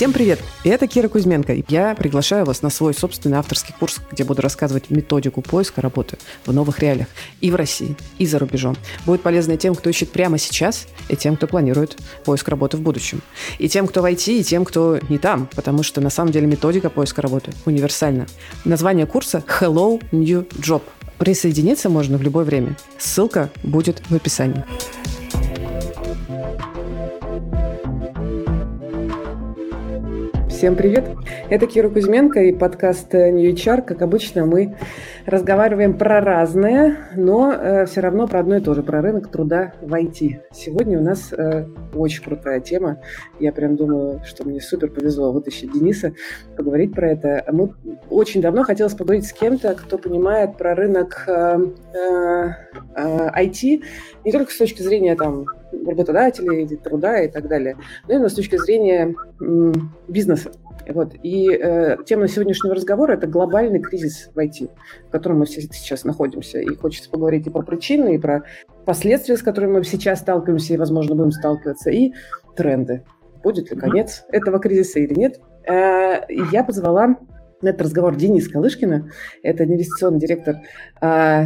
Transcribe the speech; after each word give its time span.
Всем 0.00 0.14
привет! 0.14 0.40
Это 0.64 0.86
Кира 0.86 1.08
Кузьменко. 1.08 1.54
Я 1.68 1.94
приглашаю 1.94 2.46
вас 2.46 2.62
на 2.62 2.70
свой 2.70 2.94
собственный 2.94 3.36
авторский 3.36 3.74
курс, 3.78 4.00
где 4.10 4.24
буду 4.24 4.40
рассказывать 4.40 4.88
методику 4.88 5.42
поиска 5.42 5.82
работы 5.82 6.16
в 6.46 6.54
новых 6.54 6.78
реалиях 6.78 7.08
и 7.42 7.50
в 7.50 7.54
России, 7.54 7.94
и 8.16 8.24
за 8.24 8.38
рубежом. 8.38 8.78
Будет 9.04 9.20
полезно 9.20 9.58
тем, 9.58 9.74
кто 9.74 9.90
ищет 9.90 10.10
прямо 10.10 10.38
сейчас, 10.38 10.86
и 11.10 11.16
тем, 11.16 11.36
кто 11.36 11.46
планирует 11.46 11.98
поиск 12.24 12.48
работы 12.48 12.78
в 12.78 12.80
будущем. 12.80 13.20
И 13.58 13.68
тем, 13.68 13.86
кто 13.86 14.00
в 14.00 14.06
IT, 14.06 14.38
и 14.38 14.42
тем, 14.42 14.64
кто 14.64 14.98
не 15.10 15.18
там, 15.18 15.46
потому 15.54 15.82
что 15.82 16.00
на 16.00 16.08
самом 16.08 16.32
деле 16.32 16.46
методика 16.46 16.88
поиска 16.88 17.20
работы 17.20 17.52
универсальна. 17.66 18.26
Название 18.64 19.04
курса 19.04 19.44
Hello 19.60 20.02
New 20.12 20.46
Job. 20.62 20.80
Присоединиться 21.18 21.90
можно 21.90 22.16
в 22.16 22.22
любое 22.22 22.46
время. 22.46 22.74
Ссылка 22.96 23.50
будет 23.62 24.02
в 24.08 24.14
описании. 24.14 24.64
Всем 30.60 30.76
привет! 30.76 31.06
Это 31.48 31.66
Кира 31.66 31.88
Кузьменко 31.88 32.42
и 32.42 32.52
подкаст 32.52 33.14
New 33.14 33.50
HR. 33.50 33.80
Как 33.80 34.02
обычно, 34.02 34.44
мы 34.44 34.76
разговариваем 35.24 35.96
про 35.96 36.20
разное, 36.20 36.98
но 37.16 37.50
э, 37.50 37.86
все 37.86 38.02
равно 38.02 38.28
про 38.28 38.40
одно 38.40 38.56
и 38.56 38.60
то 38.60 38.74
же, 38.74 38.82
про 38.82 39.00
рынок 39.00 39.30
труда 39.30 39.72
в 39.80 39.94
IT. 39.94 40.38
Сегодня 40.52 40.98
у 41.00 41.02
нас 41.02 41.32
э, 41.32 41.64
очень 41.94 42.22
крутая 42.22 42.60
тема. 42.60 43.00
Я 43.38 43.52
прям 43.52 43.76
думаю, 43.76 44.20
что 44.26 44.46
мне 44.46 44.60
супер 44.60 44.90
повезло 44.90 45.32
вытащить 45.32 45.72
Дениса, 45.72 46.12
поговорить 46.58 46.92
про 46.92 47.08
это. 47.08 47.42
Мы 47.50 47.72
очень 48.10 48.42
давно 48.42 48.62
хотелось 48.62 48.92
поговорить 48.92 49.26
с 49.26 49.32
кем-то, 49.32 49.74
кто 49.74 49.96
понимает 49.96 50.58
про 50.58 50.74
рынок 50.74 51.24
э, 51.26 51.58
э, 51.94 52.48
э, 52.96 53.30
IT 53.44 53.82
не 54.26 54.30
только 54.30 54.52
с 54.52 54.58
точки 54.58 54.82
зрения 54.82 55.16
там, 55.16 55.46
работодателей, 55.72 56.66
труда 56.76 57.22
и 57.22 57.28
так 57.28 57.48
далее, 57.48 57.76
но 58.08 58.14
именно 58.14 58.28
с 58.28 58.34
точки 58.34 58.56
зрения 58.56 59.14
бизнеса. 60.08 60.52
Вот. 60.88 61.14
И 61.22 61.50
э, 61.50 61.96
тема 62.04 62.26
сегодняшнего 62.28 62.74
разговора– 62.74 63.12
это 63.14 63.26
глобальный 63.26 63.80
кризис 63.80 64.30
в 64.34 64.38
IT, 64.38 64.70
в 65.08 65.10
котором 65.10 65.40
мы 65.40 65.46
все 65.46 65.60
сейчас 65.62 66.04
находимся. 66.04 66.58
И 66.58 66.74
хочется 66.74 67.10
поговорить 67.10 67.46
и 67.46 67.50
про 67.50 67.62
причины, 67.62 68.16
и 68.16 68.18
про 68.18 68.44
последствия, 68.84 69.36
с 69.36 69.42
которыми 69.42 69.78
мы 69.78 69.84
сейчас 69.84 70.20
сталкиваемся 70.20 70.74
и, 70.74 70.76
возможно, 70.76 71.14
будем 71.14 71.32
сталкиваться, 71.32 71.90
и 71.90 72.12
тренды. 72.56 73.04
Будет 73.42 73.70
ли 73.70 73.76
конец 73.76 74.24
этого 74.30 74.58
кризиса 74.58 75.00
или 75.00 75.14
нет? 75.14 75.40
Э, 75.68 76.22
я 76.28 76.64
позвала 76.64 77.16
на 77.62 77.68
этот 77.68 77.82
разговор 77.82 78.16
Денис 78.16 78.48
Калышкина, 78.48 79.10
это 79.42 79.64
инвестиционный 79.64 80.18
директор. 80.18 80.56
Э, 81.00 81.44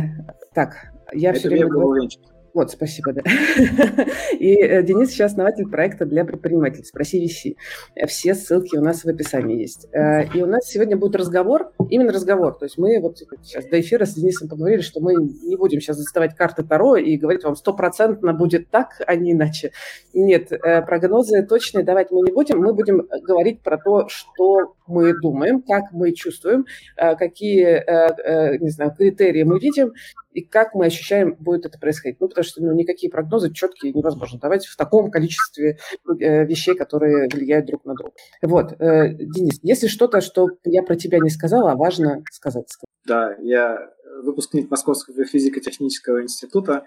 так, 0.54 0.92
я 1.12 1.30
это 1.30 1.40
все 1.40 1.48
время 1.48 1.68
говорю... 1.68 2.08
Вот, 2.54 2.70
спасибо, 2.70 3.12
да. 3.12 3.22
И 4.38 4.54
э, 4.54 4.84
Денис 4.84 5.10
сейчас 5.10 5.32
основатель 5.32 5.68
проекта 5.68 6.06
для 6.06 6.24
предпринимателей 6.24 6.84
«Спроси 6.84 7.26
VC». 7.26 8.06
Все 8.06 8.32
ссылки 8.36 8.76
у 8.76 8.80
нас 8.80 9.02
в 9.02 9.08
описании 9.08 9.60
есть. 9.60 9.88
Э, 9.92 10.24
и 10.32 10.40
у 10.40 10.46
нас 10.46 10.68
сегодня 10.68 10.96
будет 10.96 11.16
разговор, 11.16 11.72
именно 11.90 12.12
разговор. 12.12 12.54
То 12.56 12.66
есть 12.66 12.78
мы 12.78 13.00
вот 13.00 13.18
сейчас 13.42 13.66
до 13.66 13.80
эфира 13.80 14.06
с 14.06 14.14
Денисом 14.14 14.48
поговорили, 14.48 14.82
что 14.82 15.00
мы 15.00 15.14
не 15.14 15.56
будем 15.56 15.80
сейчас 15.80 15.96
доставать 15.96 16.36
карты 16.36 16.62
Таро 16.62 16.94
и 16.94 17.16
говорить 17.16 17.42
вам 17.42 17.56
стопроцентно 17.56 18.32
будет 18.32 18.70
так, 18.70 19.02
а 19.04 19.16
не 19.16 19.32
иначе. 19.32 19.72
Нет, 20.12 20.52
э, 20.52 20.82
прогнозы 20.82 21.42
точные 21.42 21.84
давать 21.84 22.12
мы 22.12 22.20
не 22.20 22.30
будем. 22.30 22.60
Мы 22.60 22.72
будем 22.72 23.08
говорить 23.24 23.62
про 23.62 23.78
то, 23.78 24.06
что 24.08 24.76
мы 24.86 25.12
думаем, 25.20 25.60
как 25.60 25.90
мы 25.90 26.12
чувствуем, 26.12 26.66
какие, 26.96 28.58
не 28.58 28.68
знаю, 28.68 28.92
критерии 28.96 29.42
мы 29.42 29.58
видим, 29.58 29.92
и 30.34 30.42
как 30.42 30.74
мы 30.74 30.86
ощущаем, 30.86 31.36
будет 31.38 31.64
это 31.64 31.78
происходить. 31.78 32.20
Ну, 32.20 32.28
потому 32.28 32.44
что 32.44 32.62
ну, 32.62 32.72
никакие 32.72 33.10
прогнозы 33.10 33.52
четкие 33.52 33.92
невозможно 33.92 34.38
давать 34.38 34.66
в 34.66 34.76
таком 34.76 35.10
количестве 35.10 35.78
э, 36.20 36.44
вещей, 36.44 36.74
которые 36.74 37.28
влияют 37.32 37.66
друг 37.66 37.84
на 37.84 37.94
друга. 37.94 38.12
Вот, 38.42 38.72
э, 38.72 39.14
Денис, 39.14 39.60
если 39.62 39.86
что-то, 39.86 40.20
что 40.20 40.48
я 40.64 40.82
про 40.82 40.96
тебя 40.96 41.18
не 41.20 41.30
сказала, 41.30 41.72
а 41.72 41.76
важно 41.76 42.22
сказать. 42.30 42.68
Да, 43.06 43.36
я 43.40 43.78
выпускник 44.22 44.70
Московского 44.70 45.24
физико-технического 45.24 46.22
института, 46.22 46.86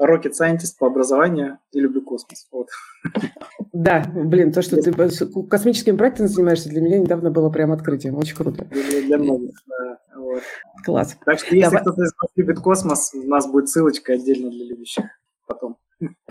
rocket 0.00 0.32
scientist 0.32 0.76
по 0.78 0.86
образованию 0.86 1.58
и 1.72 1.80
люблю 1.80 2.02
космос. 2.02 2.46
Вот. 2.52 2.68
Да, 3.72 4.04
блин, 4.14 4.52
то, 4.52 4.62
что 4.62 4.80
ты 4.80 4.92
космическими 5.48 5.96
проектами 5.96 6.26
занимаешься, 6.26 6.68
для 6.68 6.80
меня 6.80 6.98
недавно 6.98 7.30
было 7.30 7.50
прям 7.50 7.72
открытием. 7.72 8.16
Очень 8.16 8.36
круто. 8.36 8.64
Для, 8.64 9.02
для 9.02 9.18
многих, 9.18 9.54
да. 9.66 9.98
Вот. 10.16 10.42
Класс. 10.84 11.16
Так 11.24 11.38
что 11.38 11.54
если 11.54 11.70
Давай. 11.70 11.82
кто-то 11.82 12.02
из 12.02 12.12
вас 12.20 12.30
любит 12.36 12.58
космос, 12.60 13.12
у 13.14 13.28
нас 13.28 13.46
будет 13.50 13.68
ссылочка 13.68 14.14
отдельно 14.14 14.50
для 14.50 14.66
любящих 14.66 15.04
потом. 15.46 15.76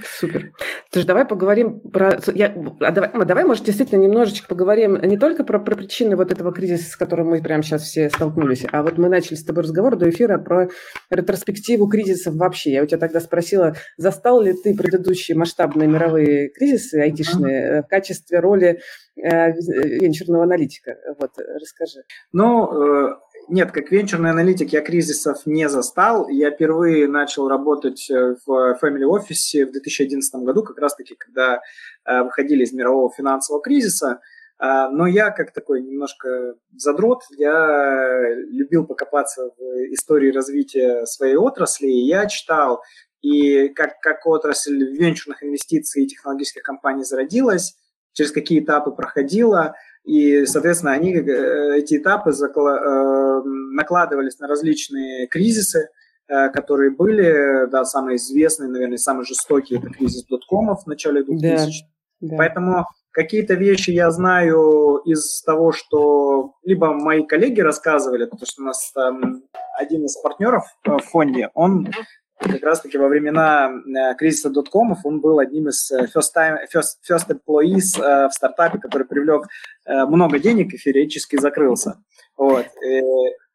Супер. 0.01 0.53
Же 0.94 1.05
давай 1.05 1.25
поговорим 1.25 1.79
про... 1.79 2.19
Я... 2.33 2.55
А 2.79 2.91
давай, 2.91 3.11
ну, 3.13 3.25
давай, 3.25 3.44
может, 3.44 3.66
действительно 3.66 4.01
немножечко 4.01 4.47
поговорим 4.47 4.95
не 5.01 5.17
только 5.17 5.44
про, 5.44 5.59
про 5.59 5.75
причины 5.75 6.16
вот 6.16 6.31
этого 6.31 6.53
кризиса, 6.53 6.89
с 6.89 6.95
которым 6.95 7.28
мы 7.28 7.41
прямо 7.41 7.63
сейчас 7.63 7.83
все 7.83 8.09
столкнулись, 8.09 8.66
а 8.72 8.81
вот 8.81 8.97
мы 8.97 9.09
начали 9.09 9.35
с 9.35 9.44
тобой 9.44 9.63
разговор 9.63 9.97
до 9.97 10.09
эфира 10.09 10.38
про 10.38 10.69
ретроспективу 11.09 11.88
кризисов 11.88 12.35
вообще. 12.35 12.72
Я 12.72 12.83
у 12.83 12.85
тебя 12.85 13.00
тогда 13.00 13.19
спросила, 13.19 13.75
застал 13.97 14.41
ли 14.41 14.53
ты 14.53 14.75
предыдущие 14.75 15.38
масштабные 15.38 15.88
мировые 15.88 16.50
кризисы 16.50 16.95
айтишные 16.95 17.61
э, 17.61 17.83
в 17.83 17.88
качестве 17.88 18.39
роли 18.39 18.79
э, 19.17 19.51
венчурного 19.51 20.44
аналитика? 20.44 20.95
Вот, 21.19 21.31
расскажи. 21.38 22.03
Ну, 22.31 23.09
э 23.11 23.16
нет, 23.49 23.71
как 23.71 23.91
венчурный 23.91 24.31
аналитик 24.31 24.73
я 24.73 24.81
кризисов 24.81 25.45
не 25.45 25.69
застал. 25.69 26.27
Я 26.29 26.51
впервые 26.51 27.07
начал 27.07 27.47
работать 27.47 28.09
э, 28.09 28.35
в 28.45 28.77
Family 28.81 29.03
Office 29.03 29.65
в 29.65 29.71
2011 29.71 30.35
году, 30.43 30.63
как 30.63 30.77
раз-таки, 30.79 31.15
когда 31.15 31.61
э, 32.05 32.23
выходили 32.23 32.63
из 32.63 32.73
мирового 32.73 33.11
финансового 33.15 33.61
кризиса. 33.61 34.19
А, 34.59 34.89
но 34.89 35.07
я, 35.07 35.29
как 35.31 35.53
такой 35.53 35.81
немножко 35.81 36.55
задрот, 36.75 37.23
я 37.37 38.33
любил 38.49 38.85
покопаться 38.85 39.51
в 39.57 39.61
истории 39.93 40.31
развития 40.31 41.05
своей 41.05 41.35
отрасли. 41.35 41.87
И 41.87 42.07
я 42.07 42.25
читал, 42.25 42.81
и 43.21 43.69
как, 43.69 43.99
как 44.01 44.25
отрасль 44.25 44.83
венчурных 44.97 45.43
инвестиций 45.43 46.03
и 46.03 46.07
технологических 46.07 46.63
компаний 46.63 47.03
зародилась, 47.03 47.77
через 48.13 48.31
какие 48.31 48.59
этапы 48.59 48.91
проходила– 48.91 49.75
и, 50.07 50.45
соответственно, 50.45 50.94
они, 50.94 51.13
э, 51.13 51.79
эти 51.79 51.97
этапы 51.97 52.31
э, 52.31 53.41
накладывались 53.73 54.40
на 54.40 54.47
различные 54.47 55.28
кризисы, 55.28 55.90
э, 56.29 56.50
которые 56.50 56.91
были, 56.91 57.69
да, 57.69 57.84
самые 57.84 58.16
известные, 58.16 58.69
наверное, 58.69 58.97
самые 58.97 59.25
жестокие, 59.25 59.79
это 59.79 59.90
кризис 59.90 60.23
доткомов 60.23 60.84
в 60.84 60.88
начале 60.88 61.23
2000 61.23 61.84
да, 62.22 62.29
да. 62.29 62.38
Поэтому 62.38 62.85
какие-то 63.12 63.56
вещи 63.56 63.90
я 63.91 64.09
знаю 64.12 65.01
из 65.03 65.41
того, 65.41 65.73
что 65.73 66.53
либо 66.63 66.94
мои 66.94 67.24
коллеги 67.24 67.59
рассказывали, 67.59 68.24
потому 68.24 68.45
что 68.45 68.62
у 68.62 68.66
нас 68.66 68.89
там 68.94 69.44
один 69.78 70.06
из 70.06 70.16
партнеров 70.22 70.63
в 70.85 71.00
фонде, 71.00 71.50
он 71.53 71.91
как 72.39 72.63
раз-таки 72.63 72.97
во 72.97 73.07
времена 73.07 73.71
э, 73.71 74.15
кризиса 74.15 74.49
доткомов 74.49 74.99
он 75.03 75.19
был 75.19 75.39
одним 75.39 75.69
из 75.69 75.91
э, 75.91 76.05
first, 76.05 76.33
time, 76.35 76.57
first, 76.73 76.97
first 77.09 77.27
employees 77.29 77.99
э, 77.99 78.27
в 78.27 78.31
стартапе, 78.31 78.79
который 78.79 79.07
привлек 79.07 79.47
много 79.85 80.37
денег 80.39 80.73
и 80.73 80.77
феерически 80.77 81.37
закрылся. 81.39 82.03
Вот. 82.35 82.65
И, 82.83 83.01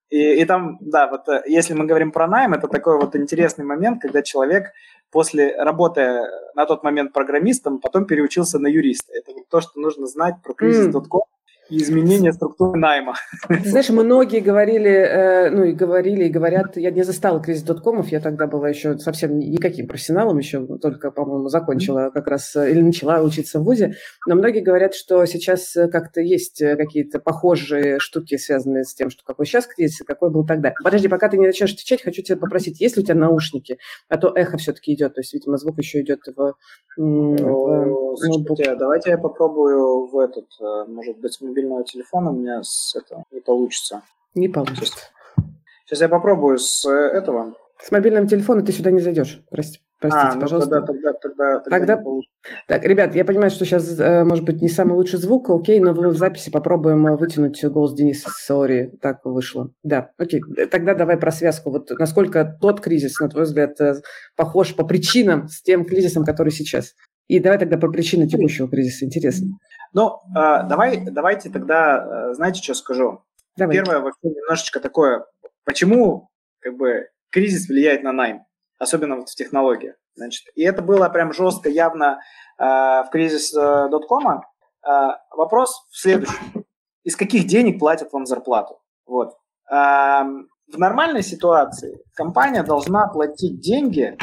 и, 0.09 0.41
и 0.41 0.44
там, 0.47 0.78
да, 0.81 1.09
вот 1.09 1.26
если 1.47 1.75
мы 1.75 1.84
говорим 1.84 2.10
про 2.10 2.26
найм, 2.26 2.54
это 2.54 2.69
такой 2.69 2.98
вот 2.98 3.15
интересный 3.16 3.66
момент, 3.66 4.00
когда 4.00 4.22
человек 4.22 4.72
после 5.10 5.54
работы 5.56 6.22
на 6.54 6.65
тот 6.65 6.82
момент 6.82 7.12
программистом 7.12 7.81
потом 7.81 8.06
переучился 8.06 8.59
на 8.59 8.66
юриста. 8.66 9.12
Это 9.12 9.32
вот 9.32 9.47
то, 9.48 9.60
что 9.60 9.78
нужно 9.78 10.06
знать 10.06 10.37
про 10.42 10.54
кризис 10.54 10.87
mm. 10.87 10.92
И 11.72 11.83
изменение 11.83 12.33
структуры 12.33 12.78
найма. 12.78 13.15
Ты 13.49 13.69
знаешь, 13.69 13.88
многие 13.88 14.41
говорили, 14.41 14.91
э, 14.91 15.50
ну 15.50 15.65
и 15.65 15.72
говорили, 15.72 16.25
и 16.25 16.28
говорят, 16.28 16.77
я 16.77 16.91
не 16.91 17.03
застала 17.03 17.43
кризис 17.43 17.62
доткомов, 17.62 18.09
я 18.09 18.21
тогда 18.21 18.47
была 18.47 18.69
еще 18.69 18.99
совсем 18.99 19.38
никаким 19.38 19.87
профессионалом, 19.87 20.38
еще 20.38 20.66
только, 20.78 21.10
по-моему, 21.10 21.49
закончила 21.49 22.10
как 22.12 22.27
раз, 22.27 22.55
э, 22.56 22.71
или 22.71 22.83
начала 22.83 23.22
учиться 23.22 23.59
в 23.59 23.65
ВУЗе, 23.65 23.94
но 24.27 24.34
многие 24.34 24.60
говорят, 24.60 24.94
что 24.94 25.25
сейчас 25.25 25.75
э, 25.77 25.88
как-то 25.88 26.21
есть 26.21 26.62
какие-то 26.62 27.19
похожие 27.19 27.98
штуки, 27.98 28.36
связанные 28.36 28.84
с 28.84 28.95
тем, 28.95 29.09
что 29.09 29.22
какой 29.24 29.47
сейчас 29.47 29.66
кризис, 29.66 30.03
какой 30.07 30.30
был 30.30 30.45
тогда. 30.47 30.74
Подожди, 30.84 31.09
пока 31.09 31.28
ты 31.28 31.39
не 31.39 31.47
начнешь 31.47 31.72
отвечать, 31.72 32.03
хочу 32.03 32.22
тебя 32.22 32.36
попросить, 32.36 32.80
есть 32.80 32.97
ли 32.97 33.03
у 33.03 33.07
тебя 33.07 33.15
наушники, 33.15 33.78
а 34.09 34.19
то 34.19 34.33
эхо 34.34 34.59
все-таки 34.59 34.92
идет, 34.92 35.15
то 35.15 35.21
есть, 35.21 35.33
видимо, 35.33 35.57
звук 35.57 35.78
еще 35.78 36.03
идет 36.03 36.21
в, 36.36 36.54
в 36.97 38.16
Слушайте, 38.16 38.77
давайте 38.77 39.10
я 39.10 39.19
попробую 39.19 40.07
в 40.09 40.19
этот, 40.19 40.47
может 40.89 41.19
быть, 41.19 41.39
мобильный 41.41 41.61
мобильного 41.62 41.84
телефона 41.84 42.30
у 42.30 42.34
меня 42.34 42.62
с 42.62 42.94
этого 42.97 43.24
не 43.30 43.41
получится. 43.41 44.03
Не 44.34 44.48
получится. 44.48 45.10
Сейчас 45.84 46.00
я 46.00 46.09
попробую 46.09 46.59
с 46.59 46.84
э, 46.86 46.91
этого. 46.91 47.54
С 47.80 47.91
мобильным 47.91 48.26
телефоном 48.26 48.64
ты 48.64 48.72
сюда 48.72 48.91
не 48.91 49.00
зайдешь. 49.00 49.42
Прости, 49.50 49.80
простите, 50.00 50.28
а, 50.28 50.34
ну 50.34 50.41
пожалуйста. 50.41 50.80
Тогда, 50.80 50.86
тогда, 50.86 51.12
тогда, 51.12 51.60
тогда, 51.60 51.97
тогда... 51.97 52.04
Так, 52.66 52.84
ребят, 52.84 53.14
я 53.14 53.24
понимаю, 53.24 53.50
что 53.50 53.64
сейчас, 53.64 53.98
э, 53.98 54.24
может 54.24 54.44
быть, 54.44 54.62
не 54.62 54.68
самый 54.68 54.94
лучший 54.94 55.18
звук, 55.18 55.50
окей, 55.50 55.80
но 55.80 55.92
в 55.92 56.16
записи 56.16 56.50
попробуем 56.50 57.06
э, 57.06 57.16
вытянуть 57.16 57.62
голос 57.64 57.94
Дениса. 57.94 58.30
Сори, 58.30 58.92
так 59.00 59.24
вышло. 59.24 59.70
Да, 59.82 60.10
окей. 60.16 60.41
Тогда 60.70 60.94
давай 60.94 61.16
про 61.16 61.30
связку. 61.30 61.70
Вот 61.70 61.91
насколько 61.91 62.56
тот 62.60 62.80
кризис, 62.80 63.18
на 63.20 63.28
твой 63.28 63.44
взгляд, 63.44 63.76
похож 64.36 64.74
по 64.74 64.84
причинам 64.84 65.48
с 65.48 65.62
тем 65.62 65.84
кризисом, 65.84 66.24
который 66.24 66.53
сейчас? 66.53 66.94
И 67.28 67.38
давай 67.38 67.59
тогда 67.59 67.78
про 67.78 67.91
причины 67.91 68.28
текущего 68.28 68.68
кризиса. 68.68 69.04
Интересно. 69.04 69.59
Ну, 69.92 70.21
э, 70.36 70.62
давай, 70.68 70.98
давайте 70.98 71.50
тогда, 71.50 72.30
э, 72.30 72.34
знаете, 72.34 72.62
что 72.62 72.74
скажу? 72.74 73.22
Давайте. 73.56 73.83
Первое, 73.83 74.00
вообще 74.00 74.28
немножечко 74.28 74.80
такое, 74.80 75.27
почему 75.65 76.30
как 76.60 76.77
бы 76.77 77.09
кризис 77.30 77.68
влияет 77.68 78.03
на 78.03 78.12
найм, 78.12 78.44
особенно 78.78 79.16
вот 79.16 79.28
в 79.28 79.34
технологиях. 79.34 79.97
Значит, 80.15 80.47
и 80.54 80.62
это 80.62 80.83
было 80.83 81.09
прям 81.09 81.33
жестко, 81.33 81.68
явно 81.68 82.21
э, 82.59 82.65
в 82.65 83.09
кризис 83.10 83.54
э, 83.54 83.89
доткома. 83.91 84.47
Э, 84.86 85.16
вопрос 85.30 85.86
в 85.91 85.98
следующем. 85.98 86.65
Из 87.04 87.16
каких 87.16 87.47
денег 87.47 87.78
платят 87.78 88.12
вам 88.12 88.27
зарплату? 88.27 88.80
Вот. 89.06 89.36
Э, 89.71 90.22
в 90.68 90.78
нормальной 90.78 91.22
ситуации 91.22 92.00
компания 92.15 92.62
должна 92.62 93.09
платить 93.09 93.60
деньги 93.60 94.16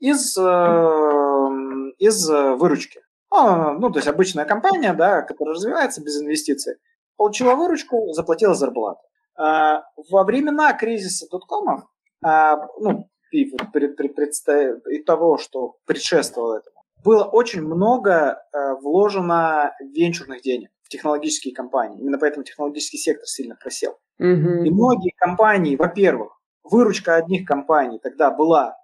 из, 0.00 0.36
э, 0.36 1.50
из 1.98 2.28
выручки. 2.28 3.03
Ну, 3.34 3.72
ну, 3.80 3.90
то 3.90 3.98
есть 3.98 4.08
обычная 4.08 4.44
компания, 4.44 4.92
да, 4.94 5.22
которая 5.22 5.54
развивается 5.54 6.02
без 6.02 6.20
инвестиций, 6.20 6.76
получила 7.16 7.54
выручку, 7.54 8.12
заплатила 8.12 8.54
зарплату. 8.54 9.00
А, 9.36 9.82
во 10.10 10.22
времена 10.24 10.72
кризиса 10.72 11.26
доткомов, 11.28 11.82
а, 12.24 12.56
ну, 12.78 13.08
и, 13.32 13.50
предста... 13.50 14.80
и 14.88 15.02
того, 15.02 15.38
что 15.38 15.76
предшествовало 15.84 16.58
этому, 16.58 16.76
было 17.04 17.24
очень 17.24 17.62
много 17.62 18.40
а, 18.52 18.76
вложено 18.76 19.74
венчурных 19.80 20.42
денег 20.42 20.70
в 20.82 20.88
технологические 20.88 21.54
компании. 21.54 22.00
Именно 22.00 22.18
поэтому 22.18 22.44
технологический 22.44 22.98
сектор 22.98 23.26
сильно 23.26 23.56
просел. 23.56 23.98
Mm-hmm. 24.20 24.64
И 24.64 24.70
многие 24.70 25.12
компании, 25.16 25.74
во-первых, 25.74 26.40
выручка 26.62 27.16
одних 27.16 27.46
компаний 27.46 27.98
тогда 27.98 28.30
была 28.30 28.76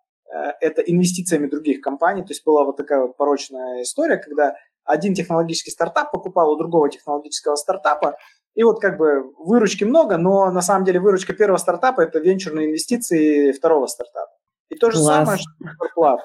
это 0.61 0.83
инвестициями 0.83 1.49
других 1.49 1.81
компаний, 1.81 2.23
то 2.23 2.31
есть 2.31 2.45
была 2.45 2.65
вот 2.65 2.77
такая 2.77 3.01
вот 3.03 3.17
порочная 3.17 3.83
история, 3.83 4.17
когда 4.17 4.55
один 4.85 5.15
технологический 5.15 5.71
стартап 5.71 6.13
покупал 6.13 6.53
у 6.53 6.57
другого 6.57 6.89
технологического 6.89 7.57
стартапа, 7.57 8.17
и 8.55 8.63
вот 8.63 8.81
как 8.81 8.97
бы 8.99 9.33
выручки 9.39 9.85
много, 9.85 10.17
но 10.17 10.51
на 10.51 10.63
самом 10.63 10.85
деле 10.85 11.01
выручка 11.01 11.33
первого 11.33 11.59
стартапа– 11.59 12.01
это 12.03 12.19
венчурные 12.19 12.69
инвестиции 12.69 13.53
второго 13.53 13.87
стартапа. 13.87 14.33
И 14.69 14.77
то 14.77 14.91
же 14.91 14.99
Класс. 14.99 15.07
самое, 15.07 15.39
что 15.39 15.51
зарплата. 15.79 16.25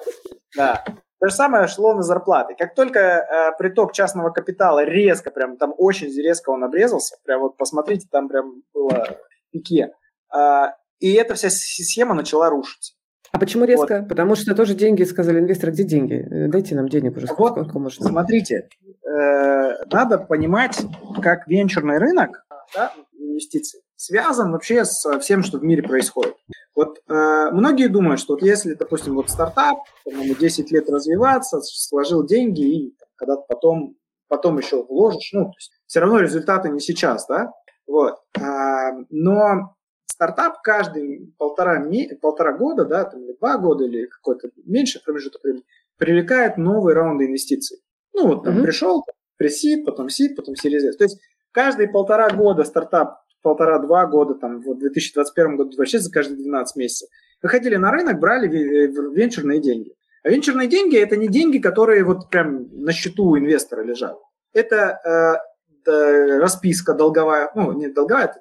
Да. 0.56 0.84
То 1.18 1.28
же 1.28 1.34
самое 1.34 1.66
шло 1.66 1.94
на 1.94 2.02
зарплаты. 2.02 2.54
Как 2.58 2.74
только 2.74 3.00
э, 3.00 3.52
приток 3.58 3.92
частного 3.92 4.30
капитала 4.30 4.84
резко, 4.84 5.30
прям 5.30 5.56
там 5.56 5.72
очень 5.76 6.08
резко 6.08 6.50
он 6.50 6.62
обрезался, 6.62 7.16
прям 7.24 7.40
вот 7.40 7.56
посмотрите, 7.56 8.06
там 8.10 8.28
прям 8.28 8.62
было 8.74 9.18
пике. 9.50 9.92
Э, 10.34 10.72
и 10.98 11.12
эта 11.14 11.34
вся 11.34 11.48
схема 11.50 12.14
начала 12.14 12.50
рушиться. 12.50 12.94
А 13.32 13.38
почему 13.38 13.64
резко? 13.64 14.00
Вот. 14.00 14.08
Потому 14.08 14.34
что 14.34 14.54
тоже 14.54 14.74
деньги, 14.74 15.02
сказали 15.04 15.40
инвесторы, 15.40 15.72
где 15.72 15.84
деньги? 15.84 16.14
Э, 16.14 16.48
дайте 16.48 16.74
нам 16.74 16.88
денег 16.88 17.16
уже. 17.16 17.26
Вот, 17.36 17.52
сколько 17.52 17.78
можно. 17.78 18.06
смотрите, 18.06 18.68
э, 19.04 19.84
надо 19.90 20.18
понимать, 20.18 20.80
как 21.22 21.46
венчурный 21.46 21.98
рынок 21.98 22.46
да, 22.74 22.92
инвестиций 23.18 23.80
связан 23.96 24.52
вообще 24.52 24.84
со 24.84 25.18
всем, 25.18 25.42
что 25.42 25.58
в 25.58 25.64
мире 25.64 25.82
происходит. 25.82 26.36
Вот 26.74 26.98
э, 27.08 27.50
многие 27.52 27.88
думают, 27.88 28.20
что 28.20 28.34
вот 28.34 28.42
если, 28.42 28.74
допустим, 28.74 29.14
вот 29.14 29.30
стартап, 29.30 29.78
по-моему, 30.04 30.34
10 30.34 30.70
лет 30.70 30.88
развиваться, 30.90 31.60
сложил 31.62 32.24
деньги 32.24 32.60
и 32.60 32.96
когда-то 33.16 33.42
потом, 33.48 33.96
потом 34.28 34.58
еще 34.58 34.84
вложишь, 34.84 35.30
ну, 35.32 35.46
то 35.46 35.54
есть 35.56 35.72
все 35.86 36.00
равно 36.00 36.20
результаты 36.20 36.68
не 36.68 36.80
сейчас, 36.80 37.26
да, 37.26 37.50
вот. 37.86 38.16
А, 38.38 38.90
но 39.08 39.75
стартап 40.16 40.62
каждые 40.62 41.28
полтора, 41.36 41.84
полтора 42.22 42.56
года, 42.56 42.86
да, 42.86 43.04
там, 43.04 43.22
или 43.22 43.36
два 43.38 43.58
года, 43.58 43.84
или 43.84 44.06
какой-то 44.06 44.48
меньше 44.64 44.98
промежуток 45.04 45.44
времени, 45.44 45.62
привлекает 45.98 46.56
новые 46.56 46.94
раунды 46.94 47.26
инвестиций. 47.26 47.82
Ну, 48.14 48.28
вот 48.28 48.44
там 48.44 48.58
mm-hmm. 48.58 48.62
пришел, 48.62 49.04
пресид, 49.36 49.84
потом 49.84 50.08
сид, 50.08 50.34
потом 50.34 50.56
сериз 50.56 50.96
То 50.96 51.04
есть 51.04 51.20
каждые 51.52 51.90
полтора 51.90 52.30
года 52.30 52.64
стартап, 52.64 53.18
полтора-два 53.42 54.06
года, 54.06 54.34
там, 54.34 54.62
в 54.62 54.78
2021 54.78 55.56
году 55.56 55.76
вообще 55.76 55.98
за 55.98 56.10
каждые 56.10 56.38
12 56.38 56.76
месяцев, 56.76 57.10
выходили 57.42 57.76
на 57.76 57.90
рынок, 57.90 58.18
брали 58.18 58.48
э, 58.48 58.86
венчурные 58.86 59.60
деньги. 59.60 59.94
А 60.24 60.30
венчурные 60.30 60.66
деньги– 60.66 60.96
это 60.98 61.18
не 61.18 61.28
деньги, 61.28 61.58
которые 61.58 62.04
вот 62.04 62.30
прям 62.30 62.68
на 62.72 62.92
счету 62.92 63.26
у 63.26 63.38
инвестора 63.38 63.82
лежат. 63.82 64.16
Это 64.54 65.38
э, 65.84 66.38
расписка 66.38 66.94
долговая, 66.94 67.50
ну, 67.54 67.72
не 67.72 67.88
долговая, 67.88 68.24
это 68.24 68.40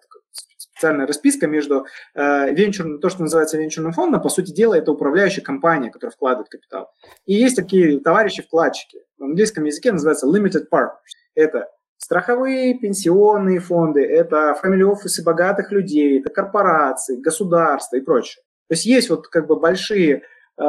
специальная 0.75 1.07
расписка 1.07 1.47
между 1.47 1.85
э, 2.13 2.53
венчурным, 2.53 2.99
то, 2.99 3.09
что 3.09 3.21
называется 3.21 3.57
венчурным 3.57 3.93
фондом, 3.93 4.21
по 4.21 4.29
сути 4.29 4.51
дела, 4.51 4.75
это 4.75 4.91
управляющая 4.91 5.41
компания, 5.41 5.89
которая 5.89 6.11
вкладывает 6.13 6.49
капитал. 6.49 6.91
И 7.25 7.33
есть 7.33 7.55
такие 7.55 7.99
товарищи-вкладчики. 7.99 8.99
В 9.17 9.23
английском 9.23 9.63
языке 9.63 9.93
называется 9.93 10.27
limited 10.27 10.65
partners. 10.71 11.15
Это 11.33 11.69
страховые 11.97 12.77
пенсионные 12.77 13.59
фонды, 13.59 14.05
это 14.05 14.55
family 14.61 14.83
офисы 14.83 15.23
богатых 15.23 15.71
людей, 15.71 16.19
это 16.19 16.29
корпорации, 16.29 17.21
государства 17.21 17.95
и 17.95 18.01
прочее. 18.01 18.43
То 18.67 18.73
есть 18.73 18.85
есть 18.85 19.09
вот 19.09 19.29
как 19.29 19.47
бы 19.47 19.57
большие 19.57 20.23
э, 20.57 20.63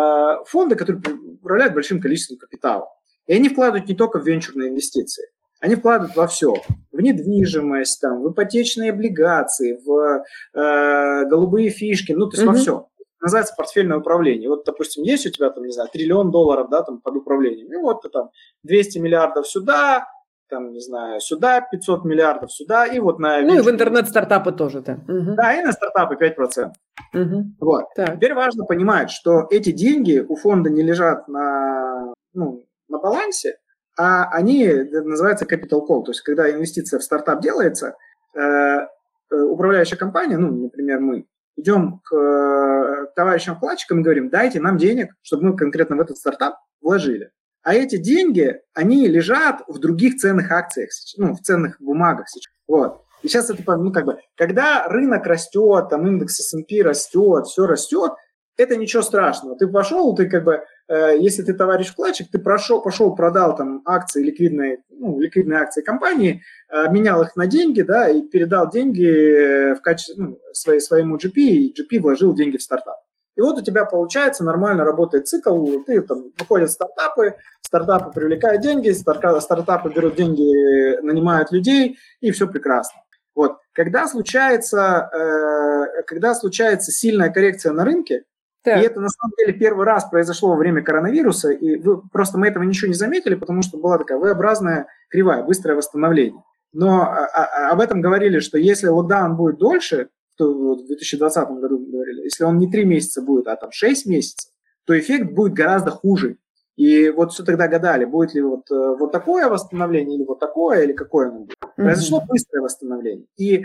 фонды, 0.47 0.77
которые 0.77 1.03
управляют 1.35 1.75
большим 1.75 2.01
количеством 2.01 2.39
капитала. 2.39 2.89
И 3.27 3.35
они 3.35 3.49
вкладывают 3.49 3.89
не 3.89 3.97
только 3.97 4.21
в 4.21 4.27
венчурные 4.27 4.69
инвестиции. 4.69 5.27
Они 5.61 5.75
вкладывают 5.75 6.17
во 6.17 6.27
все. 6.27 6.55
В 6.93 7.01
недвижимость, 7.01 8.01
там, 8.01 8.23
в 8.23 8.33
ипотечные 8.33 8.91
облигации, 8.91 9.79
в 9.85 10.25
э, 10.55 11.25
голубые 11.27 11.71
фишки, 11.71 12.13
ну, 12.13 12.29
то 12.29 12.37
есть 12.37 12.45
mm-hmm. 12.45 12.53
во 12.53 12.55
все. 12.55 12.89
Называется 13.21 13.55
портфельное 13.57 13.99
управление. 13.99 14.49
Вот, 14.49 14.65
допустим, 14.65 15.03
есть 15.03 15.27
у 15.27 15.31
тебя, 15.31 15.51
там, 15.51 15.65
не 15.65 15.73
знаю, 15.73 15.89
триллион 15.93 16.31
долларов, 16.31 16.69
да, 16.71 16.83
там, 16.83 17.01
под 17.01 17.17
управлением. 17.17 17.73
И 17.73 17.77
вот 17.77 18.03
ты 18.03 18.09
там 18.09 18.31
200 18.63 18.99
миллиардов 18.99 19.49
сюда, 19.49 20.07
там, 20.49 20.73
не 20.73 20.81
знаю, 20.81 21.21
сюда 21.21 21.61
500 21.61 22.05
миллиардов, 22.05 22.53
сюда, 22.53 22.87
и 22.87 22.99
вот 22.99 23.19
на... 23.19 23.41
Ну, 23.41 23.59
и 23.59 23.61
в 23.61 23.71
интернет-стартапы 23.71 24.53
тоже, 24.53 24.81
да. 24.81 24.95
Угу. 25.09 25.35
Да, 25.37 25.59
и 25.59 25.65
на 25.65 25.73
стартапы 25.73 26.15
5%. 26.15 26.73
Угу. 27.15 27.45
Вот. 27.61 27.85
Так. 27.97 28.17
Теперь 28.17 28.35
важно 28.35 28.65
понимать, 28.65 29.11
что 29.11 29.47
эти 29.51 29.73
деньги 29.73 30.25
у 30.27 30.37
фонда 30.37 30.71
не 30.71 30.83
лежат 30.83 31.27
на, 31.29 32.15
ну, 32.33 32.65
на 32.89 32.99
балансе, 32.99 33.57
а 33.97 34.29
они 34.31 34.67
называются 34.69 35.47
capital 35.47 35.87
call, 35.89 36.05
то 36.05 36.11
есть 36.11 36.21
когда 36.21 36.51
инвестиция 36.51 36.99
в 36.99 37.03
стартап 37.03 37.41
делается, 37.41 37.97
э, 38.35 38.41
э, 38.41 38.87
управляющая 39.31 39.97
компания, 39.97 40.37
ну, 40.37 40.51
например, 40.51 41.01
мы, 41.01 41.27
идем 41.57 42.01
к 42.05 42.15
э, 42.15 43.07
товарищам-вкладчикам 43.17 44.01
и 44.01 44.03
говорим, 44.03 44.29
дайте 44.29 44.61
нам 44.61 44.77
денег, 44.77 45.15
чтобы 45.23 45.45
мы 45.45 45.57
конкретно 45.57 45.97
в 45.97 46.01
этот 46.01 46.19
стартап 46.19 46.57
вложили. 46.81 47.31
А 47.63 47.75
эти 47.75 47.97
деньги, 47.97 48.61
они 48.75 49.09
лежат 49.09 49.63
в 49.67 49.79
других 49.79 50.17
ценных 50.17 50.53
акциях, 50.53 50.91
ну, 51.17 51.35
в 51.35 51.41
ценных 51.41 51.81
бумагах 51.81 52.29
сейчас. 52.29 52.53
Вот. 52.69 53.03
И 53.23 53.29
сейчас 53.29 53.51
это, 53.51 53.77
ну, 53.77 53.91
как 53.93 54.05
бы, 54.05 54.19
когда 54.37 54.87
рынок 54.87 55.27
растет, 55.27 55.89
там 55.89 56.07
индекс 56.07 56.39
S&P 56.39 56.83
растет, 56.83 57.47
все 57.47 57.67
растет, 57.67 58.13
это 58.57 58.77
ничего 58.77 59.03
страшного. 59.03 59.57
Ты 59.57 59.67
пошел, 59.67 60.15
ты 60.15 60.29
как 60.29 60.45
бы, 60.45 60.63
если 60.89 61.43
ты 61.43 61.53
товарищ 61.53 61.89
вкладчик, 61.89 62.31
ты 62.31 62.39
прошел, 62.39 62.81
пошел, 62.81 63.15
продал 63.15 63.57
там 63.57 63.83
акции, 63.85 64.23
ликвидные, 64.23 64.79
ну, 64.89 65.19
ликвидные 65.19 65.61
акции 65.61 65.83
компании, 65.83 66.43
э, 66.71 66.91
менял 66.91 67.23
их 67.23 67.35
на 67.35 67.47
деньги, 67.47 67.83
да, 67.83 68.09
и 68.09 68.23
передал 68.23 68.71
деньги 68.71 69.75
в 69.75 69.81
качестве, 69.81 70.15
ну, 70.17 70.39
своей, 70.53 70.81
своему 70.81 71.17
GP, 71.17 71.35
и 71.37 71.75
GP 71.75 72.01
вложил 72.01 72.35
деньги 72.35 72.57
в 72.57 72.63
стартап. 72.63 72.97
И 73.37 73.41
вот 73.41 73.59
у 73.59 73.63
тебя 73.63 73.85
получается 73.85 74.45
нормально 74.45 74.85
работает 74.85 75.29
цикл, 75.29 75.81
ты 75.87 76.01
там 76.03 76.33
выходят 76.39 76.71
стартапы, 76.71 77.37
стартапы 77.61 78.13
привлекают 78.13 78.63
деньги, 78.63 78.91
стартапы 78.91 79.91
берут 79.91 80.15
деньги, 80.15 81.01
нанимают 81.03 81.53
людей, 81.53 81.99
и 82.21 82.31
все 82.31 82.47
прекрасно. 82.47 83.01
Вот. 83.35 83.59
Когда 83.73 84.07
случается, 84.07 85.11
э, 85.13 86.03
когда 86.07 86.35
случается 86.35 86.91
сильная 86.91 87.31
коррекция 87.31 87.73
на 87.73 87.85
рынке, 87.85 88.23
так. 88.67 88.83
И 88.83 88.87
это 88.87 89.01
на 89.01 89.09
самом 89.09 89.33
деле 89.39 89.53
первый 89.53 89.87
раз 89.87 90.11
произошло 90.11 90.49
во 90.49 90.57
время 90.57 90.83
коронавируса, 90.83 91.51
и 91.51 91.77
вы, 91.77 92.03
просто 92.09 92.37
мы 92.37 92.49
этого 92.49 92.65
ничего 92.65 92.89
не 92.89 92.95
заметили, 92.95 93.37
потому 93.37 93.63
что 93.63 93.79
была 93.79 93.97
такая 93.97 94.19
V-образная 94.19 94.89
кривая, 95.09 95.45
быстрое 95.45 95.77
восстановление. 95.77 96.43
Но 96.73 97.03
а, 97.03 97.27
а, 97.27 97.71
об 97.71 97.81
этом 97.81 98.01
говорили, 98.01 98.41
что 98.41 98.59
если 98.59 98.89
локдаун 98.89 99.37
будет 99.37 99.59
дольше, 99.59 100.09
то 100.37 100.53
в 100.53 100.87
2020 100.89 101.49
году 101.61 101.79
говорили, 101.79 102.25
если 102.25 102.43
он 102.43 102.59
не 102.59 102.69
3 102.69 102.85
месяца 102.85 103.23
будет, 103.23 103.47
а 103.47 103.55
там 103.55 103.71
6 103.71 104.07
месяцев, 104.07 104.51
то 104.85 104.99
эффект 104.99 105.31
будет 105.31 105.53
гораздо 105.53 105.93
хуже. 105.93 106.39
И 106.75 107.09
вот 107.09 107.33
все 107.33 107.45
тогда 107.45 107.69
гадали, 107.69 108.05
будет 108.05 108.35
ли 108.35 108.43
вот, 108.43 108.69
э, 108.71 108.97
вот 108.99 109.13
такое 109.13 109.49
восстановление, 109.49 110.19
или 110.19 110.27
вот 110.27 110.41
такое, 110.41 110.83
или 110.83 110.93
какое 110.93 111.29
оно 111.29 111.39
будет. 111.39 111.57
Mm-hmm. 111.63 111.85
Произошло 111.85 112.21
быстрое 112.29 112.63
восстановление. 112.63 113.27
И 113.39 113.65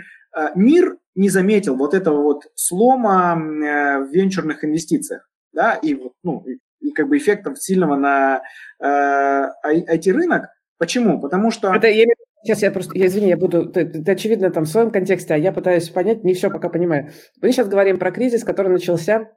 мир 0.54 0.96
не 1.14 1.28
заметил 1.28 1.76
вот 1.76 1.94
этого 1.94 2.22
вот 2.22 2.44
слома 2.54 3.34
э, 3.34 3.98
в 4.00 4.10
венчурных 4.12 4.64
инвестициях, 4.64 5.28
да, 5.52 5.74
и 5.74 5.94
вот, 5.94 6.12
ну, 6.22 6.44
и, 6.80 6.92
как 6.92 7.08
бы 7.08 7.18
эффектов 7.18 7.62
сильного 7.62 7.96
на 7.96 8.42
э, 8.80 9.48
IT-рынок. 9.88 10.48
Почему? 10.78 11.20
Потому 11.20 11.50
что... 11.50 11.74
Это 11.74 11.88
я 11.88 12.06
Сейчас 12.44 12.62
я 12.62 12.72
просто, 12.72 12.98
я, 12.98 13.06
извини, 13.06 13.28
я 13.28 13.36
буду, 13.36 13.68
это, 13.68 13.80
это 13.80 14.12
очевидно 14.12 14.50
там 14.50 14.64
в 14.64 14.68
своем 14.68 14.90
контексте, 14.90 15.34
а 15.34 15.36
я 15.36 15.52
пытаюсь 15.52 15.88
понять, 15.90 16.24
не 16.24 16.34
все 16.34 16.50
пока 16.50 16.68
понимаю. 16.68 17.12
Мы 17.40 17.52
сейчас 17.52 17.68
говорим 17.68 17.98
про 17.98 18.10
кризис, 18.10 18.42
который 18.42 18.72
начался 18.72 19.30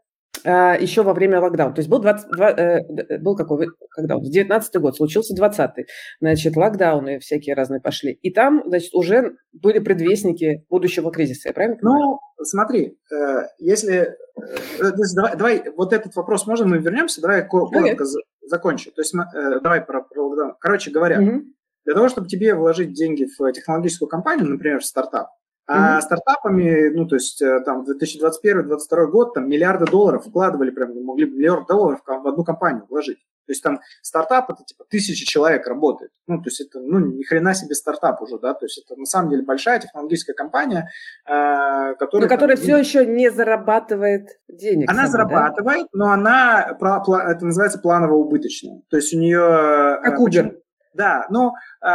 еще 0.45 1.03
во 1.03 1.13
время 1.13 1.39
локдауна. 1.39 1.73
То 1.73 1.79
есть 1.79 1.89
был, 1.89 1.99
20, 1.99 2.29
2, 2.29 2.51
э, 2.51 3.17
был 3.19 3.35
какой, 3.35 3.67
когда? 3.89 4.17
19 4.19 4.75
год, 4.77 4.95
случился 4.95 5.35
20-й. 5.35 5.87
Значит, 6.21 6.55
локдауны 6.55 7.19
всякие 7.19 7.55
разные 7.55 7.81
пошли. 7.81 8.11
И 8.11 8.31
там, 8.31 8.63
значит, 8.65 8.93
уже 8.93 9.37
были 9.53 9.79
предвестники 9.79 10.65
будущего 10.69 11.11
кризиса, 11.11 11.49
я 11.49 11.53
правильно 11.53 11.77
понимаю? 11.77 12.05
Ну, 12.05 12.19
смотри, 12.43 12.97
э, 13.11 13.47
если... 13.57 14.15
Э, 14.79 14.91
давай, 15.15 15.35
давай, 15.35 15.63
вот 15.75 15.93
этот 15.93 16.15
вопрос 16.15 16.45
можно 16.45 16.67
мы 16.67 16.77
вернемся? 16.77 17.21
Давай 17.21 17.47
коротко 17.47 17.79
okay. 17.79 17.97
закончу. 18.47 18.91
То 18.91 19.01
есть 19.01 19.15
э, 19.15 19.59
давай 19.61 19.81
про, 19.81 20.03
про 20.03 20.27
локдаун. 20.27 20.55
Короче 20.59 20.91
говоря, 20.91 21.21
mm-hmm. 21.21 21.41
для 21.85 21.93
того, 21.93 22.09
чтобы 22.09 22.27
тебе 22.27 22.53
вложить 22.53 22.93
деньги 22.93 23.25
в 23.25 23.51
технологическую 23.51 24.09
компанию, 24.09 24.47
например, 24.47 24.79
в 24.79 24.85
стартап, 24.85 25.29
а 25.67 25.97
mm-hmm. 25.97 26.01
стартапами, 26.01 26.89
ну, 26.89 27.07
то 27.07 27.15
есть 27.15 27.41
э, 27.41 27.59
там 27.61 27.83
2021-2022 27.83 29.07
год, 29.07 29.33
там 29.33 29.49
миллиарды 29.49 29.85
долларов 29.85 30.25
вкладывали, 30.25 30.69
прям 30.69 31.03
могли 31.03 31.29
миллиард 31.29 31.67
долларов 31.67 32.01
в 32.05 32.27
одну 32.27 32.43
компанию 32.43 32.85
вложить. 32.89 33.19
То 33.45 33.51
есть 33.51 33.61
там 33.61 33.79
стартап 34.01 34.49
это 34.49 34.63
типа 34.63 34.85
тысячи 34.89 35.25
человек 35.25 35.67
работает. 35.67 36.11
Ну, 36.27 36.37
то 36.37 36.49
есть 36.49 36.61
это, 36.61 36.79
ну, 36.79 36.99
ни 36.99 37.23
хрена 37.23 37.53
себе 37.53 37.75
стартап 37.75 38.21
уже, 38.21 38.39
да, 38.39 38.53
то 38.53 38.65
есть 38.65 38.83
это 38.83 38.99
на 38.99 39.05
самом 39.05 39.29
деле 39.29 39.43
большая 39.43 39.79
технологическая 39.79 40.33
компания, 40.33 40.89
э, 41.27 41.95
которая... 41.95 42.27
Но 42.27 42.29
которая 42.29 42.57
там, 42.57 42.63
все 42.63 42.77
еще 42.77 43.05
не 43.05 43.29
зарабатывает 43.29 44.29
денег. 44.47 44.89
Она 44.89 45.07
сама, 45.07 45.11
зарабатывает, 45.11 45.83
да? 45.83 45.89
но 45.93 46.11
она, 46.11 46.77
это 46.79 47.45
называется 47.45 47.79
планово-убыточная. 47.79 48.81
То 48.89 48.97
есть 48.97 49.13
у 49.13 49.19
нее... 49.19 49.39
Э, 49.39 50.01
как 50.03 50.19
Uber. 50.19 50.57
Да, 50.95 51.25
ну, 51.29 51.53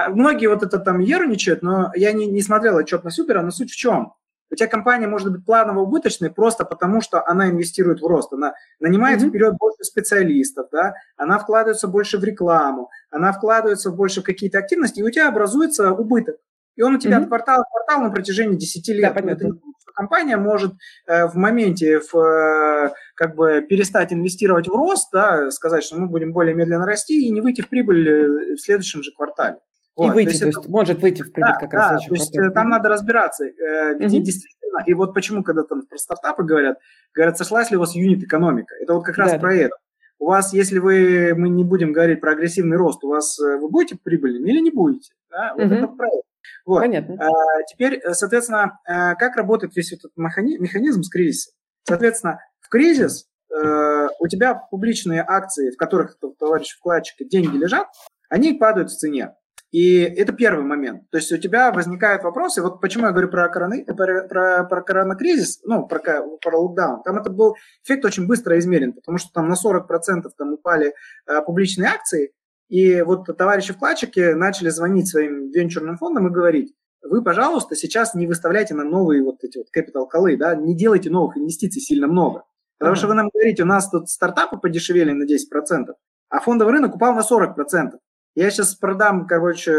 многие 0.09 0.49
вот 0.49 0.63
это 0.63 0.79
там 0.79 0.99
ерничают, 0.99 1.63
но 1.63 1.91
я 1.95 2.13
не, 2.13 2.27
не 2.27 2.43
смотрел 2.43 2.77
отчет 2.77 3.03
на 3.03 3.11
Супера, 3.11 3.43
но 3.43 3.51
суть 3.51 3.71
в 3.71 3.77
чем? 3.77 4.13
У 4.51 4.57
тебя 4.57 4.69
компания 4.69 5.07
может 5.07 5.33
быть 5.33 5.45
планово 5.47 5.81
убыточной 5.81 6.31
просто 6.31 6.65
потому, 6.65 7.01
что 7.01 7.27
она 7.27 7.49
инвестирует 7.49 8.01
в 8.01 8.07
рост, 8.07 8.33
она 8.33 8.55
нанимает 8.81 9.23
mm-hmm. 9.23 9.29
вперед 9.29 9.55
больше 9.59 9.85
специалистов, 9.85 10.67
да, 10.73 10.95
она 11.17 11.39
вкладывается 11.39 11.89
больше 11.89 12.19
в 12.19 12.25
рекламу, 12.25 12.91
она 13.11 13.33
вкладывается 13.33 13.91
больше 13.91 14.21
в 14.21 14.25
какие-то 14.25 14.59
активности, 14.59 15.01
и 15.01 15.03
у 15.05 15.11
тебя 15.11 15.29
образуется 15.29 15.93
убыток. 15.93 16.37
И 16.77 16.83
он 16.83 16.97
у 16.97 16.99
тебя 16.99 17.19
mm-hmm. 17.19 17.23
от 17.23 17.29
квартала 17.29 17.63
к 17.63 17.71
кварталу 17.71 18.05
на 18.09 18.11
протяжении 18.11 18.57
10 18.57 18.89
лет. 18.89 19.15
Да, 19.15 19.21
понятно 19.21 19.51
компания 19.95 20.37
может 20.37 20.73
э, 21.07 21.27
в 21.27 21.35
моменте 21.37 22.01
в, 22.01 22.17
э, 22.17 22.93
как 23.15 23.35
бы 23.35 23.65
перестать 23.69 24.13
инвестировать 24.13 24.69
в 24.69 24.73
рост, 24.73 25.09
да, 25.13 25.51
сказать, 25.51 25.85
что 25.85 25.97
мы 25.97 26.07
будем 26.07 26.33
более 26.33 26.55
медленно 26.55 26.87
расти 26.87 27.27
и 27.27 27.31
не 27.31 27.41
выйти 27.41 27.63
в 27.63 27.69
прибыль 27.69 28.09
э, 28.09 28.55
в 28.57 28.61
следующем 28.61 29.03
же 29.03 29.13
квартале. 29.13 29.57
И 29.57 30.03
вот, 30.03 30.15
выйти, 30.15 30.27
то 30.27 30.31
есть, 30.31 30.41
то 30.41 30.47
есть 30.47 30.59
это... 30.59 30.71
может 30.71 31.03
выйти 31.03 31.23
в 31.23 31.33
прибыль 31.33 31.53
да, 31.53 31.59
как 31.59 31.71
да, 31.71 31.91
раз. 31.93 32.07
То 32.07 32.15
есть 32.15 32.33
квартале. 32.33 32.55
там 32.55 32.69
надо 32.71 32.89
разбираться, 32.89 33.45
где 33.49 34.07
угу. 34.07 34.25
действительно, 34.25 34.83
и 34.87 34.95
вот 34.95 35.15
почему, 35.15 35.43
когда 35.43 35.63
там 35.63 35.83
про 35.87 35.99
стартапы 35.99 36.43
говорят, 36.45 36.79
говорят, 37.15 37.37
сошлась 37.37 37.71
ли 37.71 37.77
у 37.77 37.81
вас 37.81 37.95
юнит-экономика, 37.95 38.75
это 38.81 38.95
вот 38.95 39.05
как 39.05 39.19
раз 39.19 39.33
да, 39.33 39.39
про 39.39 39.51
да. 39.51 39.57
это. 39.57 39.77
У 40.19 40.27
вас, 40.27 40.53
если 40.53 40.79
вы, 40.79 41.35
мы 41.35 41.49
не 41.49 41.65
будем 41.65 41.93
говорить 41.93 42.21
про 42.21 42.33
агрессивный 42.33 42.77
рост, 42.77 43.03
у 43.05 43.09
вас, 43.09 43.39
вы 43.39 43.69
будете 43.69 43.99
прибыльными 44.03 44.51
или 44.51 44.61
не 44.61 44.71
будете? 44.71 45.13
Да? 45.31 45.55
Вот 45.55 45.65
угу. 45.65 45.75
это 45.75 45.87
про 45.89 46.07
это. 46.07 46.30
Вот. 46.65 46.81
Понятно. 46.81 47.17
А, 47.21 47.63
теперь, 47.65 47.95
э, 47.95 48.13
соответственно, 48.13 48.79
э, 48.87 49.15
как 49.17 49.37
работает 49.37 49.75
весь 49.77 49.93
этот 49.93 50.13
механизм 50.17 51.03
с 51.03 51.09
кризисом? 51.09 51.55
Соответственно, 51.85 52.41
в 52.61 52.69
кризис 52.69 53.27
э, 53.51 54.09
у 54.19 54.29
тебя 54.29 54.55
публичные 54.55 55.25
акции, 55.27 55.71
в 55.71 55.77
которых 55.77 56.19
товарищ 56.39 56.77
вкладчика 56.77 57.25
деньги 57.25 57.57
лежат, 57.57 57.89
они 58.29 58.55
падают 58.55 58.91
в 58.91 58.97
цене. 58.97 59.35
И 59.71 60.01
это 60.01 60.33
первый 60.33 60.65
момент. 60.65 61.09
То 61.11 61.19
есть 61.19 61.31
у 61.31 61.37
тебя 61.37 61.71
возникают 61.71 62.25
вопросы. 62.25 62.61
Вот 62.61 62.81
почему 62.81 63.07
я 63.07 63.13
говорю 63.13 63.29
про, 63.29 63.49
короны, 63.49 63.85
про, 63.85 64.27
про, 64.27 64.65
про 64.65 64.83
коронакризис, 64.83 65.61
ну, 65.65 65.87
про, 65.87 66.01
про 66.01 66.59
локдаун. 66.59 67.03
Там 67.05 67.19
это 67.19 67.31
был 67.31 67.55
эффект 67.85 68.05
очень 68.05 68.27
быстро 68.27 68.59
измерен, 68.59 68.93
потому 68.93 69.19
что 69.19 69.31
там 69.33 69.49
на 69.49 69.55
40% 69.55 70.23
там 70.37 70.55
упали 70.55 70.93
э, 71.27 71.43
публичные 71.43 71.89
акции, 71.89 72.33
и 72.71 73.03
вот 73.03 73.27
товарищи 73.37 73.73
вкладчики 73.73 74.33
начали 74.33 74.69
звонить 74.69 75.09
своим 75.09 75.51
венчурным 75.51 75.99
фондам 75.99 76.29
и 76.29 76.31
говорить, 76.31 76.73
вы, 77.03 77.23
пожалуйста, 77.23 77.75
сейчас 77.75 78.15
не 78.15 78.29
выставляйте 78.29 78.75
на 78.75 78.85
новые 78.85 79.25
вот 79.25 79.43
эти 79.43 79.59
вот 79.59 79.67
capital 79.77 80.07
колы, 80.09 80.37
да, 80.37 80.55
не 80.55 80.77
делайте 80.77 81.11
новых 81.11 81.37
инвестиций 81.37 81.83
сильно 81.83 82.07
много. 82.07 82.45
Потому 82.79 82.95
uh-huh. 82.95 82.99
что 82.99 83.09
вы 83.09 83.15
нам 83.15 83.29
говорите, 83.35 83.65
у 83.65 83.67
нас 83.67 83.91
тут 83.91 84.09
стартапы 84.09 84.57
подешевели 84.57 85.11
на 85.11 85.25
10%, 85.25 85.93
а 86.29 86.41
фондовый 86.41 86.75
рынок 86.75 86.95
упал 86.95 87.13
на 87.13 87.21
40%. 87.21 87.99
Я 88.37 88.51
сейчас 88.51 88.77
продам, 88.77 89.27
короче, 89.27 89.75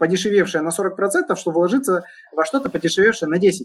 подешевевшее 0.00 0.62
на 0.62 0.70
40%, 0.70 1.36
чтобы 1.36 1.58
вложиться 1.58 2.04
во 2.32 2.44
что-то 2.44 2.68
подешевевшее 2.68 3.28
на 3.28 3.36
10%. 3.36 3.62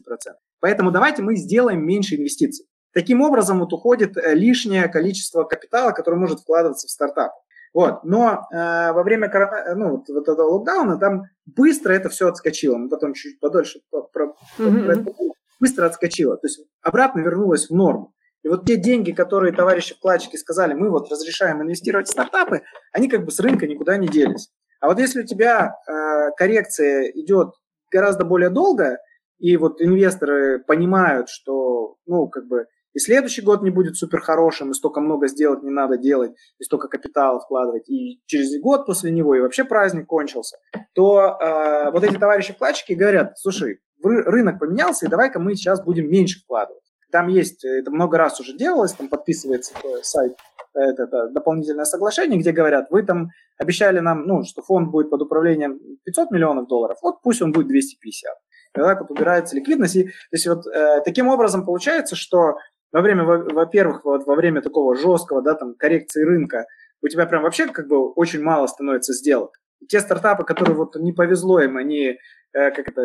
Поэтому 0.60 0.92
давайте 0.92 1.24
мы 1.24 1.36
сделаем 1.38 1.84
меньше 1.84 2.18
инвестиций. 2.18 2.68
Таким 2.94 3.22
образом 3.22 3.60
вот 3.60 3.74
уходит 3.74 4.16
э, 4.18 4.36
лишнее 4.36 4.88
количество 4.88 5.44
капитала, 5.44 5.92
которое 5.92 6.18
может 6.18 6.42
вкладываться 6.42 6.88
в 6.88 6.92
стартап. 6.92 7.32
Вот. 7.74 8.04
Но 8.04 8.48
э, 8.52 8.92
во 8.92 9.04
время 9.04 9.30
корона, 9.30 9.76
ну, 9.76 9.92
вот, 9.98 10.10
вот 10.10 10.28
этого 10.28 10.48
локдауна 10.48 10.98
там 10.98 11.24
быстро 11.46 11.94
это 11.94 12.10
все 12.10 12.28
отскочило. 12.28 12.78
Мы 12.78 12.90
потом 12.90 13.14
чуть 13.14 13.40
подольше 13.40 13.80
про, 13.92 14.04
про, 14.04 14.36
mm-hmm. 14.58 15.04
про 15.04 15.14
быстро 15.60 15.86
отскочило. 15.86 16.38
То 16.38 16.48
есть 16.48 16.62
обратно 16.82 17.20
вернулось 17.22 17.70
в 17.70 17.76
норму. 17.76 18.14
И 18.44 18.48
вот 18.48 18.66
те 18.66 18.78
деньги, 18.78 19.12
которые 19.12 19.54
товарищи 19.54 19.96
вкладчики 19.96 20.38
сказали, 20.38 20.74
мы 20.74 20.90
вот 20.90 21.12
разрешаем 21.12 21.62
инвестировать 21.62 22.08
в 22.08 22.12
стартапы, 22.12 22.62
они 22.94 23.10
как 23.10 23.26
бы 23.26 23.32
с 23.32 23.40
рынка 23.40 23.68
никуда 23.68 23.98
не 23.98 24.08
делись. 24.08 24.50
А 24.80 24.88
вот 24.88 24.98
если 24.98 25.24
у 25.24 25.26
тебя 25.26 25.76
э, 25.88 26.32
коррекция 26.38 27.12
идет 27.12 27.50
гораздо 27.92 28.24
более 28.24 28.50
долго, 28.50 28.98
и 29.40 29.58
вот 29.58 29.82
инвесторы 29.82 30.60
понимают, 30.60 31.30
что, 31.30 31.96
ну, 32.06 32.28
как 32.28 32.48
бы 32.48 32.66
и 32.94 33.00
следующий 33.00 33.42
год 33.42 33.62
не 33.62 33.70
будет 33.70 33.96
супер 33.96 34.22
хорошим, 34.22 34.72
и 34.72 34.74
столько 34.74 35.02
много 35.02 35.28
сделать 35.28 35.64
не 35.64 35.70
надо 35.70 35.98
делать, 35.98 36.32
и 36.58 36.64
столько 36.64 36.88
капитала 36.88 37.40
вкладывать, 37.40 37.90
и 37.90 38.22
через 38.26 38.60
год 38.62 38.86
после 38.86 39.12
него, 39.12 39.36
и 39.36 39.42
вообще 39.42 39.64
праздник 39.64 40.08
кончился, 40.08 40.58
то 40.94 41.38
э, 41.40 41.92
вот 41.92 42.04
эти 42.04 42.18
товарищи 42.18 42.54
вкладчики 42.54 42.94
говорят, 42.94 43.38
слушай, 43.38 43.80
рынок 44.02 44.60
поменялся, 44.60 45.06
и 45.06 45.10
давай-ка 45.10 45.40
мы 45.40 45.56
сейчас 45.56 45.84
будем 45.84 46.10
меньше 46.10 46.40
вкладывать. 46.40 46.84
Там 47.12 47.28
есть, 47.28 47.66
это 47.66 47.92
много 47.92 48.18
раз 48.18 48.40
уже 48.40 48.56
делалось, 48.56 48.94
там 48.94 49.08
подписывается 49.08 49.74
сайт, 50.04 50.38
это, 50.76 51.04
это 51.04 51.30
дополнительное 51.30 51.86
соглашение, 51.86 52.40
где 52.40 52.52
говорят, 52.52 52.88
вы 52.92 53.04
там 53.04 53.30
обещали 53.58 54.00
нам, 54.00 54.26
ну, 54.28 54.44
что 54.44 54.62
фонд 54.62 54.90
будет 54.92 55.10
под 55.10 55.24
управлением 55.24 55.80
500 56.06 56.32
миллионов 56.32 56.68
долларов, 56.68 56.98
вот 57.02 57.22
пусть 57.22 57.42
он 57.42 57.52
будет 57.52 57.68
250. 57.68 58.32
И 58.76 58.80
так 58.80 59.02
вот 59.02 59.10
убирается 59.10 59.56
ликвидность. 59.56 59.96
И, 59.96 60.04
то 60.04 60.12
есть 60.32 60.48
вот 60.48 60.68
э, 60.68 61.02
таким 61.04 61.28
образом 61.28 61.66
получается, 61.66 62.16
что 62.16 62.58
во 62.92 63.02
время, 63.02 63.24
во-первых, 63.24 64.04
вот 64.06 64.26
во 64.26 64.36
время 64.36 64.62
такого 64.62 64.96
жесткого, 64.96 65.42
да, 65.42 65.56
там, 65.56 65.76
коррекции 65.76 66.24
рынка, 66.24 66.66
у 67.02 67.08
тебя 67.08 67.26
прям 67.26 67.44
вообще 67.44 67.68
как 67.68 67.88
бы 67.88 68.12
очень 68.12 68.42
мало 68.42 68.68
становится 68.68 69.14
сделок. 69.14 69.60
И 69.80 69.86
те 69.86 70.00
стартапы, 70.00 70.44
которые 70.44 70.76
вот 70.76 70.96
не 70.96 71.14
повезло 71.14 71.62
им, 71.62 71.78
они 71.78 72.18
Э, 72.54 72.72
как 72.72 72.88
это, 72.88 73.02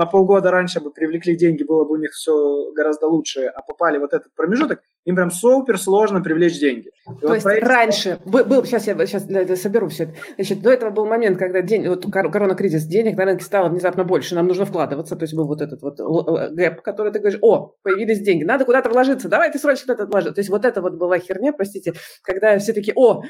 на 0.00 0.06
полгода 0.06 0.50
раньше 0.50 0.80
бы 0.80 0.90
привлекли 0.90 1.36
деньги, 1.36 1.62
было 1.62 1.84
бы 1.84 1.92
у 1.92 1.96
них 1.96 2.12
все 2.12 2.72
гораздо 2.72 3.06
лучше, 3.06 3.44
а 3.44 3.60
попали 3.60 3.98
вот 3.98 4.14
этот 4.14 4.34
промежуток, 4.34 4.80
им 5.04 5.14
прям 5.14 5.30
супер 5.30 5.78
сложно 5.78 6.22
привлечь 6.22 6.58
деньги. 6.58 6.88
И 6.88 7.20
То 7.20 7.28
вот 7.28 7.34
есть 7.34 7.44
проект... 7.44 7.66
раньше, 7.66 8.18
был, 8.24 8.44
был, 8.46 8.64
сейчас 8.64 8.86
я 8.86 8.94
сейчас 9.06 9.26
соберу 9.60 9.88
все 9.88 10.04
это, 10.04 10.14
значит, 10.36 10.62
до 10.62 10.70
этого 10.70 10.88
был 10.88 11.04
момент, 11.04 11.38
когда 11.38 11.60
день, 11.60 11.86
вот 11.86 12.06
корона-кризис, 12.10 12.86
денег 12.86 13.18
на 13.18 13.26
рынке 13.26 13.44
стало 13.44 13.68
внезапно 13.68 14.04
больше, 14.04 14.34
нам 14.34 14.46
нужно 14.46 14.64
вкладываться, 14.64 15.16
то 15.16 15.22
есть 15.22 15.34
был 15.34 15.46
вот 15.46 15.60
этот 15.60 15.82
вот 15.82 16.00
э, 16.00 16.48
гэп, 16.54 16.80
который 16.80 17.12
ты 17.12 17.18
говоришь, 17.18 17.38
о, 17.42 17.74
появились 17.82 18.22
деньги, 18.22 18.44
надо 18.44 18.64
куда-то 18.64 18.88
вложиться, 18.88 19.28
давай 19.28 19.52
ты 19.52 19.58
срочно 19.58 19.94
куда-то 19.94 20.10
вложи. 20.10 20.32
То 20.32 20.40
есть 20.40 20.48
вот 20.48 20.64
это 20.64 20.80
вот 20.80 20.94
была 20.94 21.18
херня, 21.18 21.52
простите, 21.52 21.92
когда 22.22 22.58
все 22.58 22.72
таки 22.72 22.92
о, 22.96 23.22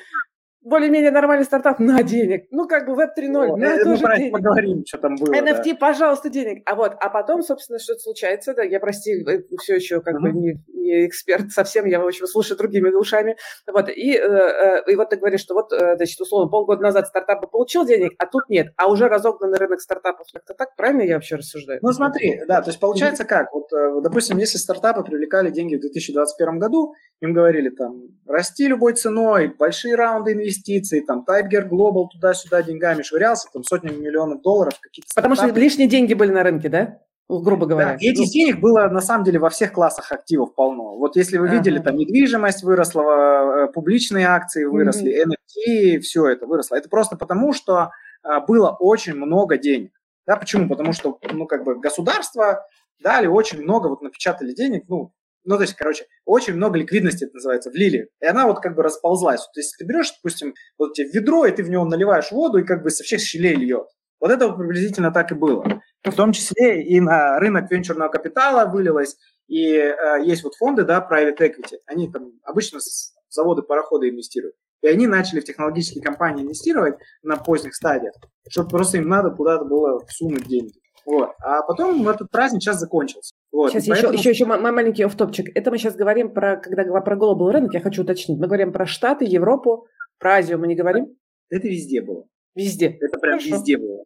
более-менее 0.63 1.11
нормальный 1.11 1.45
стартап 1.45 1.79
на 1.79 2.03
денег. 2.03 2.47
Ну, 2.51 2.69
как 2.69 2.87
бы 2.87 2.93
Web 2.93 3.11
3.0, 3.19 3.57
на 3.57 3.65
э, 3.65 3.85
тоже 3.85 4.05
денег. 4.17 4.33
поговорим, 4.33 4.83
что 4.87 4.99
там 4.99 5.17
было. 5.17 5.33
NFT, 5.33 5.71
да. 5.71 5.77
пожалуйста, 5.77 6.29
денег. 6.29 6.63
А 6.67 6.75
вот, 6.75 6.93
а 7.01 7.09
потом, 7.09 7.43
собственно, 7.43 7.79
что-то 7.79 8.01
случается, 8.01 8.55
да, 8.55 8.63
я, 8.63 8.81
прости, 8.81 9.13
э, 9.13 9.43
все 9.59 9.77
еще 9.77 10.01
как 10.01 10.17
uh-huh. 10.17 10.21
бы 10.21 10.33
не, 10.33 10.63
не 10.81 11.07
эксперт 11.07 11.51
совсем, 11.51 11.87
я, 11.87 12.01
в 12.01 12.07
общем, 12.07 12.27
слушаю 12.27 12.59
другими 12.59 12.89
ушами. 12.91 13.37
Вот, 13.67 13.89
и, 13.89 14.17
э, 14.17 14.21
э, 14.21 14.83
и 14.91 14.97
вот 14.97 15.11
ты 15.11 15.17
говоришь, 15.17 15.41
что 15.41 15.55
вот, 15.55 15.73
э, 15.73 15.97
значит, 15.97 16.21
условно, 16.21 16.51
полгода 16.51 16.83
назад 16.83 17.07
стартап 17.07 17.43
бы 17.43 17.49
получил 17.49 17.85
денег, 17.87 18.13
а 18.19 18.27
тут 18.27 18.49
нет, 18.49 18.73
а 18.77 18.89
уже 18.89 19.09
разогнанный 19.09 19.59
рынок 19.59 19.81
стартапов. 19.81 20.27
Это 20.35 20.55
так 20.55 20.77
правильно 20.77 21.03
я 21.03 21.15
вообще 21.15 21.37
рассуждаю? 21.37 21.79
Ну, 21.83 21.93
смотри, 21.93 22.43
да, 22.47 22.63
то 22.63 22.71
есть 22.71 22.81
получается 22.81 23.25
как? 23.25 23.53
Вот, 23.53 23.69
допустим, 24.03 24.39
если 24.39 24.59
стартапы 24.59 25.03
привлекали 25.03 25.51
деньги 25.51 25.77
в 25.77 25.81
2021 25.81 26.59
году, 26.59 26.95
им 27.21 27.33
говорили 27.33 27.71
там, 27.71 28.09
расти 28.27 28.67
любой 28.67 28.95
ценой, 28.95 29.55
большие 29.59 29.95
раунды 29.95 30.33
инвестиций, 30.33 30.81
инвестиций, 30.81 31.05
там, 31.07 31.25
Tiger 31.27 31.69
Global 31.69 32.07
туда-сюда 32.13 32.63
деньгами 32.63 33.03
швырялся, 33.03 33.49
там, 33.53 33.63
сотнями 33.63 33.97
миллионов 33.97 34.43
долларов. 34.43 34.75
Какие-то 34.81 35.09
Потому 35.15 35.35
стартапы. 35.35 35.59
что 35.59 35.65
лишние 35.65 35.89
деньги 35.89 36.15
были 36.15 36.31
на 36.31 36.43
рынке, 36.43 36.69
да? 36.69 36.99
Грубо 37.39 37.67
говоря. 37.67 37.93
Да, 37.93 37.97
и 38.01 38.11
этих 38.11 38.31
денег 38.31 38.61
было 38.61 38.89
на 38.89 39.01
самом 39.01 39.25
деле 39.25 39.39
во 39.39 39.51
всех 39.51 39.73
классах 39.73 40.11
активов 40.11 40.55
полно. 40.55 40.97
Вот 40.97 41.17
если 41.17 41.39
вы 41.39 41.47
ага. 41.47 41.57
видели, 41.57 41.79
там 41.79 41.97
недвижимость 41.97 42.63
выросла, 42.65 43.67
э, 43.67 43.73
публичные 43.73 44.27
акции 44.27 44.65
выросли, 44.65 45.13
mm 45.13 45.31
NFT, 45.31 46.01
все 46.01 46.29
это 46.29 46.47
выросло. 46.47 46.77
Это 46.77 46.89
просто 46.89 47.17
потому, 47.17 47.53
что 47.53 47.91
э, 48.25 48.41
было 48.47 48.77
очень 48.79 49.15
много 49.15 49.57
денег. 49.57 49.93
Да, 50.27 50.37
почему? 50.37 50.69
Потому 50.69 50.93
что, 50.93 51.19
ну, 51.33 51.47
как 51.47 51.65
бы 51.65 51.79
государство 51.79 52.67
дали 53.03 53.27
очень 53.27 53.63
много, 53.63 53.89
вот 53.89 54.03
напечатали 54.03 54.53
денег, 54.53 54.85
ну, 54.89 55.13
ну, 55.45 55.57
то 55.57 55.63
есть, 55.63 55.75
короче, 55.75 56.05
очень 56.27 56.55
много 56.55 56.79
ликвидности, 56.79 57.25
это 57.25 57.35
называется, 57.35 57.71
влили. 57.71 58.11
И 58.21 58.27
она 58.27 58.47
вот 58.47 58.61
как 58.61 58.75
бы 58.75 58.83
расползлась. 58.83 59.41
То 59.41 59.61
есть, 59.61 59.75
ты 59.79 59.87
берешь, 59.87 60.13
допустим, 60.13 60.55
вот 60.79 60.93
тебе 60.93 61.09
ведро, 61.13 61.47
и 61.47 61.51
ты 61.51 61.63
в 61.63 61.71
него 61.71 61.85
наливаешь 61.87 62.31
воду, 62.31 62.59
и 62.59 62.65
как 62.65 62.83
бы 62.83 62.91
со 62.91 63.03
всех 63.05 63.21
щелей 63.21 63.55
льет. 63.55 63.87
Вот 64.21 64.31
это 64.31 64.53
приблизительно 64.53 65.11
так 65.11 65.33
и 65.33 65.35
было. 65.35 65.83
В 66.05 66.15
том 66.15 66.33
числе 66.33 66.83
и 66.83 67.01
на 67.01 67.39
рынок 67.39 67.71
венчурного 67.71 68.11
капитала 68.11 68.71
вылилось, 68.71 69.17
и 69.49 69.75
э, 69.75 70.23
есть 70.23 70.45
вот 70.45 70.55
фонды, 70.55 70.85
да, 70.85 71.07
private 71.11 71.39
equity, 71.39 71.79
они 71.87 72.11
там 72.11 72.33
обычно 72.45 72.81
с 72.81 73.15
заводы 73.29 73.63
пароходы 73.63 74.11
инвестируют. 74.11 74.55
И 74.83 74.89
они 74.89 75.07
начали 75.07 75.41
в 75.41 75.45
технологические 75.45 76.03
компании 76.03 76.43
инвестировать 76.43 76.97
на 77.23 77.37
поздних 77.37 77.75
стадиях, 77.75 78.15
чтобы 78.49 78.69
просто 78.69 78.99
им 78.99 79.09
надо 79.09 79.31
куда-то 79.31 79.65
было 79.65 80.05
всунуть 80.07 80.47
деньги. 80.47 80.73
Вот. 81.05 81.31
А 81.43 81.63
потом 81.63 82.07
этот 82.09 82.31
праздник 82.31 82.63
сейчас 82.63 82.79
закончился. 82.79 83.35
Вот. 83.53 83.73
Сейчас 83.73 83.87
поэтому... 83.87 84.15
еще, 84.15 84.31
еще, 84.31 84.45
еще 84.45 84.47
маленький 84.47 85.03
офтопчик. 85.03 85.49
Это 85.55 85.71
мы 85.71 85.79
сейчас 85.79 85.97
говорим 85.97 86.33
про, 86.33 86.57
когда 86.57 86.85
про 86.85 87.17
глобал 87.17 87.51
рынок, 87.51 87.75
я 87.75 87.81
хочу 87.81 88.03
уточнить. 88.03 88.39
Мы 88.39 88.47
говорим 88.47 88.73
про 88.73 88.87
Штаты, 88.87 89.25
Европу, 89.25 89.87
про 90.19 90.37
Азию 90.37 90.59
мы 90.59 90.67
не 90.67 90.77
говорим? 90.77 91.17
Это 91.49 91.67
везде 91.69 92.01
было. 92.01 92.25
Везде. 92.55 92.99
Это 93.01 93.19
прям 93.19 93.39
Хорошо. 93.39 93.57
везде 93.57 93.79
было. 93.79 94.05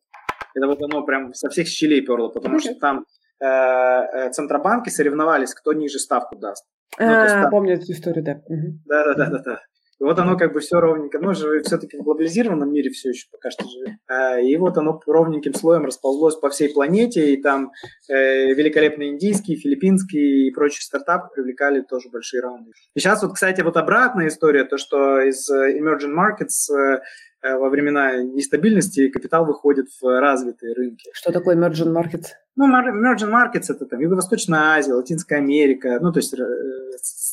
Это 0.54 0.66
вот 0.66 0.80
оно 0.82 1.02
прям 1.04 1.34
со 1.34 1.48
всех 1.50 1.66
щелей 1.66 2.02
перло, 2.02 2.28
потому 2.28 2.58
что 2.58 2.74
там 2.74 3.04
э, 3.40 3.46
э, 3.46 4.30
центробанки 4.30 4.88
соревновались, 4.88 5.54
кто 5.54 5.72
ниже 5.72 5.98
ставку 5.98 6.36
даст. 6.36 6.64
Ну, 6.98 7.06
а, 7.08 7.50
помню 7.50 7.74
эту 7.74 7.90
историю, 7.90 8.24
да. 8.24 8.40
Да, 8.86 9.14
да, 9.14 9.30
да, 9.30 9.38
да, 9.44 9.60
И 9.98 10.04
вот 10.04 10.16
оно 10.20 10.36
как 10.36 10.52
бы 10.52 10.60
все 10.60 10.78
ровненько, 10.78 11.18
ну, 11.18 11.34
же 11.34 11.60
все-таки 11.62 11.98
в 11.98 12.02
глобализированном 12.04 12.72
мире 12.72 12.90
все 12.90 13.08
еще 13.08 13.26
пока 13.32 13.50
что 13.50 13.64
живет. 13.68 13.96
А, 14.06 14.38
и 14.38 14.56
вот 14.56 14.78
оно 14.78 15.00
ровненьким 15.04 15.54
слоем 15.54 15.86
расползлось 15.86 16.36
по 16.36 16.50
всей 16.50 16.72
планете, 16.72 17.34
и 17.34 17.42
там 17.42 17.72
э, 18.08 18.54
великолепные 18.54 19.10
индийские, 19.10 19.56
филиппинские 19.56 20.46
и 20.46 20.50
прочие 20.52 20.82
стартапы 20.82 21.34
привлекали 21.34 21.80
тоже 21.80 22.10
большие 22.10 22.42
раунды. 22.42 22.70
И 22.94 23.00
сейчас 23.00 23.24
вот, 23.24 23.34
кстати, 23.34 23.62
вот 23.62 23.76
обратная 23.76 24.28
история, 24.28 24.64
то, 24.64 24.76
что 24.76 25.18
из 25.20 25.50
э, 25.50 25.80
emerging 25.80 26.14
markets 26.14 26.72
э, 26.72 27.00
Э, 27.33 27.33
во 27.44 27.68
времена 27.68 28.22
нестабильности 28.22 29.08
капитал 29.08 29.44
выходит 29.44 29.86
в 30.00 30.20
развитые 30.20 30.74
рынки. 30.74 31.10
Что 31.12 31.30
такое 31.30 31.56
emerging 31.56 31.92
markets? 31.92 32.28
Ну, 32.56 32.66
emerging 32.66 33.30
markets– 33.30 33.66
это 33.68 33.84
там 33.86 34.00
Юго-Восточная 34.00 34.76
Азия, 34.76 34.94
Латинская 34.94 35.36
Америка, 35.36 35.98
ну, 36.00 36.12
то 36.12 36.20
есть 36.20 36.32
э, 36.34 36.46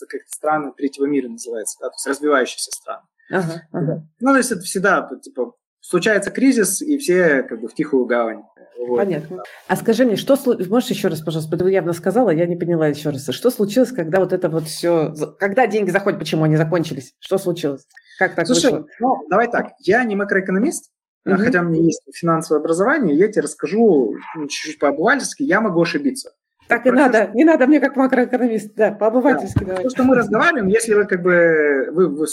как 0.07 0.21
страны 0.27 0.73
третьего 0.75 1.05
мира 1.05 1.29
называется, 1.29 1.77
да, 1.79 1.89
то 1.89 1.95
есть 1.95 2.07
развивающиеся 2.07 2.71
страны. 2.71 3.03
Ага, 3.29 3.63
ага. 3.71 4.07
Ну, 4.19 4.31
то 4.31 4.37
есть 4.37 4.51
это 4.51 4.61
всегда, 4.61 5.09
типа, 5.21 5.53
случается 5.79 6.31
кризис, 6.31 6.81
и 6.81 6.97
все 6.97 7.43
как 7.43 7.61
бы 7.61 7.67
в 7.67 7.73
тихую 7.73 8.05
гавань. 8.05 8.43
Вот. 8.77 8.97
Понятно. 8.97 9.43
А 9.67 9.75
скажи 9.75 10.05
мне, 10.05 10.15
что 10.15 10.37
можешь 10.69 10.89
еще 10.89 11.07
раз, 11.07 11.21
пожалуйста, 11.21 11.55
ты 11.55 11.69
явно 11.69 11.93
сказала, 11.93 12.31
я 12.31 12.47
не 12.47 12.55
поняла 12.55 12.87
еще 12.87 13.11
раз, 13.11 13.27
что 13.29 13.51
случилось, 13.51 13.91
когда 13.91 14.19
вот 14.19 14.33
это 14.33 14.49
вот 14.49 14.63
все, 14.63 15.13
когда 15.39 15.67
деньги 15.67 15.91
заходят, 15.91 16.19
почему 16.19 16.43
они 16.43 16.57
закончились, 16.57 17.13
что 17.19 17.37
случилось? 17.37 17.85
Как 18.19 18.35
так 18.35 18.47
Слушай, 18.47 18.71
вышло? 18.71 18.87
ну, 18.99 19.27
давай 19.29 19.49
так, 19.49 19.73
я 19.79 20.03
не 20.03 20.15
макроэкономист, 20.15 20.91
угу. 21.25 21.37
хотя 21.37 21.61
у 21.61 21.65
меня 21.65 21.81
есть 21.81 22.01
финансовое 22.13 22.59
образование, 22.59 23.15
я 23.15 23.27
тебе 23.27 23.43
расскажу 23.43 24.15
ну, 24.35 24.47
чуть-чуть 24.47 24.79
по-обывательски, 24.79 25.43
я 25.43 25.61
могу 25.61 25.81
ошибиться. 25.81 26.31
Так 26.67 26.85
и 26.85 26.91
надо, 26.91 27.31
не 27.33 27.43
надо 27.43 27.67
мне 27.67 27.81
как 27.81 27.97
макроэкономист, 27.97 28.75
да, 28.75 28.91
по-обывательски 28.91 29.65
да. 29.65 29.75
То, 29.77 29.89
что 29.89 30.03
мы 30.03 30.15
разговариваем, 30.15 30.67
если 30.67 30.93
вы 30.93 31.05
как 31.05 31.21
бы, 31.21 31.89
вы, 31.91 32.07
вы 32.07 32.27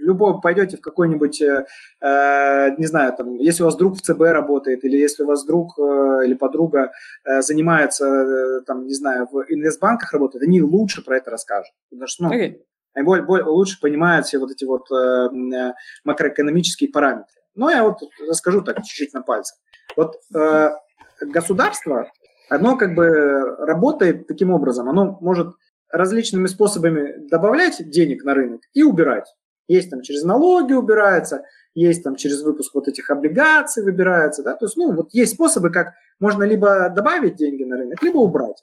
любого 0.00 0.40
пойдете 0.40 0.76
в 0.76 0.80
какой-нибудь, 0.80 1.42
э, 1.42 1.66
э, 2.00 2.70
не 2.78 2.86
знаю, 2.86 3.14
там, 3.16 3.34
если 3.34 3.62
у 3.62 3.66
вас 3.66 3.76
друг 3.76 3.96
в 3.96 4.00
ЦБ 4.00 4.20
работает, 4.20 4.84
или 4.84 4.96
если 4.96 5.22
у 5.22 5.26
вас 5.26 5.44
друг 5.44 5.78
э, 5.78 6.24
или 6.24 6.34
подруга 6.34 6.92
э, 7.24 7.42
занимается, 7.42 8.06
э, 8.06 8.60
там, 8.66 8.86
не 8.86 8.94
знаю, 8.94 9.28
в 9.30 9.44
инвестбанках 9.48 10.12
работает, 10.12 10.44
они 10.44 10.62
лучше 10.62 11.04
про 11.04 11.18
это 11.18 11.30
расскажут. 11.30 11.72
Потому 11.90 12.06
что, 12.06 12.24
ну, 12.24 12.34
okay. 12.34 12.56
Они 12.96 13.04
более, 13.04 13.24
более, 13.24 13.44
лучше 13.44 13.78
понимают 13.78 14.26
все 14.26 14.38
вот 14.38 14.50
эти 14.50 14.64
вот 14.64 14.90
э, 14.90 15.28
э, 15.54 15.74
макроэкономические 16.04 16.90
параметры. 16.90 17.42
Но 17.54 17.70
я 17.70 17.84
вот 17.84 17.98
расскажу 18.26 18.62
так 18.62 18.78
чуть-чуть 18.78 19.12
на 19.12 19.20
пальцах. 19.20 19.58
Вот 19.96 20.14
э, 20.34 20.70
государство, 21.20 22.10
оно 22.48 22.78
как 22.78 22.94
бы 22.94 23.56
работает 23.58 24.26
таким 24.26 24.50
образом, 24.50 24.88
оно 24.88 25.18
может 25.20 25.48
различными 25.90 26.46
способами 26.46 27.28
добавлять 27.28 27.88
денег 27.90 28.24
на 28.24 28.32
рынок 28.32 28.62
и 28.72 28.82
убирать. 28.82 29.26
Есть 29.68 29.90
там 29.90 30.00
через 30.00 30.22
налоги 30.22 30.72
убирается, 30.72 31.44
есть 31.74 32.02
там 32.02 32.16
через 32.16 32.42
выпуск 32.42 32.74
вот 32.74 32.88
этих 32.88 33.10
облигаций 33.10 33.84
выбирается, 33.84 34.42
да, 34.42 34.54
то 34.54 34.64
есть, 34.64 34.76
ну, 34.78 34.92
вот 34.92 35.12
есть 35.12 35.34
способы, 35.34 35.70
как 35.70 35.92
можно 36.18 36.44
либо 36.44 36.88
добавить 36.88 37.36
деньги 37.36 37.64
на 37.64 37.76
рынок, 37.76 38.02
либо 38.02 38.16
убрать. 38.16 38.62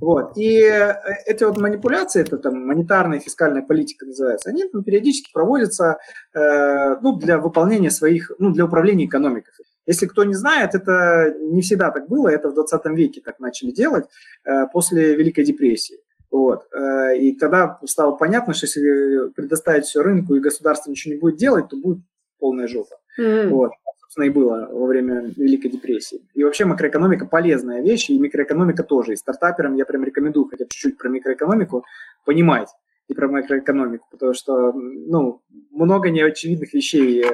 Вот. 0.00 0.36
И 0.36 0.60
э, 0.60 0.94
эти 1.26 1.44
вот 1.44 1.58
манипуляции, 1.58 2.20
это 2.20 2.38
там 2.38 2.66
монетарная 2.66 3.18
и 3.18 3.22
фискальная 3.22 3.62
политика 3.62 4.06
называется, 4.06 4.50
они 4.50 4.64
там, 4.68 4.84
периодически 4.84 5.32
проводятся 5.32 5.98
э, 6.34 6.96
ну, 7.00 7.16
для 7.16 7.38
выполнения 7.38 7.90
своих, 7.90 8.30
ну, 8.38 8.52
для 8.52 8.64
управления 8.64 9.06
экономикой. 9.06 9.50
Если 9.86 10.06
кто 10.06 10.24
не 10.24 10.34
знает, 10.34 10.74
это 10.74 11.34
не 11.40 11.62
всегда 11.62 11.90
так 11.90 12.08
было, 12.08 12.28
это 12.28 12.50
в 12.50 12.54
20 12.54 12.86
веке 12.96 13.22
так 13.24 13.40
начали 13.40 13.70
делать 13.70 14.06
э, 14.44 14.66
после 14.72 15.16
Великой 15.16 15.44
депрессии. 15.44 15.98
Вот. 16.30 16.66
Э, 16.72 17.16
и 17.16 17.36
тогда 17.36 17.80
стало 17.84 18.12
понятно, 18.12 18.54
что 18.54 18.66
если 18.66 19.30
предоставить 19.30 19.86
все 19.86 20.02
рынку 20.02 20.34
и 20.34 20.40
государство 20.40 20.90
ничего 20.90 21.14
не 21.14 21.20
будет 21.20 21.36
делать, 21.36 21.68
то 21.68 21.76
будет 21.76 22.04
полная 22.38 22.68
жопа. 22.68 22.96
Mm-hmm. 23.18 23.48
Вот 23.48 23.72
собственно, 24.08 24.24
и 24.24 24.30
было 24.30 24.68
во 24.72 24.86
время 24.86 25.30
Великой 25.36 25.70
депрессии. 25.70 26.22
И 26.32 26.42
вообще 26.42 26.64
макроэкономика 26.64 27.26
полезная 27.26 27.82
вещь, 27.82 28.08
и 28.08 28.18
микроэкономика 28.18 28.82
тоже. 28.82 29.12
И 29.12 29.16
стартаперам 29.16 29.76
я 29.76 29.84
прям 29.84 30.02
рекомендую 30.02 30.48
хотя 30.48 30.64
бы 30.64 30.70
чуть-чуть 30.70 30.96
про 30.96 31.10
микроэкономику 31.10 31.84
понимать 32.24 32.70
и 33.08 33.14
про 33.14 33.28
макроэкономику, 33.28 34.06
потому 34.10 34.32
что, 34.32 34.72
ну, 34.72 35.42
много 35.70 36.08
неочевидных 36.08 36.72
вещей 36.72 37.22
э, 37.22 37.30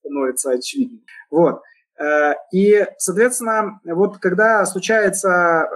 становится 0.00 0.50
очевидным. 0.50 1.02
Вот. 1.30 1.62
Э, 2.00 2.34
и, 2.52 2.84
соответственно, 2.98 3.80
вот 3.84 4.18
когда 4.18 4.66
случается 4.66 5.68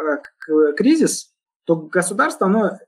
э, 0.48 0.72
кризис, 0.76 1.32
то 1.64 1.76
государство, 1.76 2.46
оно 2.46 2.78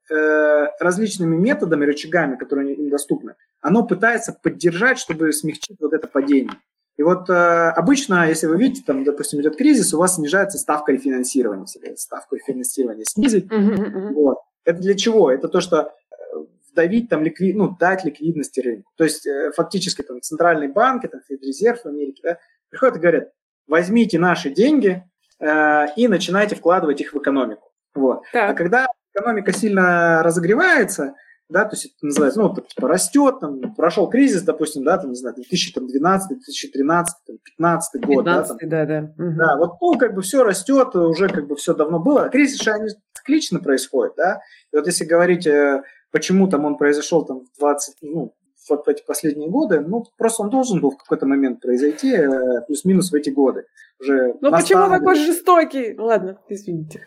различными 0.80 1.36
методами, 1.36 1.84
рычагами, 1.84 2.36
которые 2.36 2.74
им 2.74 2.88
доступны, 2.88 3.34
оно 3.60 3.86
пытается 3.86 4.32
поддержать, 4.32 4.98
чтобы 4.98 5.34
смягчить 5.34 5.76
вот 5.80 5.92
это 5.92 6.08
падение. 6.08 6.54
И 7.00 7.02
вот 7.02 7.30
э, 7.30 7.70
обычно, 7.70 8.28
если 8.28 8.46
вы 8.46 8.58
видите, 8.58 8.82
там, 8.86 9.04
допустим, 9.04 9.40
идет 9.40 9.56
кризис, 9.56 9.94
у 9.94 9.98
вас 9.98 10.16
снижается 10.16 10.58
ставка 10.58 10.92
рефинансирования, 10.92 11.64
ставку 11.96 12.34
рефинансирования 12.34 13.04
снизить. 13.06 13.50
Mm-hmm. 13.50 14.12
Вот. 14.12 14.36
Это 14.66 14.80
для 14.80 14.94
чего? 14.94 15.30
Это 15.30 15.48
то, 15.48 15.62
что 15.62 15.94
э, 16.10 16.14
вдавить 16.70 17.08
там 17.08 17.22
ликвид, 17.22 17.56
ну, 17.56 17.74
дать 17.74 18.04
ликвидности 18.04 18.60
рынку. 18.60 18.92
То 18.98 19.04
есть 19.04 19.26
э, 19.26 19.50
фактически 19.56 20.02
там 20.02 20.20
центральные 20.20 20.68
банки, 20.68 21.06
там 21.06 21.22
Федрезерв 21.26 21.84
в 21.84 21.86
Америке, 21.86 22.20
да, 22.22 22.38
приходят 22.68 22.96
и 22.96 23.00
говорят, 23.00 23.30
возьмите 23.66 24.18
наши 24.18 24.50
деньги 24.50 25.02
э, 25.38 25.86
и 25.96 26.06
начинайте 26.06 26.54
вкладывать 26.54 27.00
их 27.00 27.14
в 27.14 27.18
экономику. 27.18 27.72
Вот. 27.94 28.24
А 28.34 28.52
когда 28.52 28.86
экономика 29.14 29.52
сильно 29.52 30.22
разогревается, 30.22 31.14
да, 31.50 31.64
то 31.64 31.74
есть 31.74 31.86
это 31.86 32.06
называется, 32.06 32.40
ну, 32.40 32.54
типа, 32.54 32.88
растет, 32.88 33.40
там, 33.40 33.74
прошел 33.74 34.08
кризис, 34.08 34.42
допустим, 34.42 34.84
да, 34.84 34.98
там, 34.98 35.10
не 35.10 35.16
знаю, 35.16 35.34
2012, 35.36 36.28
2013, 36.28 37.16
2015 37.26 38.04
год, 38.04 38.24
15, 38.24 38.24
да, 38.24 38.42
там, 38.44 38.68
да, 38.68 38.86
да. 38.86 39.24
Угу. 39.24 39.36
да, 39.36 39.56
вот, 39.56 39.72
ну, 39.80 39.98
как 39.98 40.14
бы 40.14 40.22
все 40.22 40.44
растет, 40.44 40.94
уже 40.94 41.28
как 41.28 41.46
бы 41.46 41.56
все 41.56 41.74
давно 41.74 41.98
было, 41.98 42.28
кризис 42.28 42.60
же, 42.60 42.70
они 42.70 42.88
циклично 43.14 43.60
происходят, 43.60 44.14
да, 44.16 44.40
и 44.72 44.76
вот 44.76 44.86
если 44.86 45.04
говорить, 45.04 45.46
э, 45.46 45.82
почему 46.12 46.48
там 46.48 46.64
он 46.64 46.76
произошел 46.76 47.24
там 47.24 47.40
в 47.40 47.58
20, 47.58 47.96
ну, 48.02 48.34
вот 48.70 48.86
в 48.86 48.88
эти 48.88 49.04
последние 49.04 49.50
годы, 49.50 49.80
ну, 49.80 50.04
просто 50.16 50.42
он 50.42 50.50
должен 50.50 50.80
был 50.80 50.92
в 50.92 50.98
какой-то 50.98 51.26
момент 51.26 51.60
произойти, 51.60 52.12
э, 52.12 52.62
плюс-минус 52.66 53.10
в 53.10 53.14
эти 53.14 53.30
годы. 53.30 53.66
Уже 54.00 54.34
ну, 54.40 54.50
почему 54.50 54.88
такой 54.88 55.16
жестокий? 55.16 55.94
Ладно, 55.98 56.38
извините. 56.48 57.06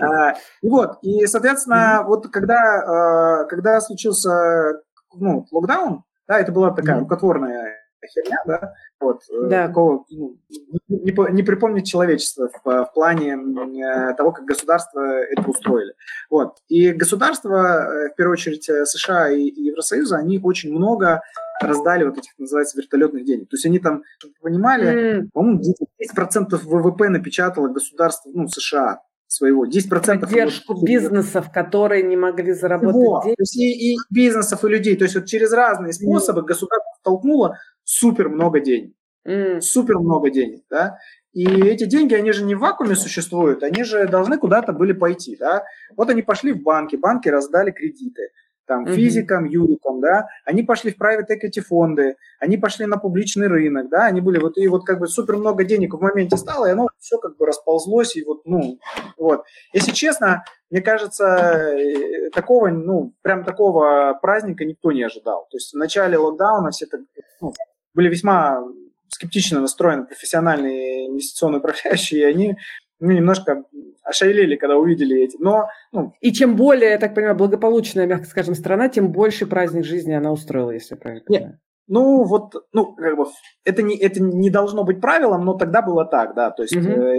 А, 0.00 0.32
и 0.62 0.68
вот, 0.68 0.98
и, 1.02 1.26
соответственно, 1.26 2.02
вот 2.04 2.26
когда, 2.28 2.56
а, 2.56 3.44
когда 3.44 3.80
случился 3.80 4.82
ну, 5.14 5.46
локдаун, 5.52 6.02
да, 6.26 6.40
это 6.40 6.50
была 6.50 6.72
такая 6.72 6.98
рукотворная 6.98 7.75
херня, 8.04 8.38
да, 8.46 8.74
вот, 9.00 9.22
э, 9.30 9.48
да. 9.48 9.66
такого, 9.68 10.04
ну, 10.10 10.36
не, 10.88 11.32
не 11.32 11.42
припомнить 11.42 11.86
человечество 11.86 12.48
в, 12.48 12.64
в 12.64 12.90
плане 12.94 13.34
э, 13.34 14.14
того, 14.14 14.32
как 14.32 14.44
государство 14.44 15.00
это 15.00 15.42
устроили. 15.48 15.94
Вот. 16.30 16.58
И 16.68 16.92
государства, 16.92 18.06
э, 18.06 18.10
в 18.10 18.16
первую 18.16 18.34
очередь 18.34 18.64
США 18.64 19.30
и, 19.30 19.42
и 19.42 19.64
Евросоюза, 19.64 20.16
они 20.16 20.38
очень 20.42 20.72
много 20.72 21.22
раздали 21.60 22.04
вот 22.04 22.18
этих, 22.18 22.32
называется, 22.38 22.78
вертолетных 22.78 23.24
денег. 23.24 23.48
То 23.48 23.54
есть 23.54 23.66
они 23.66 23.78
там, 23.78 24.02
чтобы 24.18 24.34
вы 24.40 24.50
понимали, 24.50 25.20
mm. 25.20 25.28
по-моему, 25.32 25.60
10% 25.60 26.56
ВВП 26.62 27.08
напечатало 27.08 27.68
государство, 27.68 28.30
ну, 28.32 28.48
США 28.48 29.00
своего. 29.28 29.66
10% 29.66 30.20
поддержку 30.20 30.74
вот, 30.74 30.84
бизнесов, 30.84 31.50
которые 31.52 32.02
не 32.02 32.16
могли 32.16 32.52
заработать 32.52 32.94
всего. 32.94 33.22
деньги. 33.22 33.34
То 33.36 33.42
есть 33.42 33.56
и, 33.56 33.92
и 33.92 33.96
бизнесов, 34.10 34.64
и 34.64 34.68
людей. 34.68 34.96
То 34.96 35.04
есть 35.04 35.16
вот 35.16 35.26
через 35.26 35.52
разные 35.52 35.92
способы 35.92 36.42
государство 36.42 36.85
толкнуло 37.06 37.58
супер 37.84 38.28
много 38.28 38.60
денег. 38.60 38.92
Mm. 39.26 39.60
Супер 39.60 39.98
много 39.98 40.30
денег, 40.30 40.64
да. 40.68 40.98
И 41.32 41.46
эти 41.46 41.84
деньги, 41.84 42.14
они 42.14 42.32
же 42.32 42.44
не 42.44 42.54
в 42.54 42.60
вакууме 42.60 42.96
существуют, 42.96 43.62
они 43.62 43.84
же 43.84 44.08
должны 44.08 44.38
куда-то 44.38 44.72
были 44.72 44.92
пойти, 44.92 45.36
да. 45.36 45.64
Вот 45.96 46.10
они 46.10 46.22
пошли 46.22 46.52
в 46.52 46.62
банки, 46.62 46.96
банки 46.96 47.28
раздали 47.28 47.70
кредиты 47.70 48.30
там, 48.66 48.86
физикам, 48.86 49.44
юрикам, 49.44 50.00
да, 50.00 50.28
они 50.44 50.62
пошли 50.62 50.92
в 50.92 51.00
private 51.00 51.28
equity 51.30 51.60
фонды, 51.60 52.16
они 52.40 52.56
пошли 52.56 52.86
на 52.86 52.96
публичный 52.98 53.46
рынок, 53.46 53.88
да, 53.88 54.06
они 54.06 54.20
были 54.20 54.38
вот, 54.38 54.58
и 54.58 54.66
вот 54.68 54.84
как 54.84 54.98
бы 54.98 55.06
супер 55.06 55.36
много 55.36 55.64
денег 55.64 55.94
в 55.94 56.00
моменте 56.00 56.36
стало, 56.36 56.66
и 56.66 56.72
оно 56.72 56.88
все 56.98 57.18
как 57.18 57.36
бы 57.36 57.46
расползлось, 57.46 58.16
и 58.16 58.24
вот, 58.24 58.42
ну, 58.44 58.78
вот. 59.16 59.44
Если 59.72 59.92
честно, 59.92 60.44
мне 60.70 60.80
кажется, 60.80 61.24
э, 61.24 62.30
такого, 62.30 62.68
ну, 62.68 63.14
прям 63.22 63.44
такого 63.44 64.18
праздника 64.20 64.64
никто 64.64 64.92
не 64.92 65.02
ожидал. 65.02 65.46
То 65.50 65.56
есть 65.56 65.72
в 65.72 65.76
начале 65.76 66.18
локдауна 66.18 66.70
все 66.70 66.86
так, 66.86 67.00
ну, 67.40 67.54
были 67.94 68.08
весьма 68.08 68.62
скептично 69.08 69.60
настроены 69.60 70.04
профессиональные 70.04 71.08
инвестиционные 71.08 71.60
управляющие, 71.60 72.20
и 72.20 72.24
они 72.24 72.56
ну, 73.00 73.10
немножко 73.12 73.64
ошалели, 74.02 74.56
когда 74.56 74.76
увидели 74.76 75.22
эти. 75.22 75.36
Но, 75.40 75.68
ну... 75.92 76.12
И 76.20 76.32
чем 76.32 76.56
более, 76.56 76.90
я 76.90 76.98
так 76.98 77.14
понимаю, 77.14 77.36
благополучная, 77.36 78.06
мягко 78.06 78.26
скажем, 78.26 78.54
страна, 78.54 78.88
тем 78.88 79.10
больше 79.12 79.46
праздник 79.46 79.84
жизни 79.84 80.12
она 80.12 80.32
устроила, 80.32 80.70
если 80.70 80.94
правильно 80.94 81.24
понимаю. 81.24 81.58
Ну, 81.88 82.24
вот, 82.24 82.54
ну, 82.72 82.94
как 82.94 83.16
бы, 83.16 83.26
это 83.64 83.82
не, 83.82 83.96
это 83.96 84.20
не 84.20 84.50
должно 84.50 84.82
быть 84.82 85.00
правилом, 85.00 85.44
но 85.44 85.54
тогда 85.54 85.82
было 85.82 86.04
так, 86.04 86.34
да, 86.34 86.50
то 86.50 86.62
есть 86.62 86.76
угу. 86.76 86.88
э, 86.88 87.16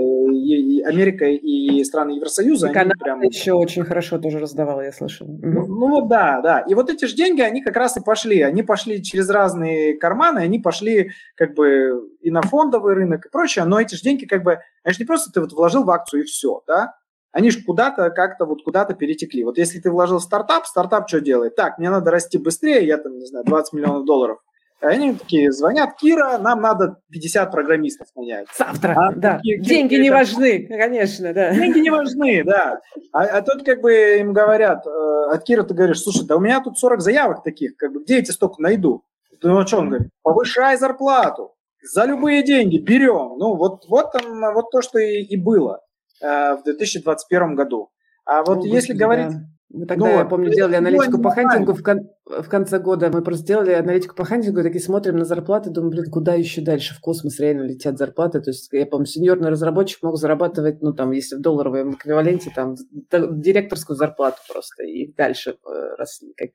Америка 0.88 1.26
и 1.26 1.84
страны 1.84 2.12
Евросоюза, 2.12 2.67
и 2.67 2.69
они 2.69 2.73
Канада 2.73 3.00
прям... 3.00 3.21
еще 3.21 3.54
очень 3.54 3.84
хорошо 3.84 4.17
тоже 4.17 4.39
раздавала, 4.39 4.82
я 4.82 4.91
слышал. 4.91 5.28
Ну, 5.28 5.67
ну, 5.67 6.08
да, 6.08 6.41
да, 6.41 6.60
и 6.60 6.73
вот 6.73 6.89
эти 6.89 7.06
же 7.06 7.15
деньги, 7.15 7.41
они 7.41 7.62
как 7.62 7.76
раз 7.76 7.97
и 7.97 8.02
пошли, 8.02 8.41
они 8.41 8.63
пошли 8.63 9.04
через 9.04 9.30
разные 9.30 9.97
карманы, 9.97 10.39
они 10.39 10.60
пошли, 10.60 11.12
как 11.36 11.54
бы, 11.54 12.10
и 12.21 12.32
на 12.32 12.41
фондовый 12.41 12.95
рынок 12.95 13.26
и 13.26 13.30
прочее, 13.30 13.65
но 13.65 13.80
эти 13.80 13.95
же 13.95 14.02
деньги, 14.02 14.26
как 14.26 14.43
бы, 14.43 14.60
они 14.84 14.93
же 14.93 15.00
не 15.00 15.06
просто 15.06 15.32
ты 15.32 15.41
вот 15.41 15.54
вложил 15.54 15.84
в 15.84 15.91
акцию 15.91 16.23
и 16.23 16.26
все, 16.26 16.62
да, 16.67 16.95
они 17.32 17.52
же 17.52 17.63
куда-то 17.63 18.10
как-то 18.10 18.45
вот 18.45 18.63
куда-то 18.63 18.95
перетекли. 18.95 19.43
Вот 19.43 19.58
если 19.60 19.80
ты 19.80 19.91
вложил 19.91 20.17
в 20.17 20.23
стартап, 20.23 20.65
стартап 20.65 21.08
что 21.08 21.21
делает? 21.21 21.56
Так, 21.56 21.78
мне 21.78 21.89
надо 21.89 22.10
расти 22.10 22.38
быстрее, 22.38 22.86
я 22.86 22.97
там, 22.97 23.17
не 23.17 23.26
знаю, 23.26 23.45
20 23.45 23.73
миллионов 23.73 24.06
долларов 24.06 24.39
они 24.80 25.13
такие 25.16 25.52
звонят, 25.52 25.96
Кира, 25.96 26.38
нам 26.38 26.62
надо 26.62 26.98
50 27.12 27.52
программистов 27.52 28.08
нанять. 28.16 28.48
Завтра, 28.56 28.94
а, 28.96 29.12
да. 29.13 29.38
Такие, 29.38 29.60
Деньги 29.60 29.96
не 29.96 30.12
важны, 30.12 30.68
конечно, 30.68 31.34
да. 31.34 31.54
Деньги 31.54 31.80
не 31.80 31.90
важны, 31.90 32.44
да. 32.44 32.80
А, 33.12 33.24
а 33.24 33.42
тут 33.42 33.66
как 33.66 33.82
бы 33.82 34.20
им 34.20 34.34
говорят, 34.34 34.86
э, 34.86 35.34
от 35.34 35.44
Кира 35.44 35.63
ты 35.63 35.74
говоришь, 35.74 36.02
слушай, 36.02 36.26
да 36.28 36.36
у 36.36 36.40
меня 36.40 36.62
тут 36.62 36.78
40 36.78 37.02
заявок 37.02 37.44
таких, 37.44 37.76
как 37.76 37.92
бы, 37.92 38.04
где 38.04 38.20
я 38.20 38.24
тебе 38.24 38.32
столько 38.32 38.62
найду? 38.62 39.04
Ну, 39.42 39.58
а 39.58 39.66
что 39.66 39.80
он 39.80 39.90
говорит? 39.90 40.10
Повышай 40.22 40.78
зарплату. 40.78 41.54
За 41.82 42.06
любые 42.06 42.44
деньги 42.44 42.78
берем. 42.78 43.38
Ну, 43.38 43.56
вот, 43.56 43.86
вот, 43.88 44.12
там, 44.12 44.54
вот 44.54 44.72
то, 44.72 44.82
что 44.82 45.00
и, 45.00 45.22
и 45.22 45.38
было 45.38 45.82
э, 46.22 46.56
в 46.56 46.63
2021 46.63 47.56
году. 47.56 47.90
А 48.26 48.44
вот 48.44 48.58
ну, 48.58 48.66
если 48.66 48.94
да. 48.94 49.06
говорить 49.06 49.34
мы 49.69 49.86
тогда, 49.86 50.06
ну, 50.06 50.17
я 50.19 50.25
помню, 50.25 50.49
делали 50.49 50.75
аналитику 50.75 51.21
по 51.21 51.32
хантингу 51.32 51.73
в, 51.73 51.84
кон- 51.84 52.10
в 52.25 52.47
конце 52.47 52.80
года. 52.80 53.10
Мы 53.12 53.21
просто 53.21 53.43
сделали 53.43 53.73
аналитику 53.73 54.15
по 54.15 54.23
хантингу, 54.23 54.62
и 54.62 54.63
такие 54.63 54.82
смотрим 54.82 55.17
на 55.17 55.25
зарплаты, 55.25 55.69
думаем, 55.69 55.91
блин, 55.91 56.06
куда 56.10 56.36
еще 56.36 56.62
дальше? 56.62 56.95
В 56.95 57.01
космос 57.01 57.38
реально 57.39 57.63
летят 57.63 57.97
зарплаты. 57.97 58.39
То 58.39 58.51
есть, 58.51 58.69
я 58.71 58.86
помню, 58.86 59.06
сеньорный 59.06 59.49
разработчик 59.49 60.01
мог 60.03 60.15
зарабатывать, 60.15 60.82
ну, 60.82 60.93
там, 60.93 61.12
если 61.12 61.36
в 61.36 61.41
долларовом 61.41 61.95
эквиваленте, 61.95 62.49
там, 62.56 62.75
директорскую 63.12 63.97
зарплату 63.97 64.38
просто, 64.49 64.84
и 64.84 65.13
дальше 65.13 65.51
э, 65.51 65.95
росли. 65.97 66.34
Как, 66.38 66.49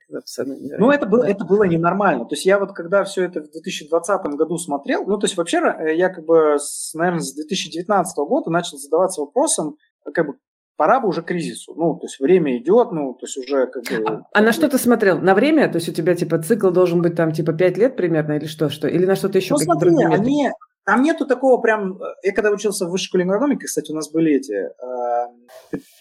ну, 0.79 0.90
это 0.90 1.07
было, 1.07 1.25
это 1.25 1.44
было 1.44 1.64
ненормально. 1.64 2.25
То 2.25 2.35
есть, 2.35 2.46
я 2.46 2.59
вот, 2.59 2.72
когда 2.72 3.05
все 3.05 3.25
это 3.25 3.42
в 3.42 3.51
2020 3.51 4.22
году 4.37 4.57
смотрел, 4.57 5.05
ну, 5.05 5.18
то 5.18 5.27
есть, 5.27 5.37
вообще, 5.37 5.59
э, 5.59 5.94
я 5.96 6.09
как 6.09 6.25
бы, 6.25 6.57
с, 6.59 6.94
наверное, 6.94 7.20
с 7.20 7.35
2019 7.35 8.16
года 8.27 8.51
начал 8.51 8.79
задаваться 8.79 9.20
вопросом, 9.20 9.77
как 10.14 10.27
бы, 10.27 10.35
пора 10.83 10.99
бы 10.99 11.07
уже 11.07 11.23
кризису. 11.23 11.75
Ну, 11.77 11.95
то 11.95 12.07
есть 12.07 12.18
время 12.18 12.59
идет, 12.59 12.90
ну, 12.90 13.14
то 13.14 13.25
есть 13.25 13.37
уже 13.37 13.68
как 13.68 13.85
бы... 13.85 14.05
А, 14.05 14.23
а 14.33 14.42
на 14.42 14.53
что 14.53 14.68
ты 14.68 14.79
смотрел? 14.79 15.21
На 15.21 15.33
время? 15.33 15.68
То 15.68 15.77
есть 15.77 15.88
у 15.88 15.92
тебя 15.92 16.16
типа 16.16 16.42
цикл 16.42 16.71
должен 16.71 17.03
быть 17.03 17.14
там 17.14 17.31
типа 17.31 17.53
5 17.53 17.79
лет 17.79 17.95
примерно 17.95 18.33
или 18.33 18.47
что? 18.47 18.68
что? 18.68 18.88
Или 18.88 19.07
на 19.07 19.14
что-то 19.14 19.38
еще? 19.38 19.55
Ну, 19.55 19.59
смотри, 19.59 19.90
они, 20.11 20.51
там 20.85 21.05
нету 21.05 21.25
такого 21.25 21.61
прям... 21.61 22.01
Я 22.25 22.33
когда 22.33 22.51
учился 22.51 22.87
в 22.87 22.90
высшей 22.90 23.07
школе 23.07 23.27
экономики, 23.27 23.66
кстати, 23.66 23.92
у 23.92 23.95
нас 23.95 24.11
были 24.11 24.33
эти 24.33 24.71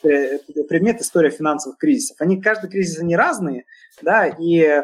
э, 0.02 0.39
предметы 0.67 1.04
история 1.04 1.30
финансовых 1.30 1.78
кризисов. 1.78 2.17
Они, 2.20 2.41
каждый 2.41 2.72
кризис, 2.72 2.98
они 2.98 3.15
разные, 3.15 3.65
да, 4.02 4.26
и 4.26 4.62
э, 4.62 4.82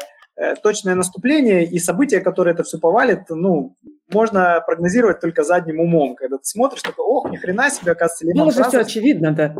точное 0.62 0.94
наступление 0.94 1.64
и 1.64 1.78
события, 1.78 2.20
которые 2.20 2.54
это 2.54 2.62
все 2.62 2.78
повалит, 2.78 3.28
ну, 3.28 3.76
можно 4.12 4.62
прогнозировать 4.66 5.20
только 5.20 5.42
задним 5.42 5.80
умом, 5.80 6.14
когда 6.14 6.38
ты 6.38 6.44
смотришь, 6.44 6.82
такой, 6.82 7.04
ох, 7.04 7.30
ни 7.30 7.36
хрена 7.36 7.70
себе, 7.70 7.92
оказывается, 7.92 8.26
Лемон 8.26 8.48
Было 8.48 8.52
же 8.52 8.64
все 8.64 8.80
очевидно, 8.80 9.32
да. 9.32 9.54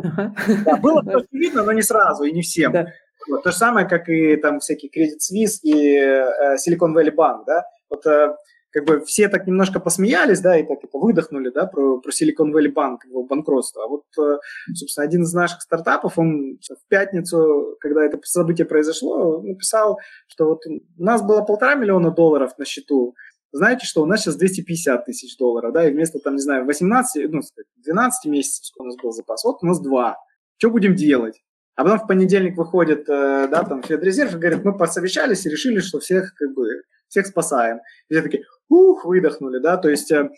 да 0.65 0.77
было 0.77 1.01
все 1.01 1.17
очевидно, 1.31 1.63
но 1.63 1.71
не 1.71 1.81
сразу 1.81 2.23
и 2.23 2.31
не 2.31 2.41
всем. 2.41 2.71
Да. 2.71 2.87
Вот, 3.29 3.43
то 3.43 3.51
же 3.51 3.57
самое, 3.57 3.87
как 3.87 4.09
и 4.09 4.37
там 4.37 4.59
всякие 4.59 4.89
Credit 4.89 5.17
Suisse 5.19 5.59
и 5.61 5.97
э, 5.97 6.55
Silicon 6.55 6.95
Valley 6.95 7.13
Bank, 7.13 7.43
да. 7.45 7.63
Вот 7.89 8.05
э, 8.07 8.35
как 8.71 8.85
бы 8.85 9.03
все 9.05 9.29
так 9.29 9.47
немножко 9.47 9.79
посмеялись, 9.79 10.41
да, 10.41 10.57
и 10.57 10.63
так 10.63 10.83
это 10.83 10.97
выдохнули, 10.97 11.49
да, 11.49 11.65
про, 11.65 11.99
про 11.99 12.11
Silicon 12.11 12.51
Valley 12.53 12.71
Bank, 12.73 12.97
его 13.05 13.23
банкротство. 13.23 13.83
А 13.83 13.87
вот, 13.87 14.03
э, 14.19 14.37
собственно, 14.73 15.05
один 15.05 15.23
из 15.23 15.33
наших 15.33 15.61
стартапов, 15.61 16.19
он 16.19 16.59
в 16.59 16.87
пятницу, 16.87 17.75
когда 17.79 18.05
это 18.05 18.19
событие 18.23 18.65
произошло, 18.65 19.41
написал, 19.41 19.99
что 20.27 20.45
вот 20.45 20.65
у 20.67 21.03
нас 21.03 21.21
было 21.21 21.41
полтора 21.41 21.75
миллиона 21.75 22.11
долларов 22.11 22.51
на 22.57 22.65
счету, 22.65 23.15
знаете, 23.51 23.85
что 23.87 24.03
у 24.03 24.05
нас 24.05 24.21
сейчас 24.21 24.35
250 24.35 25.05
тысяч 25.05 25.35
долларов, 25.37 25.73
да, 25.73 25.87
и 25.87 25.91
вместо, 25.91 26.19
там, 26.19 26.35
не 26.35 26.41
знаю, 26.41 26.65
18, 26.65 27.31
ну, 27.31 27.41
12 27.77 28.31
месяцев, 28.31 28.65
сколько 28.65 28.83
у 28.83 28.85
нас 28.85 28.95
был 29.01 29.11
запас, 29.11 29.43
вот 29.43 29.57
у 29.63 29.65
нас 29.65 29.79
2. 29.79 30.17
Что 30.57 30.69
будем 30.69 30.95
делать? 30.95 31.41
А 31.79 31.83
потом 31.85 31.99
в 31.99 32.07
понедельник 32.07 32.57
выходит, 32.57 33.07
э, 33.07 33.47
да, 33.49 33.63
там, 33.63 33.81
Федрезерв 33.81 34.35
и 34.35 34.37
говорит, 34.37 34.65
мы 34.65 34.77
посовещались 34.77 35.45
и 35.45 35.49
решили, 35.49 35.79
что 35.79 36.01
всех, 36.01 36.33
как 36.35 36.53
бы, 36.53 36.67
всех 37.07 37.25
спасаем. 37.25 37.77
И 38.09 38.13
все 38.13 38.21
такие, 38.21 38.43
ух, 38.67 39.05
выдохнули, 39.05 39.59
да, 39.59 39.77
то 39.77 39.87
есть 39.87 40.11
э, 40.11 40.29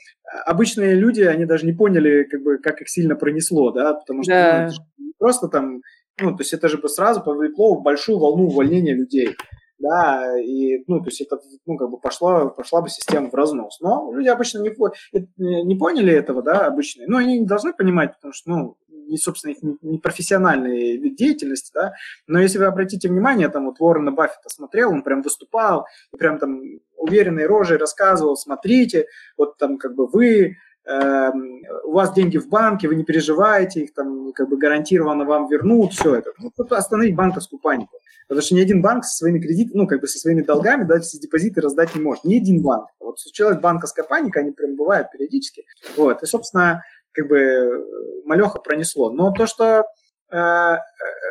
обычные 0.45 0.93
люди, 0.93 1.21
они 1.21 1.45
даже 1.45 1.65
не 1.65 1.73
поняли, 1.73 2.27
как 2.29 2.43
бы, 2.43 2.59
как 2.59 2.79
их 2.81 2.89
сильно 2.89 3.15
пронесло, 3.15 3.71
да, 3.71 3.95
потому 3.95 4.21
что 4.21 4.31
да. 4.31 4.69
ну, 4.99 5.13
просто 5.17 5.47
там, 5.47 5.81
ну, 6.21 6.35
то 6.35 6.41
есть 6.41 6.53
это 6.53 6.69
же 6.69 6.77
бы 6.77 6.87
сразу 6.87 7.23
повлекло 7.23 7.73
в 7.73 7.81
большую 7.81 8.19
волну 8.19 8.45
увольнения 8.45 8.93
людей 8.93 9.35
да, 9.81 10.39
и, 10.39 10.83
ну, 10.87 10.99
то 10.99 11.07
есть 11.07 11.21
это, 11.21 11.39
ну, 11.65 11.75
как 11.75 11.89
бы 11.89 11.99
пошла, 11.99 12.49
пошла 12.49 12.81
бы 12.81 12.89
система 12.89 13.29
в 13.29 13.33
разнос. 13.33 13.79
Но 13.81 14.11
люди 14.13 14.27
обычно 14.27 14.59
не, 14.59 15.63
не 15.63 15.75
поняли 15.75 16.13
этого, 16.13 16.41
да, 16.41 16.67
обычные, 16.67 17.07
но 17.07 17.17
они 17.17 17.39
не 17.39 17.45
должны 17.45 17.73
понимать, 17.73 18.13
потому 18.13 18.33
что, 18.33 18.49
ну, 18.49 18.77
не, 19.11 19.17
собственно, 19.17 19.51
их 19.51 19.57
не 19.81 19.99
профессиональные 19.99 20.97
деятельности, 21.15 21.71
да, 21.73 21.93
но 22.27 22.39
если 22.39 22.57
вы 22.57 22.65
обратите 22.65 23.09
внимание, 23.09 23.49
там 23.49 23.65
вот 23.65 23.75
Уоррена 23.79 24.11
Баффета 24.11 24.49
смотрел, 24.49 24.91
он 24.91 25.03
прям 25.03 25.21
выступал, 25.21 25.85
и 26.13 26.17
прям 26.17 26.39
там 26.39 26.61
уверенной 26.97 27.45
рожей 27.45 27.77
рассказывал, 27.77 28.37
смотрите, 28.37 29.05
вот 29.37 29.57
там 29.57 29.77
как 29.77 29.95
бы 29.95 30.07
вы 30.07 30.57
Эм, 30.83 31.61
у 31.83 31.91
вас 31.91 32.11
деньги 32.13 32.37
в 32.37 32.49
банке, 32.49 32.87
вы 32.87 32.95
не 32.95 33.03
переживаете, 33.03 33.81
их 33.81 33.93
там 33.93 34.33
как 34.33 34.49
бы 34.49 34.57
гарантированно 34.57 35.25
вам 35.25 35.47
вернут, 35.47 35.93
все 35.93 36.15
это. 36.15 36.31
Ну, 36.39 36.51
остановить 36.71 37.15
банковскую 37.15 37.59
панику. 37.59 37.97
Потому 38.27 38.43
что 38.43 38.55
ни 38.55 38.61
один 38.61 38.81
банк 38.81 39.03
со 39.03 39.15
своими 39.17 39.39
кредитами, 39.39 39.77
ну, 39.77 39.87
как 39.87 40.01
бы 40.01 40.07
со 40.07 40.17
своими 40.17 40.41
долгами, 40.41 40.83
да, 40.85 40.99
все 40.99 41.19
депозиты 41.19 41.61
раздать 41.61 41.93
не 41.95 42.01
может. 42.01 42.23
Ни 42.23 42.37
один 42.37 42.63
банк. 42.63 42.87
Вот 42.99 43.19
случилась 43.19 43.59
банковская 43.59 44.03
паника, 44.03 44.39
они 44.39 44.51
прям 44.51 44.75
бывают 44.75 45.11
периодически. 45.11 45.65
Вот. 45.97 46.23
И, 46.23 46.25
собственно, 46.25 46.81
как 47.11 47.27
бы 47.27 47.85
малеха 48.25 48.59
пронесло. 48.59 49.11
Но 49.11 49.31
то, 49.31 49.45
что, 49.45 49.85
э, 50.31 50.37
э, 50.37 50.77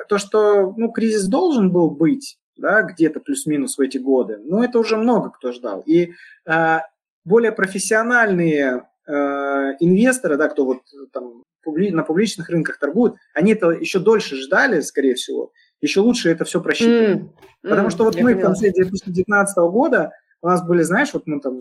то, 0.09 0.19
что 0.19 0.73
ну, 0.77 0.91
кризис 0.91 1.27
должен 1.27 1.71
был 1.71 1.91
быть, 1.91 2.39
да, 2.57 2.83
где-то 2.83 3.21
плюс-минус 3.21 3.79
в 3.79 3.81
эти 3.81 3.99
годы, 3.99 4.39
ну, 4.45 4.63
это 4.63 4.79
уже 4.79 4.97
много 4.97 5.31
кто 5.31 5.53
ждал. 5.53 5.83
И 5.87 6.13
э, 6.47 6.79
более 7.25 7.53
профессиональные 7.53 8.85
Э, 9.11 9.75
инвесторы, 9.81 10.37
да, 10.37 10.49
кто 10.49 10.65
вот 10.65 10.83
там 11.13 11.43
на 11.65 12.03
публичных 12.05 12.49
рынках 12.49 12.79
торгуют, 12.79 13.17
они 13.35 13.53
это 13.53 13.71
еще 13.71 13.99
дольше 13.99 14.37
ждали, 14.37 14.81
скорее 14.83 15.15
всего, 15.15 15.51
еще 15.81 16.01
лучше 16.01 16.31
это 16.31 16.45
все 16.45 16.61
просчитывали. 16.61 17.17
Mm, 17.17 17.31
Потому 17.63 17.89
mm, 17.89 17.91
что 17.91 18.05
вот 18.05 18.15
мы 18.15 18.35
поняла. 18.35 18.41
в 18.41 18.43
конце 18.43 18.71
2019 18.71 19.57
года, 19.73 20.13
у 20.43 20.47
нас 20.47 20.65
были, 20.65 20.83
знаешь, 20.83 21.13
вот 21.13 21.27
мы 21.27 21.41
там 21.41 21.59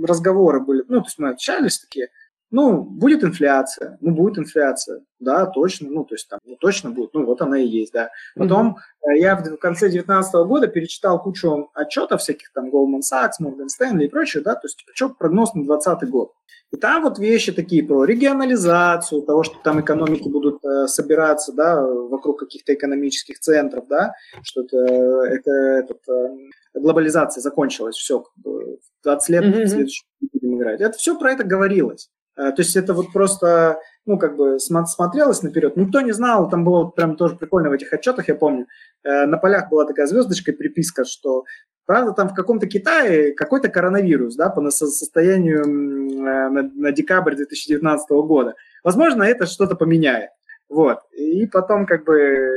разговоры 0.00 0.60
были, 0.60 0.84
ну, 0.86 1.00
то 1.00 1.06
есть 1.06 1.18
мы 1.18 1.30
общались 1.30 1.80
такие, 1.80 2.08
ну, 2.50 2.82
будет 2.82 3.24
инфляция, 3.24 3.98
ну, 4.00 4.12
будет 4.12 4.38
инфляция, 4.38 5.02
да, 5.18 5.46
точно, 5.46 5.88
ну, 5.90 6.04
то 6.04 6.14
есть 6.14 6.28
там, 6.28 6.38
ну, 6.44 6.56
точно 6.56 6.90
будет, 6.90 7.12
ну, 7.14 7.24
вот 7.24 7.42
она 7.42 7.58
и 7.58 7.66
есть, 7.66 7.92
да. 7.92 8.10
Потом 8.36 8.78
mm-hmm. 9.08 9.16
я 9.18 9.36
в 9.36 9.56
конце 9.56 9.88
2019 9.88 10.34
года 10.46 10.68
перечитал 10.68 11.20
кучу 11.22 11.70
отчетов 11.74 12.20
всяких 12.20 12.52
там 12.52 12.70
Goldman 12.70 13.00
Sachs, 13.00 13.42
Morgan 13.42 13.66
Stanley 13.66 14.04
и 14.04 14.08
прочее, 14.08 14.42
да, 14.42 14.54
то 14.54 14.66
есть 14.66 14.84
что 14.94 15.08
прогноз 15.08 15.54
на 15.54 15.64
2020 15.64 16.08
год. 16.10 16.32
И 16.72 16.76
там 16.76 17.02
вот 17.02 17.18
вещи 17.18 17.52
такие 17.52 17.84
про 17.84 18.04
регионализацию, 18.04 19.22
того, 19.22 19.44
что 19.44 19.56
там 19.62 19.80
экономики 19.80 20.28
будут 20.28 20.64
э, 20.64 20.88
собираться, 20.88 21.52
да, 21.52 21.80
вокруг 21.80 22.40
каких-то 22.40 22.74
экономических 22.74 23.38
центров, 23.38 23.86
да, 23.88 24.14
что 24.42 24.62
это, 24.62 24.78
это 24.78 25.50
этот, 25.50 26.08
э, 26.08 26.28
глобализация 26.74 27.40
закончилась, 27.40 27.96
все, 27.96 28.20
как 28.20 28.32
бы, 28.36 28.78
20 29.04 29.28
лет 29.28 29.44
mm-hmm. 29.44 29.66
следующий 29.66 30.04
будем 30.32 30.58
играть. 30.58 30.80
Это 30.80 30.98
все 30.98 31.16
про 31.16 31.32
это 31.32 31.44
говорилось. 31.44 32.10
Э, 32.36 32.52
то 32.52 32.62
есть 32.62 32.76
это 32.76 32.92
вот 32.92 33.12
просто, 33.12 33.80
ну, 34.04 34.18
как 34.18 34.36
бы 34.36 34.58
смотрелось 34.58 35.42
наперед. 35.42 35.76
Никто 35.76 36.00
не 36.00 36.12
знал, 36.12 36.48
там 36.48 36.64
было 36.64 36.86
прям 36.86 37.16
тоже 37.16 37.36
прикольно 37.36 37.70
в 37.70 37.72
этих 37.72 37.92
отчетах, 37.92 38.28
я 38.28 38.34
помню. 38.34 38.66
Э, 39.04 39.26
на 39.26 39.38
полях 39.38 39.68
была 39.70 39.86
такая 39.86 40.06
звездочка 40.06 40.52
и 40.52 40.54
приписка, 40.54 41.04
что, 41.04 41.44
правда, 41.86 42.12
там 42.12 42.28
в 42.28 42.34
каком-то 42.34 42.66
Китае 42.66 43.32
какой-то 43.32 43.68
коронавирус, 43.68 44.36
да, 44.36 44.50
по 44.50 44.70
состоянию 44.70 45.66
на, 45.66 46.50
на 46.50 46.92
декабрь 46.92 47.34
2019 47.36 48.10
года. 48.10 48.54
Возможно, 48.84 49.22
это 49.22 49.46
что-то 49.46 49.74
поменяет. 49.74 50.30
Вот. 50.68 50.98
И 51.12 51.46
потом 51.46 51.86
как 51.86 52.04
бы... 52.04 52.50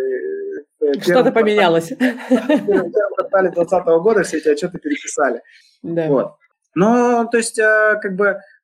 Что-то 1.01 1.31
поменялось. 1.31 1.91
В 1.91 1.97
первом 1.97 2.91
квартале 3.15 3.51
2020 3.51 3.87
года 4.01 4.23
все 4.23 4.37
эти 4.37 4.49
отчеты 4.49 4.79
переписали. 4.79 5.41
Да. 5.83 6.07
Вот. 6.07 6.35
Но, 6.75 7.25
то 7.25 7.37
есть, 7.37 7.57
как 7.57 8.15
бы 8.15 8.25
Э, 8.27 8.58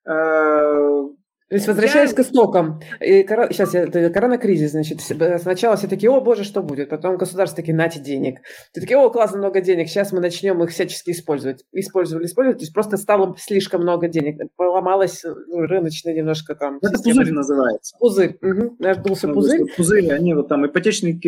то 1.47 1.55
есть, 1.57 1.67
возвращаясь 1.67 2.09
я... 2.09 2.15
к 2.15 2.19
истокам, 2.21 2.81
и, 2.99 3.21
сейчас, 3.21 3.75
это 3.75 4.09
коронакризис, 4.09 4.71
значит, 4.71 4.99
сначала 4.99 5.75
все 5.75 5.87
такие, 5.87 6.09
о, 6.09 6.19
боже, 6.19 6.43
что 6.43 6.63
будет? 6.63 6.89
Потом 6.89 7.17
государство 7.17 7.57
такие, 7.57 7.75
нате 7.75 7.99
денег. 7.99 8.39
Ты 8.73 8.81
такие, 8.81 8.97
о, 8.97 9.11
классно, 9.11 9.37
много 9.37 9.61
денег, 9.61 9.87
сейчас 9.87 10.11
мы 10.11 10.21
начнем 10.21 10.63
их 10.63 10.71
всячески 10.71 11.11
использовать. 11.11 11.63
Использовали, 11.71 12.25
использовали, 12.25 12.57
то 12.57 12.63
есть 12.63 12.73
просто 12.73 12.97
стало 12.97 13.35
слишком 13.37 13.83
много 13.83 14.07
денег. 14.07 14.41
Поломалась 14.55 15.23
ну, 15.23 15.59
рыночная 15.67 16.15
немножко 16.15 16.55
там. 16.55 16.79
Это 16.81 16.97
система. 16.97 17.19
пузырь 17.19 17.33
называется. 17.33 17.95
Пузырь. 17.99 18.37
Угу. 18.41 18.77
Надулся 18.79 19.27
пузырь. 19.27 19.65
Пузырь, 19.77 20.11
они 20.11 20.33
вот 20.33 20.47
там 20.47 20.65
ипотечный, 20.65 21.21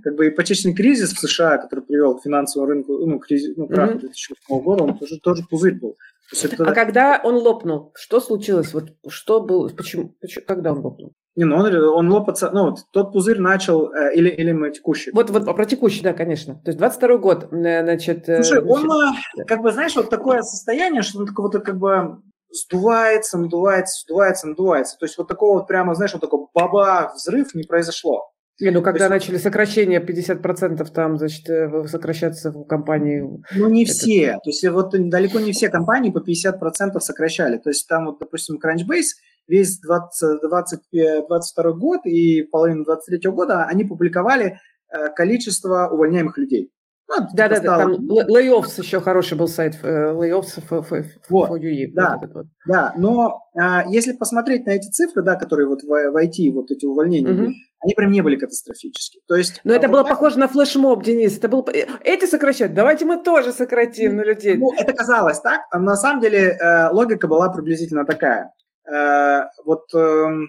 как 0.00 0.14
бы 0.14 0.28
ипотечный 0.28 0.74
кризис 0.74 1.12
в 1.12 1.18
США, 1.18 1.58
который 1.58 1.80
привел 1.80 2.16
к 2.16 2.22
финансовому 2.22 2.70
рынку, 2.70 2.98
ну, 3.04 3.18
кризис, 3.18 3.56
ну, 3.56 3.66
краху 3.66 3.94
угу. 3.94 4.00
2008 4.00 4.62
года, 4.62 4.84
он 4.84 4.96
тоже, 4.96 5.18
тоже 5.18 5.42
пузырь 5.50 5.74
был. 5.74 5.96
Это... 6.32 6.64
А 6.64 6.72
когда 6.72 7.20
он 7.22 7.36
лопнул, 7.36 7.92
что 7.94 8.20
случилось? 8.20 8.74
Вот 8.74 8.94
что 9.08 9.40
было, 9.40 9.68
почему, 9.68 10.14
почему 10.20 10.44
когда 10.46 10.72
он 10.72 10.80
лопнул? 10.80 11.12
Не, 11.36 11.44
ну 11.44 11.56
он, 11.56 11.74
он 11.74 12.10
лопаться, 12.10 12.50
ну 12.50 12.70
вот 12.70 12.78
тот 12.92 13.12
пузырь 13.12 13.38
начал, 13.38 13.92
э, 13.92 14.14
или, 14.14 14.30
или 14.30 14.52
мы 14.52 14.70
текущий? 14.70 15.10
Вот, 15.12 15.28
вот 15.30 15.44
про 15.44 15.66
текущий, 15.66 16.02
да, 16.02 16.14
конечно. 16.14 16.54
То 16.54 16.70
есть 16.70 16.78
22 16.78 17.16
год, 17.18 17.52
э, 17.52 17.82
значит... 17.82 18.28
Э, 18.28 18.42
Слушай, 18.42 18.64
он, 18.64 18.80
значит... 18.80 19.46
как 19.46 19.60
бы, 19.60 19.70
знаешь, 19.70 19.94
вот 19.94 20.08
такое 20.08 20.42
состояние, 20.42 21.02
что 21.02 21.18
он 21.18 21.26
такой 21.26 21.50
вот 21.50 21.62
как 21.62 21.76
бы 21.76 22.22
сдувается, 22.50 23.38
надувается, 23.38 24.00
сдувается, 24.02 24.48
надувается. 24.48 24.96
То 24.98 25.04
есть 25.04 25.18
вот 25.18 25.28
такого 25.28 25.58
вот 25.58 25.68
прямо, 25.68 25.94
знаешь, 25.94 26.12
вот 26.14 26.22
такой 26.22 26.46
баба 26.54 27.12
взрыв 27.14 27.54
не 27.54 27.64
произошло. 27.64 28.30
Не, 28.60 28.70
ну 28.70 28.82
когда 28.82 29.04
есть, 29.04 29.10
начали 29.10 29.36
сокращение 29.36 30.00
50% 30.00 30.86
там, 30.92 31.18
значит, 31.18 31.48
э, 31.48 31.84
сокращаться 31.88 32.50
в 32.50 32.64
компании. 32.64 33.22
Ну 33.54 33.68
не 33.68 33.84
это... 33.84 33.92
все, 33.92 34.32
то 34.42 34.50
есть 34.50 34.66
вот 34.66 34.90
далеко 34.92 35.40
не 35.40 35.52
все 35.52 35.68
компании 35.68 36.10
по 36.10 36.18
50% 36.18 36.98
сокращали. 37.00 37.58
То 37.58 37.70
есть 37.70 37.86
там 37.86 38.06
вот, 38.06 38.18
допустим, 38.18 38.56
Crunchbase 38.56 39.18
весь 39.46 39.78
20, 39.80 40.40
20, 40.42 40.80
22 41.28 41.72
год 41.72 42.00
и 42.06 42.42
половину 42.44 42.84
23 42.84 43.30
года 43.30 43.64
они 43.64 43.84
публиковали 43.84 44.58
э, 44.90 45.08
количество 45.14 45.88
увольняемых 45.92 46.38
людей. 46.38 46.70
Ну, 47.08 47.26
да, 47.34 47.48
да, 47.48 47.60
да, 47.60 47.78
там 47.78 47.94
Layoffs 48.10 48.82
еще 48.82 49.00
хороший 49.00 49.38
был 49.38 49.46
сайт, 49.46 49.78
э, 49.82 50.12
Layoffs 50.12 50.60
for, 50.68 50.84
for, 50.88 51.04
вот, 51.28 51.50
for 51.50 51.60
UE. 51.60 51.92
Да, 51.92 52.18
вот 52.20 52.34
вот. 52.34 52.46
да, 52.66 52.94
но 52.96 53.42
а, 53.54 53.84
если 53.88 54.12
посмотреть 54.12 54.66
на 54.66 54.70
эти 54.70 54.88
цифры, 54.90 55.22
да, 55.22 55.36
которые 55.36 55.68
вот 55.68 55.82
в, 55.82 55.86
в 55.86 56.16
IT, 56.16 56.50
вот 56.52 56.72
эти 56.72 56.84
увольнения, 56.84 57.32
угу. 57.32 57.52
Они 57.80 57.94
прям 57.94 58.10
не 58.10 58.22
были 58.22 58.36
катастрофические. 58.36 59.22
То 59.26 59.36
есть, 59.36 59.60
но 59.64 59.74
это 59.74 59.88
вот 59.88 59.92
было 59.92 60.04
похоже 60.04 60.38
на 60.38 60.48
флешмоб, 60.48 61.04
Денис. 61.04 61.36
Это 61.36 61.48
было... 61.48 61.64
Э, 61.72 61.86
эти 62.04 62.24
сокращают, 62.26 62.74
давайте 62.74 63.04
мы 63.04 63.22
тоже 63.22 63.52
сократим 63.52 64.16
на 64.16 64.22
людей. 64.22 64.56
Ну, 64.56 64.72
это 64.72 64.92
казалось 64.92 65.40
так, 65.40 65.62
а 65.70 65.78
на 65.78 65.96
самом 65.96 66.20
деле 66.20 66.56
э, 66.58 66.90
логика 66.90 67.28
была 67.28 67.50
приблизительно 67.50 68.04
такая. 68.04 68.52
Э, 68.90 69.44
вот, 69.64 69.92
э, 69.94 70.46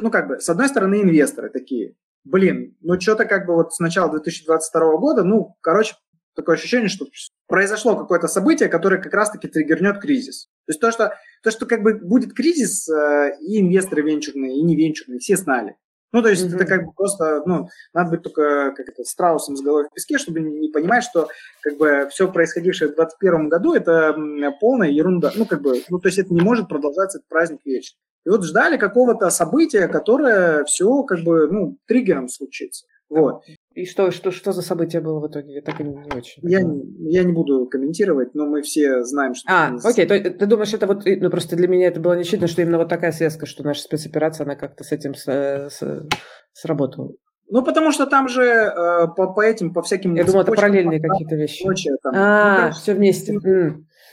ну 0.00 0.10
как 0.10 0.28
бы, 0.28 0.40
с 0.40 0.48
одной 0.48 0.68
стороны, 0.68 1.02
инвесторы 1.02 1.50
такие, 1.50 1.94
блин, 2.24 2.76
ну 2.80 3.00
что-то 3.00 3.24
как 3.24 3.46
бы 3.46 3.54
вот 3.54 3.74
с 3.74 3.78
начала 3.80 4.10
2022 4.10 4.96
года, 4.98 5.24
ну, 5.24 5.56
короче, 5.60 5.94
такое 6.34 6.56
ощущение, 6.56 6.88
что 6.88 7.06
произошло 7.46 7.96
какое-то 7.96 8.28
событие, 8.28 8.68
которое 8.68 9.00
как 9.00 9.14
раз-таки 9.14 9.48
триггернет 9.48 10.00
кризис. 10.00 10.46
То 10.66 10.70
есть 10.70 10.80
то, 10.80 10.90
что, 10.90 11.14
то, 11.42 11.50
что 11.50 11.66
как 11.66 11.82
бы 11.82 11.94
будет 11.94 12.34
кризис, 12.34 12.88
э, 12.88 13.36
и 13.40 13.60
инвесторы 13.60 14.02
венчурные, 14.02 14.56
и 14.56 14.62
не 14.62 14.76
венчурные, 14.76 15.18
все 15.18 15.36
знали. 15.36 15.76
Ну, 16.14 16.22
то 16.22 16.28
есть 16.28 16.44
mm-hmm. 16.44 16.54
это 16.54 16.64
как 16.64 16.86
бы 16.86 16.92
просто, 16.92 17.42
ну, 17.44 17.68
надо 17.92 18.10
быть 18.12 18.22
только 18.22 18.70
как 18.76 18.88
это, 18.88 19.02
страусом 19.02 19.56
с 19.56 19.60
головой 19.60 19.86
в 19.86 19.92
песке, 19.92 20.16
чтобы 20.16 20.38
не 20.38 20.68
понимать, 20.68 21.02
что 21.02 21.26
как 21.60 21.76
бы 21.76 22.08
все 22.08 22.30
происходившее 22.30 22.92
в 22.92 22.94
2021 22.94 23.48
году 23.48 23.74
это 23.74 24.16
полная 24.60 24.90
ерунда. 24.90 25.32
Ну, 25.34 25.44
как 25.44 25.60
бы, 25.60 25.82
ну, 25.88 25.98
то 25.98 26.06
есть 26.06 26.20
это 26.20 26.32
не 26.32 26.40
может 26.40 26.68
продолжаться 26.68 27.18
этот 27.18 27.28
праздник 27.28 27.62
вечно. 27.64 27.98
И 28.24 28.28
вот 28.28 28.44
ждали 28.44 28.76
какого-то 28.76 29.28
события, 29.30 29.88
которое 29.88 30.62
все 30.66 31.02
как 31.02 31.24
бы, 31.24 31.48
ну, 31.50 31.78
триггером 31.86 32.28
случится. 32.28 32.86
Вот. 33.08 33.42
И 33.74 33.86
что, 33.86 34.12
что, 34.12 34.30
что 34.30 34.52
за 34.52 34.62
событие 34.62 35.02
было 35.02 35.18
в 35.18 35.28
итоге? 35.28 35.54
Я 35.54 35.62
так 35.62 35.80
и 35.80 35.84
не, 35.84 35.94
не 35.94 36.16
очень. 36.16 36.48
Я, 36.48 36.60
я 36.60 37.24
не 37.24 37.32
буду 37.32 37.66
комментировать, 37.66 38.32
но 38.32 38.46
мы 38.46 38.62
все 38.62 39.02
знаем, 39.02 39.34
что... 39.34 39.48
А, 39.50 39.74
это... 39.74 39.88
окей, 39.88 40.06
то, 40.06 40.18
ты 40.18 40.46
думаешь, 40.46 40.72
это 40.72 40.86
вот, 40.86 41.02
ну 41.04 41.28
просто 41.28 41.56
для 41.56 41.66
меня 41.66 41.88
это 41.88 41.98
было 41.98 42.14
не 42.14 42.20
очевидно, 42.20 42.46
что 42.46 42.62
именно 42.62 42.78
вот 42.78 42.88
такая 42.88 43.10
связка, 43.10 43.46
что 43.46 43.64
наша 43.64 43.82
спецоперация, 43.82 44.44
она 44.44 44.54
как-то 44.54 44.84
с 44.84 44.92
этим 44.92 45.14
с, 45.14 45.26
с, 45.26 46.06
сработала. 46.52 47.14
Ну, 47.50 47.62
потому 47.62 47.90
что 47.90 48.06
там 48.06 48.28
же 48.28 48.44
э, 48.44 49.06
по, 49.16 49.32
по 49.32 49.40
этим, 49.44 49.74
по 49.74 49.82
всяким... 49.82 50.14
Я 50.14 50.24
думаю, 50.24 50.42
это 50.42 50.52
параллельные 50.52 51.00
какие-то 51.00 51.34
вещи. 51.34 51.64
Прочее, 51.64 51.96
там, 52.00 52.12
а, 52.16 52.66
ну, 52.66 52.72
все 52.72 52.94
вместе. 52.94 53.38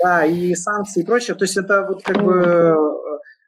Да, 0.02 0.26
и 0.26 0.56
санкции 0.56 1.04
и 1.04 1.06
прочее. 1.06 1.36
То 1.36 1.46
есть 1.46 1.56
это 1.56 1.86
вот 1.88 2.04
как 2.04 2.18
mm. 2.18 2.24
бы 2.24 2.78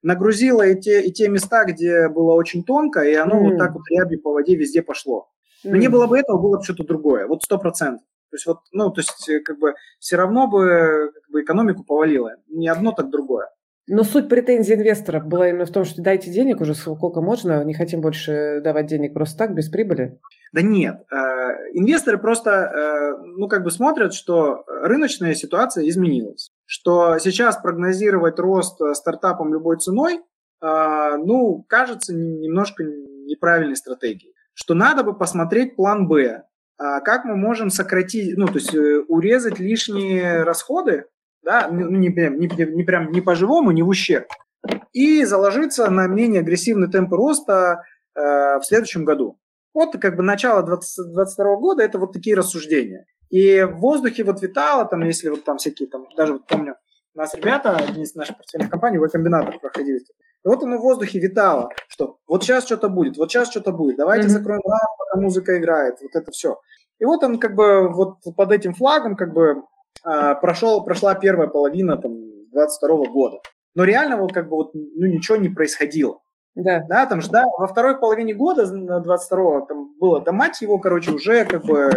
нагрузило 0.04 0.62
и 0.62 0.80
те, 0.80 1.02
и 1.02 1.12
те 1.12 1.28
места, 1.28 1.65
где 1.65 2.08
было 2.08 2.34
очень 2.34 2.63
тонко, 2.63 3.02
и 3.02 3.15
оно 3.15 3.36
mm. 3.36 3.49
вот 3.49 3.58
так 3.58 3.73
вот 3.73 3.82
рябью 3.89 4.21
по 4.21 4.32
воде 4.32 4.56
везде 4.56 4.84
пошло. 4.84 5.30
Но 5.63 5.78
не 5.78 5.88
было 5.88 6.08
бы 6.08 6.19
этого, 6.19 6.38
было 6.38 6.58
бы 6.58 6.63
что-то 6.63 6.84
другое, 6.84 7.28
вот 7.28 7.43
сто 7.43 7.58
процентов. 7.58 8.06
То 8.34 8.36
есть 8.36 8.47
вот, 8.47 8.58
ну, 8.71 8.89
то 8.89 8.99
есть 8.99 9.30
э, 9.30 9.41
как 9.41 9.60
бы 9.60 9.76
все 9.99 10.15
равно 10.15 10.47
бы, 10.47 11.12
как 11.13 11.32
бы 11.32 11.43
экономику 11.43 11.84
повалило. 11.84 12.32
Не 12.47 12.67
одно, 12.67 12.91
так 12.91 13.12
другое. 13.12 13.49
Но 13.86 14.04
суть 14.04 14.28
претензий 14.28 14.73
инвесторов 14.73 15.28
была 15.28 15.49
именно 15.49 15.67
в 15.67 15.71
том, 15.71 15.86
что 15.86 16.02
дайте 16.02 16.32
денег 16.32 16.60
уже 16.60 16.73
сколько 16.73 17.21
можно, 17.21 17.63
не 17.63 17.76
хотим 17.76 18.02
больше 18.02 18.60
давать 18.63 18.88
денег 18.88 19.13
просто 19.13 19.38
так, 19.38 19.54
без 19.54 19.69
прибыли. 19.69 20.19
Да 20.52 20.63
нет, 20.63 21.04
э, 21.12 21.17
инвесторы 21.73 22.17
просто, 22.17 22.49
э, 22.49 23.17
ну, 23.38 23.47
как 23.47 23.63
бы 23.63 23.69
смотрят, 23.69 24.15
что 24.15 24.63
рыночная 24.67 25.36
ситуация 25.36 25.88
изменилась, 25.88 26.49
что 26.65 27.19
сейчас 27.19 27.58
прогнозировать 27.58 28.39
рост 28.39 28.80
стартапом 28.93 29.54
любой 29.54 29.78
ценой, 29.78 30.21
ну, 30.62 31.65
кажется 31.67 32.15
немножко 32.15 32.84
неправильной 32.86 33.76
стратегией 33.76 34.33
что 34.54 34.74
надо 34.74 35.04
бы 35.04 35.13
посмотреть 35.18 35.76
план 35.76 36.08
Б. 36.08 36.44
А 36.78 37.02
как 37.02 37.26
мы 37.26 37.36
можем 37.36 37.70
сократить, 37.70 38.38
ну, 38.38 38.48
то 38.48 38.56
есть 38.56 38.74
э, 38.74 39.02
урезать 39.08 39.60
лишние 39.60 40.44
расходы, 40.44 41.06
да, 41.44 41.68
ну, 41.70 41.89
не, 41.89 42.08
не, 42.08 42.30
не, 42.30 42.66
не 42.76 42.84
прям 42.84 43.12
не 43.12 43.22
по-живому, 43.22 43.72
не 43.72 43.84
в 43.84 43.88
ущерб, 43.88 44.28
и 44.92 45.24
заложиться 45.26 45.89
на 45.89 46.08
менее 46.08 46.42
агрессивный 46.42 46.89
темп 46.89 47.13
роста 47.13 47.84
э, 48.16 48.20
в 48.60 48.63
следующем 48.63 49.06
году. 49.06 49.39
Вот 49.74 49.98
как 50.00 50.16
бы 50.16 50.24
начало 50.24 50.63
2022 50.63 51.56
года 51.58 51.84
это 51.84 52.00
вот 52.00 52.13
такие 52.13 52.36
рассуждения. 52.36 53.06
И 53.30 53.63
в 53.63 53.80
воздухе 53.80 54.24
вот 54.24 54.42
витало, 54.42 54.86
там, 54.86 55.02
если 55.02 55.30
вот 55.30 55.44
там 55.44 55.58
всякие, 55.58 55.89
там, 55.89 56.06
даже 56.16 56.34
вот 56.34 56.46
помню, 56.48 56.76
у 57.16 57.20
нас 57.20 57.34
ребята, 57.34 57.78
одни 57.78 58.04
из 58.04 58.16
наших 58.16 58.38
портфельных 58.38 58.70
компаний, 58.70 58.98
в 58.98 59.08
комбинатор 59.08 59.60
проходили. 59.60 60.00
И 60.45 60.47
вот 60.47 60.62
оно 60.63 60.77
в 60.77 60.82
воздухе 60.82 61.19
витало, 61.19 61.69
что 61.88 62.17
вот 62.27 62.43
сейчас 62.43 62.65
что-то 62.65 62.89
будет, 62.89 63.17
вот 63.17 63.32
сейчас 63.32 63.49
что-то 63.49 63.71
будет, 63.71 63.97
давайте 63.97 64.27
mm-hmm. 64.27 64.32
закроем 64.32 64.62
лампу, 64.65 64.93
пока 64.97 65.21
музыка 65.21 65.58
играет, 65.58 65.95
вот 66.01 66.15
это 66.15 66.32
все. 66.32 66.60
И 66.99 67.06
вот 67.06 67.23
он 67.23 67.39
как 67.39 67.56
бы 67.56 67.89
вот 67.89 68.17
под 68.36 68.51
этим 68.51 68.73
флагом 68.73 69.15
как 69.15 69.34
бы 69.34 69.63
а, 70.03 70.36
прошел, 70.36 70.84
прошла 70.84 71.15
первая 71.15 71.47
половина 71.47 71.97
там 71.97 72.13
22 72.51 73.06
года. 73.08 73.39
Но 73.75 73.86
реально 73.86 74.17
вот 74.17 74.34
как 74.34 74.49
бы 74.49 74.58
вот 74.58 74.73
ну 74.73 75.08
ничего 75.08 75.38
не 75.38 75.49
происходило. 75.49 76.19
Да. 76.56 76.84
Да, 76.88 77.06
там 77.08 77.21
же, 77.21 77.29
да, 77.32 77.45
во 77.58 77.65
второй 77.65 77.97
половине 77.97 78.36
года 78.36 78.63
22-го 78.63 79.65
там 79.65 79.97
было, 79.99 80.21
да 80.21 80.32
мать 80.32 80.62
его, 80.62 80.77
короче, 80.77 81.12
уже 81.12 81.45
как 81.45 81.65
бы 81.65 81.89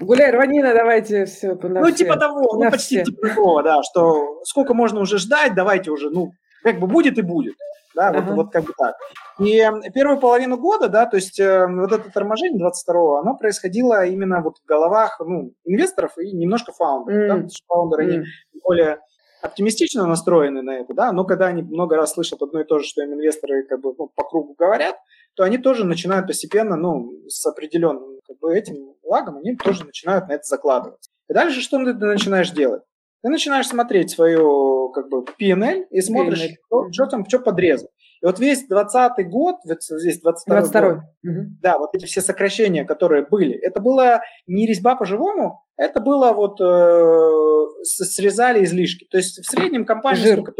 Гуляй, 0.00 0.30
рванина, 0.30 0.74
давайте 0.74 1.24
все. 1.24 1.58
Ну, 1.60 1.84
все. 1.86 2.04
типа 2.04 2.16
того, 2.16 2.56
ну, 2.56 2.70
почти 2.70 3.02
все. 3.02 3.04
типа 3.04 3.28
такого, 3.28 3.62
да, 3.62 3.82
что 3.82 4.40
сколько 4.44 4.74
можно 4.74 5.00
уже 5.00 5.18
ждать, 5.18 5.54
давайте 5.54 5.90
уже, 5.90 6.10
ну, 6.10 6.32
как 6.62 6.80
бы 6.80 6.86
будет 6.86 7.18
и 7.18 7.22
будет. 7.22 7.54
Да, 7.94 8.12
uh-huh. 8.12 8.22
вот, 8.22 8.34
вот 8.36 8.52
как 8.52 8.64
бы 8.64 8.72
так. 8.78 8.94
И 9.40 9.64
первую 9.92 10.20
половину 10.20 10.56
года, 10.56 10.88
да, 10.88 11.06
то 11.06 11.16
есть 11.16 11.40
э, 11.40 11.66
вот 11.66 11.90
это 11.90 12.10
торможение 12.10 12.64
22-го, 12.64 13.16
оно 13.16 13.36
происходило 13.36 14.04
именно 14.06 14.40
вот 14.40 14.58
в 14.58 14.64
головах, 14.68 15.20
ну, 15.24 15.52
инвесторов 15.64 16.16
и 16.18 16.30
немножко 16.30 16.70
фаундеров, 16.72 17.18
mm. 17.18 17.26
да, 17.26 17.34
потому 17.34 17.50
что 17.50 17.64
фаундеры, 17.66 18.04
mm. 18.04 18.14
они 18.14 18.26
более 18.62 18.98
оптимистично 19.42 20.06
настроены 20.06 20.62
на 20.62 20.78
это, 20.78 20.94
да, 20.94 21.12
но 21.12 21.24
когда 21.24 21.46
они 21.46 21.62
много 21.62 21.96
раз 21.96 22.12
слышат 22.12 22.42
одно 22.42 22.60
и 22.60 22.64
то 22.64 22.78
же, 22.78 22.86
что 22.86 23.02
им 23.02 23.14
инвесторы 23.14 23.64
как 23.64 23.80
бы 23.80 23.94
ну, 23.98 24.10
по 24.14 24.24
кругу 24.24 24.54
говорят, 24.56 24.96
то 25.34 25.44
они 25.44 25.58
тоже 25.58 25.84
начинают 25.84 26.26
постепенно, 26.26 26.76
ну, 26.76 27.12
с 27.28 27.46
определенным 27.46 28.20
как 28.26 28.38
бы 28.38 28.54
этим 28.54 28.94
лагом, 29.04 29.38
они 29.38 29.56
тоже 29.56 29.84
начинают 29.84 30.28
на 30.28 30.32
это 30.32 30.44
закладывать. 30.44 31.08
И 31.28 31.32
дальше 31.32 31.60
что 31.60 31.78
ты 31.78 31.94
начинаешь 31.94 32.50
делать? 32.50 32.82
Ты 33.22 33.28
начинаешь 33.30 33.66
смотреть 33.66 34.10
свою 34.10 34.90
как 34.90 35.08
бы 35.08 35.24
PNL 35.40 35.86
и 35.90 36.00
смотришь, 36.00 36.42
PNL. 36.42 36.54
Что, 36.66 36.92
что 36.92 37.06
там, 37.06 37.28
что 37.28 37.38
подрезал. 37.40 37.88
И 38.20 38.26
вот 38.26 38.40
весь 38.40 38.66
20 38.66 39.28
год, 39.28 39.56
вот 39.64 39.82
здесь 39.82 40.20
22 40.20 40.60
22 40.60 40.80
год, 40.80 40.98
угу. 41.24 41.46
да, 41.62 41.78
вот 41.78 41.90
эти 41.94 42.06
все 42.06 42.20
сокращения, 42.20 42.84
которые 42.84 43.26
были, 43.26 43.54
это 43.56 43.80
было 43.80 44.22
не 44.46 44.66
резьба 44.66 44.96
по-живому, 44.96 45.62
это 45.76 46.00
было 46.00 46.32
вот 46.32 46.60
э, 46.60 47.84
срезали 47.84 48.64
излишки. 48.64 49.06
То 49.10 49.18
есть 49.18 49.38
в 49.38 49.48
среднем 49.48 49.84
компания 49.84 50.20
Жир. 50.20 50.40
сколько? 50.40 50.52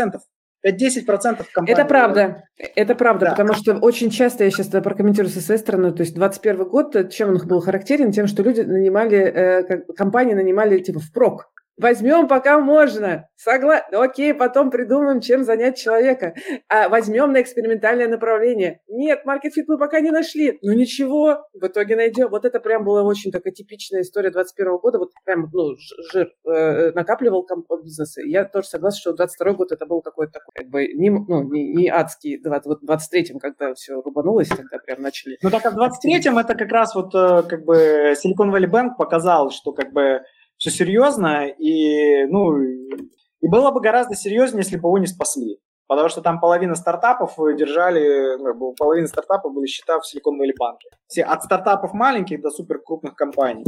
5%. 0.00 0.18
5-10% 0.64 1.44
компании. 1.52 1.72
Это 1.72 1.84
правда, 1.84 2.44
это 2.56 2.94
правда, 2.94 3.26
да. 3.26 3.30
потому 3.32 3.52
что 3.54 3.74
очень 3.78 4.10
часто, 4.10 4.44
я 4.44 4.50
сейчас 4.50 4.68
это 4.68 4.80
прокомментирую 4.80 5.30
со 5.30 5.40
своей 5.40 5.58
стороны, 5.58 5.92
то 5.92 6.02
есть 6.02 6.14
21 6.14 6.68
год, 6.68 7.10
чем 7.10 7.30
он 7.30 7.38
был 7.48 7.60
характерен? 7.60 8.12
Тем, 8.12 8.28
что 8.28 8.44
люди 8.44 8.60
нанимали, 8.60 9.18
э, 9.18 9.82
компании 9.96 10.34
нанимали 10.34 10.78
типа 10.78 11.00
впрок. 11.00 11.51
Возьмем, 11.78 12.28
пока 12.28 12.58
можно. 12.60 13.28
Согласен. 13.36 13.84
Ну, 13.92 14.00
окей, 14.00 14.34
потом 14.34 14.70
придумаем, 14.70 15.20
чем 15.20 15.42
занять 15.42 15.76
человека. 15.76 16.34
А 16.68 16.88
возьмем 16.88 17.32
на 17.32 17.40
экспериментальное 17.40 18.08
направление. 18.08 18.80
Нет, 18.88 19.24
маркетфит 19.24 19.66
мы 19.68 19.78
пока 19.78 20.00
не 20.00 20.10
нашли. 20.10 20.58
Ну 20.62 20.72
ничего, 20.74 21.46
в 21.54 21.66
итоге 21.66 21.96
найдем. 21.96 22.28
Вот 22.28 22.44
это 22.44 22.60
прям 22.60 22.84
была 22.84 23.02
очень 23.02 23.32
такая 23.32 23.52
типичная 23.52 24.02
история 24.02 24.30
21 24.30 24.76
года. 24.78 24.98
Вот 24.98 25.10
прям, 25.24 25.48
ну, 25.52 25.74
жир 26.12 26.32
э, 26.46 26.92
накапливал 26.92 27.46
бизнесы. 27.82 28.22
Я 28.26 28.44
тоже 28.44 28.68
согласна, 28.68 29.00
что 29.00 29.12
22 29.14 29.52
год 29.54 29.72
это 29.72 29.86
был 29.86 30.02
какой-то 30.02 30.32
такой, 30.32 30.52
как 30.54 30.68
бы, 30.68 30.86
не, 30.88 31.10
ну, 31.10 31.42
не, 31.50 31.72
не 31.74 31.88
адский. 31.88 32.40
Вот 32.44 32.80
в 32.82 32.88
23-м, 32.88 33.38
когда 33.38 33.74
все 33.74 34.00
рубанулось, 34.00 34.48
тогда 34.48 34.78
прям 34.84 35.02
начали. 35.02 35.38
Ну 35.42 35.50
так 35.50 35.64
а 35.66 35.70
в 35.70 35.78
23-м 35.78 36.38
это 36.38 36.54
как 36.54 36.70
раз 36.70 36.94
вот 36.94 37.14
э, 37.14 37.42
как 37.48 37.64
бы 37.64 38.14
Silicon 38.14 38.52
Valley 38.52 38.70
Bank 38.70 38.90
показал, 38.98 39.50
что 39.50 39.72
как 39.72 39.92
бы 39.92 40.20
все 40.62 40.70
серьезно, 40.70 41.48
и, 41.48 42.24
ну, 42.26 42.62
и 42.62 43.48
было 43.48 43.72
бы 43.72 43.80
гораздо 43.80 44.14
серьезнее, 44.14 44.62
если 44.62 44.76
бы 44.76 44.88
его 44.88 44.98
не 44.98 45.08
спасли. 45.08 45.58
Потому 45.88 46.08
что 46.08 46.20
там 46.22 46.38
половина 46.38 46.76
стартапов 46.76 47.34
держали, 47.56 48.36
ну, 48.38 48.72
половина 48.78 49.08
стартапов 49.08 49.52
были 49.52 49.66
счета 49.66 49.98
в 49.98 50.02
Silicon 50.02 50.38
Valley 50.40 50.52
Bank. 50.52 50.78
Все, 51.08 51.24
от 51.24 51.42
стартапов 51.42 51.94
маленьких 51.94 52.40
до 52.40 52.50
супер 52.50 52.78
крупных 52.78 53.16
компаний. 53.16 53.64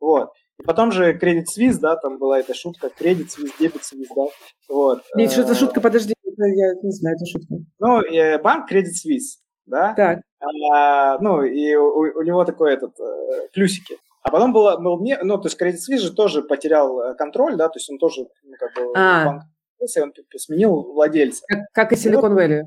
Вот. 0.00 0.30
И 0.60 0.62
потом 0.62 0.92
же 0.92 1.18
Credit 1.18 1.46
Suisse, 1.52 1.78
да, 1.80 1.96
там 1.96 2.18
была 2.18 2.38
эта 2.38 2.54
шутка, 2.54 2.92
Credit 2.96 3.26
Suisse, 3.26 3.50
Debit 3.58 3.80
Suisse, 3.80 4.06
да. 4.14 4.26
Вот. 4.68 5.02
Нет, 5.16 5.32
что 5.32 5.42
за 5.42 5.56
шутка, 5.56 5.80
подожди, 5.80 6.14
я 6.24 6.74
не 6.80 6.92
знаю, 6.92 7.16
это 7.16 7.26
шутка. 7.26 7.56
Ну, 7.80 8.02
э, 8.02 8.38
банк 8.38 8.70
Credit 8.70 8.84
Suisse, 8.84 9.40
да. 9.66 9.94
Так. 9.94 10.20
А, 10.38 11.18
ну, 11.18 11.42
и 11.42 11.74
у, 11.74 12.20
у 12.20 12.22
него 12.22 12.44
такой 12.44 12.72
этот, 12.72 12.92
э, 13.00 13.48
плюсики. 13.52 13.98
А 14.26 14.30
потом 14.32 14.52
было, 14.52 14.76
был 14.76 14.98
мне, 14.98 15.18
ну, 15.22 15.38
то 15.38 15.46
есть 15.46 15.60
Credit 15.60 15.76
Suisse 15.76 15.98
же 15.98 16.12
тоже 16.12 16.42
потерял 16.42 17.00
э, 17.00 17.14
контроль, 17.14 17.56
да, 17.56 17.68
то 17.68 17.78
есть 17.78 17.88
он 17.88 17.98
тоже, 17.98 18.22
ну, 18.42 18.54
как 18.58 18.74
бы, 18.74 18.92
а. 18.96 19.24
банк, 19.24 19.42
он 19.78 19.86
сменил 20.36 20.82
владельца. 20.82 21.44
Как, 21.46 21.60
как 21.72 21.92
и 21.92 21.94
Silicon 21.94 22.34
Valley. 22.34 22.62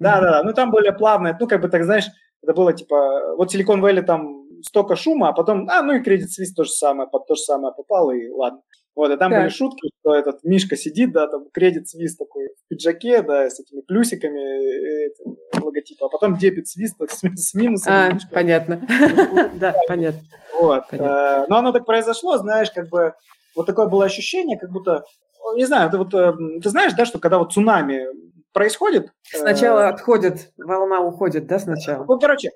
Да, 0.00 0.20
да, 0.20 0.30
да, 0.32 0.42
ну 0.42 0.52
там 0.52 0.72
были 0.72 0.90
плавные, 0.90 1.36
ну, 1.38 1.46
как 1.46 1.60
бы, 1.60 1.68
так 1.68 1.84
знаешь, 1.84 2.06
это 2.42 2.52
было 2.52 2.72
типа, 2.72 3.36
вот 3.36 3.54
Silicon 3.54 3.80
Valley 3.80 4.02
там 4.02 4.44
столько 4.62 4.96
шума, 4.96 5.28
а 5.28 5.32
потом, 5.32 5.68
а, 5.70 5.82
ну 5.82 5.92
и 5.92 6.02
Credit 6.02 6.26
Suisse 6.26 6.52
то 6.56 6.64
же 6.64 6.70
самое, 6.70 7.08
под 7.08 7.28
то 7.28 7.36
же 7.36 7.42
самое 7.42 7.72
попало, 7.72 8.10
и 8.10 8.28
ладно. 8.28 8.60
Вот, 8.94 9.10
и 9.10 9.16
там 9.16 9.30
так. 9.30 9.40
были 9.40 9.48
шутки, 9.48 9.90
что 10.00 10.14
этот 10.14 10.44
Мишка 10.44 10.76
сидит, 10.76 11.12
да, 11.12 11.26
там 11.26 11.44
Credit 11.56 11.84
Suisse 11.84 12.14
такой 12.18 12.48
в 12.48 12.68
пиджаке, 12.68 13.22
да, 13.22 13.48
с 13.48 13.58
этими 13.58 13.80
плюсиками, 13.80 15.06
этим, 15.06 15.36
логотипа, 15.62 16.06
а 16.06 16.08
потом 16.10 16.36
дебет 16.36 16.66
так, 16.98 17.10
с, 17.10 17.20
с 17.20 17.54
минусом. 17.54 17.92
А, 17.92 18.18
понятно. 18.30 18.86
Да, 19.54 19.74
понятно. 19.88 20.20
Вот. 20.60 20.84
Э, 20.90 21.46
но 21.48 21.56
оно 21.56 21.72
так 21.72 21.86
произошло, 21.86 22.36
знаешь, 22.36 22.70
как 22.70 22.88
бы 22.88 23.14
вот 23.56 23.66
такое 23.66 23.86
было 23.86 24.04
ощущение, 24.04 24.58
как 24.58 24.70
будто, 24.70 25.04
не 25.54 25.64
знаю, 25.64 25.90
ты 25.90 25.96
вот, 25.96 26.12
э, 26.12 26.32
ты 26.62 26.68
знаешь, 26.68 26.92
да, 26.92 27.06
что 27.06 27.18
когда 27.18 27.38
вот 27.38 27.52
цунами 27.52 28.06
происходит... 28.52 29.06
Э, 29.34 29.38
сначала 29.38 29.88
отходит, 29.88 30.52
волна 30.58 31.00
уходит, 31.00 31.46
да, 31.46 31.58
сначала? 31.58 32.04
Ну, 32.04 32.18
короче, 32.18 32.50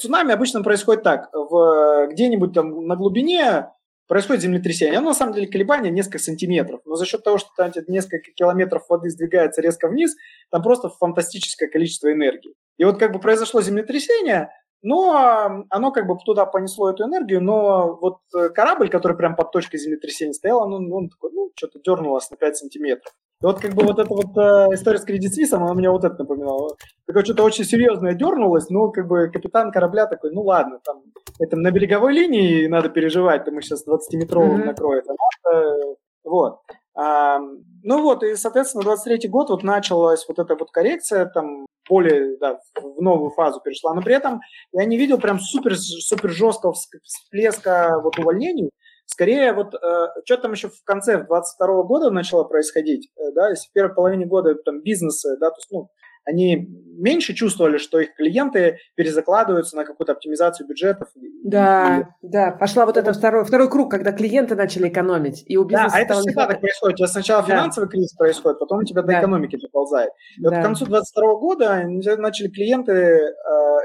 цунами 0.00 0.32
обычно 0.32 0.62
происходит 0.62 1.02
так, 1.02 1.28
в, 1.32 2.08
где-нибудь 2.12 2.54
там 2.54 2.86
на 2.86 2.96
глубине 2.96 3.70
происходит 4.06 4.42
землетрясение. 4.42 4.98
Оно, 4.98 5.08
на 5.08 5.14
самом 5.14 5.34
деле, 5.34 5.46
колебание 5.46 5.90
несколько 5.90 6.18
сантиметров. 6.18 6.80
Но 6.84 6.96
за 6.96 7.06
счет 7.06 7.22
того, 7.24 7.38
что 7.38 7.50
там 7.56 7.72
несколько 7.88 8.32
километров 8.32 8.84
воды 8.88 9.10
сдвигается 9.10 9.60
резко 9.60 9.88
вниз, 9.88 10.14
там 10.50 10.62
просто 10.62 10.88
фантастическое 10.88 11.68
количество 11.68 12.12
энергии. 12.12 12.54
И 12.78 12.84
вот 12.84 12.98
как 12.98 13.12
бы 13.12 13.18
произошло 13.18 13.62
землетрясение, 13.62 14.50
но 14.82 15.64
оно 15.70 15.90
как 15.90 16.06
бы 16.06 16.16
туда 16.24 16.46
понесло 16.46 16.90
эту 16.90 17.04
энергию, 17.04 17.42
но 17.42 17.96
вот 18.00 18.18
э, 18.36 18.50
корабль, 18.50 18.88
который 18.88 19.16
прям 19.16 19.34
под 19.34 19.50
точкой 19.50 19.78
землетрясения 19.78 20.32
стоял, 20.32 20.62
он, 20.62 20.92
он 20.92 21.08
такой, 21.08 21.32
ну, 21.32 21.50
что-то 21.56 21.80
дернулось 21.80 22.30
на 22.30 22.36
5 22.36 22.56
сантиметров. 22.56 23.12
Вот 23.42 23.60
как 23.60 23.74
бы 23.74 23.84
вот 23.84 23.98
эта 23.98 24.08
вот 24.08 24.36
э, 24.36 24.74
история 24.74 24.98
с 24.98 25.06
Credit 25.06 25.28
Suisse, 25.28 25.54
она 25.54 25.74
меня 25.74 25.90
вот 25.90 26.04
это 26.04 26.16
напоминала. 26.18 26.74
Такое 27.06 27.22
что-то 27.22 27.42
очень 27.42 27.64
серьезное 27.64 28.14
дернулось, 28.14 28.70
но 28.70 28.90
как 28.90 29.06
бы 29.06 29.28
капитан 29.28 29.70
корабля 29.70 30.06
такой, 30.06 30.32
ну 30.32 30.42
ладно, 30.42 30.80
там, 30.82 31.02
это 31.38 31.56
на 31.56 31.70
береговой 31.70 32.14
линии 32.14 32.66
надо 32.66 32.88
переживать, 32.88 33.44
там 33.44 33.54
мы 33.54 33.62
сейчас 33.62 33.86
20-метровым 33.86 34.62
mm-hmm. 34.62 34.64
накроет, 34.64 35.04
а 35.08 35.14
надо, 35.50 35.76
вот. 36.24 36.60
А, 36.94 37.38
ну 37.82 38.02
вот, 38.02 38.22
и, 38.22 38.36
соответственно, 38.36 38.84
23 38.84 39.28
год 39.28 39.50
вот 39.50 39.62
началась 39.62 40.26
вот 40.26 40.38
эта 40.38 40.56
вот 40.56 40.70
коррекция, 40.70 41.26
там, 41.26 41.66
более, 41.88 42.38
да, 42.38 42.58
в 42.80 43.02
новую 43.02 43.30
фазу 43.30 43.60
перешла, 43.60 43.94
но 43.94 44.00
при 44.00 44.14
этом 44.14 44.40
я 44.72 44.86
не 44.86 44.96
видел 44.96 45.18
прям 45.18 45.38
супер, 45.38 45.76
супер 45.76 46.30
жесткого 46.30 46.72
всплеска 46.72 48.00
вот 48.02 48.18
увольнений, 48.18 48.70
Скорее, 49.06 49.52
вот 49.52 49.74
э, 49.74 50.08
что 50.24 50.36
там 50.36 50.52
еще 50.52 50.68
в 50.68 50.84
конце, 50.84 51.18
в 51.18 51.26
22 51.26 51.82
года 51.84 52.10
начало 52.10 52.44
происходить, 52.44 53.10
э, 53.16 53.32
да, 53.34 53.50
если 53.50 53.68
в 53.68 53.72
первой 53.72 53.94
половине 53.94 54.26
года 54.26 54.54
там 54.56 54.82
бизнесы, 54.82 55.36
да, 55.38 55.50
то 55.50 55.56
есть, 55.56 55.70
ну, 55.70 55.90
они 56.26 56.68
меньше 56.98 57.34
чувствовали, 57.34 57.78
что 57.78 58.00
их 58.00 58.14
клиенты 58.16 58.78
перезакладываются 58.96 59.76
на 59.76 59.84
какую-то 59.84 60.12
оптимизацию 60.12 60.66
бюджетов. 60.66 61.08
Да, 61.44 62.00
и... 62.20 62.26
да, 62.26 62.50
пошла 62.50 62.84
вот 62.84 62.96
это 62.96 63.12
второй, 63.12 63.44
второй 63.44 63.70
круг, 63.70 63.92
когда 63.92 64.10
клиенты 64.10 64.56
начали 64.56 64.88
экономить, 64.88 65.44
и 65.46 65.56
у 65.56 65.64
бизнеса 65.64 65.92
Да, 65.92 65.98
а 65.98 66.00
это 66.00 66.14
всегда 66.14 66.46
так 66.48 66.60
происходит. 66.60 66.94
У 66.94 66.98
тебя 66.98 67.08
сначала 67.08 67.42
да. 67.42 67.48
финансовый 67.48 67.88
кризис 67.88 68.12
происходит, 68.14 68.58
потом 68.58 68.80
у 68.80 68.84
тебя 68.84 69.02
до 69.02 69.08
да. 69.08 69.20
экономики 69.20 69.56
доползает. 69.56 70.10
И 70.36 70.42
да. 70.42 70.50
вот 70.50 70.58
к 70.58 70.62
концу 70.62 70.86
22 70.86 71.34
года 71.36 71.84
начали 71.86 72.48
клиенты 72.48 72.92
э, 72.92 73.30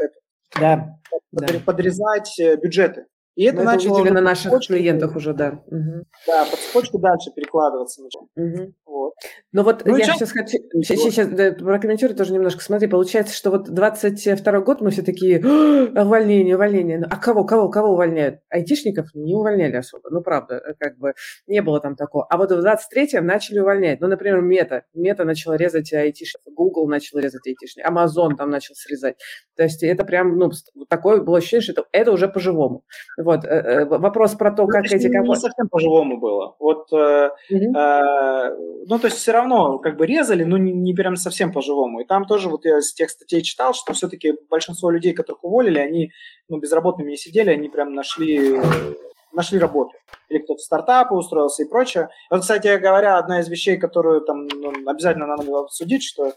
это, 0.02 0.16
да. 0.60 1.60
подрезать 1.64 2.40
э, 2.40 2.56
бюджеты. 2.56 3.06
И 3.36 3.46
это 3.46 3.58
Мы 3.58 3.63
начало 3.63 4.04
это 4.04 4.13
на 4.13 4.22
наших 4.22 4.52
цепочку, 4.52 4.74
клиентах 4.74 5.15
уже, 5.15 5.34
да. 5.34 5.62
Угу. 5.67 6.04
Да, 6.28 6.46
по 6.46 6.58
цепочке 6.58 6.98
дальше 6.98 7.32
перекладываться 7.34 8.02
начало. 8.04 8.28
Угу. 8.36 8.74
Вот. 8.86 9.13
Но 9.54 9.63
вот 9.63 9.84
ну, 9.86 9.96
я 9.96 10.04
сейчас, 10.04 10.17
сейчас 10.17 10.32
хочу, 10.32 10.58
сейчас 10.84 11.28
да, 11.28 11.52
прокомментирую 11.54 12.15
тоже 12.15 12.34
немножко. 12.34 12.62
Смотри, 12.62 12.88
получается, 12.88 13.34
что 13.34 13.52
вот 13.52 13.70
22 13.70 14.60
год 14.62 14.82
мы 14.82 14.91
все 14.91 15.02
такие, 15.02 15.39
увольнение, 15.39 16.56
увольнение. 16.56 17.00
Ну, 17.00 17.08
а 17.10 17.17
кого, 17.17 17.46
кого, 17.46 17.70
кого 17.70 17.94
увольняют? 17.94 18.41
Айтишников 18.50 19.08
не 19.13 19.34
увольняли 19.34 19.78
особо. 19.78 20.10
Ну, 20.10 20.22
правда, 20.22 20.56
э, 20.56 20.74
как 20.78 20.98
бы 20.98 21.13
не 21.48 21.62
было 21.62 21.80
там 21.80 21.96
такого. 21.96 22.26
А 22.30 22.38
вот 22.38 22.52
в 22.52 22.65
23-м 22.65 23.26
начали 23.26 23.60
увольнять. 23.60 24.02
Ну, 24.02 24.08
например, 24.08 24.41
Мета. 24.41 24.84
Мета 24.94 25.24
начала 25.24 25.56
резать 25.56 25.91
айтишников, 25.94 26.54
Google 26.54 26.88
начал 26.88 27.20
резать 27.20 27.46
айтишников, 27.48 27.91
Amazon 27.91 28.36
там 28.36 28.50
начал 28.50 28.76
срезать. 28.76 29.15
То 29.56 29.63
есть 29.63 29.84
это 29.84 30.04
прям, 30.04 30.38
ну, 30.38 30.52
такое 30.89 31.22
было 31.22 31.38
ощущение, 31.38 31.62
что 31.62 31.72
это, 31.74 31.86
это 31.91 32.12
уже 32.12 32.28
по-живому. 32.28 32.84
Вот, 33.24 33.46
э, 33.46 33.48
э, 33.48 33.86
вопрос 33.86 34.36
про 34.36 34.52
то, 34.52 34.64
ну, 34.64 34.68
как 34.68 34.86
эти 34.86 35.04
компании... 35.04 35.30
Не 35.30 35.36
совсем 35.36 35.70
по-живому 35.70 36.18
было. 36.20 36.56
Вот, 36.60 36.92
mm 36.92 37.30
э, 37.52 38.56
ну, 38.88 39.00
то 39.00 39.06
есть 39.06 39.18
все 39.18 39.32
равно 39.32 39.78
как 39.78 39.98
бы 39.98 40.06
резали, 40.06 40.44
но 40.44 40.58
не, 40.58 40.72
не 40.72 40.94
прям 40.94 41.16
совсем 41.16 41.52
по-живому. 41.52 42.02
И 42.02 42.06
там 42.06 42.26
тоже 42.26 42.50
вот 42.50 42.66
я 42.66 42.80
из 42.80 42.94
тех 42.94 43.10
статей 43.10 43.42
читал, 43.42 43.74
что 43.74 43.94
все-таки 43.94 44.34
большинство 44.50 44.90
людей, 44.90 45.14
которых 45.14 45.44
уволили, 45.44 45.80
они 45.80 46.12
ну, 46.50 46.60
безработными 46.60 47.12
не 47.12 47.18
сидели, 47.18 47.52
они 47.52 47.70
прям 47.70 47.94
нашли 47.94 48.60
нашли 49.34 49.60
работу. 49.60 49.94
Или 50.30 50.40
кто-то 50.40 50.60
в 50.60 50.62
стартапы 50.62 51.16
устроился 51.16 51.64
и 51.64 51.70
прочее. 51.70 52.10
Вот, 52.30 52.42
кстати 52.42 52.78
говоря, 52.78 53.18
одна 53.18 53.40
из 53.40 53.48
вещей, 53.48 53.78
которую 53.78 54.22
там 54.22 54.48
ну, 54.48 54.74
обязательно 54.88 55.28
надо 55.28 55.60
обсудить, 55.60 56.04
что, 56.04 56.28
э, 56.28 56.34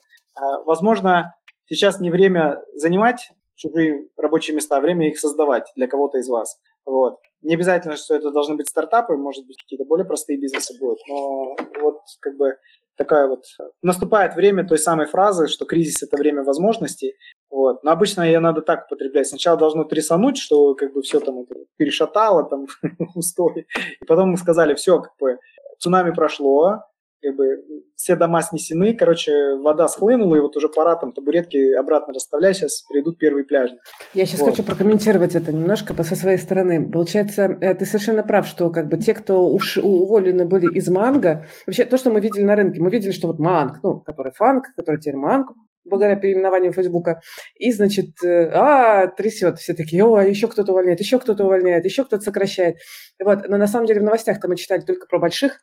возможно, 0.65 1.35
сейчас 1.67 2.01
не 2.01 2.11
время 2.11 2.63
занимать 2.75 3.31
чужие 3.57 4.09
рабочие 4.17 4.57
места, 4.57 4.81
время 4.81 5.09
их 5.09 5.19
создавать 5.19 5.71
для 5.77 5.87
кого-то 5.87 6.19
из 6.19 6.29
вас. 6.29 6.59
Вот. 6.87 7.19
Не 7.43 7.55
обязательно, 7.55 7.97
что 7.97 8.15
это 8.15 8.31
должны 8.31 8.57
быть 8.57 8.69
стартапы, 8.69 9.17
может 9.17 9.47
быть, 9.47 9.59
какие-то 9.63 9.85
более 9.85 10.07
простые 10.07 10.39
бизнесы 10.39 10.79
будут, 10.79 10.99
но 11.09 11.57
вот 11.81 12.01
как 12.21 12.37
бы 12.37 12.57
такая 12.97 13.29
вот... 13.29 13.45
Наступает 13.83 14.35
время 14.35 14.67
той 14.67 14.79
самой 14.79 15.07
фразы, 15.07 15.49
что 15.49 15.65
кризис– 15.65 16.03
это 16.03 16.17
время 16.17 16.43
возможностей. 16.43 17.15
Вот. 17.51 17.83
Но 17.85 17.91
обычно 17.91 18.23
ее 18.23 18.41
надо 18.41 18.63
так 18.63 18.87
употреблять. 18.87 19.27
Сначала 19.27 19.59
должно 19.59 19.85
трясануть, 19.85 20.39
что 20.39 20.75
как 20.75 20.93
бы 20.93 21.03
все 21.03 21.21
там 21.21 21.45
перешатало, 21.77 22.45
там 22.45 22.67
устой. 23.15 23.67
И 24.01 24.05
потом 24.07 24.31
мы 24.31 24.37
сказали, 24.37 24.75
все, 24.75 25.01
как 25.01 25.13
бы 25.19 25.39
цунами 25.79 26.13
прошло, 26.13 26.83
как 27.25 27.37
бы 27.37 27.57
все 27.97 28.17
дома 28.17 28.43
снесены, 28.43 28.95
короче, 28.95 29.57
вода 29.57 29.89
схлынула, 29.89 30.37
и 30.37 30.41
вот 30.41 30.57
уже 30.57 30.69
пора 30.69 30.97
там 30.97 31.13
табуретки 31.13 31.73
обратно 31.73 32.13
расставлять, 32.13 32.57
сейчас 32.57 32.83
придут 32.83 33.19
первые 33.19 33.45
пляжи. 33.45 33.79
Я 34.13 34.27
сейчас 34.27 34.41
вот. 34.41 34.51
хочу 34.51 34.63
прокомментировать 34.63 35.35
это 35.35 35.53
немножко 35.53 36.01
со 36.03 36.17
своей 36.17 36.39
стороны. 36.39 36.91
Получается, 36.91 37.57
э, 37.61 37.75
ты 37.75 37.87
совершенно 37.87 38.23
прав, 38.23 38.47
что 38.47 38.71
как 38.71 38.89
бы 38.89 38.99
те, 38.99 39.15
кто 39.15 39.49
уж 39.49 39.79
уволены 39.79 40.45
были 40.45 40.73
из 40.75 40.89
манго, 40.89 41.47
вообще 41.67 41.85
то, 41.85 41.97
что 41.97 42.11
мы 42.11 42.21
видели 42.21 42.43
на 42.43 42.57
рынке, 42.57 42.81
мы 42.81 42.91
видели, 42.91 43.13
что 43.13 43.29
вот 43.29 43.39
манг, 43.39 43.81
ну, 43.83 44.01
который 44.01 44.33
фанк, 44.33 44.67
который 44.77 45.01
теперь 45.01 45.17
манг, 45.17 45.53
благодаря 45.85 46.17
переименованию 46.17 46.73
Фейсбука, 46.73 47.21
и, 47.57 47.73
значит, 47.73 48.23
э, 48.25 48.51
а, 48.53 49.07
трясет, 49.09 49.59
все 49.59 49.75
такие, 49.75 50.05
о, 50.05 50.21
еще 50.21 50.49
кто-то 50.49 50.73
увольняет, 50.73 51.01
еще 51.01 51.19
кто-то 51.19 51.45
увольняет, 51.45 51.85
еще 51.85 52.05
кто-то 52.05 52.23
сокращает. 52.23 52.77
Вот. 53.23 53.49
Но 53.49 53.57
на 53.57 53.67
самом 53.67 53.87
деле 53.87 54.01
в 54.01 54.05
новостях-то 54.05 54.49
мы 54.49 54.57
читали 54.57 54.81
только 54.81 55.07
про 55.07 55.19
больших, 55.19 55.61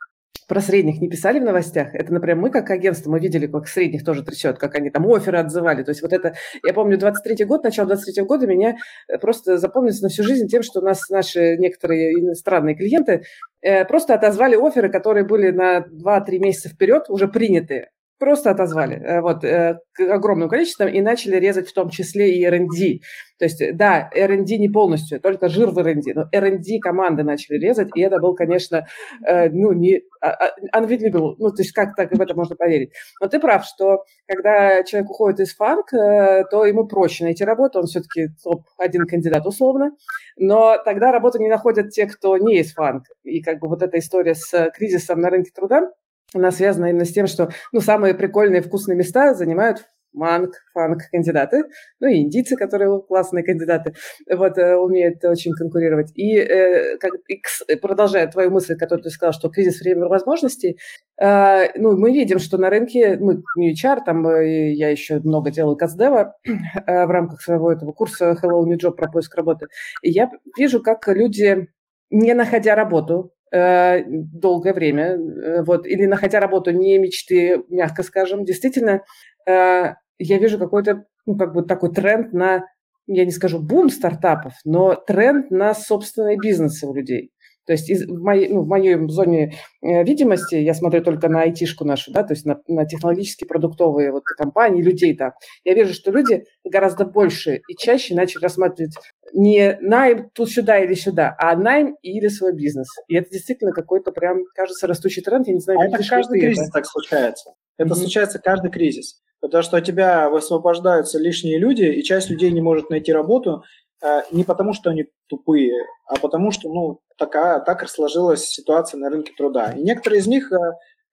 про 0.47 0.61
средних 0.61 0.99
не 1.01 1.09
писали 1.09 1.39
в 1.39 1.43
новостях. 1.43 1.93
Это, 1.93 2.13
например, 2.13 2.37
мы 2.37 2.49
как 2.49 2.69
агентство, 2.69 3.11
мы 3.11 3.19
видели, 3.19 3.47
как 3.47 3.67
средних 3.67 4.03
тоже 4.03 4.23
трясет, 4.23 4.57
как 4.57 4.75
они 4.75 4.89
там 4.89 5.07
оферы 5.11 5.39
отзывали. 5.39 5.83
То 5.83 5.89
есть 5.91 6.01
вот 6.01 6.13
это, 6.13 6.33
я 6.65 6.73
помню, 6.73 6.97
23-й 6.97 7.45
год, 7.45 7.63
начало 7.63 7.93
23-го 7.93 8.25
года 8.25 8.47
меня 8.47 8.75
э, 9.07 9.17
просто 9.17 9.57
запомнится 9.57 10.03
на 10.03 10.09
всю 10.09 10.23
жизнь 10.23 10.47
тем, 10.47 10.63
что 10.63 10.79
у 10.79 10.83
нас 10.83 11.09
наши 11.09 11.57
некоторые 11.57 12.13
иностранные 12.19 12.75
клиенты 12.75 13.23
э, 13.61 13.85
просто 13.85 14.13
отозвали 14.13 14.55
оферы, 14.55 14.89
которые 14.89 15.25
были 15.25 15.51
на 15.51 15.79
2-3 15.79 16.39
месяца 16.39 16.69
вперед 16.69 17.05
уже 17.09 17.27
принятые 17.27 17.89
просто 18.21 18.51
отозвали 18.51 18.97
э, 18.97 19.19
вот, 19.19 19.43
э, 19.43 19.79
огромным 19.97 20.47
количеством 20.47 20.87
и 20.89 21.01
начали 21.01 21.37
резать 21.37 21.67
в 21.67 21.73
том 21.73 21.89
числе 21.89 22.37
и 22.37 22.45
R&D. 22.45 22.99
То 23.39 23.45
есть, 23.45 23.75
да, 23.75 24.11
R&D 24.15 24.57
не 24.57 24.69
полностью, 24.69 25.19
только 25.19 25.49
жир 25.49 25.71
в 25.71 25.79
R&D, 25.79 26.13
но 26.13 26.25
R&D 26.31 26.77
команды 26.79 27.23
начали 27.23 27.57
резать, 27.57 27.89
и 27.95 28.01
это 28.01 28.19
был, 28.19 28.35
конечно, 28.35 28.85
э, 29.27 29.49
ну, 29.49 29.73
не 29.73 30.03
а, 30.21 30.29
а, 30.29 30.79
unbelievable, 30.79 31.33
ну, 31.39 31.49
то 31.49 31.63
есть 31.63 31.71
как 31.71 31.95
так 31.95 32.11
в 32.11 32.21
это 32.21 32.35
можно 32.35 32.55
поверить. 32.55 32.91
Но 33.19 33.27
ты 33.27 33.39
прав, 33.39 33.65
что 33.65 34.03
когда 34.27 34.83
человек 34.83 35.09
уходит 35.09 35.39
из 35.39 35.55
фанк, 35.55 35.89
то 35.89 36.65
ему 36.65 36.85
проще 36.85 37.23
найти 37.23 37.43
работу, 37.43 37.79
он 37.79 37.87
все-таки 37.87 38.27
топ-1 38.43 39.05
кандидат 39.09 39.47
условно, 39.47 39.93
но 40.37 40.77
тогда 40.85 41.11
работу 41.11 41.39
не 41.39 41.49
находят 41.49 41.89
те, 41.89 42.05
кто 42.05 42.37
не 42.37 42.59
из 42.59 42.71
фанк. 42.73 43.05
И 43.23 43.41
как 43.41 43.59
бы 43.59 43.67
вот 43.67 43.81
эта 43.81 43.97
история 43.97 44.35
с 44.35 44.69
кризисом 44.75 45.21
на 45.21 45.31
рынке 45.31 45.49
труда, 45.55 45.89
она 46.33 46.51
связана 46.51 46.87
именно 46.87 47.05
с 47.05 47.11
тем, 47.11 47.27
что 47.27 47.49
ну, 47.71 47.81
самые 47.81 48.13
прикольные 48.13 48.61
вкусные 48.61 48.97
места 48.97 49.33
занимают 49.33 49.85
манг, 50.13 50.55
фанк 50.73 51.03
кандидаты, 51.11 51.63
ну 51.99 52.07
и 52.07 52.21
индийцы, 52.21 52.55
которые 52.55 53.01
классные 53.01 53.43
кандидаты, 53.43 53.93
вот, 54.29 54.57
э, 54.57 54.75
умеют 54.75 55.23
очень 55.23 55.53
конкурировать. 55.53 56.11
И, 56.15 56.35
э, 56.35 56.97
как, 56.97 57.11
и 57.27 57.75
продолжая 57.75 58.27
твою 58.27 58.51
мысль, 58.51 58.75
которую 58.75 59.03
ты 59.03 59.09
сказал, 59.09 59.33
что 59.33 59.49
кризис 59.49 59.79
время 59.81 60.07
возможностей, 60.07 60.77
э, 61.21 61.79
ну, 61.79 61.97
мы 61.97 62.11
видим, 62.11 62.39
что 62.39 62.57
на 62.57 62.69
рынке, 62.69 63.17
мы 63.19 63.41
не 63.55 63.73
HR, 63.73 63.99
там 64.05 64.27
э, 64.27 64.73
я 64.73 64.89
еще 64.89 65.19
много 65.19 65.51
делаю 65.51 65.77
каздева 65.77 66.35
э, 66.45 67.05
в 67.05 67.09
рамках 67.09 67.41
своего 67.41 67.71
этого 67.71 67.91
курса 67.93 68.37
Hello 68.41 68.63
New 68.65 68.77
Job 68.77 68.95
про 68.95 69.09
поиск 69.09 69.35
работы, 69.35 69.67
и 70.01 70.11
я 70.11 70.29
вижу, 70.57 70.81
как 70.81 71.07
люди, 71.07 71.69
не 72.09 72.33
находя 72.33 72.75
работу, 72.75 73.31
Э, 73.53 74.03
долгое 74.07 74.71
время, 74.73 75.17
э, 75.17 75.63
вот, 75.63 75.85
или 75.85 76.05
находя 76.05 76.39
работу 76.39 76.71
не 76.71 76.97
мечты, 76.97 77.61
мягко 77.67 78.01
скажем, 78.01 78.45
действительно, 78.45 79.03
э, 79.45 79.93
я 80.19 80.37
вижу 80.37 80.57
какой-то, 80.57 81.03
ну, 81.25 81.35
как 81.37 81.53
бы 81.53 81.63
такой 81.63 81.93
тренд 81.93 82.31
на, 82.31 82.63
я 83.07 83.25
не 83.25 83.31
скажу 83.31 83.59
бум 83.59 83.89
стартапов, 83.89 84.53
но 84.63 84.95
тренд 84.95 85.51
на 85.51 85.73
собственные 85.73 86.37
бизнесы 86.37 86.87
у 86.87 86.93
людей. 86.93 87.31
То 87.65 87.73
есть 87.73 87.89
из, 87.89 88.07
в, 88.07 88.21
моей, 88.21 88.47
ну, 88.47 88.61
в 88.61 88.67
моей 88.67 88.95
зоне 89.09 89.53
э, 89.81 90.03
видимости 90.03 90.55
я 90.55 90.73
смотрю 90.73 91.03
только 91.03 91.27
на 91.27 91.41
айтишку 91.41 91.85
нашу, 91.85 92.11
да, 92.11 92.23
то 92.23 92.33
есть 92.33 92.45
на, 92.45 92.59
на 92.67 92.85
технологические 92.85 93.47
продуктовые 93.47 94.11
вот 94.11 94.23
компании, 94.23 94.81
людей 94.81 95.15
там. 95.15 95.33
Я 95.63 95.73
вижу, 95.73 95.93
что 95.93 96.11
люди 96.11 96.45
гораздо 96.63 97.05
больше 97.05 97.61
и 97.67 97.75
чаще 97.75 98.15
начали 98.15 98.43
рассматривать 98.43 98.95
не 99.33 99.77
найм 99.81 100.29
тут 100.33 100.51
сюда 100.51 100.79
или 100.79 100.93
сюда, 100.93 101.35
а 101.37 101.55
найм 101.55 101.95
или 102.01 102.27
свой 102.27 102.53
бизнес. 102.53 102.87
И 103.07 103.15
это 103.15 103.29
действительно 103.29 103.71
какой-то 103.71 104.11
прям, 104.11 104.43
кажется, 104.55 104.87
растущий 104.87 105.21
тренд. 105.21 105.47
Я 105.47 105.53
не 105.53 105.59
знаю, 105.59 105.79
а 105.79 105.85
это 105.85 106.07
каждый 106.07 106.39
кризис 106.39 106.63
это. 106.63 106.71
так 106.71 106.85
случается. 106.85 107.51
Это 107.77 107.89
mm-hmm. 107.89 107.95
случается 107.95 108.39
каждый 108.39 108.71
кризис. 108.71 109.21
Потому 109.39 109.63
что 109.63 109.77
у 109.77 109.81
тебя 109.81 110.29
высвобождаются 110.29 111.17
лишние 111.17 111.57
люди, 111.57 111.83
и 111.83 112.03
часть 112.03 112.29
людей 112.29 112.51
не 112.51 112.61
может 112.61 112.91
найти 112.91 113.11
работу, 113.11 113.63
Э, 114.01 114.21
не 114.31 114.43
потому, 114.43 114.73
что 114.73 114.89
они 114.89 115.05
тупые, 115.27 115.73
а 116.07 116.15
потому 116.17 116.51
что, 116.51 116.69
ну, 116.69 117.01
такая, 117.17 117.59
так 117.59 117.87
сложилась 117.87 118.47
ситуация 118.47 118.99
на 118.99 119.09
рынке 119.09 119.33
труда. 119.37 119.71
И 119.71 119.81
некоторые 119.81 120.21
из 120.21 120.27
них 120.27 120.51
э, 120.51 120.57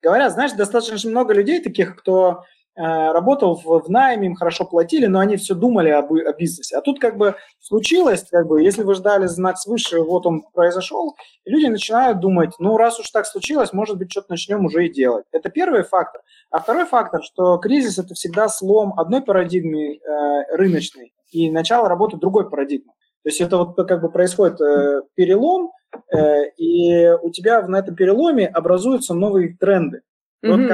говорят, 0.01 0.33
знаешь, 0.33 0.53
достаточно 0.53 1.09
много 1.09 1.33
людей 1.33 1.61
таких, 1.61 1.95
кто 1.95 2.43
работал 2.79 3.55
в, 3.55 3.65
в 3.65 3.89
найме, 3.89 4.27
им 4.27 4.35
хорошо 4.35 4.63
платили, 4.63 5.05
но 5.05 5.19
они 5.19 5.35
все 5.35 5.53
думали 5.53 5.89
об, 5.89 6.13
о 6.13 6.33
бизнесе. 6.33 6.77
А 6.77 6.81
тут 6.81 6.99
как 6.99 7.17
бы 7.17 7.35
случилось, 7.59 8.25
как 8.31 8.47
бы, 8.47 8.63
если 8.63 8.83
вы 8.83 8.95
ждали 8.95 9.25
знак 9.25 9.57
свыше, 9.57 9.99
вот 10.01 10.25
он 10.25 10.43
произошел, 10.53 11.15
и 11.43 11.51
люди 11.51 11.65
начинают 11.65 12.19
думать, 12.19 12.51
ну, 12.59 12.77
раз 12.77 12.99
уж 12.99 13.09
так 13.09 13.25
случилось, 13.25 13.73
может 13.73 13.97
быть, 13.97 14.11
что-то 14.11 14.27
начнем 14.29 14.65
уже 14.65 14.85
и 14.85 14.93
делать. 14.93 15.25
Это 15.31 15.49
первый 15.49 15.83
фактор. 15.83 16.21
А 16.51 16.59
второй 16.59 16.85
фактор, 16.85 17.21
что 17.23 17.57
кризис– 17.57 17.97
это 17.99 18.13
всегда 18.13 18.47
слом 18.47 18.93
одной 18.97 19.21
парадигмы 19.21 19.95
э, 19.97 20.55
рыночной, 20.55 21.13
и 21.31 21.51
начало 21.51 21.89
работы 21.89 22.17
другой 22.17 22.49
парадигмы. 22.49 22.93
То 23.23 23.29
есть 23.29 23.41
это 23.41 23.57
вот 23.57 23.75
как 23.75 24.01
бы 24.01 24.09
происходит 24.09 24.61
э, 24.61 25.01
перелом, 25.15 25.71
э, 26.15 26.45
и 26.57 27.09
у 27.21 27.29
тебя 27.31 27.61
на 27.67 27.79
этом 27.79 27.95
переломе 27.95 28.47
образуются 28.47 29.13
новые 29.13 29.57
тренды. 29.59 30.01
Mm-hmm. 30.43 30.51
Вот 30.51 30.67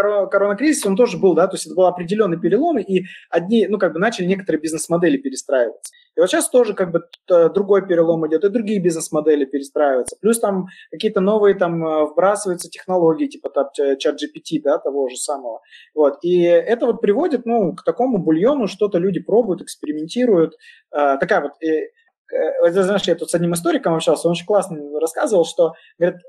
корона, 0.00 0.26
коронакризис, 0.26 0.86
он 0.86 0.96
тоже 0.96 1.18
был, 1.18 1.34
да, 1.34 1.46
то 1.46 1.54
есть 1.54 1.66
это 1.66 1.74
был 1.74 1.86
определенный 1.86 2.40
перелом, 2.40 2.78
и 2.78 3.04
одни, 3.30 3.66
ну, 3.66 3.78
как 3.78 3.92
бы 3.92 3.98
начали 3.98 4.26
некоторые 4.26 4.60
бизнес-модели 4.60 5.16
перестраиваться. 5.16 5.92
И 6.16 6.20
вот 6.20 6.28
сейчас 6.28 6.48
тоже 6.48 6.74
как 6.74 6.90
бы 6.90 7.02
другой 7.50 7.86
перелом 7.86 8.26
идет, 8.26 8.44
и 8.44 8.48
другие 8.48 8.80
бизнес-модели 8.80 9.44
перестраиваются. 9.44 10.16
Плюс 10.20 10.40
там 10.40 10.66
какие-то 10.90 11.20
новые 11.20 11.54
там 11.54 11.84
э, 11.86 12.04
вбрасываются 12.06 12.68
технологии, 12.68 13.26
типа 13.26 13.48
там 13.50 13.68
чат 13.98 14.16
GPT, 14.16 14.60
да, 14.62 14.78
того 14.78 15.08
же 15.08 15.16
самого. 15.16 15.60
Вот. 15.94 16.18
И 16.22 16.42
это 16.42 16.86
вот 16.86 17.00
приводит, 17.00 17.46
ну, 17.46 17.74
к 17.74 17.84
такому 17.84 18.18
бульону, 18.18 18.66
что-то 18.66 18.98
люди 18.98 19.20
пробуют, 19.20 19.62
экспериментируют. 19.62 20.54
А, 20.90 21.16
такая 21.16 21.42
вот 21.42 21.52
э, 21.62 21.90
э, 22.32 22.70
знаешь, 22.70 23.04
я 23.04 23.14
тут 23.14 23.30
с 23.30 23.34
одним 23.34 23.54
историком 23.54 23.94
общался, 23.94 24.26
он 24.26 24.32
очень 24.32 24.46
классно 24.46 24.78
рассказывал, 25.00 25.44
что, 25.44 25.74
говорит, 25.98 26.20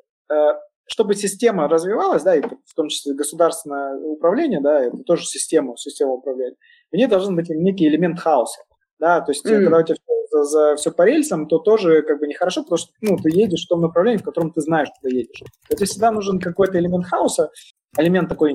чтобы 0.87 1.15
система 1.15 1.67
развивалась, 1.67 2.23
да, 2.23 2.35
и 2.35 2.41
в 2.41 2.73
том 2.75 2.89
числе 2.89 3.13
государственное 3.13 3.97
управление, 3.97 4.61
да, 4.61 4.81
это 4.81 4.97
тоже 5.03 5.25
система, 5.25 5.77
система 5.77 6.13
управления, 6.13 6.57
в 6.91 6.95
ней 6.95 7.07
должен 7.07 7.35
быть 7.35 7.49
некий 7.49 7.87
элемент 7.87 8.19
хаоса, 8.19 8.61
да, 8.99 9.21
то 9.21 9.31
есть 9.31 9.45
mm. 9.45 9.63
когда 9.63 9.79
у 9.79 9.83
тебя 9.83 9.95
все, 9.95 10.43
за, 10.43 10.75
все 10.75 10.91
по 10.91 11.03
рельсам, 11.03 11.47
то 11.47 11.59
тоже 11.59 12.01
как 12.01 12.19
бы 12.19 12.27
нехорошо, 12.27 12.63
потому 12.63 12.77
что, 12.77 12.91
ну, 13.01 13.17
ты 13.17 13.29
едешь 13.31 13.65
в 13.65 13.69
том 13.69 13.81
направлении, 13.81 14.19
в 14.19 14.23
котором 14.23 14.51
ты 14.51 14.61
знаешь, 14.61 14.89
куда 14.99 15.13
едешь. 15.13 15.43
Это 15.69 15.85
всегда 15.85 16.11
нужен 16.11 16.39
какой-то 16.39 16.79
элемент 16.79 17.05
хаоса, 17.05 17.51
элемент 17.97 18.29
такой 18.29 18.53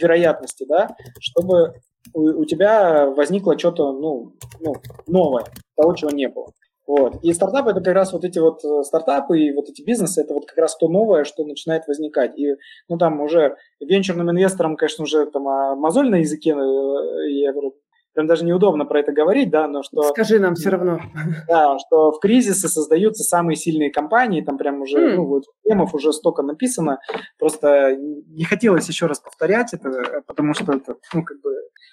вероятности, 0.00 0.64
да, 0.68 0.96
чтобы 1.20 1.74
у, 2.14 2.40
у 2.40 2.44
тебя 2.44 3.06
возникло 3.06 3.58
что-то, 3.58 3.92
ну, 3.92 4.34
ну, 4.60 4.74
новое, 5.06 5.44
того, 5.76 5.94
чего 5.94 6.10
не 6.10 6.28
было. 6.28 6.52
Вот. 6.86 7.22
И 7.22 7.32
стартапы 7.32 7.70
это 7.70 7.80
как 7.80 7.94
раз 7.94 8.12
вот 8.12 8.24
эти 8.24 8.38
вот 8.40 8.64
э, 8.64 8.82
стартапы 8.82 9.38
и 9.38 9.52
вот 9.52 9.68
эти 9.68 9.82
бизнесы, 9.82 10.20
это 10.20 10.34
вот 10.34 10.46
как 10.46 10.58
раз 10.58 10.76
то 10.76 10.88
новое, 10.88 11.24
что 11.24 11.44
начинает 11.44 11.86
возникать. 11.86 12.36
И 12.36 12.56
ну 12.88 12.98
там 12.98 13.20
уже 13.20 13.56
венчурным 13.80 14.30
инвесторам, 14.30 14.76
конечно, 14.76 15.04
уже 15.04 15.26
там 15.26 15.46
а 15.46 15.76
мозоль 15.76 16.10
на 16.10 16.16
языке, 16.16 16.50
э, 16.50 17.30
я 17.30 17.52
говорю, 17.52 17.76
прям 18.14 18.26
даже 18.26 18.44
неудобно 18.44 18.84
про 18.84 19.00
это 19.00 19.12
говорить, 19.12 19.50
да, 19.50 19.66
но 19.68 19.82
что... 19.82 20.02
Скажи 20.02 20.38
нам 20.38 20.54
все 20.54 20.70
равно. 20.70 21.00
Да, 21.48 21.78
что 21.78 22.12
в 22.12 22.20
кризисы 22.20 22.68
создаются 22.68 23.22
самые 23.24 23.56
сильные 23.56 23.90
компании, 23.90 24.42
там 24.42 24.58
прям 24.58 24.80
уже, 24.82 24.98
mm. 24.98 25.14
ну, 25.16 25.26
вот, 25.26 25.44
темов 25.64 25.94
уже 25.94 26.12
столько 26.12 26.42
написано, 26.42 26.98
просто 27.38 27.96
не 27.96 28.44
хотелось 28.44 28.88
еще 28.88 29.06
раз 29.06 29.20
повторять 29.20 29.74
это, 29.74 30.22
потому 30.26 30.54
что 30.54 30.72
это, 30.72 30.96
ну, 31.14 31.24
как 31.24 31.40
бы... 31.40 31.50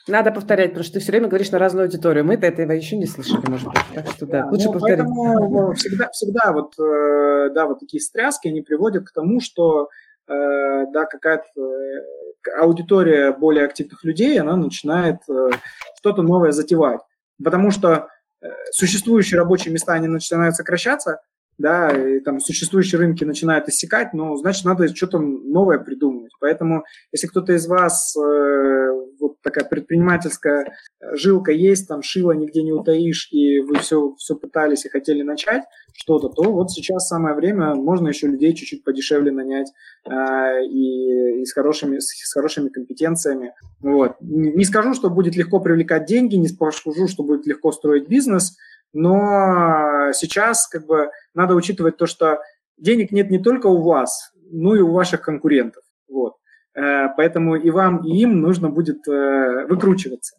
Надо 0.07 0.31
повторять, 0.31 0.69
потому 0.69 0.83
что 0.83 0.93
ты 0.93 0.99
все 0.99 1.11
время 1.11 1.27
говоришь 1.27 1.51
на 1.51 1.59
разную 1.59 1.85
аудиторию. 1.85 2.25
Мы-то 2.25 2.47
этого 2.47 2.71
еще 2.71 2.97
не 2.97 3.05
слышали, 3.05 3.47
может 3.47 3.67
быть. 3.67 3.81
Так 3.93 4.07
что 4.07 4.25
да, 4.25 4.43
да 4.43 4.49
лучше 4.49 4.67
ну, 4.67 4.73
повторить. 4.73 5.05
Поэтому 5.05 5.73
всегда, 5.73 6.09
всегда 6.11 6.51
вот, 6.51 6.73
э, 6.79 7.49
да, 7.53 7.67
вот 7.67 7.79
такие 7.79 7.99
встряски, 7.99 8.47
они 8.47 8.61
приводят 8.61 9.07
к 9.07 9.13
тому, 9.13 9.39
что 9.39 9.89
Э, 10.29 10.85
да, 10.93 11.05
какая-то 11.05 11.59
э, 11.59 12.28
аудитория 12.59 13.31
более 13.31 13.65
активных 13.65 14.03
людей, 14.03 14.39
она 14.39 14.55
начинает 14.55 15.17
э, 15.29 15.49
что-то 15.97 16.21
новое 16.21 16.51
затевать. 16.51 17.01
Потому 17.43 17.71
что 17.71 18.07
существующие 18.71 19.39
рабочие 19.39 19.73
места, 19.73 19.93
они 19.93 20.07
начинают 20.07 20.55
сокращаться, 20.55 21.19
да, 21.57 21.89
и 21.91 22.21
там 22.21 22.39
существующие 22.39 22.99
рынки 22.99 23.25
начинают 23.25 23.67
иссякать, 23.67 24.13
но 24.13 24.37
значит 24.37 24.63
надо 24.63 24.87
что-то 24.95 25.19
новое 25.19 25.77
придумывать. 25.77 26.31
Поэтому 26.39 26.85
если 27.11 27.27
кто-то 27.27 27.51
из 27.53 27.67
вас 27.67 28.15
э, 28.15 28.88
вот 29.19 29.41
такая 29.41 29.65
предпринимательская 29.65 30.77
жилка 31.13 31.51
есть, 31.51 31.87
там 31.87 32.01
шила 32.01 32.31
нигде 32.31 32.63
не 32.63 32.71
утаишь, 32.71 33.29
и 33.31 33.59
вы 33.59 33.79
все, 33.79 34.15
все 34.17 34.35
пытались 34.35 34.85
и 34.85 34.89
хотели 34.89 35.21
начать, 35.21 35.63
что-то, 35.93 36.29
то 36.29 36.51
вот 36.51 36.71
сейчас 36.71 37.07
самое 37.07 37.35
время, 37.35 37.75
можно 37.75 38.07
еще 38.07 38.27
людей 38.27 38.53
чуть-чуть 38.53 38.83
подешевле 38.83 39.31
нанять 39.31 39.71
э, 40.05 40.11
и, 40.65 41.41
и 41.41 41.45
с, 41.45 41.53
хорошими, 41.53 41.99
с, 41.99 42.07
с 42.07 42.33
хорошими 42.33 42.69
компетенциями. 42.69 43.53
Вот. 43.81 44.15
Не, 44.21 44.51
не 44.51 44.65
скажу, 44.65 44.93
что 44.93 45.09
будет 45.09 45.35
легко 45.35 45.59
привлекать 45.59 46.05
деньги, 46.05 46.35
не 46.35 46.47
скажу, 46.47 47.07
что 47.07 47.23
будет 47.23 47.45
легко 47.45 47.71
строить 47.71 48.07
бизнес, 48.07 48.57
но 48.93 50.11
сейчас 50.13 50.67
как 50.67 50.85
бы 50.85 51.09
надо 51.33 51.55
учитывать 51.55 51.97
то, 51.97 52.05
что 52.05 52.39
денег 52.77 53.11
нет 53.11 53.29
не 53.29 53.39
только 53.39 53.67
у 53.67 53.81
вас, 53.81 54.31
но 54.51 54.75
и 54.75 54.79
у 54.79 54.91
ваших 54.91 55.21
конкурентов. 55.21 55.83
Вот. 56.07 56.35
Э, 56.79 57.09
поэтому 57.17 57.55
и 57.55 57.69
вам, 57.71 58.05
и 58.05 58.21
им 58.21 58.39
нужно 58.41 58.69
будет 58.69 59.07
э, 59.07 59.65
выкручиваться. 59.67 60.37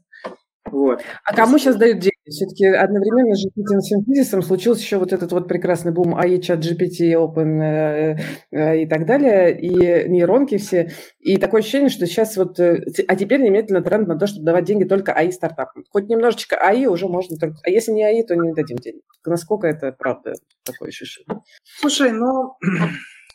Вот. 0.71 1.03
А 1.25 1.35
кому 1.35 1.59
сейчас 1.59 1.77
дают 1.77 1.99
деньги? 1.99 2.11
Все-таки 2.27 2.67
одновременно 2.67 3.35
с 3.35 3.45
GPT 3.45 4.05
кризисом 4.05 4.41
случился 4.43 4.83
еще 4.83 4.99
вот 4.99 5.13
этот 5.13 5.33
вот 5.33 5.49
прекрасный 5.49 5.91
бум 5.91 6.15
AI, 6.15 6.41
чат 6.41 6.61
GPT, 6.61 7.13
Open 7.15 8.17
э, 8.53 8.83
и 8.83 8.87
так 8.87 9.05
далее, 9.05 9.59
и 9.59 10.09
нейронки 10.09 10.59
все. 10.59 10.93
И 11.19 11.39
такое 11.39 11.61
ощущение, 11.61 11.89
что 11.89 12.07
сейчас 12.07 12.37
вот... 12.37 12.61
А 12.61 13.17
теперь 13.17 13.43
немедленно 13.43 13.83
тренд 13.83 14.07
на 14.07 14.17
то, 14.17 14.29
чтобы 14.29 14.47
давать 14.47 14.65
деньги 14.65 14.85
только 14.85 15.13
AI 15.13 15.33
стартапам. 15.33 15.85
Хоть 15.91 16.09
немножечко 16.09 16.57
AI 16.57 16.87
уже 16.87 17.09
можно 17.09 17.37
только... 17.37 17.57
А 17.65 17.71
если 17.71 17.91
не 17.91 18.05
AI, 18.05 18.25
то 18.25 18.37
не 18.37 18.53
дадим 18.53 18.77
денег. 18.77 19.03
Насколько 19.27 19.67
это 19.67 19.93
правда 19.93 20.35
такое 20.65 20.89
ощущение? 20.89 21.41
Слушай, 21.81 22.13
ну... 22.13 22.55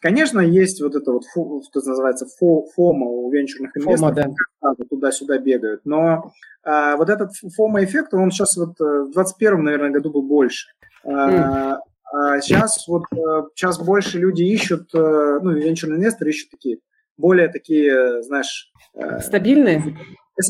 Конечно, 0.05 0.39
есть 0.39 0.83
вот 0.83 0.93
это 0.93 1.13
вот, 1.13 1.23
что 1.25 1.81
называется, 1.83 2.27
фома 2.37 3.07
у 3.07 3.31
венчурных 3.31 3.75
инвесторов, 3.75 4.35
да. 4.61 4.75
туда-сюда 4.87 5.39
бегают, 5.39 5.81
но 5.83 6.31
а, 6.63 6.95
вот 6.95 7.09
этот 7.09 7.31
фома-эффект, 7.55 8.13
он 8.13 8.29
сейчас 8.29 8.55
вот 8.55 8.79
э, 8.79 8.83
в 8.83 9.13
21 9.13 9.63
наверное, 9.63 9.89
году 9.89 10.11
был 10.11 10.21
больше. 10.21 10.67
А, 11.05 11.79
а 12.13 12.39
сейчас 12.39 12.87
вот 12.87 13.05
сейчас 13.55 13.81
э, 13.81 13.83
больше 13.83 14.19
люди 14.19 14.43
ищут, 14.43 14.93
э, 14.93 15.39
ну, 15.41 15.49
венчурные 15.53 15.97
инвесторы 15.97 16.29
ищут 16.29 16.51
такие, 16.51 16.77
более 17.17 17.47
такие, 17.47 18.21
знаешь... 18.21 18.71
Стабильные? 19.21 19.97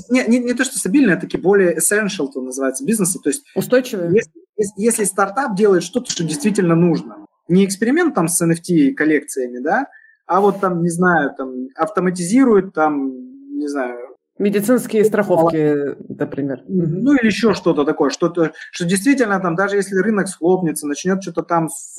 Не, 0.10 0.26
не, 0.28 0.40
не 0.40 0.54
то, 0.54 0.66
что 0.66 0.78
стабильные, 0.78 1.16
а 1.16 1.20
такие 1.22 1.40
более 1.40 1.78
essential, 1.78 2.28
то 2.30 2.42
называется, 2.42 2.84
бизнесы. 2.84 3.20
То 3.20 3.30
есть 3.30 3.46
Устойчивые? 3.56 4.12
Если, 4.16 4.32
если, 4.58 4.82
если 4.82 5.04
стартап 5.06 5.56
делает 5.56 5.84
что-то, 5.84 6.12
что 6.12 6.26
действительно 6.26 6.76
нужно, 6.76 7.25
не 7.48 7.66
эксперимент 7.66 8.16
там 8.16 8.28
с 8.28 8.42
NFT 8.42 8.94
коллекциями, 8.94 9.60
да, 9.60 9.88
а 10.26 10.42
вот 10.42 10.60
там, 10.60 10.82
не 10.82 10.90
знаю, 10.90 11.34
там 11.38 11.68
автоматизирует 11.76 12.74
там, 12.74 13.12
не 13.58 13.68
знаю, 13.68 14.16
Медицинские 14.38 15.06
страховки, 15.06 15.96
например. 16.10 16.62
Ну 16.68 17.16
или 17.16 17.28
еще 17.28 17.54
что-то 17.54 17.86
такое, 17.86 18.10
что-то, 18.10 18.52
что 18.72 18.84
действительно 18.84 19.40
там, 19.40 19.56
даже 19.56 19.78
если 19.78 19.96
рынок 19.96 20.28
схлопнется, 20.28 20.88
начнет 20.88 21.24
что-то 21.24 21.44
там 21.44 21.70
с, 21.70 21.98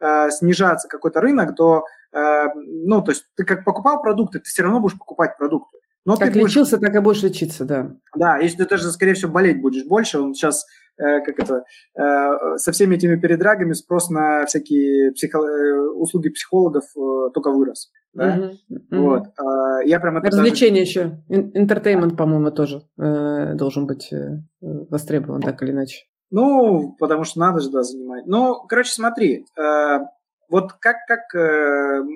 э, 0.00 0.30
снижаться 0.30 0.86
какой-то 0.86 1.20
рынок, 1.20 1.56
то, 1.56 1.82
э, 2.12 2.44
ну, 2.54 3.02
то 3.02 3.10
есть 3.10 3.24
ты 3.34 3.44
как 3.44 3.64
покупал 3.64 4.00
продукты, 4.00 4.38
ты 4.38 4.44
все 4.44 4.62
равно 4.62 4.78
будешь 4.78 4.96
покупать 4.96 5.36
продукты. 5.36 5.78
Но 6.04 6.16
как 6.16 6.32
ты 6.32 6.38
лечился, 6.38 6.76
будешь... 6.76 6.88
так 6.88 7.00
и 7.00 7.04
будешь 7.04 7.22
лечиться, 7.24 7.64
да. 7.64 7.90
Да, 8.14 8.38
если 8.38 8.58
ты 8.58 8.68
даже, 8.68 8.88
скорее 8.92 9.14
всего, 9.14 9.32
болеть 9.32 9.60
будешь 9.60 9.84
больше, 9.84 10.20
он 10.20 10.34
сейчас 10.34 10.64
как 10.96 11.38
это, 11.38 11.64
э, 11.98 12.56
со 12.56 12.72
всеми 12.72 12.96
этими 12.96 13.16
передрагами 13.16 13.72
спрос 13.72 14.10
на 14.10 14.46
всякие 14.46 15.12
психо, 15.12 15.38
э, 15.38 15.80
услуги 15.94 16.30
психологов 16.30 16.84
только 17.34 17.50
вырос. 17.50 17.90
Да? 18.12 18.36
Uh-huh, 18.36 18.50
uh-huh. 18.70 18.98
Вот. 18.98 19.22
А, 19.38 19.82
я 19.84 19.98
прям 19.98 20.18
это 20.18 20.28
Развлечение 20.28 20.84
даже... 20.84 20.90
еще. 20.90 21.22
Интертеймент, 21.54 22.16
по-моему, 22.16 22.50
тоже 22.50 22.82
должен 22.96 23.86
быть 23.86 24.12
востребован, 24.60 25.40
так 25.40 25.62
или 25.62 25.70
иначе. 25.70 26.04
Ну, 26.30 26.94
потому 26.98 27.24
что 27.24 27.40
надо 27.40 27.60
же, 27.60 27.70
да, 27.70 27.82
занимать. 27.82 28.26
Ну, 28.26 28.54
короче, 28.68 28.92
смотри, 28.92 29.46
вот 30.48 30.72
как, 30.74 30.96
как 31.06 31.20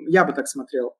я 0.07 0.23
бы 0.23 0.33
так 0.33 0.47
смотрел. 0.47 0.93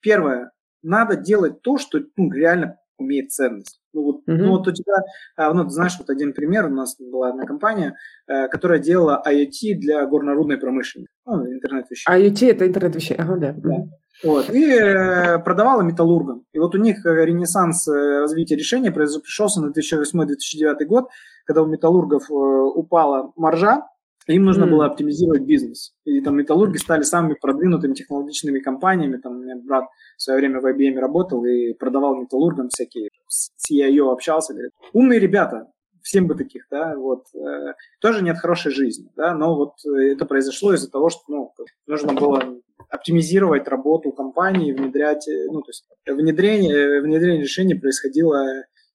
Первое, 0.00 0.50
надо 0.82 1.16
делать 1.16 1.62
то, 1.62 1.78
что 1.78 2.00
ну, 2.16 2.32
реально 2.32 2.78
имеет 2.98 3.30
ценность. 3.30 3.79
Ну 3.92 4.02
вот, 4.02 4.16
mm-hmm. 4.18 4.36
ну, 4.36 4.50
вот 4.50 4.68
у 4.68 4.72
тебя, 4.72 4.94
а, 5.36 5.52
ну, 5.52 5.64
ты 5.64 5.70
знаешь, 5.70 5.96
вот 5.98 6.10
один 6.10 6.32
пример, 6.32 6.66
у 6.66 6.70
нас 6.70 6.96
была 6.98 7.30
одна 7.30 7.44
компания, 7.44 7.96
э, 8.28 8.48
которая 8.48 8.78
делала 8.78 9.22
IoT 9.26 9.74
для 9.74 10.06
горнорудной 10.06 10.58
промышленности, 10.58 11.12
ну, 11.26 11.44
интернет 11.46 11.86
вещей. 11.90 12.08
IoT– 12.08 12.50
это 12.52 12.66
интернет 12.66 12.94
вещей, 12.94 13.16
ага, 13.16 13.36
да. 13.36 13.52
да. 13.56 13.76
Вот, 14.22 14.50
и 14.50 14.64
э, 14.64 15.38
продавала 15.38 15.82
металлургам. 15.82 16.44
И 16.52 16.58
вот 16.58 16.74
у 16.74 16.78
них 16.78 17.04
э, 17.04 17.24
ренессанс 17.24 17.88
развития 17.88 18.56
решения 18.56 18.92
пришелся 18.92 19.60
на 19.60 19.72
2008-2009 19.72 20.84
год, 20.84 21.08
когда 21.46 21.62
у 21.62 21.66
металлургов 21.66 22.30
упала 22.30 23.32
маржа, 23.34 23.88
им 24.32 24.44
нужно 24.44 24.64
mm. 24.64 24.70
было 24.70 24.86
оптимизировать 24.86 25.42
бизнес. 25.42 25.92
И 26.04 26.20
там 26.20 26.36
металлурги 26.36 26.76
стали 26.76 27.02
самыми 27.02 27.34
продвинутыми 27.40 27.94
технологичными 27.94 28.60
компаниями. 28.60 29.16
Там 29.16 29.38
у 29.38 29.42
меня 29.42 29.56
брат 29.56 29.84
в 30.16 30.22
свое 30.22 30.38
время 30.38 30.60
в 30.60 30.66
IBM 30.66 30.98
работал 30.98 31.44
и 31.44 31.72
продавал 31.74 32.16
металлургам 32.16 32.68
всякие, 32.68 33.08
с 33.28 33.50
CIO 33.70 34.12
общался, 34.12 34.52
говорит, 34.52 34.72
умные 34.92 35.18
ребята, 35.18 35.68
всем 36.02 36.26
бы 36.26 36.34
таких, 36.34 36.66
да, 36.70 36.96
вот, 36.96 37.24
э, 37.34 37.74
тоже 38.00 38.22
нет 38.22 38.38
хорошей 38.38 38.72
жизни, 38.72 39.10
да, 39.16 39.34
но 39.34 39.54
вот 39.54 39.74
э, 39.84 40.12
это 40.12 40.24
произошло 40.24 40.72
из-за 40.74 40.90
того, 40.90 41.10
что, 41.10 41.20
ну, 41.28 41.52
нужно 41.86 42.14
было 42.14 42.42
оптимизировать 42.88 43.68
работу 43.68 44.12
компании, 44.12 44.72
внедрять, 44.72 45.28
э, 45.28 45.46
ну, 45.50 45.62
то 45.62 45.70
есть 45.70 45.86
внедрение, 46.06 46.76
э, 46.76 47.00
внедрение 47.00 47.42
решений 47.42 47.74
происходило 47.74 48.46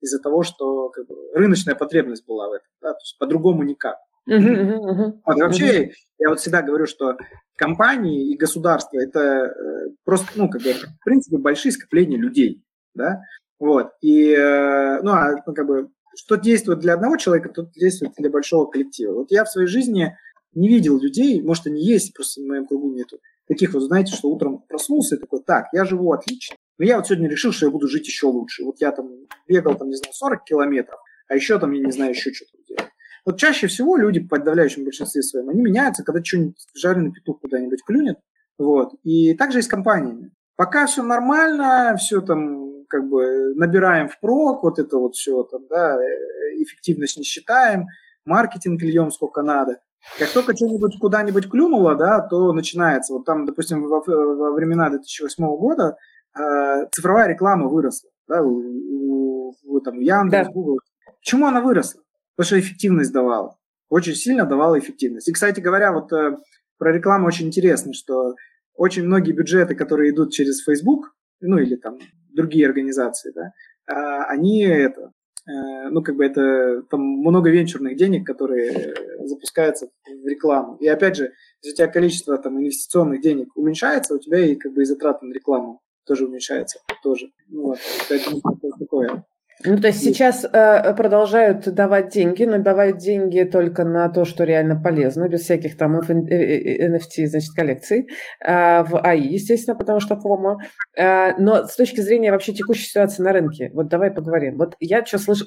из-за 0.01 0.19
того, 0.19 0.43
что 0.43 0.89
как 0.89 1.07
бы, 1.07 1.15
рыночная 1.33 1.75
потребность 1.75 2.25
была 2.25 2.49
в 2.49 2.53
этом, 2.53 2.67
да, 2.81 2.91
то 2.91 2.99
есть 3.01 3.17
по-другому 3.17 3.63
никак. 3.63 3.97
Вот, 4.25 5.39
вообще, 5.39 5.91
я 6.17 6.29
вот 6.29 6.39
всегда 6.39 6.61
говорю, 6.61 6.85
что 6.85 7.17
компании 7.55 8.31
и 8.31 8.37
государство 8.37 8.97
это 8.97 9.19
э, 9.19 9.89
просто, 10.03 10.27
ну, 10.35 10.49
как 10.49 10.61
бы, 10.61 10.73
в 10.73 11.03
принципе, 11.03 11.37
большие 11.37 11.71
скопления 11.71 12.17
людей, 12.17 12.63
да, 12.93 13.21
вот, 13.59 13.89
и, 14.01 14.31
э, 14.31 15.01
ну, 15.01 15.11
а, 15.11 15.35
ну, 15.45 15.53
как 15.53 15.67
бы, 15.67 15.89
что 16.17 16.35
действует 16.35 16.79
для 16.79 16.93
одного 16.93 17.17
человека, 17.17 17.49
то 17.49 17.69
действует 17.75 18.13
для 18.17 18.29
большого 18.29 18.65
коллектива. 18.65 19.13
Вот 19.13 19.31
я 19.31 19.43
в 19.43 19.49
своей 19.49 19.67
жизни 19.67 20.17
не 20.53 20.69
видел 20.69 20.99
людей, 20.99 21.41
может, 21.41 21.67
они 21.67 21.83
есть, 21.83 22.13
просто 22.13 22.41
в 22.41 22.45
моем 22.45 22.65
кругу 22.65 22.91
нету, 22.93 23.19
таких 23.47 23.73
вот, 23.73 23.83
знаете, 23.83 24.15
что 24.15 24.29
утром 24.29 24.63
проснулся 24.67 25.15
и 25.15 25.19
такой, 25.19 25.43
так, 25.43 25.67
я 25.73 25.85
живу 25.85 26.11
отлично, 26.11 26.55
но 26.77 26.85
я 26.85 26.97
вот 26.97 27.07
сегодня 27.07 27.29
решил, 27.29 27.51
что 27.51 27.67
я 27.67 27.71
буду 27.71 27.87
жить 27.87 28.07
еще 28.07 28.27
лучше. 28.27 28.63
Вот 28.63 28.81
я 28.81 28.91
там 28.91 29.09
бегал, 29.47 29.75
там, 29.75 29.89
не 29.89 29.95
знаю, 29.95 30.13
40 30.13 30.43
километров, 30.43 30.99
а 31.27 31.35
еще 31.35 31.59
там, 31.59 31.71
я 31.71 31.85
не 31.85 31.91
знаю, 31.91 32.11
еще 32.11 32.33
что-то 32.33 32.57
делать. 32.67 32.91
Вот 33.25 33.37
чаще 33.39 33.67
всего 33.67 33.97
люди, 33.97 34.19
в 34.19 34.27
подавляющем 34.27 34.83
большинстве 34.83 35.23
своем, 35.23 35.49
они 35.49 35.61
меняются, 35.61 36.03
когда 36.03 36.23
что-нибудь 36.23 36.57
жареный 36.75 37.11
петух 37.11 37.41
куда-нибудь 37.41 37.83
клюнет. 37.83 38.19
Вот. 38.59 38.93
И 39.03 39.33
также 39.33 39.59
и 39.59 39.61
с 39.63 39.67
компаниями. 39.67 40.31
Пока 40.55 40.85
все 40.85 41.01
нормально, 41.01 41.97
все 41.99 42.21
там 42.21 42.85
как 42.87 43.09
бы 43.09 43.55
набираем 43.55 44.09
в 44.09 44.19
прок, 44.19 44.63
вот 44.63 44.79
это 44.79 44.97
вот 44.97 45.15
все 45.15 45.43
там, 45.43 45.61
да, 45.69 45.97
э, 45.97 46.63
эффективность 46.63 47.17
не 47.17 47.23
считаем, 47.23 47.87
маркетинг 48.25 48.81
льем 48.81 49.11
сколько 49.11 49.41
надо. 49.41 49.79
Как 50.19 50.29
только 50.29 50.55
что-нибудь 50.55 50.99
куда-нибудь 50.99 51.49
клюнуло, 51.49 51.95
да, 51.95 52.21
то 52.21 52.53
начинается. 52.53 53.13
Вот 53.13 53.25
там, 53.25 53.45
допустим, 53.45 53.87
во, 53.87 54.01
во 54.01 54.51
времена 54.51 54.89
2008 54.89 55.43
года 55.57 55.97
э, 56.37 56.87
цифровая 56.91 57.27
реклама 57.27 57.67
выросла. 57.67 58.09
Да, 58.27 58.41
у, 58.43 58.49
у, 58.49 59.55
у, 59.63 59.79
там, 59.81 59.99
Яндекс, 59.99 60.47
да. 60.47 60.53
Google. 60.53 60.79
Почему 61.19 61.47
она 61.47 61.61
выросла? 61.61 62.01
Потому 62.35 62.47
что 62.47 62.59
эффективность 62.59 63.13
давала. 63.13 63.57
Очень 63.89 64.15
сильно 64.15 64.45
давала 64.45 64.77
эффективность. 64.77 65.27
И, 65.27 65.33
кстати 65.33 65.59
говоря, 65.59 65.93
вот 65.93 66.11
э, 66.11 66.37
про 66.77 66.91
рекламу 66.91 67.27
очень 67.27 67.47
интересно, 67.47 67.93
что 67.93 68.35
очень 68.75 69.03
многие 69.03 69.31
бюджеты, 69.31 69.75
которые 69.75 70.11
идут 70.11 70.33
через 70.33 70.63
Facebook, 70.63 71.15
ну 71.39 71.57
или 71.57 71.75
там 71.75 71.97
другие 72.33 72.67
организации, 72.67 73.31
да, 73.33 73.51
э, 73.87 74.23
они 74.27 74.63
это, 74.63 75.11
э, 75.47 75.89
ну 75.89 76.01
как 76.01 76.15
бы 76.15 76.25
это 76.25 76.81
там 76.89 77.01
много 77.01 77.49
венчурных 77.49 77.95
денег, 77.95 78.25
которые 78.25 78.95
запускаются 79.23 79.87
в 80.05 80.27
рекламу. 80.27 80.75
И 80.77 80.87
опять 80.87 81.15
же, 81.15 81.31
если 81.61 81.73
у 81.73 81.75
тебя 81.77 81.87
количество 81.87 82.37
там 82.37 82.59
инвестиционных 82.59 83.21
денег 83.21 83.55
уменьшается, 83.55 84.15
у 84.15 84.19
тебя 84.19 84.39
и 84.39 84.55
как 84.55 84.73
бы 84.73 84.81
и 84.81 84.85
затраты 84.85 85.25
на 85.25 85.33
рекламу 85.33 85.81
тоже 86.05 86.25
уменьшается, 86.25 86.79
тоже. 87.01 87.31
Ну, 87.47 87.67
вот, 87.67 87.79
поэтому 88.09 88.41
такое. 88.77 89.25
Ну, 89.63 89.77
то 89.79 89.87
есть 89.87 90.03
сейчас 90.03 90.43
э, 90.43 90.93
продолжают 90.95 91.73
давать 91.73 92.09
деньги, 92.09 92.43
но 92.43 92.57
давают 92.57 92.97
деньги 92.97 93.43
только 93.43 93.85
на 93.85 94.09
то, 94.09 94.25
что 94.25 94.43
реально 94.43 94.75
полезно, 94.75 95.29
без 95.29 95.41
всяких 95.41 95.77
там 95.77 95.97
NFT, 95.97 96.27
э, 96.29 97.23
э, 97.23 97.27
значит, 97.27 97.53
коллекций, 97.55 98.09
э, 98.45 98.83
в 98.83 98.99
АИ, 99.01 99.33
естественно, 99.33 99.77
потому 99.77 100.01
что 100.01 100.19
ФОМа. 100.19 100.57
Э, 100.97 101.37
но 101.37 101.65
с 101.67 101.75
точки 101.77 102.01
зрения 102.01 102.31
вообще 102.31 102.51
текущей 102.51 102.85
ситуации 102.85 103.23
на 103.23 103.31
рынке, 103.31 103.71
вот 103.73 103.87
давай 103.87 104.11
поговорим. 104.11 104.57
Вот 104.57 104.75
я 104.81 105.05
что 105.05 105.19
слышу, 105.19 105.45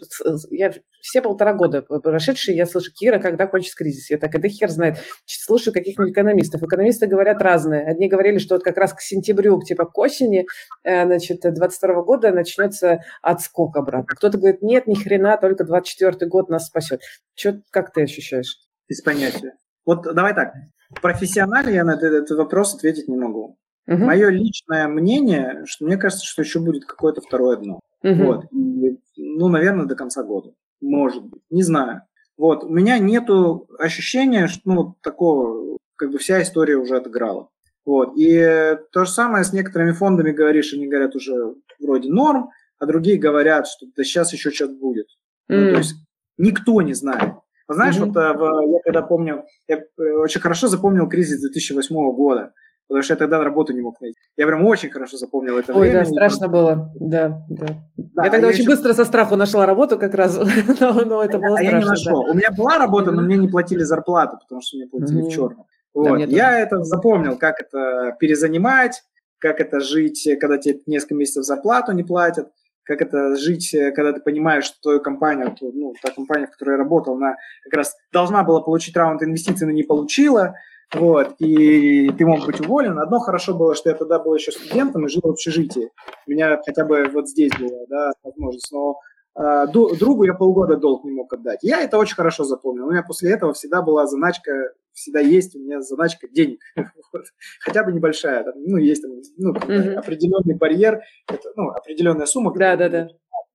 я 0.51 0.73
все 1.03 1.21
полтора 1.21 1.53
года 1.53 1.83
прошедшие, 1.83 2.57
я 2.57 2.65
слышу, 2.65 2.91
Кира, 2.93 3.19
когда 3.19 3.47
кончится 3.47 3.77
кризис? 3.77 4.09
Я 4.09 4.17
так, 4.17 4.35
это 4.35 4.49
хер 4.49 4.71
знает. 4.71 4.99
Слушаю 5.27 5.75
каких-нибудь 5.75 6.13
экономистов. 6.13 6.63
Экономисты 6.63 7.07
говорят 7.07 7.43
разные. 7.43 7.85
Одни 7.87 8.09
говорили, 8.09 8.39
что 8.39 8.55
вот 8.55 8.65
как 8.65 8.79
раз 8.79 8.95
к 8.95 9.01
сентябрю, 9.03 9.61
типа 9.61 9.85
к 9.85 9.97
осени, 9.99 10.47
э, 10.83 11.05
значит, 11.05 11.41
22 11.43 12.03
года 12.03 12.33
начнется 12.33 13.01
отскок 13.23 13.77
обратно 13.77 13.98
обратно. 14.01 14.17
Кто-то 14.17 14.39
говорит, 14.39 14.63
нет, 14.63 14.87
ни 14.87 14.95
хрена, 14.95 15.37
только 15.37 15.65
24 15.65 16.29
год 16.29 16.49
нас 16.49 16.67
спасет. 16.67 17.01
Что, 17.35 17.61
как 17.71 17.93
ты 17.93 18.03
ощущаешь? 18.03 18.59
Без 18.89 19.03
понятия. 19.03 19.55
Вот 19.85 20.03
давай 20.03 20.35
так. 20.35 20.53
профессионально 21.01 21.71
я 21.71 21.85
на 21.85 21.95
этот, 21.95 22.13
этот 22.13 22.39
вопрос 22.39 22.75
ответить 22.75 23.09
не 23.09 23.17
могу. 23.17 23.59
Угу. 23.87 24.05
Мое 24.05 24.29
личное 24.29 24.87
мнение, 24.87 25.63
что 25.65 25.87
мне 25.87 25.97
кажется, 25.97 26.27
что 26.27 26.43
еще 26.43 26.61
будет 26.61 26.85
какое-то 26.85 27.21
второе 27.21 27.57
дно. 27.57 27.81
Угу. 28.03 28.25
Вот. 28.25 28.45
И, 28.53 28.99
ну, 29.17 29.49
наверное, 29.49 29.87
до 29.87 29.95
конца 29.95 30.23
года. 30.23 30.53
Может 30.81 31.25
быть. 31.25 31.43
Не 31.51 31.63
знаю. 31.63 32.03
Вот. 32.37 32.65
У 32.65 32.69
меня 32.69 32.99
нету 32.99 33.67
ощущения, 33.79 34.47
что 34.47 34.61
ну, 34.65 34.97
такого, 35.03 35.79
как 35.97 36.11
бы 36.11 36.19
вся 36.19 36.43
история 36.43 36.77
уже 36.77 36.97
отыграла. 36.97 37.49
Вот. 37.85 38.13
И 38.17 38.77
то 38.93 39.07
же 39.07 39.11
самое 39.11 39.45
с 39.45 39.55
некоторыми 39.55 39.93
фондами 39.93 40.33
говоришь, 40.33 40.75
они 40.75 40.87
говорят 40.87 41.17
уже 41.17 41.55
вроде 41.81 42.11
норм, 42.11 42.51
а 42.79 42.87
другие 42.87 43.19
говорят, 43.19 43.67
что 43.67 43.87
да 43.97 44.05
сейчас 44.05 44.33
еще 44.33 44.51
что-то 44.51 44.75
будет. 44.75 45.07
Mm. 45.51 45.57
Ну, 45.57 45.73
то 45.73 45.79
есть 45.79 45.95
никто 46.37 46.81
не 46.83 46.95
знает. 46.95 47.35
Знаешь, 47.69 47.97
mm-hmm. 47.97 48.13
вот 48.13 48.17
э, 48.17 48.73
я 48.73 48.81
когда 48.83 49.03
помню, 49.03 49.45
я 49.67 49.77
э, 49.77 50.03
очень 50.03 50.41
хорошо 50.41 50.69
запомнил 50.69 51.09
кризис 51.09 51.41
2008 51.41 51.95
года 52.13 52.53
потому 52.89 53.03
что 53.03 53.13
я 53.13 53.19
тогда 53.19 53.45
работу 53.45 53.73
не 53.73 53.83
мог 53.83 54.01
найти. 54.01 54.17
Я 54.37 54.47
прям 54.47 54.65
очень 54.65 54.91
хорошо 54.91 55.17
запомнил 55.17 55.59
это 55.59 55.73
Ой, 55.75 55.81
время. 55.81 56.01
Ой, 56.01 56.05
да, 56.05 56.11
страшно 56.11 56.49
было, 56.49 56.91
да, 56.99 57.45
да. 57.49 57.67
да 57.97 58.25
я 58.25 58.31
тогда 58.31 58.47
я 58.47 58.49
очень 58.49 58.63
еще... 58.63 58.71
быстро 58.71 58.95
со 58.95 59.05
страху 59.05 59.37
нашла 59.37 59.67
работу 59.67 59.99
как 59.99 60.15
раз, 60.15 60.37
но, 60.81 60.93
но 61.05 61.23
это 61.23 61.39
было 61.39 61.59
а 61.59 61.59
страшно. 61.59 61.77
я 61.77 61.79
не 61.79 61.85
нашел. 61.85 62.25
Да. 62.25 62.31
У 62.31 62.35
меня 62.35 62.51
была 62.51 62.79
работа, 62.79 63.13
но 63.13 63.23
мне 63.23 63.37
не 63.37 63.49
платили 63.49 63.83
зарплату, 63.83 64.39
потому 64.41 64.63
что 64.63 64.79
мне 64.79 64.87
платили 64.87 65.23
mm-hmm. 65.23 65.27
в 65.27 65.31
черном. 65.31 65.67
Вот. 65.95 66.19
Да, 66.19 66.25
я 66.25 66.59
это 66.59 66.83
запомнил, 66.83 67.37
как 67.37 67.61
это 67.61 68.17
перезанимать, 68.19 69.03
как 69.39 69.61
это 69.61 69.81
жить, 69.81 70.29
когда 70.41 70.59
тебе 70.59 70.81
несколько 70.87 71.15
месяцев 71.15 71.45
зарплату 71.45 71.93
не 71.93 72.05
платят, 72.05 72.49
как 72.89 73.03
это 73.03 73.37
жить, 73.37 73.71
когда 73.95 74.15
ты 74.15 74.21
понимаешь, 74.21 74.65
что 74.65 74.81
твою 74.81 75.01
компанию, 75.01 75.55
ну, 75.61 75.93
та 76.03 76.11
компания, 76.11 76.47
в 76.47 76.51
которой 76.51 76.73
я 76.73 76.79
работал, 76.79 77.17
она 77.17 77.37
как 77.65 77.75
раз 77.75 77.95
должна 78.13 78.43
была 78.43 78.63
получить 78.63 78.97
раунд 78.97 79.23
инвестиций, 79.23 79.67
но 79.67 79.73
не 79.73 79.83
получила, 79.83 80.55
вот, 80.95 81.35
и 81.39 82.11
ты 82.13 82.25
мог 82.25 82.47
быть 82.47 82.61
уволен. 82.61 82.99
Одно 82.99 83.19
хорошо 83.19 83.55
было, 83.55 83.75
что 83.75 83.91
я 83.91 83.95
тогда 83.95 84.19
был 84.19 84.35
еще 84.35 84.53
студентом 84.53 85.05
и 85.05 85.11
жил 85.11 85.21
в 85.23 85.29
общежитии. 85.29 85.91
У 86.27 86.31
меня 86.31 86.59
хотя 86.65 86.87
бы 86.87 87.11
вот 87.13 87.29
здесь 87.29 87.53
была, 87.59 87.85
да, 87.89 88.13
возможность. 88.23 88.73
Но 88.73 88.93
э, 88.93 88.95
другу 89.39 90.25
я 90.25 90.35
полгода 90.35 90.77
долг 90.77 91.05
не 91.05 91.13
мог 91.13 91.33
отдать. 91.33 91.61
Я 91.63 91.83
это 91.83 91.99
очень 91.99 92.17
хорошо 92.17 92.45
запомнил. 92.45 92.87
У 92.87 92.91
меня 92.91 93.03
после 93.03 93.33
этого 93.33 93.53
всегда 93.53 93.83
была 93.83 94.07
заначка, 94.07 94.73
всегда 94.93 95.21
есть 95.21 95.55
у 95.55 95.61
меня 95.61 95.81
заначка 95.81 96.29
денег. 96.29 96.61
Хотя 97.61 97.85
бы 97.85 97.93
небольшая. 97.93 98.45
ну, 98.57 98.77
есть 98.79 99.03
там, 99.03 99.13
ну, 99.37 99.51
определенный 99.97 100.57
барьер, 100.57 101.03
это, 101.29 101.51
ну, 101.55 101.69
определенная 101.71 102.27
сумма. 102.27 102.53
Да, 102.57 102.77
да, 102.77 102.89
да. 102.89 103.09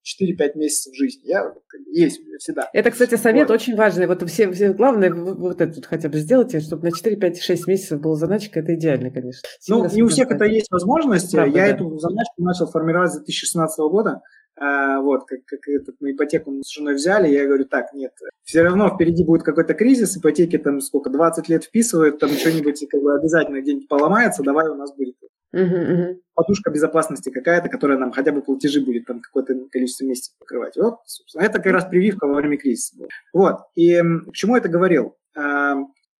4-5 0.03 0.51
месяцев 0.55 0.93
жизни. 0.95 1.21
Я, 1.25 1.53
есть 1.91 2.19
у 2.19 2.25
меня 2.25 2.37
всегда. 2.37 2.69
Это, 2.73 2.91
кстати, 2.91 3.15
совет 3.15 3.47
вот. 3.47 3.55
очень 3.55 3.75
важный. 3.75 4.07
Вот 4.07 4.27
все, 4.29 4.51
все 4.51 4.73
главное, 4.73 5.13
вот 5.13 5.61
это 5.61 5.73
вот 5.73 5.85
хотя 5.85 6.09
бы 6.09 6.17
сделайте, 6.17 6.59
чтобы 6.59 6.89
на 6.89 6.91
4-5-6 6.93 7.61
месяцев 7.67 8.01
была 8.01 8.15
заначка, 8.15 8.59
это 8.59 8.75
идеально, 8.75 9.11
конечно. 9.11 9.47
Ну, 9.69 9.89
не 9.89 10.03
у 10.03 10.07
всех 10.09 10.29
это 10.31 10.45
есть 10.45 10.69
возможность. 10.71 11.31
Правда, 11.31 11.57
я 11.57 11.67
да. 11.67 11.75
эту 11.75 11.97
заначку 11.97 12.43
начал 12.43 12.67
формировать 12.67 13.11
с 13.11 13.17
2016 13.17 13.79
года. 13.79 14.21
А, 14.55 15.01
вот, 15.01 15.25
как, 15.25 15.45
как 15.45 15.67
этот, 15.67 15.99
на 15.99 16.11
ипотеку 16.11 16.51
мы 16.51 16.63
с 16.63 16.71
женой 16.71 16.93
взяли, 16.93 17.27
я 17.27 17.45
говорю, 17.45 17.65
так, 17.65 17.91
нет, 17.93 18.11
все 18.43 18.61
равно 18.61 18.89
впереди 18.93 19.23
будет 19.23 19.43
какой-то 19.43 19.73
кризис, 19.73 20.15
ипотеки 20.15 20.57
там 20.57 20.79
сколько, 20.79 21.09
20 21.09 21.49
лет 21.49 21.63
вписывают, 21.63 22.19
там 22.19 22.29
что-нибудь 22.29 22.85
как 22.89 23.01
бы 23.01 23.15
обязательно 23.15 23.61
где-нибудь 23.61 23.87
поломается, 23.87 24.43
давай 24.43 24.69
у 24.69 24.75
нас 24.75 24.95
будет 24.95 25.15
uh-huh, 25.55 26.19
подушка 26.35 26.69
безопасности 26.69 27.31
какая-то, 27.31 27.69
которая 27.69 27.97
нам 27.97 28.11
хотя 28.11 28.31
бы 28.31 28.41
платежи 28.41 28.79
будет 28.79 29.05
там 29.05 29.21
какое-то 29.21 29.55
количество 29.71 30.05
месяцев 30.05 30.35
покрывать. 30.37 30.77
Вот, 30.77 30.99
собственно, 31.05 31.43
это 31.43 31.59
как 31.59 31.73
раз 31.73 31.85
прививка 31.85 32.27
во 32.27 32.35
время 32.35 32.57
кризиса. 32.57 32.95
Вот, 33.33 33.57
и 33.75 34.01
к 34.01 34.33
чему 34.33 34.55
это 34.55 34.69
говорил? 34.69 35.15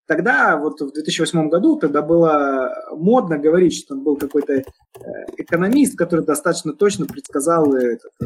Тогда, 0.06 0.58
вот 0.58 0.82
в 0.82 0.92
2008 0.92 1.48
году, 1.48 1.78
тогда 1.78 2.02
было 2.02 2.74
модно 2.92 3.38
говорить, 3.38 3.74
что 3.74 3.96
там 3.96 4.04
был 4.04 4.18
какой-то 4.18 4.54
э, 4.54 4.64
экономист, 5.38 5.98
который 5.98 6.26
достаточно 6.26 6.74
точно 6.74 7.06
предсказал 7.06 7.74
этот, 7.74 8.12
э, 8.22 8.26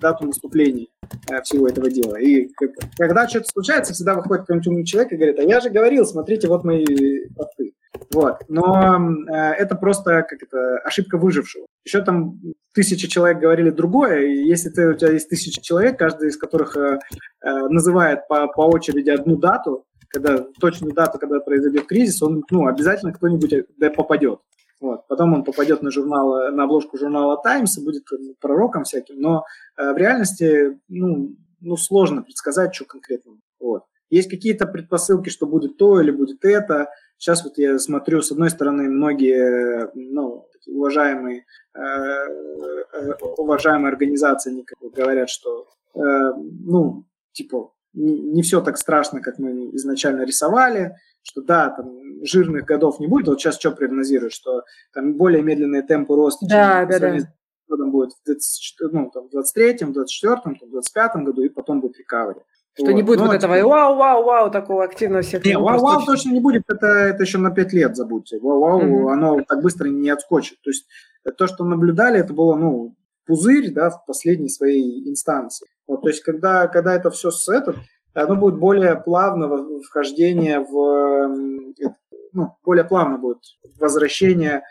дату 0.00 0.26
наступления 0.26 0.88
э, 1.30 1.40
всего 1.42 1.68
этого 1.68 1.88
дела. 1.88 2.16
И 2.16 2.50
когда 2.98 3.28
что-то 3.28 3.46
случается, 3.46 3.92
всегда 3.92 4.14
выходит 4.14 4.46
какой-нибудь 4.46 4.88
человек 4.88 5.12
и 5.12 5.16
говорит, 5.16 5.38
а 5.38 5.42
я 5.42 5.60
же 5.60 5.70
говорил, 5.70 6.04
смотрите, 6.04 6.48
вот 6.48 6.64
мои 6.64 7.28
посты. 7.36 7.74
Вот. 8.12 8.38
Но 8.48 8.98
это 9.28 9.76
просто 9.76 10.22
как 10.28 10.42
это, 10.42 10.78
ошибка 10.78 11.16
выжившего. 11.16 11.66
Еще 11.84 12.02
там 12.02 12.40
тысячи 12.72 13.06
человек 13.06 13.38
говорили 13.38 13.70
другое, 13.70 14.22
и 14.26 14.44
если 14.44 14.68
ты, 14.68 14.88
у 14.88 14.94
тебя 14.94 15.12
есть 15.12 15.28
тысяча 15.28 15.62
человек, 15.62 15.96
каждый 15.96 16.30
из 16.30 16.36
которых 16.36 16.76
называет 17.40 18.26
по, 18.26 18.48
по 18.48 18.62
очереди 18.62 19.10
одну 19.10 19.36
дату, 19.36 19.84
когда 20.14 20.38
точную 20.60 20.94
дату, 20.94 21.18
когда 21.18 21.40
произойдет 21.40 21.86
кризис, 21.86 22.22
он, 22.22 22.44
ну, 22.50 22.66
обязательно 22.66 23.12
кто-нибудь 23.12 23.66
попадет. 23.96 24.38
Вот. 24.80 25.06
Потом 25.08 25.34
он 25.34 25.44
попадет 25.44 25.82
на, 25.82 25.90
журнал, 25.90 26.52
на 26.52 26.64
обложку 26.64 26.96
журнала 26.98 27.40
Times 27.42 27.78
и 27.78 27.84
будет 27.84 28.04
пророком 28.40 28.84
всяким, 28.84 29.20
но 29.20 29.44
э, 29.76 29.92
в 29.92 29.96
реальности 29.96 30.78
ну, 30.88 31.36
ну, 31.60 31.76
сложно 31.76 32.22
предсказать, 32.22 32.74
что 32.74 32.84
конкретно. 32.84 33.32
Вот. 33.58 33.84
Есть 34.10 34.30
какие-то 34.30 34.66
предпосылки, 34.66 35.30
что 35.30 35.46
будет 35.46 35.78
то 35.78 36.00
или 36.00 36.10
будет 36.10 36.44
это. 36.44 36.90
Сейчас 37.18 37.44
вот 37.44 37.56
я 37.56 37.78
смотрю, 37.78 38.20
с 38.20 38.30
одной 38.30 38.50
стороны, 38.50 38.84
многие 38.84 39.90
ну, 39.94 40.46
уважаемые, 40.66 41.44
э, 41.74 41.80
э, 41.80 43.12
уважаемые 43.38 43.90
организации 43.90 44.64
говорят, 44.94 45.30
что 45.30 45.66
э, 45.94 45.98
ну, 46.00 47.04
типа, 47.32 47.72
не 47.94 48.42
все 48.42 48.60
так 48.60 48.76
страшно, 48.76 49.20
как 49.20 49.38
мы 49.38 49.74
изначально 49.76 50.22
рисовали, 50.22 50.96
что 51.22 51.42
да, 51.42 51.70
там 51.70 52.24
жирных 52.24 52.64
годов 52.64 53.00
не 53.00 53.06
будет. 53.06 53.28
Вот 53.28 53.40
сейчас 53.40 53.58
что 53.58 53.70
прогнозируют, 53.70 54.32
что 54.32 54.62
там 54.92 55.14
более 55.14 55.42
медленные 55.42 55.82
темпы 55.82 56.14
роста, 56.14 56.46
да, 56.46 56.80
чем 56.80 56.88
да, 56.88 56.98
да. 56.98 57.32
годом 57.68 57.90
будет 57.90 58.10
в 58.12 58.24
20, 58.26 58.92
ну, 58.92 59.10
там, 59.12 59.26
23-м, 59.26 59.92
24-м, 59.92 60.58
25-м 60.72 61.24
году, 61.24 61.42
и 61.42 61.48
потом 61.48 61.80
будет 61.80 61.98
рекавери. 61.98 62.40
Что 62.76 62.86
вот. 62.86 62.94
не 62.94 63.02
будет 63.04 63.20
ну, 63.20 63.26
вот 63.26 63.36
этого 63.36 63.54
вау, 63.62 63.96
вау, 63.96 64.24
вау, 64.24 64.50
такого 64.50 64.82
активного 64.82 65.22
всех. 65.22 65.44
Не, 65.44 65.56
вау, 65.56 65.78
вау 65.80 66.04
точно 66.04 66.32
не 66.32 66.40
будет, 66.40 66.64
это, 66.68 66.86
это 66.86 67.22
еще 67.22 67.38
на 67.38 67.52
5 67.52 67.72
лет 67.72 67.96
забудьте. 67.96 68.40
Вау, 68.40 68.60
вау, 68.60 68.82
mm-hmm. 68.82 69.12
оно 69.12 69.40
так 69.48 69.62
быстро 69.62 69.86
не 69.86 70.10
отскочит. 70.10 70.60
То 70.62 70.70
есть 70.70 70.86
то, 71.38 71.46
что 71.46 71.64
наблюдали, 71.64 72.18
это 72.18 72.34
было, 72.34 72.56
ну, 72.56 72.96
пузырь, 73.26 73.72
да, 73.72 73.90
в 73.90 74.04
последней 74.06 74.48
своей 74.48 75.08
инстанции. 75.08 75.66
Вот, 75.86 76.02
то 76.02 76.08
есть, 76.08 76.22
когда, 76.22 76.66
когда 76.68 76.94
это 76.94 77.10
все 77.10 77.30
с 77.30 77.48
этот, 77.48 77.76
оно 78.14 78.36
будет 78.36 78.58
более 78.58 78.96
плавно 78.96 79.80
вхождение 79.82 80.60
в, 80.60 81.34
ну, 82.32 82.56
более 82.64 82.84
плавно 82.84 83.18
будет 83.18 83.40
возвращение 83.78 84.62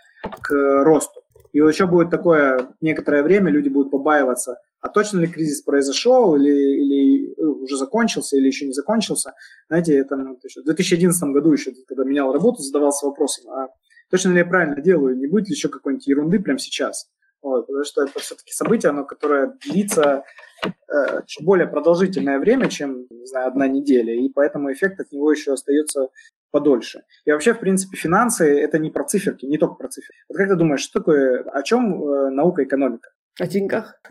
к 0.41 0.53
росту. 0.83 1.21
И 1.51 1.59
еще 1.59 1.85
будет 1.85 2.09
такое 2.09 2.69
некоторое 2.81 3.21
время, 3.21 3.51
люди 3.51 3.69
будут 3.69 3.91
побаиваться, 3.91 4.57
а 4.81 4.89
точно 4.89 5.19
ли 5.19 5.27
кризис 5.27 5.61
произошел, 5.61 6.35
или, 6.35 6.49
или 6.49 7.31
э, 7.31 7.45
уже 7.45 7.77
закончился, 7.77 8.37
или 8.37 8.47
еще 8.47 8.65
не 8.65 8.73
закончился. 8.73 9.33
Знаете, 9.69 9.95
это 9.95 10.15
в 10.15 10.63
2011 10.65 11.23
году 11.29 11.51
еще, 11.51 11.71
когда 11.87 12.03
менял 12.03 12.33
работу, 12.33 12.61
задавался 12.61 13.05
вопросом, 13.05 13.51
а 13.51 13.67
точно 14.09 14.31
ли 14.31 14.39
я 14.39 14.45
правильно 14.45 14.81
делаю, 14.81 15.15
не 15.15 15.27
будет 15.27 15.47
ли 15.47 15.53
еще 15.53 15.69
какой-нибудь 15.69 16.07
ерунды 16.07 16.39
прямо 16.39 16.57
сейчас? 16.57 17.07
Вот, 17.43 17.67
потому 17.67 17.83
что 17.83 18.03
это 18.03 18.19
все-таки 18.19 18.53
событие, 18.53 18.89
оно, 18.89 19.03
которое 19.03 19.57
длится 19.65 20.23
э, 20.65 21.21
чуть 21.27 21.45
более 21.45 21.67
продолжительное 21.67 22.39
время, 22.39 22.69
чем, 22.69 23.05
не 23.09 23.25
знаю, 23.25 23.49
одна 23.49 23.67
неделя, 23.67 24.13
и 24.15 24.29
поэтому 24.29 24.71
эффект 24.71 25.01
от 25.01 25.11
него 25.11 25.29
еще 25.29 25.51
остается 25.51 26.07
подольше. 26.51 27.03
И 27.25 27.31
вообще, 27.31 27.53
в 27.53 27.59
принципе, 27.59 27.97
финансы– 27.97 28.45
это 28.61 28.79
не 28.79 28.91
про 28.91 29.03
циферки, 29.03 29.45
не 29.45 29.57
только 29.57 29.75
про 29.75 29.89
циферки. 29.89 30.23
Вот 30.29 30.37
как 30.37 30.47
ты 30.47 30.55
думаешь, 30.55 30.81
что 30.81 30.99
такое, 30.99 31.43
о 31.43 31.61
чем 31.63 32.01
э, 32.01 32.29
наука 32.29 32.63
экономика? 32.63 33.09
О 33.39 33.47
деньгах. 33.47 33.99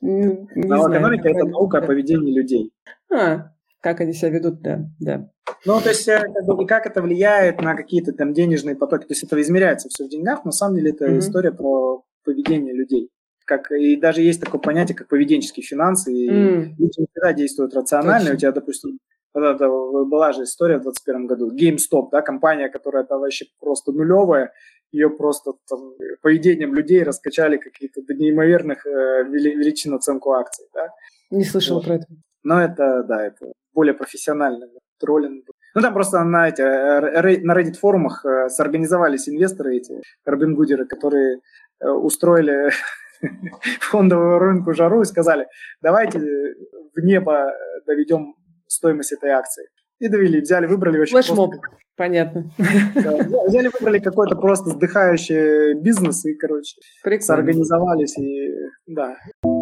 Экономика– 0.00 1.28
это 1.30 1.44
наука 1.44 1.78
о 1.78 1.82
поведении 1.82 2.32
людей. 2.36 2.72
А, 3.12 3.52
как 3.86 4.00
они 4.00 4.12
себя 4.14 4.30
ведут, 4.30 4.62
да, 4.62 4.80
да. 4.98 5.30
Ну, 5.64 5.80
то 5.80 5.90
есть, 5.90 6.08
э, 6.08 6.18
как 6.18 6.44
бы, 6.44 6.66
как 6.66 6.86
это 6.86 7.00
влияет 7.00 7.60
на 7.62 7.76
какие-то 7.76 8.12
там 8.12 8.32
денежные 8.32 8.74
потоки, 8.74 9.02
то 9.02 9.12
есть 9.12 9.22
это 9.22 9.40
измеряется 9.40 9.88
все 9.88 10.04
в 10.04 10.08
деньгах, 10.08 10.44
но 10.44 10.48
на 10.48 10.52
самом 10.52 10.74
деле 10.74 10.90
это 10.90 11.06
mm-hmm. 11.06 11.18
история 11.18 11.52
про 11.52 12.02
поведение 12.24 12.74
людей. 12.74 13.10
Как, 13.44 13.70
и 13.70 13.94
даже 13.94 14.22
есть 14.22 14.40
такое 14.40 14.60
понятие, 14.60 14.96
как 14.96 15.06
поведенческие 15.06 15.64
финансы, 15.64 16.12
и 16.12 16.28
mm. 16.28 16.62
люди 16.78 16.98
не 16.98 17.06
всегда 17.06 17.32
действуют 17.32 17.74
рационально. 17.74 18.30
Точно. 18.30 18.34
У 18.34 18.38
тебя, 18.38 18.52
допустим, 18.52 18.98
это, 19.34 19.68
была 19.68 20.32
же 20.32 20.42
история 20.42 20.78
в 20.78 20.82
2021 20.82 21.26
году, 21.28 21.54
GameStop, 21.54 22.08
да, 22.10 22.22
компания, 22.22 22.68
которая 22.68 23.04
там 23.04 23.20
вообще 23.20 23.46
просто 23.60 23.92
нулевая, 23.92 24.52
ее 24.90 25.10
просто 25.10 25.52
там, 25.68 25.92
поведением 26.22 26.74
людей 26.74 27.04
раскачали 27.04 27.56
какие-то 27.56 28.02
до 28.02 28.14
неимоверных 28.14 28.84
э, 28.84 29.22
величин 29.28 29.94
оценку 29.94 30.32
акций, 30.32 30.66
да. 30.74 30.88
Не 31.30 31.44
слышал 31.44 31.76
вот. 31.76 31.84
про 31.84 31.94
это. 31.94 32.06
Но 32.42 32.60
это, 32.60 33.04
да, 33.04 33.26
это 33.26 33.52
более 33.76 33.94
профессионально 33.94 34.66
троллинг. 34.98 35.44
Ну, 35.74 35.82
там 35.82 35.92
просто 35.92 36.24
на, 36.24 36.48
эти, 36.48 36.62
э, 36.62 37.44
на 37.44 37.52
Reddit 37.52 37.74
форумах 37.74 38.24
э, 38.24 38.48
сорганизовались 38.48 39.28
инвесторы 39.28 39.76
эти, 39.76 40.00
Робин 40.24 40.54
Гудеры, 40.54 40.86
которые 40.86 41.40
э, 41.80 41.88
устроили 41.88 42.70
фондовую 43.80 44.38
рынку 44.38 44.72
жару 44.72 45.02
и 45.02 45.04
сказали, 45.04 45.46
давайте 45.82 46.18
в 46.18 47.00
небо 47.04 47.52
доведем 47.86 48.34
стоимость 48.66 49.12
этой 49.12 49.30
акции. 49.30 49.68
И 49.98 50.08
довели, 50.08 50.40
взяли, 50.40 50.66
выбрали 50.66 50.98
вообще 50.98 51.12
Флешмоб, 51.12 51.50
просто... 51.50 51.76
понятно. 51.96 52.50
Да, 52.94 53.44
взяли, 53.46 53.70
выбрали 53.78 53.98
какой-то 53.98 54.36
просто 54.36 54.70
вздыхающий 54.70 55.74
бизнес 55.74 56.24
и, 56.24 56.34
короче, 56.34 56.76
Прикольно. 57.02 57.22
соорганизовались 57.22 58.18
и, 58.18 58.50
да. 58.86 59.16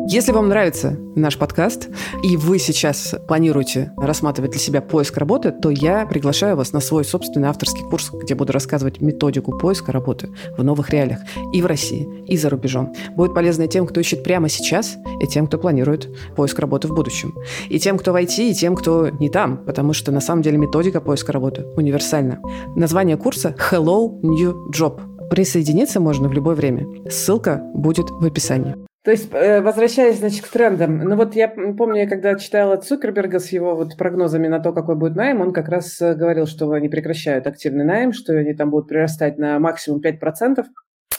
Если 0.06 0.32
вам 0.32 0.48
нравится 0.48 0.98
наш 1.16 1.38
подкаст, 1.38 1.88
и 2.22 2.36
вы 2.36 2.58
сейчас 2.58 3.14
планируете 3.26 3.90
рассматривать 3.96 4.50
для 4.50 4.60
себя 4.60 4.82
поиск 4.82 5.16
работы, 5.16 5.50
то 5.50 5.70
я 5.70 6.04
приглашаю 6.04 6.56
вас 6.56 6.72
на 6.72 6.80
свой 6.80 7.06
собственный 7.06 7.48
авторский 7.48 7.82
курс, 7.88 8.10
где 8.12 8.34
буду 8.34 8.52
рассказывать 8.52 9.00
методику 9.00 9.58
поиска 9.58 9.92
работы 9.92 10.28
в 10.58 10.62
новых 10.62 10.90
реалиях 10.90 11.20
и 11.54 11.62
в 11.62 11.66
России, 11.66 12.06
и 12.26 12.36
за 12.36 12.50
рубежом. 12.50 12.92
Будет 13.16 13.34
полезно 13.34 13.62
и 13.62 13.68
тем, 13.68 13.86
кто 13.86 13.98
ищет 13.98 14.22
прямо 14.22 14.50
сейчас, 14.50 14.96
и 15.22 15.26
тем, 15.26 15.46
кто 15.46 15.56
планирует 15.56 16.14
поиск 16.36 16.58
работы 16.58 16.88
в 16.88 16.94
будущем. 16.94 17.34
И 17.70 17.78
тем, 17.78 17.96
кто 17.96 18.12
в 18.12 18.16
IT, 18.16 18.50
и 18.50 18.54
тем, 18.54 18.76
кто 18.76 19.08
не 19.08 19.30
там, 19.30 19.64
потому 19.64 19.94
что 19.94 20.12
на 20.12 20.20
самом 20.20 20.42
деле 20.42 20.58
методика 20.58 21.00
поиска 21.00 21.32
работы 21.32 21.64
универсальна. 21.76 22.40
Название 22.76 23.16
курса 23.16 23.56
«Hello 23.70 24.20
New 24.22 24.70
Job». 24.70 25.00
Присоединиться 25.30 25.98
можно 25.98 26.28
в 26.28 26.32
любое 26.34 26.54
время. 26.54 26.86
Ссылка 27.10 27.62
будет 27.74 28.10
в 28.10 28.24
описании. 28.24 28.76
То 29.04 29.10
есть, 29.10 29.28
э, 29.34 29.60
возвращаясь, 29.60 30.18
значит, 30.18 30.46
к 30.46 30.48
трендам, 30.48 30.98
ну 30.98 31.14
вот 31.14 31.36
я 31.36 31.48
помню, 31.48 32.00
я 32.00 32.08
когда 32.08 32.38
читала 32.38 32.78
Цукерберга 32.78 33.38
с 33.38 33.52
его 33.52 33.76
вот 33.76 33.98
прогнозами 33.98 34.48
на 34.48 34.60
то, 34.60 34.72
какой 34.72 34.96
будет 34.96 35.14
найм, 35.14 35.42
он 35.42 35.52
как 35.52 35.68
раз 35.68 36.00
э, 36.00 36.14
говорил, 36.14 36.46
что 36.46 36.70
они 36.72 36.88
прекращают 36.88 37.46
активный 37.46 37.84
найм, 37.84 38.14
что 38.14 38.32
они 38.32 38.54
там 38.54 38.70
будут 38.70 38.88
прирастать 38.88 39.36
на 39.36 39.58
максимум 39.58 40.00
5%, 40.00 40.64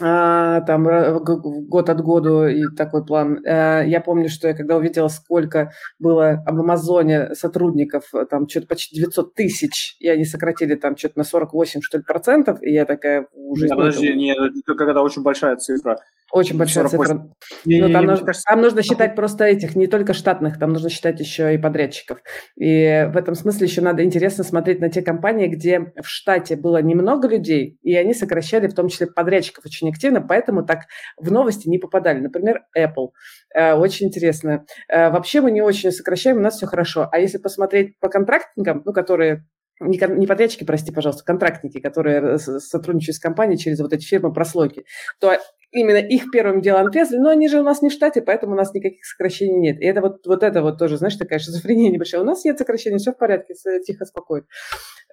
а, 0.02 0.62
там 0.62 0.84
год 1.24 1.90
от 1.90 2.02
года 2.02 2.48
и 2.48 2.64
такой 2.76 3.06
план. 3.06 3.46
Э, 3.46 3.84
я 3.86 4.02
помню, 4.02 4.30
что 4.30 4.48
я 4.48 4.56
когда 4.56 4.78
увидела, 4.78 5.08
сколько 5.08 5.72
было 6.00 6.44
в 6.44 6.60
Амазоне 6.60 7.36
сотрудников, 7.36 8.12
там 8.32 8.50
что-то 8.50 8.66
почти 8.66 8.96
900 8.96 9.36
тысяч, 9.36 9.96
и 10.00 10.10
они 10.10 10.26
сократили 10.26 10.74
там 10.74 10.98
что-то 10.98 11.20
на 11.20 11.24
48, 11.24 11.82
что 11.82 12.00
ли, 12.00 12.04
процентов, 12.04 12.58
и 12.64 12.72
я 12.72 12.86
такая 12.86 13.28
уже... 13.32 13.68
Подожди, 13.68 14.12
нет, 14.16 14.38
это 14.40 14.74
когда 14.76 15.04
очень 15.04 15.22
большая 15.22 15.56
цифра. 15.58 16.00
Очень 16.32 16.58
большая 16.58 16.88
48. 16.88 17.14
цифра. 17.14 17.36
Не, 17.66 17.82
ну, 17.82 17.92
там, 17.92 18.02
не, 18.02 18.10
нужно, 18.10 18.26
кажется, 18.26 18.46
там 18.50 18.62
нужно 18.62 18.82
считать 18.82 19.16
просто 19.16 19.46
этих, 19.46 19.76
не 19.76 19.88
только 19.88 20.14
штатных, 20.14 20.60
там 20.60 20.74
нужно 20.74 20.90
считать 20.90 21.20
еще 21.20 21.54
и 21.54 21.58
подрядчиков. 21.58 22.20
И 22.58 23.08
в 23.12 23.16
этом 23.16 23.36
смысле 23.36 23.68
еще 23.68 23.82
надо 23.82 24.04
интересно 24.04 24.44
смотреть 24.44 24.80
на 24.80 24.90
те 24.90 25.02
компании, 25.02 25.48
где 25.48 25.94
в 26.02 26.08
штате 26.08 26.56
было 26.56 26.82
немного 26.82 27.28
людей, 27.28 27.78
и 27.84 27.96
они 27.96 28.14
сокращали 28.14 28.68
в 28.68 28.74
том 28.74 28.90
числе 28.90 29.08
подрядчиков 29.08 29.66
очень 29.66 29.90
активно, 29.90 30.22
поэтому 30.22 30.66
так 30.66 30.86
в 31.18 31.32
новости 31.32 31.70
не 31.70 31.78
попадали. 31.78 32.20
Например, 32.20 32.64
Apple. 32.78 33.10
Э, 33.54 33.74
очень 33.74 34.08
интересно. 34.08 34.66
Э, 34.90 35.12
вообще 35.12 35.42
мы 35.42 35.52
не 35.52 35.62
очень 35.62 35.92
сокращаем, 35.92 36.38
у 36.38 36.42
нас 36.42 36.56
все 36.56 36.66
хорошо. 36.66 37.08
А 37.12 37.20
если 37.20 37.38
посмотреть 37.38 38.00
по 38.00 38.10
контрактникам, 38.10 38.82
ну, 38.84 38.94
которые 38.94 39.46
не, 39.80 40.00
не 40.18 40.28
подрядчики, 40.28 40.64
прости, 40.64 40.92
пожалуйста, 40.92 41.24
контрактники, 41.26 41.80
которые 41.80 42.38
сотрудничают 42.38 43.16
с 43.16 43.20
компанией 43.20 43.58
через 43.58 43.80
вот 43.80 43.94
эти 43.94 44.06
фирмы 44.06 44.34
прослойки, 44.34 44.86
то 45.20 45.38
именно 45.72 45.98
их 45.98 46.32
первым 46.32 46.62
делом 46.62 46.88
отрезали, 46.88 47.20
но 47.20 47.30
они 47.30 47.50
же 47.50 47.60
у 47.60 47.64
нас 47.64 47.82
не 47.82 47.90
в 47.90 47.92
штате, 47.92 48.22
поэтому 48.22 48.54
у 48.54 48.56
нас 48.56 48.74
никаких 48.74 49.06
сокращений 49.06 49.60
нет. 49.60 49.82
И 49.82 49.86
это 49.86 50.02
вот, 50.02 50.26
вот 50.26 50.44
это 50.44 50.62
вот 50.62 50.80
тоже, 50.80 50.98
знаешь, 50.98 51.16
такая 51.16 51.40
шизофрения 51.40 51.92
небольшая. 51.92 52.22
У 52.22 52.26
нас 52.26 52.46
нет 52.46 52.58
сокращений, 52.58 52.98
все 52.98 53.12
в 53.12 53.18
порядке, 53.18 53.54
тихо, 53.86 54.06
спокойно. 54.06 54.48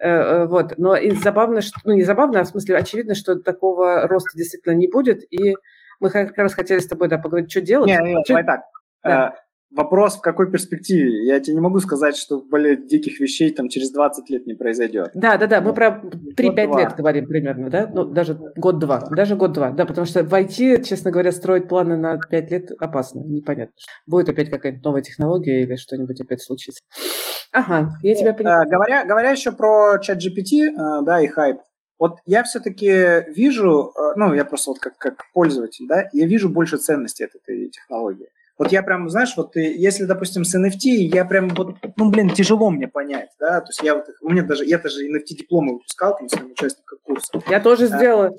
Э, 0.00 0.08
э, 0.08 0.46
вот. 0.46 0.74
Но 0.78 0.94
и 0.94 1.10
забавно, 1.10 1.60
что, 1.60 1.80
ну 1.84 1.94
не 1.94 2.02
забавно, 2.02 2.40
а 2.40 2.44
в 2.44 2.48
смысле 2.48 2.76
очевидно, 2.76 3.14
что 3.14 3.36
такого 3.36 4.06
роста 4.06 4.30
действительно 4.36 4.74
не 4.74 4.88
будет, 4.88 5.22
и 5.32 5.56
мы 6.00 6.10
как 6.10 6.36
раз 6.38 6.54
хотели 6.54 6.78
с 6.78 6.86
тобой 6.86 7.08
да, 7.08 7.18
поговорить, 7.18 7.50
что 7.50 7.60
делать. 7.60 7.88
Не, 7.88 7.98
не, 7.98 8.24
что... 8.24 8.34
давай 8.34 8.44
так. 8.44 8.60
Да. 9.04 9.34
Вопрос, 9.74 10.16
в 10.16 10.20
какой 10.20 10.50
перспективе? 10.50 11.24
Я 11.26 11.40
тебе 11.40 11.54
не 11.54 11.60
могу 11.60 11.78
сказать, 11.80 12.16
что, 12.16 12.42
блин, 12.42 12.86
диких 12.86 13.20
вещей 13.20 13.50
там 13.52 13.68
через 13.68 13.90
20 13.90 14.28
лет 14.28 14.46
не 14.46 14.54
произойдет. 14.54 15.12
Да, 15.14 15.38
да, 15.38 15.46
да, 15.46 15.60
мы 15.60 15.72
про 15.72 16.02
3-5 16.36 16.78
лет 16.78 16.94
говорим 16.96 17.26
примерно, 17.26 17.70
да? 17.70 17.90
Ну, 17.92 18.04
даже 18.04 18.34
год-два, 18.56 19.00
да. 19.00 19.16
даже 19.16 19.34
год-два, 19.34 19.70
да, 19.70 19.86
потому 19.86 20.06
что 20.06 20.24
в 20.24 20.34
IT, 20.34 20.82
честно 20.82 21.10
говоря, 21.10 21.32
строить 21.32 21.68
планы 21.68 21.96
на 21.96 22.18
5 22.18 22.50
лет 22.50 22.70
опасно, 22.78 23.20
непонятно. 23.20 23.74
Будет 24.06 24.28
опять 24.28 24.50
какая-то 24.50 24.80
новая 24.84 25.00
технология 25.00 25.62
или 25.62 25.76
что-нибудь 25.76 26.20
опять 26.20 26.42
случится. 26.42 26.82
Ага, 27.52 27.92
я 28.02 28.14
тебя 28.14 28.34
понимаю. 28.34 28.66
Э, 28.66 28.70
говоря, 28.70 29.04
говоря 29.04 29.30
еще 29.30 29.52
про 29.52 29.98
чат 30.00 30.18
GPT, 30.18 30.68
э, 30.68 31.02
да, 31.04 31.20
и 31.22 31.28
хайп, 31.28 31.58
вот 31.98 32.18
я 32.26 32.42
все-таки 32.42 33.30
вижу, 33.32 33.92
э, 33.96 34.14
ну, 34.16 34.34
я 34.34 34.44
просто 34.44 34.70
вот 34.70 34.80
как, 34.80 34.98
как 34.98 35.24
пользователь, 35.32 35.86
да, 35.86 36.08
я 36.12 36.26
вижу 36.26 36.48
больше 36.48 36.78
ценности 36.78 37.22
от 37.22 37.30
этой 37.34 37.68
технологии. 37.68 38.28
Вот 38.62 38.70
я 38.70 38.84
прям, 38.84 39.10
знаешь, 39.10 39.34
вот 39.36 39.56
если, 39.56 40.04
допустим, 40.04 40.44
с 40.44 40.54
NFT, 40.54 41.10
я 41.12 41.24
прям 41.24 41.48
вот, 41.48 41.74
ну, 41.96 42.10
блин, 42.10 42.30
тяжело 42.30 42.70
мне 42.70 42.86
понять, 42.86 43.30
да, 43.40 43.60
то 43.60 43.66
есть 43.70 43.82
я 43.82 43.96
вот, 43.96 44.04
у 44.20 44.30
меня 44.30 44.44
даже, 44.44 44.64
я 44.64 44.78
даже 44.78 45.04
NFT 45.04 45.38
дипломы 45.40 45.72
выпускал 45.72 46.16
там 46.16 46.28
своим 46.28 46.52
участникам 46.52 46.98
курса. 47.02 47.42
Я 47.48 47.58
тоже 47.58 47.86
а, 47.86 47.86
сделала. 47.88 48.36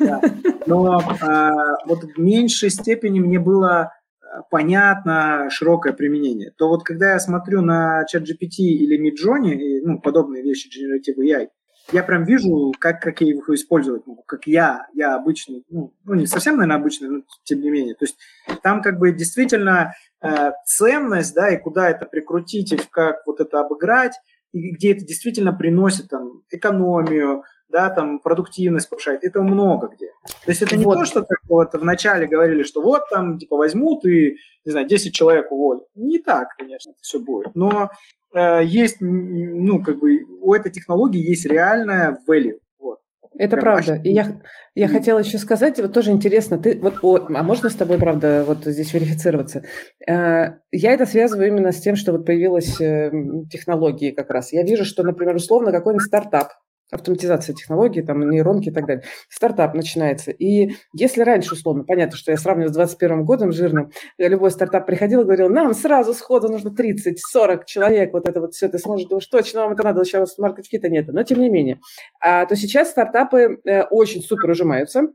Да. 0.00 0.20
Но 0.66 1.00
а, 1.20 1.52
вот 1.86 2.02
в 2.02 2.18
меньшей 2.18 2.70
степени 2.70 3.20
мне 3.20 3.38
было 3.38 3.92
а, 4.20 4.42
понятно 4.50 5.46
широкое 5.48 5.92
применение. 5.92 6.50
То 6.58 6.66
вот 6.66 6.82
когда 6.82 7.12
я 7.12 7.20
смотрю 7.20 7.60
на 7.60 8.04
ChatGPT 8.12 8.56
или 8.58 8.98
Midjourney, 8.98 9.80
ну, 9.84 10.00
подобные 10.00 10.42
вещи 10.42 10.68
Generative 10.68 11.22
AI, 11.24 11.50
я 11.92 12.02
прям 12.02 12.24
вижу, 12.24 12.72
как, 12.78 13.00
как 13.00 13.20
я 13.20 13.28
их 13.28 13.48
использовать 13.50 14.06
могу, 14.06 14.22
как 14.22 14.46
я, 14.46 14.86
я 14.94 15.14
обычный, 15.14 15.64
ну, 15.68 15.92
ну, 16.04 16.14
не 16.14 16.26
совсем, 16.26 16.56
наверное, 16.56 16.76
обычный, 16.76 17.08
но 17.08 17.22
тем 17.44 17.60
не 17.60 17.70
менее. 17.70 17.94
То 17.94 18.04
есть 18.04 18.16
там 18.62 18.82
как 18.82 18.98
бы 18.98 19.12
действительно 19.12 19.94
э, 20.22 20.52
ценность, 20.64 21.34
да, 21.34 21.50
и 21.50 21.58
куда 21.58 21.90
это 21.90 22.06
прикрутить, 22.06 22.72
и 22.72 22.80
как 22.90 23.26
вот 23.26 23.40
это 23.40 23.60
обыграть, 23.60 24.14
и 24.52 24.70
где 24.70 24.92
это 24.92 25.04
действительно 25.04 25.52
приносит 25.52 26.08
там 26.08 26.42
экономию, 26.50 27.44
да, 27.68 27.88
там 27.90 28.18
продуктивность 28.18 28.88
повышает, 28.88 29.24
этого 29.24 29.42
много 29.42 29.88
где. 29.88 30.08
То 30.44 30.50
есть 30.50 30.62
это 30.62 30.76
не 30.76 30.84
вот. 30.84 30.98
то, 30.98 31.04
что 31.04 31.22
как 31.22 31.38
вот 31.48 31.72
вначале 31.74 32.26
говорили, 32.26 32.62
что 32.62 32.82
вот 32.82 33.02
там 33.10 33.38
типа 33.38 33.56
возьмут 33.56 34.04
и, 34.04 34.36
не 34.64 34.72
знаю, 34.72 34.86
10 34.86 35.14
человек 35.14 35.52
уволят. 35.52 35.84
Не 35.94 36.18
так, 36.18 36.48
конечно, 36.56 36.90
это 36.90 36.98
все 37.00 37.20
будет. 37.20 37.54
Но 37.54 37.90
есть, 38.34 38.96
ну, 39.00 39.82
как 39.82 39.98
бы 39.98 40.20
у 40.40 40.54
этой 40.54 40.70
технологии 40.70 41.20
есть 41.20 41.46
реальная 41.46 42.18
value. 42.28 42.58
Вот. 42.78 42.98
Это 43.38 43.56
Прям 43.56 43.60
правда. 43.60 44.00
И 44.02 44.12
я, 44.12 44.40
я 44.74 44.88
хотела 44.88 45.18
еще 45.18 45.38
сказать, 45.38 45.80
вот 45.80 45.92
тоже 45.92 46.10
интересно, 46.10 46.58
ты 46.58 46.78
вот, 46.80 46.98
о, 47.02 47.26
а 47.28 47.42
можно 47.42 47.68
с 47.68 47.74
тобой, 47.74 47.98
правда, 47.98 48.44
вот 48.46 48.64
здесь 48.64 48.92
верифицироваться? 48.92 49.64
Э, 50.08 50.58
я 50.70 50.92
это 50.92 51.06
связываю 51.06 51.48
именно 51.48 51.72
с 51.72 51.80
тем, 51.80 51.96
что 51.96 52.12
вот 52.12 52.24
появилась 52.24 52.80
э, 52.80 53.10
технологии 53.50 54.10
как 54.10 54.30
раз. 54.30 54.52
Я 54.52 54.62
вижу, 54.62 54.84
что, 54.84 55.02
например, 55.02 55.34
условно 55.36 55.72
какой-нибудь 55.72 56.06
стартап, 56.06 56.48
автоматизация 56.90 57.54
технологий, 57.54 58.02
там, 58.02 58.28
нейронки 58.28 58.68
и 58.68 58.72
так 58.72 58.86
далее. 58.86 59.04
Стартап 59.28 59.74
начинается. 59.74 60.30
И 60.30 60.74
если 60.92 61.22
раньше, 61.22 61.54
условно, 61.54 61.84
понятно, 61.84 62.16
что 62.16 62.30
я 62.30 62.36
сравниваю 62.36 62.70
с 62.70 62.74
21 62.74 63.24
годом 63.24 63.52
жирным, 63.52 63.90
любой 64.18 64.50
стартап 64.50 64.86
приходил 64.86 65.22
и 65.22 65.24
говорил, 65.24 65.48
нам 65.48 65.74
сразу 65.74 66.14
сходу 66.14 66.48
нужно 66.48 66.68
30-40 66.68 67.64
человек, 67.66 68.12
вот 68.12 68.28
это 68.28 68.40
вот 68.40 68.54
все, 68.54 68.68
ты 68.68 68.78
сможешь, 68.78 69.06
думаешь, 69.06 69.26
точно 69.26 69.62
вам 69.62 69.72
это 69.72 69.82
надо, 69.82 70.04
сейчас 70.04 70.38
маркетинга 70.38 70.88
нет. 70.88 71.08
Но 71.08 71.22
тем 71.22 71.40
не 71.40 71.48
менее. 71.48 71.80
А, 72.20 72.46
то 72.46 72.56
сейчас 72.56 72.90
стартапы 72.90 73.60
э, 73.64 73.82
очень 73.84 74.22
супер 74.22 74.50
ужимаются, 74.50 75.08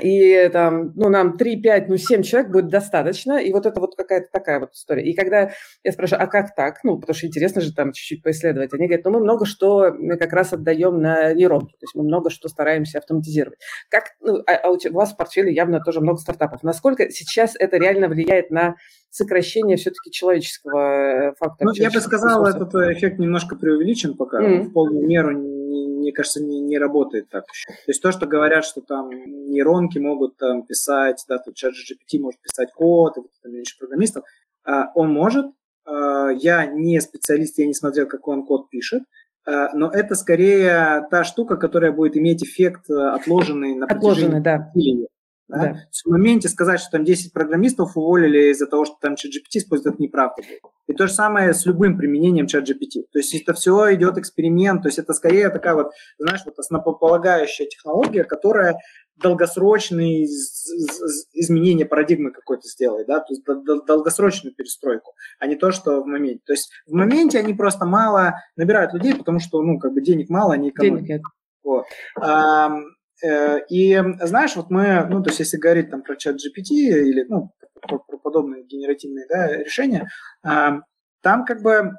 и 0.00 0.48
там, 0.52 0.92
ну, 0.94 1.10
нам 1.10 1.36
3, 1.36 1.60
5, 1.60 1.88
ну, 1.88 1.96
7 1.96 2.22
человек 2.22 2.50
будет 2.50 2.68
достаточно, 2.68 3.38
и 3.38 3.52
вот 3.52 3.66
это 3.66 3.78
вот 3.78 3.94
какая-то 3.94 4.28
такая 4.32 4.60
вот 4.60 4.72
история. 4.72 5.04
И 5.04 5.14
когда 5.14 5.50
я 5.84 5.92
спрашиваю, 5.92 6.24
а 6.24 6.26
как 6.28 6.54
так? 6.54 6.82
Ну, 6.82 6.98
потому 6.98 7.14
что 7.14 7.26
интересно 7.26 7.60
же 7.60 7.74
там 7.74 7.92
чуть-чуть 7.92 8.22
поисследовать. 8.22 8.72
Они 8.72 8.86
говорят, 8.86 9.04
ну, 9.04 9.10
мы 9.10 9.20
много 9.20 9.44
что 9.44 9.92
мы 9.92 10.16
как 10.16 10.32
раз 10.32 10.52
отдаем 10.54 11.00
на 11.00 11.34
нейронки, 11.34 11.72
то 11.72 11.84
есть 11.84 11.94
мы 11.94 12.04
много 12.04 12.30
что 12.30 12.48
стараемся 12.48 12.98
автоматизировать. 12.98 13.58
Как, 13.90 14.14
ну, 14.20 14.42
а, 14.46 14.54
а 14.54 14.70
у 14.70 14.78
вас 14.92 15.12
в 15.12 15.16
портфеле 15.16 15.52
явно 15.52 15.80
тоже 15.80 16.00
много 16.00 16.18
стартапов. 16.20 16.62
Насколько 16.62 17.10
сейчас 17.10 17.54
это 17.58 17.76
реально 17.76 18.08
влияет 18.08 18.50
на 18.50 18.76
сокращение 19.10 19.76
все-таки 19.76 20.10
человеческого 20.10 20.78
э, 20.78 21.34
фактора? 21.38 21.68
Ну, 21.68 21.74
я 21.74 21.90
бы 21.90 22.00
сказал, 22.00 22.46
ресурсов? 22.46 22.68
этот 22.68 22.96
эффект 22.96 23.18
немножко 23.18 23.56
преувеличен 23.56 24.16
пока, 24.16 24.42
mm-hmm. 24.42 24.62
в 24.62 24.72
полную 24.72 25.06
меру 25.06 25.61
мне 26.02 26.12
кажется, 26.12 26.42
не, 26.42 26.60
не 26.60 26.78
работает 26.78 27.28
так 27.28 27.44
еще. 27.52 27.68
То 27.68 27.88
есть 27.88 28.02
то, 28.02 28.12
что 28.12 28.26
говорят, 28.26 28.64
что 28.64 28.80
там 28.80 29.10
нейронки 29.10 29.98
могут 29.98 30.36
там 30.36 30.64
писать, 30.64 31.24
да, 31.28 31.38
тут 31.38 31.54
чат 31.54 31.72
GPT 31.72 32.20
может 32.20 32.40
писать 32.40 32.72
код, 32.72 33.16
и 33.16 33.20
там 33.42 33.52
меньше 33.52 33.78
программистов, 33.78 34.24
а, 34.64 34.92
он 34.94 35.12
может. 35.12 35.46
А, 35.84 36.30
я 36.30 36.66
не 36.66 37.00
специалист, 37.00 37.58
я 37.58 37.66
не 37.66 37.74
смотрел, 37.74 38.06
какой 38.06 38.36
он 38.36 38.44
код 38.44 38.68
пишет, 38.68 39.02
а, 39.46 39.74
но 39.74 39.90
это 39.90 40.14
скорее 40.14 41.06
та 41.10 41.24
штука, 41.24 41.56
которая 41.56 41.92
будет 41.92 42.16
иметь 42.16 42.42
эффект 42.44 42.90
отложенный 42.90 43.74
на 43.74 43.86
отложенный, 43.86 44.40
да. 44.40 44.70
Да? 45.52 45.58
Да. 45.60 45.86
В 46.04 46.10
моменте 46.10 46.48
сказать, 46.48 46.80
что 46.80 46.92
там 46.92 47.04
10 47.04 47.32
программистов 47.32 47.96
уволили 47.96 48.50
из-за 48.50 48.66
того, 48.66 48.86
что 48.86 48.96
там 49.00 49.14
ChatGPT 49.14 49.58
используют, 49.58 49.94
это 49.94 50.02
неправда. 50.02 50.42
И 50.86 50.94
то 50.94 51.06
же 51.06 51.12
самое 51.12 51.52
с 51.52 51.66
любым 51.66 51.96
применением 51.98 52.46
ChatGPT. 52.46 53.04
То 53.12 53.18
есть 53.18 53.34
это 53.34 53.52
все 53.52 53.94
идет 53.94 54.18
эксперимент, 54.18 54.82
то 54.82 54.88
есть 54.88 54.98
это 54.98 55.12
скорее 55.12 55.50
такая 55.50 55.74
вот, 55.74 55.92
знаешь, 56.18 56.40
вот 56.46 56.58
основополагающая 56.58 57.66
технология, 57.66 58.24
которая 58.24 58.78
долгосрочные 59.22 60.24
изменения 60.24 61.84
парадигмы 61.84 62.32
какой-то 62.32 62.66
сделает, 62.66 63.06
да, 63.06 63.20
то 63.20 63.26
есть 63.28 63.44
долгосрочную 63.86 64.54
перестройку, 64.54 65.12
а 65.38 65.46
не 65.46 65.56
то, 65.56 65.70
что 65.70 66.02
в 66.02 66.06
моменте. 66.06 66.40
То 66.46 66.54
есть 66.54 66.70
в 66.86 66.94
моменте 66.94 67.38
они 67.38 67.54
просто 67.54 67.84
мало 67.84 68.36
набирают 68.56 68.94
людей, 68.94 69.14
потому 69.14 69.38
что, 69.38 69.62
ну, 69.62 69.78
как 69.78 69.92
бы 69.92 70.00
денег 70.00 70.30
мало, 70.30 70.54
они 70.54 70.70
экономят. 70.70 71.04
Денег 71.04 71.22
вот. 71.62 71.84
И 73.22 74.02
знаешь, 74.20 74.56
вот 74.56 74.70
мы, 74.70 75.06
ну, 75.08 75.22
то 75.22 75.30
есть 75.30 75.40
если 75.40 75.56
говорить 75.56 75.90
там 75.90 76.02
про 76.02 76.16
чат 76.16 76.36
GPT 76.36 76.74
или, 76.74 77.24
ну, 77.28 77.50
про, 77.80 77.98
про 77.98 78.16
подобные 78.18 78.64
генеративные 78.64 79.26
да, 79.28 79.56
решения, 79.56 80.08
там 80.42 81.44
как 81.44 81.62
бы 81.62 81.92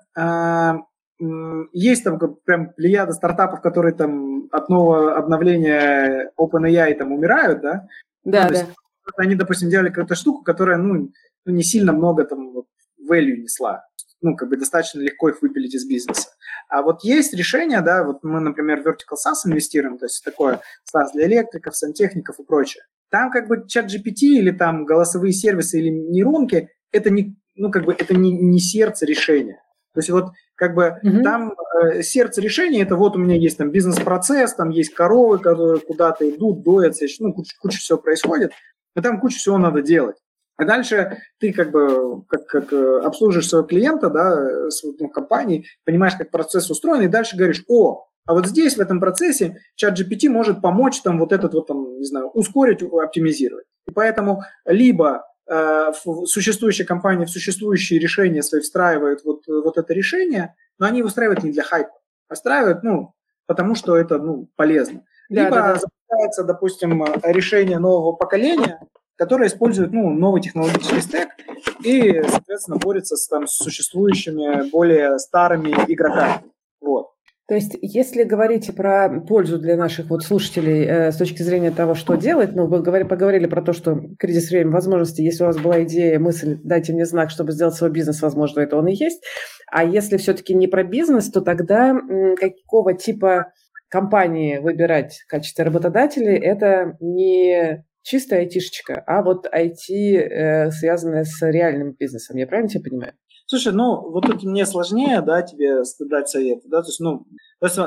есть 1.71 2.03
там 2.03 2.19
прям 2.43 2.74
плеяда 2.74 3.13
стартапов, 3.13 3.61
которые 3.61 3.93
там 3.93 4.49
от 4.51 4.69
нового 4.69 5.15
обновления 5.15 6.32
OpenAI 6.38 6.93
там 6.95 7.13
умирают, 7.13 7.61
да? 7.61 7.88
Да, 8.26 8.47
ну, 8.49 8.53
да. 8.53 8.65
они, 9.17 9.36
допустим, 9.36 9.69
делали 9.69 9.89
какую-то 9.89 10.15
штуку, 10.15 10.43
которая, 10.43 10.78
ну, 10.78 11.11
ну 11.45 11.53
не 11.53 11.63
сильно 11.63 11.93
много 11.93 12.26
там 12.26 12.53
value 13.09 13.38
несла 13.38 13.86
ну, 14.24 14.36
как 14.36 14.49
бы 14.49 14.57
достаточно 14.57 15.01
легко 15.01 15.30
их 15.30 15.41
выпилить 15.41 15.76
из 15.76 15.86
бизнеса. 15.86 16.30
А 16.69 16.82
вот 16.82 17.03
есть 17.03 17.34
решения, 17.34 17.82
да, 17.82 18.03
вот 18.03 18.24
мы, 18.24 18.39
например, 18.39 18.82
в 18.82 18.88
Vertical 18.88 19.15
SaaS 19.15 19.45
инвестируем, 19.45 19.97
то 19.97 20.05
есть 20.05 20.24
такое 20.24 20.61
SaaS 20.91 21.07
для 21.13 21.28
электриков, 21.28 21.76
сантехников 21.76 22.39
и 22.39 22.43
прочее. 22.43 22.84
Там 23.11 23.30
как 23.30 23.47
бы 23.47 23.67
чат 23.67 23.93
GPT 23.93 24.39
или 24.39 24.51
там 24.51 24.86
голосовые 24.86 25.34
сервисы 25.34 25.80
или 25.80 25.89
нейронки, 25.89 26.69
это 26.91 27.09
не, 27.09 27.36
ну, 27.55 27.69
как 27.69 27.86
бы 27.86 27.93
это 27.93 28.15
не, 28.15 28.32
не 28.32 28.59
сердце 28.59 29.05
решения. 29.05 29.61
То 29.93 29.99
есть 29.99 30.09
вот 30.09 30.32
как 30.55 30.74
бы 30.74 30.99
mm-hmm. 31.03 31.21
там 31.21 31.53
э, 31.84 32.01
сердце 32.01 32.41
решения 32.41 32.82
это 32.82 32.95
вот 32.95 33.15
у 33.15 33.19
меня 33.19 33.36
есть 33.36 33.57
там 33.57 33.69
бизнес-процесс, 33.69 34.55
там 34.55 34.69
есть 34.69 34.93
коровы, 34.93 35.38
которые 35.38 35.80
куда-то 35.80 36.28
идут, 36.30 36.63
доятся, 36.63 37.05
ну, 37.19 37.34
куча, 37.34 37.55
куча 37.59 37.78
всего 37.78 37.99
происходит, 37.99 38.53
и 38.95 39.01
там 39.01 39.19
куча 39.19 39.38
всего 39.38 39.57
надо 39.57 39.82
делать. 39.82 40.15
А 40.64 40.66
дальше 40.66 41.18
ты 41.39 41.51
как 41.51 41.72
бы 41.72 42.24
как, 42.28 42.45
как 42.47 42.72
э, 42.72 43.01
обслуживаешь 43.03 43.49
своего 43.49 43.68
клиента, 43.68 44.09
да, 44.09 44.70
свою 44.72 44.95
ну, 44.97 45.09
компании, 45.09 45.66
понимаешь, 45.84 46.16
как 46.16 46.32
процесс 46.32 46.70
устроен, 46.72 47.01
и 47.01 47.07
дальше 47.07 47.36
говоришь, 47.36 47.66
о, 47.68 48.05
а 48.26 48.34
вот 48.34 48.47
здесь, 48.47 48.78
в 48.78 48.80
этом 48.80 49.01
процессе, 49.01 49.59
чат 49.76 49.99
GPT 49.99 50.30
может 50.30 50.61
помочь 50.61 51.01
там 51.01 51.20
вот 51.20 51.34
этот 51.34 51.53
вот 51.53 51.68
там, 51.68 51.99
не 51.99 52.05
знаю, 52.05 52.30
ускорить, 52.30 52.82
оптимизировать. 52.82 53.66
И 53.86 53.91
поэтому 53.91 54.43
либо 54.66 55.26
э, 55.49 55.91
существующая 56.26 56.86
компания 56.86 57.26
в 57.26 57.30
существующие 57.30 57.99
решения 57.99 58.41
свои 58.41 58.61
встраивает 58.61 59.26
вот, 59.26 59.43
вот 59.47 59.78
это 59.78 59.93
решение, 59.93 60.55
но 60.80 60.86
они 60.86 60.99
его 60.99 61.09
встраивают 61.09 61.43
не 61.43 61.51
для 61.51 61.64
хайпа, 61.64 61.91
а 62.30 62.36
встраивают, 62.36 62.84
ну, 62.84 63.14
потому 63.47 63.76
что 63.76 63.97
это, 63.97 64.18
ну, 64.18 64.47
полезно. 64.55 65.03
Да, 65.30 65.43
либо 65.43 65.55
да, 65.55 65.74
да. 65.74 65.80
запускается, 65.80 66.43
допустим, 66.45 67.03
решение 67.24 67.80
нового 67.80 68.14
поколения, 68.14 68.80
которая 69.18 69.47
использует 69.47 69.91
ну, 69.91 70.09
новый 70.09 70.41
технологический 70.41 71.01
стек 71.01 71.30
и, 71.84 72.22
соответственно, 72.24 72.78
борется 72.78 73.16
с 73.16 73.28
там, 73.28 73.47
существующими 73.47 74.70
более 74.70 75.18
старыми 75.20 75.70
игроками. 75.88 76.43
Вот. 76.82 77.09
То 77.47 77.55
есть, 77.55 77.78
если 77.82 78.24
говорить 78.24 78.74
про 78.74 79.20
пользу 79.28 79.59
для 79.59 79.76
наших 79.76 80.09
вот 80.09 80.24
слушателей 80.24 80.86
э, 80.86 81.11
с 81.11 81.18
точки 81.18 81.41
зрения 81.41 81.72
того, 81.72 81.93
что 81.93 82.16
делать, 82.16 82.55
ну, 82.55 82.68
вы 82.68 82.82
говорили, 82.82 83.07
поговорили 83.07 83.47
про 83.47 83.61
то, 83.61 83.74
что 83.74 83.99
кризис 84.18 84.49
время 84.49 84.72
возможностей, 84.72 85.24
если 85.24 85.43
у 85.43 85.47
вас 85.47 85.57
была 85.57 85.84
идея, 85.84 86.20
мысль, 86.20 86.57
дайте 86.64 86.93
мне 86.93 87.05
знак, 87.05 87.32
чтобы 87.32 87.51
сделать 87.51 87.76
свой 87.76 87.91
бизнес, 87.91 88.22
возможно, 88.22 88.61
это 88.61 88.78
он 88.78 88.88
и 88.88 88.95
есть. 88.95 89.22
А 89.70 89.84
если 89.84 90.16
все-таки 90.16 90.53
не 90.53 90.68
про 90.68 90.84
бизнес, 90.84 91.30
то 91.30 91.41
тогда 91.41 91.89
м, 91.89 92.38
какого 92.38 92.93
типа 92.93 93.51
компании 93.89 94.59
выбирать 94.59 95.20
в 95.26 95.30
качестве 95.30 95.66
работодателей, 95.66 96.38
это 96.38 96.95
не 97.01 97.84
чистая 98.04 98.41
айтишечка, 98.41 99.04
а 99.08 99.24
вот 99.24 99.47
IT, 99.47 99.89
э, 99.89 100.72
связанная 100.72 101.24
с 101.24 101.41
реальным 101.41 101.93
бизнесом. 101.93 102.38
Я 102.38 102.47
правильно 102.47 102.70
тебя 102.70 102.84
понимаю? 102.84 103.14
Слушай, 103.45 103.74
ну, 103.74 104.10
вот 104.10 104.26
тут 104.26 104.43
мне 104.43 104.66
сложнее, 104.66 105.22
да, 105.22 105.41
тебе 105.41 105.82
дать 105.99 106.30
совет, 106.30 106.60
да, 106.66 106.82
то 106.82 106.88
есть, 106.88 106.99
ну, 106.99 107.26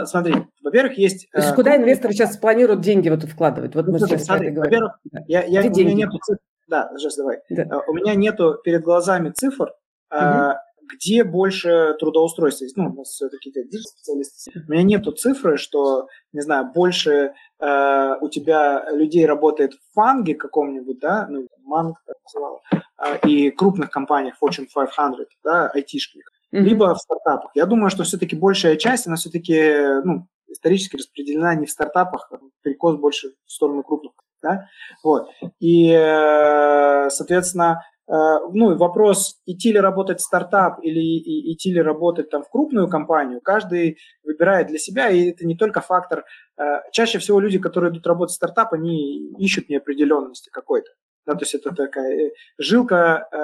смотри, 0.05 0.35
во-первых, 0.63 0.99
есть... 0.99 1.31
То 1.33 1.39
есть, 1.39 1.53
э, 1.53 1.55
куда 1.55 1.77
инвесторы 1.77 2.13
сейчас 2.13 2.37
планируют 2.37 2.83
деньги 2.83 3.09
вот 3.09 3.23
вкладывать? 3.23 3.75
Вот 3.75 3.87
ну, 3.87 3.93
мы 3.93 3.99
слушай, 3.99 4.19
смотри, 4.19 4.51
во-первых, 4.51 4.99
я, 5.27 5.45
я, 5.45 5.63
у 5.63 5.65
меня 5.65 5.95
нету 5.95 6.19
цифр, 6.23 6.41
да, 6.69 6.91
Жест, 6.99 7.17
давай, 7.17 7.39
да. 7.49 7.63
Э, 7.63 7.81
у 7.89 7.95
меня 7.95 8.15
нету 8.15 8.57
перед 8.65 8.83
глазами 8.83 9.31
цифр, 9.31 9.73
угу 10.11 10.57
где 10.87 11.25
больше 11.25 11.97
трудоустройства 11.99 12.65
есть. 12.65 12.77
Ну, 12.77 12.91
у 12.91 12.95
нас 12.95 13.09
все-таки 13.09 13.51
специалисты. 13.51 14.53
У 14.67 14.71
меня 14.71 14.83
нету 14.83 15.13
цифры, 15.13 15.57
что, 15.57 16.09
не 16.33 16.41
знаю, 16.41 16.71
больше 16.73 17.35
э, 17.61 18.15
у 18.21 18.29
тебя 18.29 18.91
людей 18.93 19.27
работает 19.27 19.75
в 19.75 19.95
фанге 19.95 20.35
каком-нибудь, 20.35 20.99
да, 20.99 21.27
ну, 21.29 21.47
манг, 21.65 21.99
как 22.07 22.17
называл, 22.25 22.63
э, 22.73 23.29
и 23.29 23.51
крупных 23.51 23.91
компаниях 23.91 24.37
Fortune 24.43 24.67
500, 24.67 25.29
да, 25.45 25.69
айтишках, 25.69 26.23
mm-hmm. 26.53 26.61
либо 26.61 26.95
в 26.95 26.99
стартапах. 26.99 27.51
Я 27.55 27.67
думаю, 27.67 27.91
что 27.91 28.05
все-таки 28.05 28.37
большая 28.37 28.77
часть, 28.77 29.07
она 29.07 29.17
все-таки, 29.17 30.03
ну, 30.05 30.27
исторически 30.49 30.97
распределена 30.97 31.55
не 31.55 31.67
в 31.67 31.71
стартапах, 31.71 32.29
а 32.33 32.39
перекос 32.63 32.97
больше 32.97 33.35
в 33.47 33.53
сторону 33.53 33.83
крупных, 33.83 34.13
да, 34.43 34.69
вот. 35.03 35.29
И, 35.59 35.91
э, 35.91 37.09
соответственно, 37.11 37.83
ну, 38.09 38.73
и 38.73 38.77
вопрос, 38.77 39.41
идти 39.47 39.73
ли 39.73 39.81
работать 39.81 40.21
в 40.21 40.25
стартап 40.25 40.79
или 40.83 41.53
идти 41.53 41.73
ли 41.73 41.83
работать 41.83 42.31
там 42.31 42.45
в 42.45 42.49
крупную 42.49 42.89
компанию, 42.89 43.41
каждый 43.41 43.99
выбирает 44.23 44.69
для 44.69 44.79
себя, 44.79 45.09
и 45.09 45.31
это 45.31 45.47
не 45.47 45.57
только 45.57 45.81
фактор. 45.81 46.25
Э, 46.59 46.83
чаще 46.93 47.19
всего 47.19 47.41
люди, 47.41 47.59
которые 47.59 47.91
идут 47.91 48.07
работать 48.07 48.33
в 48.33 48.37
стартап, 48.37 48.73
они 48.73 49.33
ищут 49.39 49.69
неопределенности 49.69 50.51
какой-то. 50.51 50.91
Да, 51.27 51.35
то 51.35 51.43
есть 51.43 51.55
это 51.57 51.75
такая 51.75 52.29
э, 52.29 52.31
жилка 52.59 53.29
э, 53.33 53.37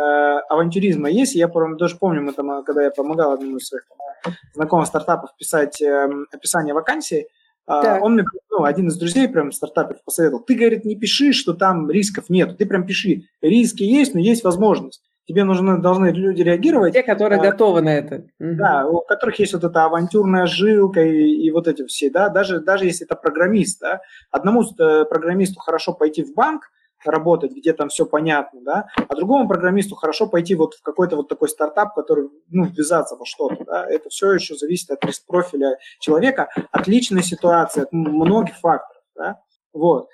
авантюризма 0.49 1.11
есть. 1.11 1.35
Я 1.35 1.49
даже 1.49 1.97
помню, 1.97 2.23
мы 2.23 2.33
там, 2.33 2.63
когда 2.63 2.85
я 2.85 2.91
помогал 2.91 3.33
одному 3.33 3.57
из 3.57 3.67
своих 3.67 3.85
там, 3.89 4.35
знакомых 4.55 4.87
стартапов 4.87 5.35
писать 5.37 5.83
э, 5.83 6.09
описание 6.33 6.75
вакансии, 6.75 7.27
так. 7.67 8.03
Он 8.03 8.15
мне, 8.15 8.25
ну, 8.51 8.65
один 8.65 8.89
из 8.89 8.97
друзей 8.97 9.29
прям 9.29 9.53
стартаперов 9.53 10.03
посоветовал, 10.05 10.43
ты, 10.43 10.55
говорит, 10.55 10.85
не 10.85 10.97
пиши, 10.97 11.33
что 11.33 11.55
там 11.55 11.91
рисков 11.91 12.29
нет, 12.29 12.59
ты 12.59 12.67
прям 12.67 12.87
пиши, 12.87 13.23
риски 13.41 13.83
есть, 13.83 14.15
но 14.15 14.21
есть 14.21 14.45
возможность. 14.45 15.03
Тебе 15.29 15.45
нужны, 15.45 15.79
должны 15.79 16.07
люди 16.11 16.43
реагировать. 16.43 16.95
Те, 16.95 17.05
которые 17.05 17.41
а, 17.41 17.43
готовы 17.43 17.81
на 17.81 17.91
это. 17.91 18.25
Да, 18.41 18.89
у 18.89 19.03
которых 19.03 19.39
есть 19.39 19.53
вот 19.55 19.63
эта 19.63 19.85
авантюрная 19.85 20.47
жилка 20.47 21.01
и, 21.01 21.47
и 21.47 21.51
вот 21.53 21.69
эти 21.69 21.87
все, 21.87 22.11
да, 22.11 22.29
даже, 22.29 22.61
даже 22.61 22.87
если 22.87 23.07
это 23.07 23.15
программист, 23.15 23.81
да, 23.81 24.01
одному 24.33 24.63
э, 24.63 25.05
программисту 25.05 25.61
хорошо 25.61 25.93
пойти 25.93 26.25
в 26.25 26.35
банк, 26.35 26.71
работать, 27.05 27.53
где 27.53 27.73
там 27.73 27.89
все 27.89 28.07
понятно, 28.07 28.61
да, 28.63 28.87
а 29.09 29.15
другому 29.15 29.49
программисту 29.49 29.95
хорошо 29.95 30.27
пойти 30.27 30.55
вот 30.55 30.75
в 30.75 30.83
какой-то 30.83 31.17
вот 31.17 31.29
такой 31.29 31.49
стартап, 31.49 31.95
который, 31.95 32.29
ну, 32.51 32.67
ввязаться 32.67 33.17
во 33.17 33.25
что-то, 33.25 33.65
да, 33.65 33.87
это 33.87 34.09
все 34.11 34.33
еще 34.33 34.55
зависит 34.55 34.91
от 34.91 35.01
профиля 35.27 35.79
человека, 36.01 36.49
от 36.71 36.87
личной 36.87 37.23
ситуации, 37.23 37.83
от 37.83 37.93
многих 37.93 38.57
факторов, 38.57 39.03
да, 39.17 39.41
вот. 39.73 40.09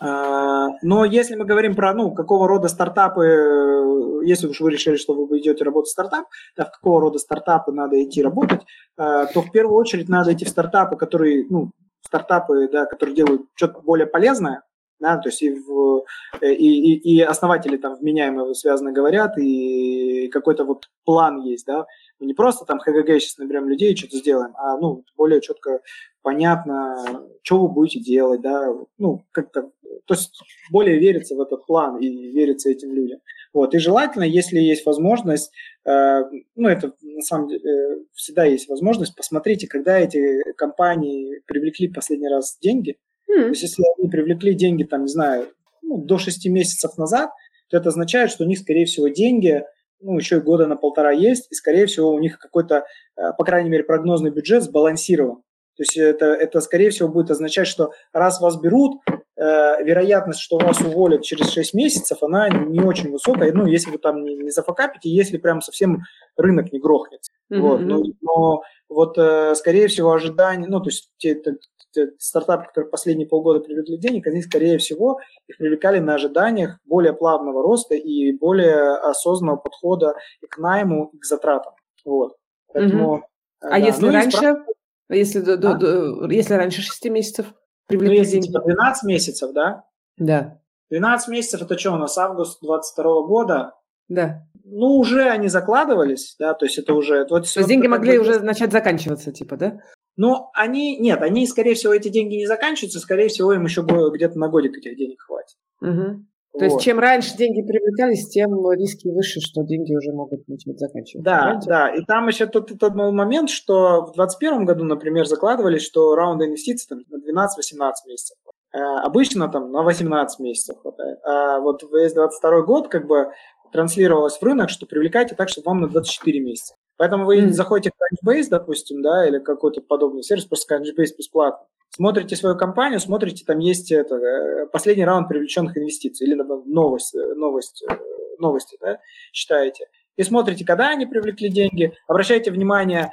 Но 0.00 1.04
если 1.04 1.34
мы 1.34 1.44
говорим 1.44 1.74
про, 1.74 1.92
ну, 1.92 2.12
какого 2.12 2.46
рода 2.46 2.68
стартапы, 2.68 4.22
если 4.24 4.46
уж 4.46 4.60
вы 4.60 4.70
решили, 4.70 4.96
что 4.96 5.14
вы 5.14 5.38
идете 5.38 5.64
работать 5.64 5.88
в 5.88 5.92
стартап, 5.92 6.26
да, 6.56 6.64
в 6.64 6.70
какого 6.70 7.00
рода 7.00 7.18
стартапы 7.18 7.72
надо 7.72 8.02
идти 8.02 8.22
работать, 8.22 8.62
э, 8.96 9.26
то 9.32 9.42
в 9.42 9.50
первую 9.50 9.76
очередь 9.76 10.08
надо 10.08 10.32
идти 10.32 10.44
в 10.44 10.48
стартапы, 10.48 10.96
которые, 10.96 11.46
ну, 11.50 11.72
стартапы, 12.02 12.68
да, 12.70 12.86
которые 12.86 13.16
делают 13.16 13.42
что-то 13.54 13.80
более 13.80 14.06
полезное, 14.06 14.62
да, 15.00 15.16
то 15.18 15.28
есть 15.28 15.42
и, 15.42 15.50
в, 15.50 16.04
э, 16.40 16.52
и, 16.52 16.94
и, 16.94 17.16
и 17.16 17.20
основатели 17.20 17.76
там 17.76 17.96
вменяемые 17.96 18.54
связаны 18.54 18.92
говорят, 18.92 19.38
и 19.38 20.28
какой-то 20.28 20.64
вот 20.64 20.88
план 21.04 21.40
есть, 21.42 21.66
да, 21.66 21.86
мы 22.18 22.26
не 22.26 22.34
просто 22.34 22.64
там 22.64 22.78
ХГГ 22.78 23.20
сейчас 23.20 23.38
наберем 23.38 23.68
людей 23.68 23.92
и 23.92 23.96
что-то 23.96 24.16
сделаем, 24.16 24.54
а, 24.56 24.76
ну, 24.78 25.04
более 25.16 25.40
четко 25.40 25.80
понятно, 26.22 27.22
что 27.42 27.60
вы 27.60 27.68
будете 27.68 28.00
делать, 28.00 28.40
да, 28.40 28.74
ну, 28.98 29.24
как-то, 29.32 29.70
то 30.04 30.14
есть 30.14 30.32
более 30.70 30.98
верится 30.98 31.36
в 31.36 31.40
этот 31.40 31.64
план 31.66 31.98
и 31.98 32.08
верится 32.32 32.70
этим 32.70 32.92
людям. 32.92 33.20
Вот, 33.54 33.74
и 33.74 33.78
желательно, 33.78 34.24
если 34.24 34.58
есть 34.58 34.84
возможность, 34.84 35.52
э, 35.84 36.22
ну, 36.54 36.68
это 36.68 36.92
на 37.00 37.22
самом 37.22 37.48
деле 37.48 37.70
э, 37.70 37.98
всегда 38.14 38.44
есть 38.44 38.68
возможность, 38.68 39.16
посмотрите, 39.16 39.66
когда 39.66 39.98
эти 39.98 40.42
компании 40.56 41.40
привлекли 41.46 41.88
последний 41.88 42.28
раз 42.28 42.58
деньги, 42.60 42.98
Mm. 43.30 43.42
То 43.42 43.48
есть 43.48 43.62
если 43.62 43.84
они 43.98 44.08
привлекли 44.08 44.54
деньги, 44.54 44.84
там, 44.84 45.02
не 45.02 45.08
знаю, 45.08 45.48
ну, 45.82 45.98
до 45.98 46.18
6 46.18 46.46
месяцев 46.46 46.96
назад, 46.98 47.30
то 47.68 47.76
это 47.76 47.90
означает, 47.90 48.30
что 48.30 48.44
у 48.44 48.46
них, 48.46 48.58
скорее 48.58 48.86
всего, 48.86 49.08
деньги 49.08 49.64
ну, 50.00 50.16
еще 50.16 50.36
и 50.36 50.40
года 50.40 50.66
на 50.66 50.76
полтора 50.76 51.10
есть, 51.10 51.48
и, 51.50 51.54
скорее 51.54 51.86
всего, 51.86 52.12
у 52.12 52.20
них 52.20 52.38
какой-то, 52.38 52.86
э, 53.16 53.32
по 53.36 53.44
крайней 53.44 53.70
мере, 53.70 53.84
прогнозный 53.84 54.30
бюджет 54.30 54.62
сбалансирован. 54.62 55.42
То 55.76 55.82
есть 55.82 55.96
это, 55.96 56.26
это, 56.26 56.60
скорее 56.60 56.90
всего, 56.90 57.08
будет 57.08 57.30
означать, 57.30 57.68
что 57.68 57.92
раз 58.12 58.40
вас 58.40 58.60
берут, 58.60 59.00
э, 59.08 59.84
вероятность, 59.84 60.40
что 60.40 60.58
вас 60.58 60.80
уволят 60.80 61.22
через 61.22 61.50
6 61.50 61.74
месяцев, 61.74 62.22
она 62.22 62.48
не 62.48 62.80
очень 62.80 63.10
высокая. 63.10 63.52
Ну, 63.52 63.66
если 63.66 63.90
вы 63.90 63.98
там 63.98 64.24
не, 64.24 64.34
не 64.36 64.50
зафакапите, 64.50 65.08
если 65.08 65.38
прям 65.38 65.60
совсем 65.60 66.02
рынок 66.36 66.72
не 66.72 66.80
грохнется. 66.80 67.32
Mm-hmm. 67.52 67.60
Вот, 67.60 67.80
но, 67.80 68.02
но 68.20 68.62
вот, 68.88 69.18
э, 69.18 69.54
скорее 69.54 69.86
всего, 69.86 70.12
ожидания, 70.12 70.66
ну, 70.66 70.80
то 70.80 70.88
есть 70.88 71.10
те, 71.18 71.34
те, 71.34 71.54
те 71.92 72.12
стартапы, 72.18 72.66
которые 72.66 72.90
последние 72.90 73.28
полгода 73.28 73.60
привлекли 73.60 73.98
денег, 73.98 74.26
они, 74.26 74.42
скорее 74.42 74.78
всего, 74.78 75.18
их 75.46 75.56
привлекали 75.58 75.98
на 75.98 76.14
ожиданиях 76.14 76.78
более 76.84 77.12
плавного 77.12 77.62
роста 77.62 77.94
и 77.94 78.32
более 78.32 78.96
осознанного 78.98 79.56
подхода 79.56 80.14
и 80.40 80.46
к 80.46 80.58
найму, 80.58 81.10
и 81.12 81.18
к 81.18 81.24
затратам. 81.24 81.74
Вот. 82.04 82.36
Поэтому. 82.72 83.24
А 83.60 83.70
да. 83.70 83.76
если 83.76 84.06
ну, 84.06 84.12
раньше, 84.12 84.36
спрашивают... 84.36 84.66
если, 85.08 85.40
а? 85.40 85.56
до, 85.56 85.74
до, 85.74 86.30
если 86.30 86.54
раньше 86.54 86.82
6 86.82 87.04
месяцев 87.06 87.46
привлекли 87.86 88.18
ну, 88.18 88.22
если 88.22 88.32
деньги? 88.34 88.46
Типа 88.46 88.60
12 88.60 89.04
месяцев, 89.04 89.52
да? 89.52 89.84
Да. 90.16 90.60
12 90.90 91.28
месяцев, 91.28 91.62
это 91.62 91.78
что 91.78 91.92
у 91.92 91.96
нас, 91.96 92.16
август 92.16 92.60
22 92.62 93.26
года? 93.26 93.74
Да. 94.08 94.42
Ну, 94.64 94.98
уже 94.98 95.28
они 95.28 95.48
закладывались, 95.48 96.36
да, 96.38 96.54
то 96.54 96.66
есть 96.66 96.78
это 96.78 96.94
уже... 96.94 97.26
Вот 97.28 97.52
то 97.52 97.60
есть 97.60 97.68
деньги 97.68 97.86
могли 97.86 98.18
уже 98.18 98.40
начать 98.40 98.70
заканчиваться, 98.70 99.32
типа, 99.32 99.56
да? 99.56 99.80
Ну, 100.18 100.50
они, 100.52 100.98
нет, 100.98 101.22
они, 101.22 101.46
скорее 101.46 101.74
всего, 101.74 101.94
эти 101.94 102.08
деньги 102.08 102.34
не 102.34 102.46
заканчиваются, 102.46 102.98
скорее 102.98 103.28
всего, 103.28 103.52
им 103.52 103.64
еще 103.64 103.82
где-то 103.82 104.36
на 104.36 104.48
годик 104.48 104.76
этих 104.76 104.96
денег 104.96 105.22
хватит. 105.22 105.56
Угу. 105.80 106.24
То 106.58 106.64
есть 106.64 106.80
чем 106.80 106.98
раньше 106.98 107.36
деньги 107.36 107.62
привлекались, 107.62 108.28
тем 108.28 108.50
риски 108.72 109.06
выше, 109.08 109.38
что 109.40 109.62
деньги 109.62 109.94
уже 109.94 110.12
могут 110.12 110.48
начать 110.48 110.76
заканчиваться. 110.76 111.24
Да, 111.24 111.40
Понимаете? 111.40 111.68
да. 111.68 111.94
И 111.94 112.04
там 112.04 112.26
еще 112.26 112.46
тот, 112.46 112.76
тот 112.78 112.94
момент, 112.96 113.48
что 113.48 114.02
в 114.02 114.12
2021 114.16 114.64
году, 114.64 114.84
например, 114.84 115.24
закладывались, 115.26 115.82
что 115.82 116.16
раунды 116.16 116.46
инвестиций 116.46 116.88
там, 116.88 117.04
на 117.10 117.18
12-18 117.18 117.92
месяцев. 118.08 118.36
Э, 118.74 118.78
обычно 119.04 119.48
там 119.48 119.70
на 119.70 119.82
18 119.82 120.40
месяцев 120.40 120.78
хватает. 120.80 121.18
А 121.24 121.60
вот 121.60 121.84
весь 121.92 122.12
22 122.12 122.62
год 122.62 122.88
как 122.88 123.06
бы 123.06 123.30
транслировалось 123.72 124.38
в 124.38 124.42
рынок, 124.42 124.70
что 124.70 124.86
привлекайте 124.86 125.36
так, 125.36 125.48
чтобы 125.48 125.66
вам 125.66 125.82
на 125.82 125.88
24 125.88 126.40
месяца. 126.40 126.74
Поэтому 126.98 127.24
вы 127.24 127.38
mm-hmm. 127.38 127.52
заходите 127.52 127.90
в 127.90 128.28
Crunchbase, 128.28 128.48
допустим, 128.50 129.02
да, 129.02 129.26
или 129.26 129.38
какой-то 129.38 129.80
подобный 129.80 130.22
сервис, 130.22 130.44
просто 130.44 130.74
Crunchbase 130.74 131.16
бесплатно 131.16 131.64
смотрите 131.90 132.36
свою 132.36 132.56
компанию, 132.56 133.00
смотрите, 133.00 133.44
там 133.44 133.58
есть 133.58 133.90
это, 133.90 134.14
э, 134.16 134.66
последний 134.66 135.04
раунд 135.04 135.28
привлеченных 135.28 135.76
инвестиций 135.76 136.26
или 136.26 136.34
новость, 136.34 137.14
э, 137.14 137.34
новость, 137.34 137.84
э, 137.88 137.98
новости, 138.38 138.78
да, 138.80 139.00
читаете. 139.32 139.86
И 140.16 140.22
смотрите, 140.22 140.64
когда 140.64 140.88
они 140.90 141.06
привлекли 141.06 141.48
деньги, 141.48 141.94
обращайте 142.06 142.50
внимание, 142.50 143.10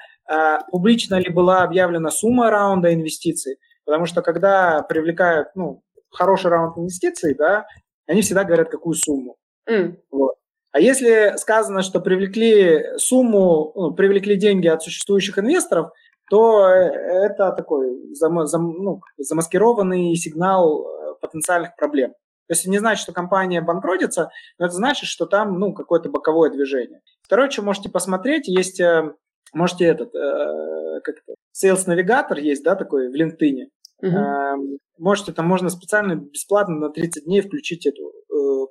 публично 0.71 1.19
ли 1.19 1.29
была 1.29 1.61
объявлена 1.61 2.09
сумма 2.09 2.49
раунда 2.49 2.91
инвестиций, 2.91 3.57
потому 3.85 4.07
что 4.07 4.23
когда 4.23 4.81
привлекают 4.81 5.49
ну, 5.53 5.83
хороший 6.09 6.49
раунд 6.49 6.79
инвестиций, 6.79 7.35
да, 7.35 7.67
они 8.07 8.21
всегда 8.23 8.43
говорят, 8.43 8.69
какую 8.69 8.95
сумму. 8.95 9.37
Mm. 9.69 9.97
Вот. 10.09 10.33
А 10.75 10.79
если 10.81 11.37
сказано, 11.37 11.83
что 11.83 12.01
привлекли 12.01 12.97
сумму, 12.97 13.71
ну, 13.75 13.93
привлекли 13.93 14.35
деньги 14.35 14.67
от 14.67 14.83
существующих 14.83 15.39
инвесторов– 15.39 15.91
то 16.29 16.67
э, 16.67 17.25
это 17.25 17.51
такой 17.51 18.13
зам, 18.13 18.45
зам, 18.47 18.71
ну, 18.71 19.01
замаскированный 19.17 20.15
сигнал 20.15 20.87
э, 20.87 21.15
потенциальных 21.21 21.75
проблем. 21.75 22.11
То 22.47 22.53
есть 22.53 22.67
не 22.67 22.77
значит, 22.77 23.01
что 23.01 23.11
компания 23.11 23.61
банкротится, 23.61 24.29
но 24.59 24.67
это 24.67 24.75
значит, 24.75 25.07
что 25.07 25.25
там 25.25 25.59
ну, 25.59 25.73
какое-то 25.73 26.09
боковое 26.09 26.51
движение. 26.51 27.01
Второе, 27.23 27.49
что 27.49 27.63
можете 27.63 27.89
посмотреть, 27.89 28.47
есть, 28.47 28.79
э, 28.79 29.13
можете 29.53 29.85
этот, 29.85 30.11
как 30.11 31.15
это, 31.17 31.35
Sales 31.55 31.87
Navigator 31.87 32.39
есть, 32.39 32.63
да, 32.63 32.75
такой 32.75 33.09
в 33.09 33.15
LinkedIn. 33.15 33.67
Uh-huh. 34.03 34.77
Можете, 34.97 35.31
там 35.31 35.47
можно 35.47 35.69
специально 35.69 36.15
бесплатно 36.15 36.75
на 36.75 36.89
30 36.89 37.25
дней 37.25 37.41
включить 37.41 37.85
эту 37.85 38.11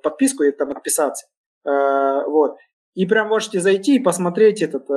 подписку 0.03 0.43
и 0.43 0.51
там 0.51 0.69
отписаться. 0.69 1.25
Вот. 1.65 2.57
И 2.93 3.05
прям 3.05 3.27
можете 3.27 3.59
зайти 3.59 3.95
и 3.95 3.99
посмотреть 3.99 4.61
этот, 4.61 4.87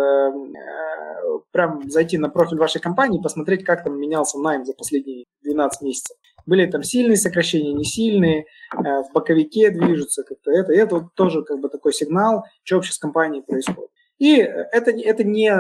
прям 1.51 1.91
зайти 1.91 2.19
на 2.19 2.29
профиль 2.29 2.59
вашей 2.59 2.81
компании 2.81 3.21
посмотреть, 3.21 3.65
как 3.65 3.85
там 3.85 3.99
менялся 3.99 4.39
найм 4.39 4.65
за 4.65 4.75
последние 4.75 5.25
12 5.43 5.83
месяцев. 5.83 6.17
Были 6.47 6.67
там 6.67 6.83
сильные 6.83 7.17
сокращения, 7.17 7.73
не 7.73 7.85
сильные, 7.85 8.43
э, 8.43 8.79
в 8.79 9.11
боковике 9.13 9.71
движутся 9.71 10.23
как-то 10.23 10.51
это. 10.51 10.73
И 10.73 10.77
это 10.77 10.97
вот 10.97 11.15
тоже 11.15 11.43
как 11.43 11.61
бы 11.61 11.69
такой 11.69 11.93
сигнал, 11.93 12.45
что 12.65 12.77
вообще 12.77 12.93
с 12.93 12.99
компанией 12.99 13.43
происходит. 13.43 13.91
И 14.19 14.35
это, 14.37 14.91
это 14.91 15.23
не, 15.23 15.51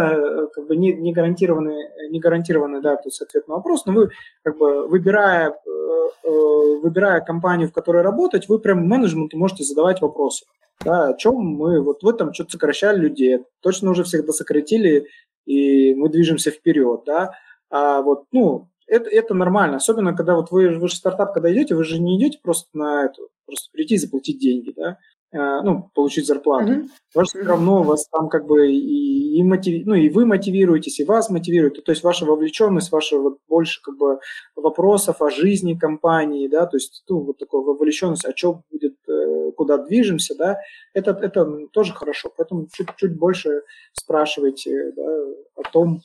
как 0.53 0.67
бы 0.67 0.77
не, 0.77 0.93
не 0.93 1.13
гарантированный, 1.13 2.11
не 2.11 2.19
гарантированный 2.19 2.81
да, 2.83 2.97
то 2.97 3.03
есть 3.07 3.23
ответ 3.23 3.47
на 3.47 3.55
вопрос, 3.55 3.87
но 3.87 3.93
вы, 3.93 4.11
как 4.43 4.59
бы, 4.59 4.89
выбирая, 4.89 5.51
э, 5.51 6.09
э, 6.25 6.81
выбирая 6.83 7.21
компанию, 7.21 7.69
в 7.69 7.73
которой 7.73 8.03
работать, 8.03 8.49
вы 8.49 8.59
прям 8.59 8.87
менеджменту 8.87 9.39
можете 9.39 9.63
задавать 9.63 10.01
вопросы. 10.01 10.47
Да, 10.85 11.09
о 11.09 11.15
чем 11.17 11.35
мы, 11.35 11.83
вот 11.83 12.03
вы 12.03 12.13
там 12.13 12.33
что-то 12.33 12.53
сокращали 12.53 13.01
людей, 13.01 13.45
точно 13.61 13.91
уже 13.91 14.05
всех 14.05 14.25
досократили, 14.25 15.07
и 15.45 15.95
мы 15.95 16.09
движемся 16.09 16.51
вперед, 16.51 17.03
да. 17.07 17.33
А 17.71 18.01
вот, 18.03 18.25
ну, 18.33 18.69
это, 18.87 19.09
это 19.11 19.35
нормально, 19.35 19.77
особенно 19.77 20.17
когда 20.17 20.35
вот 20.35 20.51
вы, 20.51 20.79
вы 20.79 20.89
же 20.89 20.97
стартап, 20.97 21.33
когда 21.33 21.53
идете, 21.53 21.75
вы 21.75 21.85
же 21.85 22.01
не 22.01 22.19
идете 22.19 22.39
просто 22.43 22.69
на 22.75 23.05
эту, 23.05 23.29
просто 23.47 23.69
прийти 23.73 23.95
и 23.95 23.99
заплатить 23.99 24.41
деньги, 24.41 24.73
да, 24.77 24.99
ну, 25.33 25.91
получить 25.95 26.27
зарплату. 26.27 26.73
Mm-hmm. 26.73 26.89
Ваше 27.15 27.39
все 27.39 27.49
равно 27.49 27.83
вас 27.83 28.09
там 28.09 28.29
как 28.29 28.47
бы 28.47 28.71
и, 28.73 29.39
и 29.39 29.43
мотив, 29.43 29.87
ну, 29.87 29.95
и 29.95 30.09
вы 30.09 30.25
мотивируетесь, 30.25 31.01
и 31.01 31.05
вас 31.05 31.29
мотивируют, 31.29 31.85
то 31.85 31.93
есть 31.93 32.03
ваша 32.03 32.25
вовлеченность, 32.25 32.91
ваша 32.91 33.19
вот 33.19 33.39
больше 33.49 33.83
как 33.83 33.97
бы 33.99 34.21
вопросов 34.57 35.21
о 35.21 35.31
жизни 35.31 35.75
компании, 35.75 36.49
да, 36.49 36.67
то 36.67 36.77
есть, 36.77 37.05
ну, 37.09 37.21
вот 37.21 37.39
такая 37.39 37.61
вовлеченность, 37.61 38.25
а 38.25 38.35
что 38.35 38.63
будет, 38.71 38.97
э, 39.09 39.53
куда 39.57 39.79
движемся, 39.79 40.35
да, 40.35 40.59
это, 40.95 41.11
это 41.11 41.47
тоже 41.73 41.93
хорошо, 41.93 42.33
поэтому 42.35 42.67
чуть-чуть 42.73 43.19
больше 43.19 43.63
спрашивайте, 43.93 44.93
да, 44.97 45.25
о 45.57 45.63
том, 45.73 46.01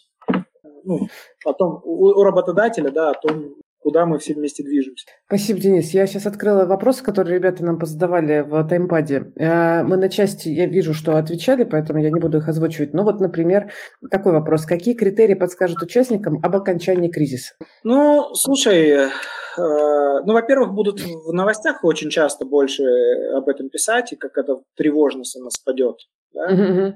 ну, 0.83 1.07
о 1.45 1.53
том, 1.53 1.81
у, 1.83 2.07
у 2.07 2.23
работодателя, 2.23 2.91
да, 2.91 3.11
о 3.11 3.13
том, 3.13 3.55
куда 3.83 4.05
мы 4.05 4.17
все 4.17 4.33
вместе 4.33 4.63
движемся. 4.63 5.05
Спасибо, 5.27 5.59
Денис. 5.59 5.91
Я 5.91 6.07
сейчас 6.07 6.25
открыла 6.25 6.65
вопросы, 6.65 7.03
которые 7.03 7.35
ребята 7.35 7.63
нам 7.63 7.77
позадавали 7.77 8.41
в 8.41 8.63
таймпаде. 8.67 9.31
Э, 9.35 9.83
мы 9.83 9.97
на 9.97 10.09
части, 10.09 10.49
я 10.49 10.65
вижу, 10.65 10.93
что 10.93 11.17
отвечали, 11.17 11.65
поэтому 11.65 11.99
я 11.99 12.09
не 12.09 12.19
буду 12.19 12.37
их 12.37 12.47
озвучивать. 12.47 12.93
Ну 12.93 13.03
вот, 13.03 13.19
например, 13.19 13.71
такой 14.09 14.31
вопрос. 14.31 14.65
Какие 14.65 14.95
критерии 14.95 15.35
подскажут 15.35 15.81
участникам 15.81 16.39
об 16.41 16.55
окончании 16.55 17.09
кризиса? 17.09 17.53
Ну, 17.83 18.33
слушай, 18.33 18.89
э, 18.89 19.09
ну, 19.57 20.33
во-первых, 20.33 20.73
будут 20.73 21.01
в 21.01 21.33
новостях 21.33 21.83
очень 21.83 22.09
часто 22.09 22.45
больше 22.45 22.83
об 23.35 23.49
этом 23.49 23.69
писать, 23.69 24.13
и 24.13 24.15
как 24.15 24.37
это 24.37 24.57
тревожность 24.75 25.35
она 25.37 25.49
спадет. 25.49 25.97
Да? 26.33 26.51
Uh-huh. 26.51 26.93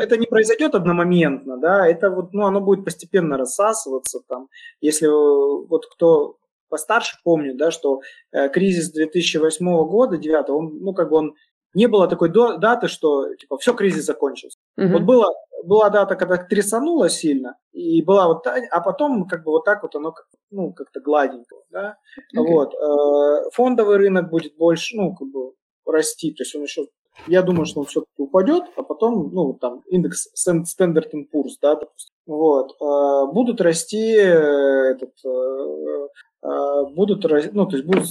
Это, 0.00 0.16
не 0.16 0.26
произойдет 0.26 0.74
одномоментно, 0.74 1.58
да, 1.58 1.86
это 1.86 2.10
вот, 2.10 2.32
ну, 2.32 2.46
оно 2.46 2.60
будет 2.60 2.84
постепенно 2.84 3.36
рассасываться 3.36 4.20
там. 4.26 4.48
Если 4.80 5.06
вот 5.06 5.86
кто 5.86 6.36
постарше 6.68 7.18
помнит, 7.22 7.56
да, 7.56 7.70
что 7.70 8.00
э, 8.32 8.48
кризис 8.48 8.90
2008 8.92 9.64
года, 9.86 10.12
2009, 10.12 10.50
он, 10.50 10.78
ну, 10.80 10.94
как 10.94 11.10
бы 11.10 11.16
он, 11.16 11.34
не 11.74 11.86
было 11.86 12.08
такой 12.08 12.30
до, 12.30 12.56
даты, 12.56 12.88
что, 12.88 13.34
типа, 13.34 13.58
все, 13.58 13.74
кризис 13.74 14.04
закончился. 14.04 14.58
Uh-huh. 14.78 14.88
Вот 14.92 15.02
было, 15.02 15.34
была 15.64 15.90
дата, 15.90 16.16
когда 16.16 16.36
трясануло 16.38 17.10
сильно, 17.10 17.56
и 17.72 18.02
была 18.02 18.28
вот, 18.28 18.46
а 18.46 18.80
потом, 18.80 19.26
как 19.26 19.44
бы, 19.44 19.52
вот 19.52 19.64
так 19.64 19.82
вот 19.82 19.94
оно, 19.96 20.12
как, 20.12 20.26
ну, 20.50 20.72
как-то 20.72 21.00
гладенько, 21.00 21.56
да, 21.70 21.96
okay. 22.34 22.46
вот. 22.46 22.74
Э, 22.74 23.50
фондовый 23.52 23.98
рынок 23.98 24.30
будет 24.30 24.56
больше, 24.56 24.96
ну, 24.96 25.14
как 25.14 25.28
бы, 25.28 25.52
расти, 25.84 26.32
то 26.32 26.42
есть 26.42 26.54
он 26.54 26.62
еще 26.62 26.86
я 27.26 27.42
думаю, 27.42 27.66
что 27.66 27.80
он 27.80 27.86
все-таки 27.86 28.12
упадет, 28.16 28.64
а 28.76 28.82
потом, 28.82 29.30
ну, 29.32 29.54
там, 29.54 29.82
индекс 29.88 30.28
Standard 30.36 31.10
Poor's, 31.32 31.56
да, 31.60 31.74
допустим. 31.74 32.14
Вот. 32.26 32.76
Э, 32.80 33.32
будут 33.32 33.60
расти 33.60 34.14
э, 34.14 34.92
этот, 34.92 35.14
э, 35.24 36.84
будут, 36.94 37.24
ну, 37.52 37.66
то 37.66 37.76
есть 37.76 37.86
будет 37.86 38.06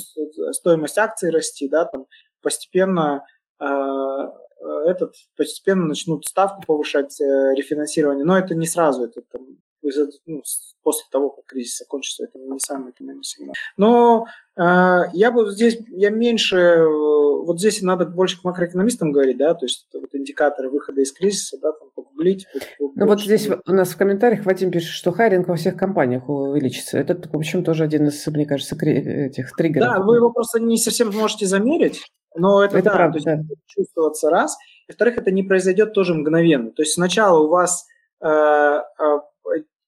стоимость 0.56 0.98
акций 0.98 1.30
расти, 1.30 1.70
да, 1.70 1.86
там 1.86 2.06
постепенно 2.42 3.24
этот 3.60 5.16
постепенно 5.36 5.86
начнут 5.86 6.26
ставку 6.26 6.62
повышать 6.66 7.20
рефинансирование, 7.20 8.26
но 8.26 8.38
это 8.38 8.54
не 8.54 8.68
сразу, 8.68 9.06
это 9.06 9.22
там, 9.32 9.58
ну, 10.26 10.44
после 10.84 11.06
того, 11.12 11.30
как 11.30 11.46
кризис 11.46 11.78
закончится, 11.78 12.24
это 12.24 12.40
не 12.40 12.60
самый 12.60 12.94
наверное, 13.00 13.24
сигнал. 13.24 13.54
Но 13.78 14.26
э, 14.56 15.10
я 15.14 15.32
бы 15.32 15.50
здесь, 15.52 15.80
я 15.90 16.10
меньше, 16.10 16.84
вот 17.46 17.60
здесь 17.60 17.82
надо 17.82 18.06
больше 18.06 18.42
к 18.42 18.44
макроэкономистам 18.44 19.12
говорить, 19.12 19.38
да, 19.38 19.54
то 19.54 19.66
есть 19.66 19.88
вот 19.94 20.14
индикаторы 20.14 20.70
выхода 20.70 21.02
из 21.02 21.12
кризиса, 21.12 21.58
да, 21.62 21.72
там 21.72 21.90
погуглить. 21.96 22.48
Ну 22.80 23.06
вот 23.06 23.22
здесь 23.22 23.50
у 23.50 23.74
нас 23.74 23.90
в 23.90 23.98
комментариях 23.98 24.46
Вадим 24.46 24.72
пишет, 24.72 24.90
что 24.90 25.12
хайринг 25.12 25.48
во 25.48 25.56
всех 25.56 25.78
компаниях 25.78 26.28
увеличится. 26.30 26.98
Это, 26.98 27.16
в 27.30 27.36
общем, 27.36 27.64
тоже 27.64 27.84
один 27.84 28.08
из, 28.08 28.26
мне 28.28 28.46
кажется, 28.46 28.76
этих 28.76 29.56
триггеров. 29.56 29.88
Да, 29.88 30.00
вы 30.00 30.18
его 30.18 30.32
просто 30.32 30.60
не 30.60 30.78
совсем 30.78 31.14
можете 31.16 31.46
замерить, 31.46 32.02
но 32.36 32.64
это, 32.64 32.78
это 32.78 32.90
да, 32.90 32.96
правда, 32.96 33.20
то 33.20 33.30
есть 33.30 33.48
да. 33.48 33.56
чувствоваться 33.68 34.30
раз. 34.30 34.58
И, 34.88 34.92
во-вторых, 34.92 35.18
это 35.18 35.32
не 35.32 35.44
произойдет 35.44 35.94
тоже 35.94 36.14
мгновенно. 36.14 36.72
То 36.72 36.82
есть 36.82 36.94
сначала 36.94 37.40
у 37.40 37.50
вас 37.50 37.86
э, 38.22 38.28
э, 38.28 38.82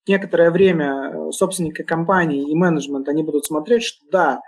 некоторое 0.09 0.51
время 0.51 1.31
собственники 1.31 1.83
компании 1.83 2.49
и 2.49 2.55
менеджмент, 2.55 3.07
они 3.07 3.23
будут 3.23 3.45
смотреть, 3.45 3.83
что 3.83 4.05
да, 4.11 4.41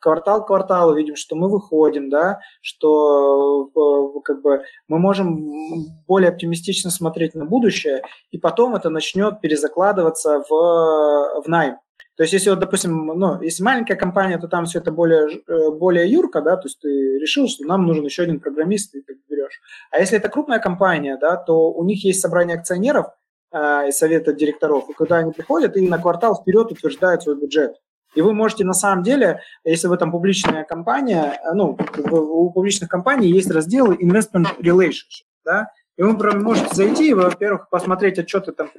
квартал 0.00 0.44
к 0.44 0.48
кварталу 0.48 0.94
видим, 0.94 1.16
что 1.16 1.36
мы 1.36 1.48
выходим, 1.48 2.10
да, 2.10 2.40
что 2.60 3.68
э, 3.68 4.20
как 4.24 4.42
бы 4.42 4.62
мы 4.88 4.98
можем 4.98 5.86
более 6.06 6.30
оптимистично 6.30 6.90
смотреть 6.90 7.34
на 7.34 7.44
будущее, 7.44 8.02
и 8.30 8.38
потом 8.38 8.74
это 8.74 8.90
начнет 8.90 9.40
перезакладываться 9.40 10.42
в, 10.48 11.42
в 11.42 11.44
найм. 11.46 11.76
То 12.16 12.24
есть, 12.24 12.32
если 12.32 12.50
вот, 12.50 12.58
допустим, 12.58 13.06
ну, 13.06 13.40
если 13.40 13.62
маленькая 13.62 13.94
компания, 13.94 14.38
то 14.38 14.48
там 14.48 14.64
все 14.64 14.80
это 14.80 14.90
более, 14.90 15.40
э, 15.46 15.70
более 15.70 16.10
юрко, 16.10 16.42
да, 16.42 16.56
то 16.56 16.66
есть 16.66 16.80
ты 16.80 16.88
решил, 17.18 17.46
что 17.46 17.64
нам 17.64 17.86
нужен 17.86 18.04
еще 18.04 18.24
один 18.24 18.40
программист, 18.40 18.94
и 18.96 19.02
ты 19.02 19.16
берешь. 19.28 19.60
А 19.92 20.00
если 20.00 20.18
это 20.18 20.28
крупная 20.28 20.58
компания, 20.58 21.16
да, 21.20 21.36
то 21.36 21.70
у 21.72 21.84
них 21.84 22.04
есть 22.04 22.20
собрание 22.20 22.56
акционеров 22.56 23.06
э, 23.52 23.88
и 23.88 23.92
совета 23.92 24.32
директоров, 24.32 24.88
и 24.90 24.92
когда 24.92 25.18
они 25.18 25.32
приходят 25.32 25.76
и 25.76 25.88
на 25.88 25.98
квартал 25.98 26.40
вперед 26.40 26.72
утверждают 26.72 27.22
свой 27.22 27.36
бюджет. 27.40 27.76
И 28.14 28.22
вы 28.22 28.32
можете 28.32 28.64
на 28.64 28.72
самом 28.72 29.02
деле, 29.02 29.40
если 29.64 29.86
вы 29.86 29.96
там 29.96 30.10
публичная 30.10 30.64
компания, 30.64 31.40
э, 31.42 31.54
ну, 31.54 31.78
у 32.10 32.50
публичных 32.50 32.88
компаний 32.88 33.28
есть 33.28 33.50
разделы 33.50 33.96
investment 33.96 34.58
relationship, 34.60 35.26
да, 35.44 35.68
и 35.96 36.02
вы 36.02 36.16
прям 36.16 36.42
можете 36.42 36.74
зайти 36.74 37.12
во-первых, 37.12 37.68
посмотреть 37.70 38.18
отчеты 38.18 38.52
там 38.52 38.70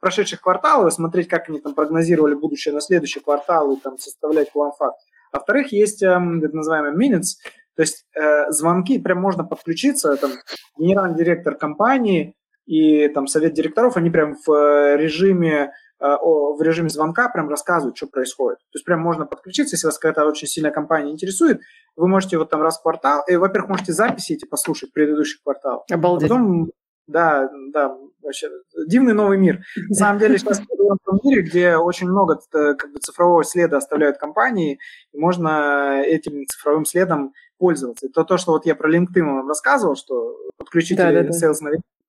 прошедших 0.00 0.40
кварталов, 0.40 0.92
смотреть, 0.92 1.28
как 1.28 1.48
они 1.48 1.60
там 1.60 1.74
прогнозировали 1.74 2.34
будущее 2.34 2.74
на 2.74 2.80
следующий 2.82 3.20
квартал 3.20 3.72
и 3.72 3.80
там 3.80 3.98
составлять 3.98 4.52
план 4.52 4.72
факт. 4.78 4.98
Во-вторых, 5.32 5.72
есть 5.72 6.02
эм, 6.02 6.42
так 6.42 6.52
называемые 6.52 6.94
minutes, 6.94 7.38
то 7.74 7.82
есть 7.82 8.04
э, 8.14 8.50
звонки, 8.50 8.98
прям 8.98 9.18
можно 9.18 9.44
подключиться, 9.44 10.14
там, 10.16 10.32
генеральный 10.76 11.16
директор 11.16 11.54
компании 11.54 12.34
и 12.66 13.08
там 13.08 13.26
совет 13.26 13.54
директоров, 13.54 13.96
они 13.96 14.10
прям 14.10 14.36
в 14.46 14.52
э, 14.52 14.96
режиме 14.96 15.72
Э, 16.02 16.16
в 16.20 16.60
режиме 16.60 16.88
звонка 16.88 17.28
прям 17.28 17.48
рассказывают, 17.48 17.96
что 17.96 18.08
происходит. 18.08 18.58
То 18.58 18.76
есть 18.76 18.84
прям 18.84 19.00
можно 19.00 19.24
подключиться, 19.24 19.76
если 19.76 19.86
вас 19.86 19.98
какая-то 19.98 20.26
очень 20.26 20.48
сильная 20.48 20.72
компания 20.72 21.12
интересует, 21.12 21.60
вы 21.94 22.08
можете 22.08 22.38
вот 22.38 22.50
там 22.50 22.60
раз 22.60 22.78
в 22.78 22.82
квартал, 22.82 23.22
и, 23.28 23.36
во-первых, 23.36 23.70
можете 23.70 23.92
записи 23.92 24.32
эти 24.32 24.44
послушать, 24.44 24.92
предыдущий 24.92 25.38
квартал. 25.44 25.84
Обалдеть. 25.90 26.28
А 26.28 26.34
потом, 26.34 26.70
да, 27.06 27.48
да, 27.72 27.96
вообще 28.20 28.50
дивный 28.88 29.14
новый 29.14 29.38
мир. 29.38 29.60
На 29.88 29.94
самом 29.94 30.18
деле 30.18 30.38
сейчас 30.38 30.58
мы 30.58 30.66
в 30.66 31.04
том 31.04 31.20
мире, 31.22 31.42
где 31.42 31.76
очень 31.76 32.08
много 32.08 32.40
э, 32.52 32.74
как 32.74 32.92
бы, 32.92 32.98
цифрового 32.98 33.44
следа 33.44 33.76
оставляют 33.76 34.18
компании, 34.18 34.80
и 35.12 35.18
можно 35.18 36.02
этим 36.04 36.46
цифровым 36.46 36.84
следом 36.84 37.32
пользоваться. 37.58 38.08
Это 38.08 38.24
то, 38.24 38.38
что 38.38 38.52
вот 38.52 38.66
я 38.66 38.74
про 38.74 38.92
LinkedIn 38.92 39.22
вам 39.22 39.48
рассказывал, 39.48 39.94
что 39.94 40.36
подключите 40.56 40.96
да, 40.96 41.12
да, 41.12 41.22
да. 41.22 41.28
Sales 41.28 41.62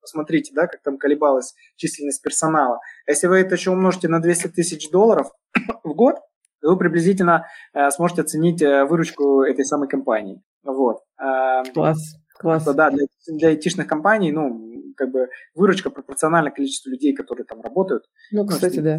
посмотрите, 0.04 0.52
да, 0.54 0.66
как 0.66 0.82
там 0.82 0.98
колебалась 0.98 1.54
численность 1.76 2.22
персонала. 2.22 2.78
Если 3.08 3.26
вы 3.26 3.38
это 3.38 3.54
еще 3.54 3.70
умножите 3.70 4.08
на 4.08 4.20
200 4.20 4.48
тысяч 4.48 4.90
долларов 4.90 5.32
в 5.84 5.94
год, 5.94 6.16
вы 6.62 6.78
приблизительно 6.78 7.46
э, 7.74 7.90
сможете 7.90 8.22
оценить 8.22 8.62
э, 8.62 8.84
выручку 8.84 9.42
этой 9.42 9.64
самой 9.64 9.88
компании. 9.88 10.42
Вот. 10.62 10.98
Эм, 11.20 11.64
класс, 11.74 12.16
класс. 12.38 12.64
Да, 12.64 12.90
для, 12.90 13.06
для 13.26 13.48
айтишных 13.48 13.86
компаний, 13.86 14.32
ну, 14.32 14.92
как 14.96 15.10
бы 15.10 15.28
выручка 15.54 15.90
пропорциональна 15.90 16.50
количеству 16.50 16.90
людей, 16.90 17.14
которые 17.14 17.44
там 17.44 17.60
работают. 17.60 18.04
Ну, 18.32 18.42
ну 18.42 18.48
кстати, 18.48 18.78
ну, 18.78 18.82
с, 18.82 18.84
да. 18.84 18.98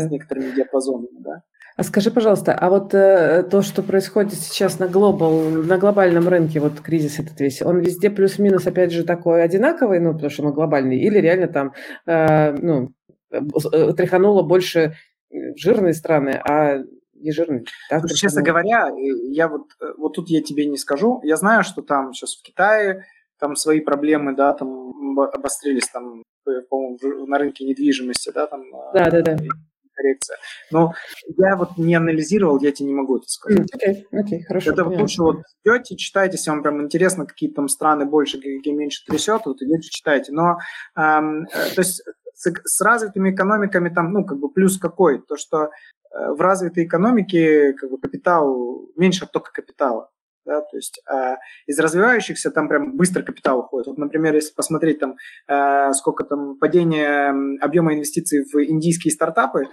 С 0.00 0.04
да. 0.04 0.08
некоторыми 0.08 0.54
диапазонами, 0.54 1.18
да. 1.20 1.42
А 1.76 1.82
скажи, 1.84 2.10
пожалуйста, 2.10 2.54
а 2.54 2.68
вот 2.68 2.92
э, 2.94 3.44
то, 3.50 3.62
что 3.62 3.82
происходит 3.82 4.34
сейчас 4.34 4.78
на, 4.78 4.88
глобал, 4.88 5.40
на 5.40 5.78
глобальном 5.78 6.28
рынке, 6.28 6.60
вот 6.60 6.80
кризис 6.80 7.18
этот 7.18 7.40
весь, 7.40 7.62
он 7.62 7.78
везде 7.78 8.10
плюс-минус, 8.10 8.66
опять 8.66 8.92
же, 8.92 9.04
такой 9.04 9.42
одинаковый, 9.42 9.98
ну, 9.98 10.12
потому 10.12 10.30
что 10.30 10.44
он 10.44 10.52
глобальный, 10.52 10.98
или 10.98 11.18
реально 11.18 11.48
там, 11.48 11.72
э, 12.06 12.52
ну, 12.52 12.92
э, 13.30 13.92
тряхануло 13.94 14.42
больше 14.42 14.96
жирные 15.30 15.94
страны, 15.94 16.40
а 16.44 16.82
не 17.14 17.32
жирные? 17.32 17.64
Так, 17.88 18.06
честно 18.10 18.42
говоря, 18.42 18.90
я 19.30 19.48
вот, 19.48 19.68
э, 19.80 19.94
вот 19.96 20.14
тут 20.14 20.28
я 20.28 20.42
тебе 20.42 20.66
не 20.66 20.76
скажу. 20.76 21.20
Я 21.22 21.36
знаю, 21.36 21.64
что 21.64 21.80
там 21.80 22.12
сейчас 22.12 22.34
в 22.34 22.42
Китае 22.42 23.06
там 23.38 23.56
свои 23.56 23.80
проблемы, 23.80 24.36
да, 24.36 24.52
там 24.52 25.18
обострились 25.18 25.88
там, 25.88 26.22
по-моему, 26.68 27.26
на 27.26 27.38
рынке 27.38 27.64
недвижимости, 27.64 28.30
да, 28.34 28.46
там. 28.46 28.62
Да, 28.92 29.10
да, 29.10 29.22
да 29.22 29.36
коррекция. 30.02 30.36
Но 30.70 30.92
я 31.38 31.56
вот 31.56 31.76
не 31.78 31.94
анализировал, 31.94 32.60
я 32.60 32.72
тебе 32.72 32.88
не 32.88 32.94
могу 32.94 33.18
это 33.18 33.28
сказать. 33.28 33.68
Окей, 33.72 34.06
okay, 34.12 34.24
okay, 34.24 34.42
хорошо. 34.46 34.72
Это 34.72 34.84
вот 34.84 34.96
лучше 34.98 35.22
вот 35.22 35.36
идете, 35.64 35.96
читайте, 35.96 36.36
если 36.36 36.50
вам 36.50 36.62
прям 36.62 36.82
интересно, 36.82 37.26
какие 37.26 37.50
там 37.50 37.68
страны 37.68 38.04
больше, 38.04 38.38
какие 38.38 38.74
меньше 38.74 39.04
трясет, 39.06 39.42
вот 39.46 39.62
идете, 39.62 39.88
читайте. 39.90 40.32
Но, 40.32 40.58
эм, 40.96 41.46
то 41.46 41.80
есть 41.80 42.02
с, 42.34 42.52
с 42.64 42.80
развитыми 42.80 43.30
экономиками 43.30 43.88
там, 43.88 44.12
ну, 44.12 44.24
как 44.24 44.38
бы 44.38 44.50
плюс 44.50 44.78
какой? 44.78 45.22
То, 45.22 45.36
что 45.36 45.64
э, 45.64 45.68
в 46.32 46.40
развитой 46.40 46.84
экономике 46.84 47.72
как 47.74 47.90
бы 47.90 47.98
капитал, 47.98 48.88
меньше 48.96 49.24
оттока 49.24 49.52
капитала. 49.52 50.08
Да, 50.44 50.60
то 50.60 50.76
есть 50.76 51.00
э, 51.08 51.36
из 51.66 51.78
развивающихся 51.78 52.50
там 52.50 52.68
прям 52.68 52.96
быстро 52.96 53.22
капитал 53.22 53.60
уходит. 53.60 53.86
Вот, 53.86 53.98
например, 53.98 54.34
если 54.34 54.52
посмотреть 54.52 54.98
там, 54.98 55.14
э, 55.46 55.92
сколько 55.92 56.24
там 56.24 56.58
падения 56.58 57.32
объема 57.60 57.94
инвестиций 57.94 58.44
в 58.44 58.56
индийские 58.56 59.12
стартапы, 59.12 59.68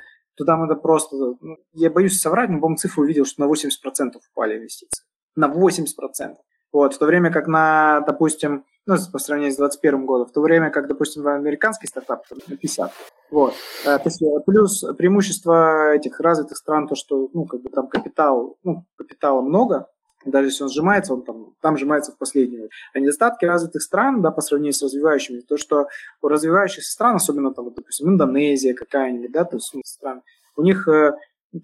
там 0.45 0.63
это 0.63 0.75
просто, 0.75 1.15
ну, 1.15 1.57
я 1.73 1.89
боюсь 1.89 2.19
соврать, 2.19 2.49
но, 2.49 2.59
по-моему, 2.59 2.77
цифру 2.77 3.03
увидел, 3.03 3.25
что 3.25 3.41
на 3.41 3.51
80% 3.51 4.19
упали 4.31 4.57
инвестиции. 4.57 5.03
На 5.35 5.47
80%. 5.47 6.35
Вот, 6.71 6.93
в 6.93 6.97
то 6.99 7.05
время 7.05 7.31
как 7.31 7.47
на, 7.47 8.01
допустим, 8.01 8.65
ну, 8.85 8.95
по 9.11 9.19
сравнению 9.19 9.53
с 9.53 9.57
2021 9.57 10.05
годом, 10.05 10.27
в 10.27 10.31
то 10.31 10.41
время 10.41 10.71
как, 10.71 10.87
допустим, 10.87 11.23
в 11.23 11.27
американский 11.27 11.87
стартап 11.87 12.23
на 12.31 12.57
50. 12.57 12.91
Вот. 13.31 13.53
Э, 13.85 13.97
то 13.97 14.03
есть, 14.05 14.21
э, 14.21 14.39
плюс 14.45 14.83
преимущество 14.97 15.93
этих 15.93 16.19
развитых 16.19 16.57
стран, 16.57 16.87
то, 16.87 16.95
что, 16.95 17.29
ну, 17.33 17.45
как 17.45 17.61
бы 17.61 17.69
там 17.69 17.87
капитал, 17.87 18.57
ну, 18.63 18.85
капитала 18.95 19.41
много, 19.41 19.87
даже 20.25 20.49
если 20.49 20.63
он 20.63 20.69
сжимается, 20.69 21.13
он 21.13 21.23
там, 21.23 21.53
там 21.61 21.77
сжимается 21.77 22.11
в 22.11 22.17
последнюю. 22.17 22.69
А 22.93 22.99
недостатки 22.99 23.45
развитых 23.45 23.81
стран, 23.81 24.21
да, 24.21 24.31
по 24.31 24.41
сравнению 24.41 24.73
с 24.73 24.81
развивающими, 24.81 25.39
то, 25.39 25.57
что 25.57 25.87
у 26.21 26.27
развивающихся 26.27 26.91
стран, 26.91 27.15
особенно 27.15 27.53
там, 27.53 27.73
допустим, 27.73 28.09
Индонезия 28.09 28.73
какая-нибудь, 28.73 29.31
да, 29.31 29.45
то 29.45 29.55
есть 29.55 29.73
ну, 29.73 29.81
стран, 29.85 30.21
у 30.55 30.63
них 30.63 30.87
э, 30.87 31.13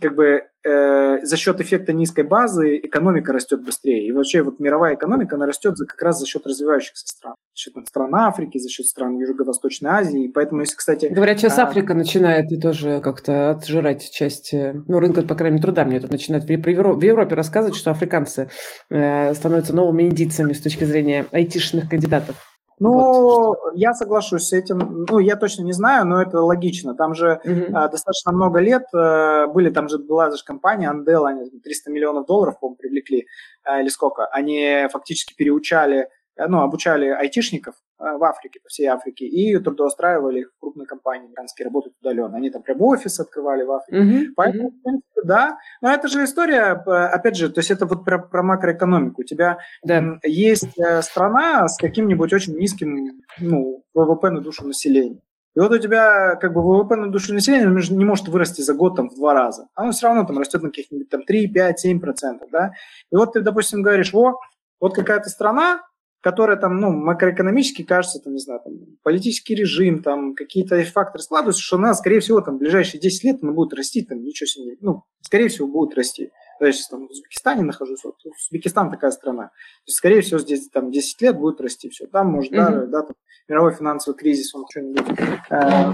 как 0.02 0.16
бы 0.16 0.42
э, 0.64 1.20
за 1.22 1.38
счет 1.38 1.62
эффекта 1.62 1.94
низкой 1.94 2.24
базы 2.24 2.78
экономика 2.78 3.32
растет 3.32 3.64
быстрее. 3.64 4.08
И 4.08 4.12
вообще 4.12 4.42
вот 4.42 4.60
мировая 4.60 4.96
экономика, 4.96 5.36
она 5.36 5.46
растет 5.46 5.78
за, 5.78 5.86
как 5.86 6.02
раз 6.02 6.20
за 6.20 6.26
счет 6.26 6.46
развивающихся 6.46 7.08
стран. 7.08 7.36
За 7.54 7.58
счет 7.58 7.74
там, 7.76 7.86
стран 7.86 8.16
Африки, 8.16 8.58
за 8.58 8.70
счет 8.70 8.88
стран 8.88 9.18
Юго-Восточной 9.18 9.92
Азии. 9.92 10.26
И 10.26 10.32
поэтому, 10.32 10.62
если, 10.62 10.76
кстати... 10.76 11.06
Говорят, 11.08 11.40
сейчас 11.40 11.60
а... 11.60 11.64
Африка 11.64 11.94
начинает 11.94 12.52
и 12.52 12.60
тоже 12.60 13.00
как-то 13.02 13.52
отжирать 13.52 14.10
часть, 14.10 14.54
э, 14.54 14.74
ну, 14.88 15.00
рынка, 15.00 15.22
по 15.22 15.36
крайней 15.36 15.56
мере, 15.56 15.64
труда. 15.64 15.86
Мне 15.86 16.00
тут 16.00 16.12
начинают 16.12 16.46
в, 16.46 16.48
в 16.48 17.04
Европе 17.04 17.36
рассказывать, 17.36 17.76
что 17.76 17.92
африканцы 17.92 18.50
э, 18.90 19.34
становятся 19.36 19.76
новыми 19.76 20.04
индийцами 20.04 20.54
с 20.54 20.62
точки 20.62 20.84
зрения 20.84 21.28
айтишных 21.32 21.90
кандидатов. 21.90 22.55
Ну, 22.80 22.92
вот. 22.92 23.58
я 23.76 23.94
соглашусь 23.94 24.48
с 24.48 24.54
этим. 24.54 25.06
Ну, 25.10 25.20
я 25.20 25.36
точно 25.36 25.64
не 25.64 25.72
знаю, 25.72 26.06
но 26.06 26.22
это 26.22 26.42
логично. 26.42 26.94
Там 26.94 27.14
же 27.14 27.40
угу. 27.44 27.78
а, 27.78 27.88
достаточно 27.88 28.32
много 28.32 28.60
лет 28.60 28.84
а, 28.94 29.48
были, 29.48 29.70
там 29.70 29.88
же 29.88 29.98
была 29.98 30.32
же 30.32 30.44
компания 30.44 30.92
Andel, 30.92 31.26
они 31.26 31.50
300 31.50 31.92
миллионов 31.92 32.26
долларов, 32.26 32.60
по-моему, 32.60 32.78
привлекли, 32.78 33.28
а, 33.64 33.82
или 33.82 33.88
сколько. 33.88 34.26
Они 34.26 34.88
фактически 34.92 35.34
переучали 35.36 36.00
Э, 36.00 36.15
ну, 36.38 36.62
обучали 36.62 37.08
айтишников 37.08 37.76
э, 38.00 38.18
в 38.18 38.24
Африке, 38.24 38.60
по 38.62 38.70
всей 38.70 38.88
Африке, 38.88 39.26
и 39.26 39.58
трудоустраивали 39.58 40.42
их 40.42 40.52
в 40.56 40.60
крупные 40.60 40.86
компании 40.86 41.26
американские, 41.26 41.66
работают 41.66 41.96
удаленно. 42.02 42.38
Они 42.38 42.50
там 42.50 42.62
прям 42.62 42.82
офис 42.82 43.20
открывали 43.20 43.64
в 43.64 43.72
Африке. 43.72 43.98
Mm-hmm. 43.98 44.26
Поэтому, 44.36 44.70
в 44.70 44.84
принципе, 44.84 45.22
да. 45.24 45.58
Но 45.82 45.94
это 45.94 46.08
же 46.08 46.24
история, 46.24 46.72
опять 46.74 47.36
же, 47.36 47.50
то 47.50 47.60
есть 47.60 47.72
это 47.72 47.86
вот 47.86 48.06
про, 48.06 48.20
про 48.20 48.44
макроэкономику. 48.44 49.22
У 49.22 49.26
тебя 49.26 49.60
да. 49.84 50.20
есть 50.24 50.78
э, 50.78 51.02
страна 51.02 51.68
с 51.68 51.78
каким-нибудь 51.78 52.34
очень 52.34 52.58
низким 52.58 53.22
ну, 53.40 53.84
ВВП 53.94 54.30
на 54.30 54.42
душу 54.42 54.68
населения. 54.68 55.22
И 55.56 55.60
вот 55.60 55.72
у 55.72 55.78
тебя 55.78 56.36
как 56.36 56.54
бы 56.54 56.62
ВВП 56.62 56.98
на 56.98 57.10
душу 57.10 57.34
населения 57.34 57.68
не 57.96 58.06
может 58.06 58.28
вырасти 58.28 58.62
за 58.62 58.74
год 58.74 58.98
там 58.98 59.10
в 59.10 59.16
два 59.16 59.34
раза. 59.34 59.68
Оно 59.74 59.92
все 59.92 60.08
равно 60.08 60.26
там 60.26 60.38
растет 60.38 60.62
на 60.62 60.70
каких-нибудь 60.70 61.10
там 61.10 61.24
3, 61.24 61.48
5, 61.48 61.80
7 61.80 62.00
процентов, 62.02 62.50
да. 62.52 62.72
И 63.10 63.16
вот 63.16 63.34
ты, 63.34 63.42
допустим, 63.42 63.82
говоришь, 63.82 64.12
во, 64.12 64.38
вот 64.82 64.94
какая-то 64.94 65.30
страна, 65.30 65.82
которая 66.26 66.58
там, 66.58 66.80
ну, 66.80 66.92
макроэкономически 66.92 67.84
кажется, 67.84 68.20
там, 68.20 68.34
не 68.34 68.40
знаю, 68.40 68.60
там, 68.64 68.74
политический 69.04 69.54
режим, 69.54 70.02
там, 70.02 70.34
какие-то 70.34 70.84
факторы 70.86 71.22
складываются, 71.22 71.62
что 71.62 71.76
она, 71.76 71.94
скорее 71.94 72.20
всего, 72.20 72.42
там, 72.42 72.56
в 72.56 72.58
ближайшие 72.58 73.00
10 73.00 73.24
лет 73.26 73.44
она 73.44 73.52
будет 73.52 73.76
расти, 73.76 74.02
там, 74.02 74.24
ничего 74.24 74.48
себе, 74.48 74.76
ну, 74.82 75.04
скорее 75.22 75.50
всего, 75.50 75.68
будет 75.68 75.96
расти. 75.96 76.32
Я 76.60 76.72
сейчас 76.72 76.88
там 76.88 77.08
в 77.08 77.12
Узбекистане 77.12 77.64
нахожусь, 77.64 78.04
вот, 78.04 78.16
Узбекистан 78.26 78.92
такая 78.92 79.12
страна. 79.12 79.46
То 79.46 79.88
есть, 79.88 79.98
скорее 79.98 80.22
всего, 80.22 80.40
здесь 80.40 80.70
там 80.70 80.92
10 80.92 81.22
лет 81.22 81.38
будет 81.38 81.62
расти 81.62 81.90
все. 81.90 82.08
Там, 82.08 82.28
может, 82.28 82.52
mm-hmm. 82.52 82.56
да, 82.56 82.86
да, 82.86 83.02
там, 83.04 83.16
мировой 83.48 83.74
финансовый 83.74 84.16
кризис, 84.16 84.54
он 84.56 84.66
что-нибудь 84.70 85.06
э, 85.50 85.92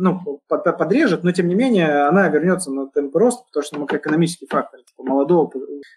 ну, 0.00 0.40
подрежет, 0.48 1.22
но 1.22 1.32
тем 1.32 1.48
не 1.48 1.54
менее 1.54 2.06
она 2.06 2.28
вернется 2.28 2.70
на 2.72 2.88
темп 2.88 3.14
роста, 3.14 3.44
потому 3.46 3.64
что 3.64 3.78
макроэкономический 3.78 4.46
фактор 4.48 4.80
типа 4.80 5.04
молодого 5.04 5.52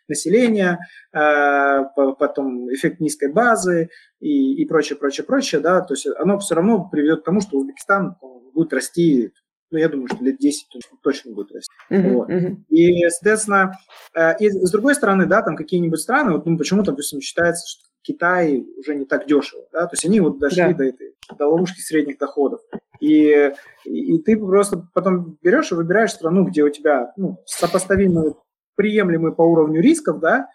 населения, 0.08 0.80
э, 1.14 1.84
потом 1.96 2.72
эффект 2.74 3.00
низкой 3.00 3.32
базы 3.32 3.90
и, 4.20 4.62
и 4.62 4.66
прочее, 4.66 4.98
прочее, 4.98 5.26
прочее, 5.26 5.62
да, 5.62 5.82
то 5.82 5.94
есть 5.94 6.08
оно 6.18 6.38
все 6.40 6.56
равно 6.56 6.88
приведет 6.90 7.22
к 7.22 7.26
тому, 7.26 7.42
что 7.42 7.58
Узбекистан 7.58 8.16
будет 8.54 8.74
расти 8.74 9.32
ну, 9.74 9.80
я 9.80 9.90
думаю, 9.90 10.08
что 10.08 10.24
лет 10.24 10.38
10 10.38 10.68
точно 11.02 11.34
будет 11.34 11.52
расти. 11.52 11.74
Uh-huh, 11.92 12.14
вот. 12.14 12.30
uh-huh. 12.30 12.56
И, 12.70 13.10
соответственно, 13.10 13.74
э, 14.16 14.38
и 14.40 14.50
с 14.50 14.72
другой 14.72 14.94
стороны, 14.94 15.26
да, 15.26 15.42
там 15.42 15.56
какие-нибудь 15.56 16.00
страны, 16.00 16.32
вот, 16.34 16.46
ну, 16.46 16.58
почему-то, 16.58 16.92
допустим, 16.92 17.22
считается, 17.22 17.68
что 17.68 17.90
Китай 18.04 18.64
уже 18.78 18.96
не 18.96 19.06
так 19.06 19.26
дешево, 19.26 19.64
да, 19.72 19.88
то 19.88 19.94
есть 19.94 20.06
они 20.06 20.20
вот 20.20 20.38
дошли 20.38 20.62
да. 20.62 20.74
до 20.74 20.84
этой, 20.84 21.16
до 21.38 21.48
ловушки 21.48 21.80
средних 21.80 22.20
доходов. 22.20 22.62
И, 23.00 23.52
и, 23.86 24.16
и 24.16 24.22
ты 24.22 24.38
просто 24.38 24.88
потом 24.94 25.40
берешь 25.42 25.72
и 25.72 25.76
выбираешь 25.76 26.12
страну, 26.12 26.46
где 26.46 26.64
у 26.64 26.70
тебя 26.70 27.12
ну, 27.18 27.40
сопоставимые, 27.46 28.36
приемлемые 28.76 29.34
по 29.34 29.42
уровню 29.42 29.82
рисков, 29.82 30.20
да, 30.20 30.50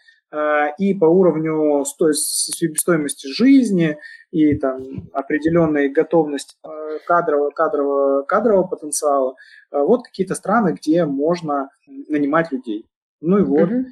и 0.78 0.94
по 0.94 1.06
уровню 1.06 1.84
сто, 1.84 2.12
себестоимости 2.12 3.26
жизни, 3.28 3.98
и 4.30 4.54
там 4.56 5.08
определенной 5.12 5.88
готовности 5.88 6.54
кадрового, 7.06 7.50
кадрового, 7.50 8.22
кадрового 8.22 8.66
потенциала. 8.66 9.34
Э, 9.72 9.80
вот 9.80 10.04
какие-то 10.04 10.34
страны, 10.34 10.76
где 10.80 11.04
можно 11.04 11.70
нанимать 11.86 12.52
людей. 12.52 12.86
Ну 13.20 13.38
и 13.38 13.42
вот. 13.42 13.70
Mm-hmm. 13.70 13.84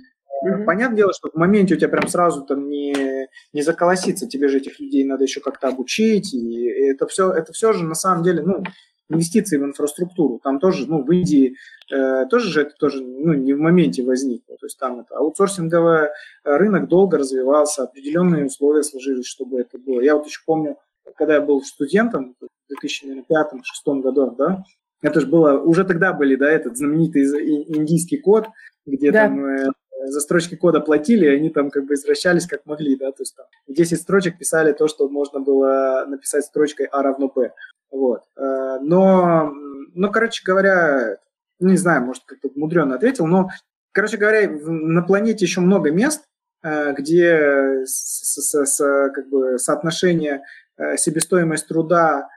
Mm-hmm. 0.45 0.65
Понятное 0.65 0.97
дело, 0.97 1.13
что 1.15 1.31
в 1.31 1.35
моменте 1.35 1.75
у 1.75 1.79
тебя 1.79 1.89
прям 1.89 2.09
сразу 2.09 2.45
там 2.45 2.69
не, 2.69 3.29
не 3.53 3.63
заколосится, 3.63 4.29
тебе 4.29 4.49
же 4.49 4.59
этих 4.59 4.79
людей 4.79 5.05
надо 5.05 5.25
еще 5.25 5.41
как-то 5.41 5.69
обучить, 5.69 6.35
и 6.35 6.67
это 6.67 7.07
все, 7.07 7.33
это 7.33 7.55
все 7.55 7.73
же 7.73 7.85
на 7.85 7.95
самом 7.95 8.23
деле, 8.23 8.43
ну, 8.43 8.63
инвестиции 9.09 9.59
в 9.59 9.65
инфраструктуру. 9.65 10.41
Там 10.43 10.59
тоже, 10.59 10.87
ну, 10.89 11.03
в 11.03 11.11
Индии 11.13 11.57
э, 11.93 12.27
тоже 12.27 12.51
же 12.51 12.63
это 12.63 12.75
тоже, 12.79 13.03
ну, 13.03 13.35
не 13.35 13.53
в 13.53 13.59
моменте 13.59 14.03
возникло. 14.03 14.57
То 14.59 14.67
есть 14.67 14.79
там 14.79 15.01
это 15.01 15.17
аутсорсинговый 15.17 16.09
рынок 16.45 16.89
долго 16.89 17.19
развивался, 17.19 17.85
определенные 17.85 18.47
условия 18.47 18.83
сложились, 18.83 19.27
чтобы 19.27 19.61
это 19.61 19.79
было. 19.79 20.01
Я 20.01 20.17
вот 20.17 20.27
еще 20.27 20.41
помню, 20.45 20.77
когда 21.17 21.35
я 21.35 21.41
был 21.41 21.63
студентом 21.63 22.35
в 22.41 22.85
2005-2006 22.85 24.01
году, 24.01 24.35
да, 24.37 24.65
это 25.03 25.21
же 25.21 25.27
было, 25.27 25.59
уже 25.59 25.85
тогда 25.85 26.13
были, 26.13 26.37
да, 26.37 26.51
этот 26.51 26.77
знаменитый 26.77 27.23
индийский 27.23 28.19
код, 28.19 28.47
где 28.87 29.13
да. 29.13 29.27
там 29.27 29.45
э, 29.45 29.69
за 30.05 30.21
строчки 30.21 30.55
кода 30.55 30.81
платили, 30.81 31.27
и 31.27 31.37
они 31.37 31.51
там 31.51 31.71
как 31.71 31.87
бы 31.87 31.95
извращались 31.95 32.47
как 32.47 32.65
могли, 32.67 32.97
да, 32.97 33.11
то 33.13 33.23
есть 33.23 33.37
там 33.37 33.47
10 33.69 34.01
строчек 34.01 34.39
писали 34.39 34.73
то, 34.73 34.89
что 34.89 35.09
можно 35.09 35.41
было 35.41 36.05
написать 36.09 36.45
строчкой 36.45 36.87
А 36.87 37.03
равно 37.03 37.29
П. 37.29 37.53
Вот. 37.91 38.23
Э, 38.37 38.79
но, 38.81 39.53
ну, 39.95 40.11
короче 40.11 40.43
говоря, 40.45 41.19
не 41.61 41.77
знаю, 41.77 42.05
может, 42.05 42.25
как-то 42.25 42.51
мудренно 42.55 42.97
ответил, 42.97 43.27
но, 43.27 43.49
короче 43.93 44.17
говоря, 44.17 44.49
на 44.51 45.03
планете 45.03 45.45
еще 45.45 45.61
много 45.61 45.91
мест, 45.91 46.25
э, 46.63 46.93
где 46.95 47.85
с, 47.85 48.41
с, 48.41 48.65
с, 48.65 49.11
как 49.15 49.29
бы 49.29 49.59
соотношение 49.59 50.43
э, 50.77 50.97
себестоимость 50.97 51.69
труда, 51.69 52.29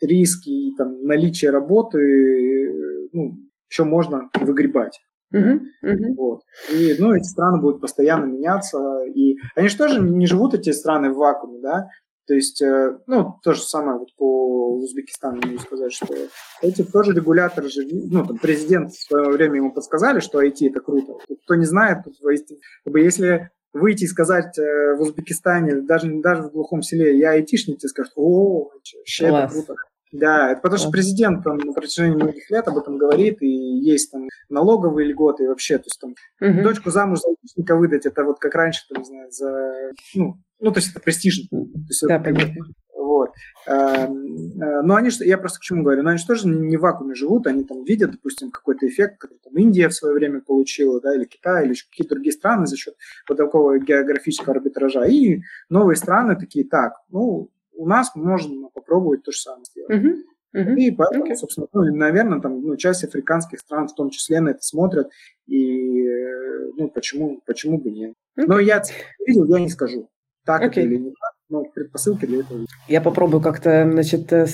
риски 0.00 0.48
и 0.48 0.76
там, 0.76 1.04
наличие 1.04 1.52
работы 1.52 3.08
ну, 3.12 3.36
еще 3.70 3.84
можно 3.84 4.28
выгребать. 4.34 5.00
Uh-huh, 5.32 5.60
uh-huh. 5.84 6.14
Вот. 6.16 6.40
И, 6.72 6.96
ну, 6.98 7.14
эти 7.14 7.24
страны 7.24 7.60
будут 7.60 7.80
постоянно 7.80 8.24
меняться. 8.24 8.78
И 9.14 9.36
они 9.54 9.68
же 9.68 9.76
тоже 9.76 10.00
не 10.00 10.26
живут, 10.26 10.54
эти 10.54 10.70
страны, 10.70 11.10
в 11.10 11.16
вакууме, 11.16 11.60
да. 11.60 11.88
То 12.30 12.34
есть, 12.34 12.62
э, 12.62 12.96
ну, 13.08 13.40
то 13.42 13.54
же 13.54 13.60
самое 13.60 13.98
вот 13.98 14.14
по 14.16 14.76
Узбекистану 14.76 15.40
могу 15.44 15.58
сказать, 15.58 15.92
что 15.92 16.14
эти 16.62 16.84
тоже 16.84 17.12
регуляторы 17.12 17.68
же, 17.68 17.84
ну, 17.90 18.24
там, 18.24 18.38
президент 18.38 18.92
в 18.92 19.02
свое 19.02 19.30
время 19.30 19.56
ему 19.56 19.72
подсказали, 19.72 20.20
что 20.20 20.40
IT 20.40 20.68
это 20.68 20.78
круто. 20.78 21.14
Кто 21.42 21.56
не 21.56 21.64
знает, 21.64 22.04
как 22.04 22.92
бы, 22.92 23.00
если 23.00 23.50
выйти 23.72 24.04
и 24.04 24.06
сказать 24.06 24.56
э, 24.60 24.94
в 24.94 25.00
Узбекистане, 25.00 25.80
даже, 25.80 26.08
даже 26.20 26.42
в 26.42 26.52
глухом 26.52 26.82
селе, 26.82 27.18
я 27.18 27.30
айтишник, 27.30 27.78
тебе 27.78 27.88
скажут, 27.88 28.12
о, 28.14 28.70
вообще 28.74 29.24
это 29.24 29.48
круто. 29.52 29.74
Да, 30.12 30.52
это 30.52 30.60
потому 30.60 30.78
что 30.78 30.90
президент 30.90 31.44
там, 31.44 31.56
на 31.58 31.72
протяжении 31.72 32.16
многих 32.16 32.50
лет 32.50 32.66
об 32.66 32.78
этом 32.78 32.98
говорит, 32.98 33.40
и 33.42 33.46
есть 33.46 34.10
там 34.10 34.28
налоговые 34.48 35.08
льготы 35.08 35.44
и 35.44 35.46
вообще, 35.46 35.78
то 35.78 35.84
есть 35.86 36.00
там 36.00 36.14
угу. 36.40 36.62
дочку 36.62 36.90
замуж 36.90 37.20
за 37.20 37.28
айтишника 37.28 37.76
выдать, 37.76 38.06
это 38.06 38.24
вот 38.24 38.38
как 38.40 38.54
раньше, 38.54 38.82
там, 38.88 39.02
не 39.02 39.06
знаю, 39.06 39.30
за, 39.30 39.92
ну, 40.14 40.36
ну, 40.58 40.72
то 40.72 40.78
есть 40.78 40.90
это 40.90 41.00
престижно. 41.00 41.46
То 41.50 41.56
есть 41.88 42.04
да, 42.06 42.16
это, 42.16 42.24
понятно. 42.24 42.66
Вот. 42.94 43.30
Эм, 43.66 44.60
э, 44.60 44.82
но 44.82 44.94
они, 44.96 45.10
я 45.20 45.38
просто 45.38 45.58
к 45.58 45.62
чему 45.62 45.82
говорю, 45.82 46.02
но 46.02 46.10
они 46.10 46.18
же 46.18 46.26
тоже 46.26 46.46
не 46.48 46.76
в 46.76 46.80
вакууме 46.80 47.14
живут, 47.14 47.46
они 47.46 47.64
там 47.64 47.84
видят, 47.84 48.10
допустим, 48.12 48.50
какой-то 48.50 48.86
эффект, 48.86 49.18
который 49.18 49.38
там 49.42 49.54
Индия 49.56 49.88
в 49.88 49.94
свое 49.94 50.14
время 50.14 50.40
получила, 50.40 51.00
да, 51.00 51.14
или 51.14 51.24
Китай, 51.24 51.66
или 51.66 51.74
какие-то 51.74 52.14
другие 52.14 52.32
страны 52.32 52.66
за 52.66 52.76
счет 52.76 52.94
вот 53.28 53.38
такого 53.38 53.78
географического 53.78 54.54
арбитража. 54.54 55.04
И 55.06 55.40
новые 55.70 55.96
страны 55.96 56.36
такие, 56.36 56.66
так, 56.66 56.94
ну, 57.08 57.50
у 57.80 57.86
нас 57.86 58.14
можно 58.14 58.68
попробовать 58.68 59.22
то 59.22 59.32
же 59.32 59.38
самое 59.38 59.64
сделать. 59.64 59.90
Uh-huh. 59.90 60.16
Uh-huh. 60.52 60.76
И 60.76 60.90
поэтому, 60.90 61.26
okay. 61.26 61.36
собственно, 61.36 61.68
ну, 61.72 61.82
наверное, 61.94 62.40
там, 62.40 62.60
ну, 62.60 62.76
часть 62.76 63.04
африканских 63.04 63.60
стран 63.60 63.88
в 63.88 63.94
том 63.94 64.10
числе 64.10 64.40
на 64.40 64.50
это 64.50 64.62
смотрят, 64.62 65.08
и, 65.46 66.04
э, 66.04 66.72
ну, 66.76 66.88
почему, 66.88 67.40
почему 67.46 67.78
бы 67.78 67.90
нет. 67.90 68.14
Okay. 68.38 68.44
Но 68.46 68.58
я 68.58 68.82
видел, 69.26 69.44
я 69.46 69.60
не 69.60 69.68
скажу 69.68 70.08
так 70.44 70.62
okay. 70.62 70.66
это 70.66 70.80
или 70.80 70.96
не 70.96 71.10
так, 71.10 71.32
но 71.50 71.64
предпосылки 71.64 72.26
для 72.26 72.40
этого. 72.40 72.64
Я 72.88 73.00
попробую 73.00 73.42
как-то, 73.42 73.88
значит, 73.90 74.32
э, 74.32 74.46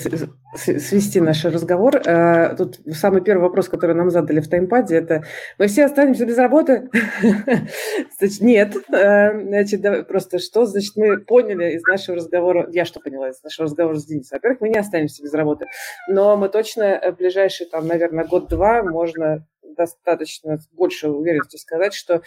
свести 0.55 1.21
наш 1.21 1.45
разговор. 1.45 1.95
Э, 1.97 2.55
тут 2.57 2.79
самый 2.91 3.21
первый 3.21 3.43
вопрос, 3.43 3.69
который 3.69 3.95
нам 3.95 4.09
задали 4.09 4.39
в 4.39 4.49
таймпаде, 4.49 4.95
это 4.97 5.23
мы 5.59 5.67
все 5.67 5.85
останемся 5.85 6.25
без 6.25 6.37
работы? 6.37 6.89
Значит, 8.19 8.41
нет. 8.41 8.75
Э, 8.91 9.39
значит, 9.39 10.07
просто 10.07 10.39
что, 10.39 10.65
значит, 10.65 10.95
мы 10.95 11.19
поняли 11.19 11.75
из 11.75 11.83
нашего 11.83 12.17
разговора, 12.17 12.67
я 12.71 12.85
что 12.85 12.99
поняла 12.99 13.29
из 13.29 13.41
нашего 13.43 13.65
разговора 13.65 13.95
с 13.95 14.05
Денисом? 14.05 14.37
Во-первых, 14.37 14.61
мы 14.61 14.69
не 14.69 14.79
останемся 14.79 15.23
без 15.23 15.33
работы, 15.33 15.65
но 16.09 16.35
мы 16.35 16.49
точно 16.49 16.99
в 17.11 17.17
ближайший, 17.17 17.67
там, 17.67 17.87
наверное, 17.87 18.25
год-два 18.25 18.81
можно 18.83 19.45
достаточно 19.77 20.57
с 20.57 20.67
большей 20.71 21.11
уверенностью 21.11 21.59
сказать, 21.59 21.93
что 21.93 22.23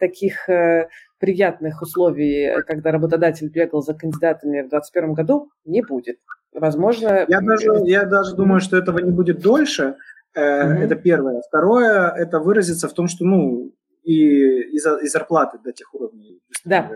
таких 0.00 0.48
приятных 1.20 1.82
условий, 1.82 2.62
когда 2.66 2.90
работодатель 2.90 3.48
бегал 3.48 3.82
за 3.82 3.94
кандидатами 3.94 4.62
в 4.62 4.68
2021 4.68 5.12
году, 5.12 5.50
не 5.64 5.82
будет. 5.82 6.16
Возможно... 6.52 7.24
Я 7.28 7.40
даже, 7.40 7.68
я 7.84 8.04
даже 8.04 8.34
думаю, 8.34 8.60
что 8.60 8.76
этого 8.76 8.98
не 8.98 9.12
будет 9.12 9.40
дольше. 9.40 9.96
Э, 10.34 10.40
mm 10.40 10.84
Это 10.84 10.96
первое. 10.96 11.42
Второе, 11.46 12.08
это 12.08 12.40
выразится 12.40 12.88
в 12.88 12.92
том, 12.92 13.06
что 13.06 13.24
ну, 13.24 13.72
и, 14.02 14.60
и, 14.62 14.78
за, 14.78 14.96
и 14.96 15.06
зарплаты 15.06 15.58
до 15.62 15.72
тех 15.72 15.94
уровней. 15.94 16.40
Да. 16.64 16.90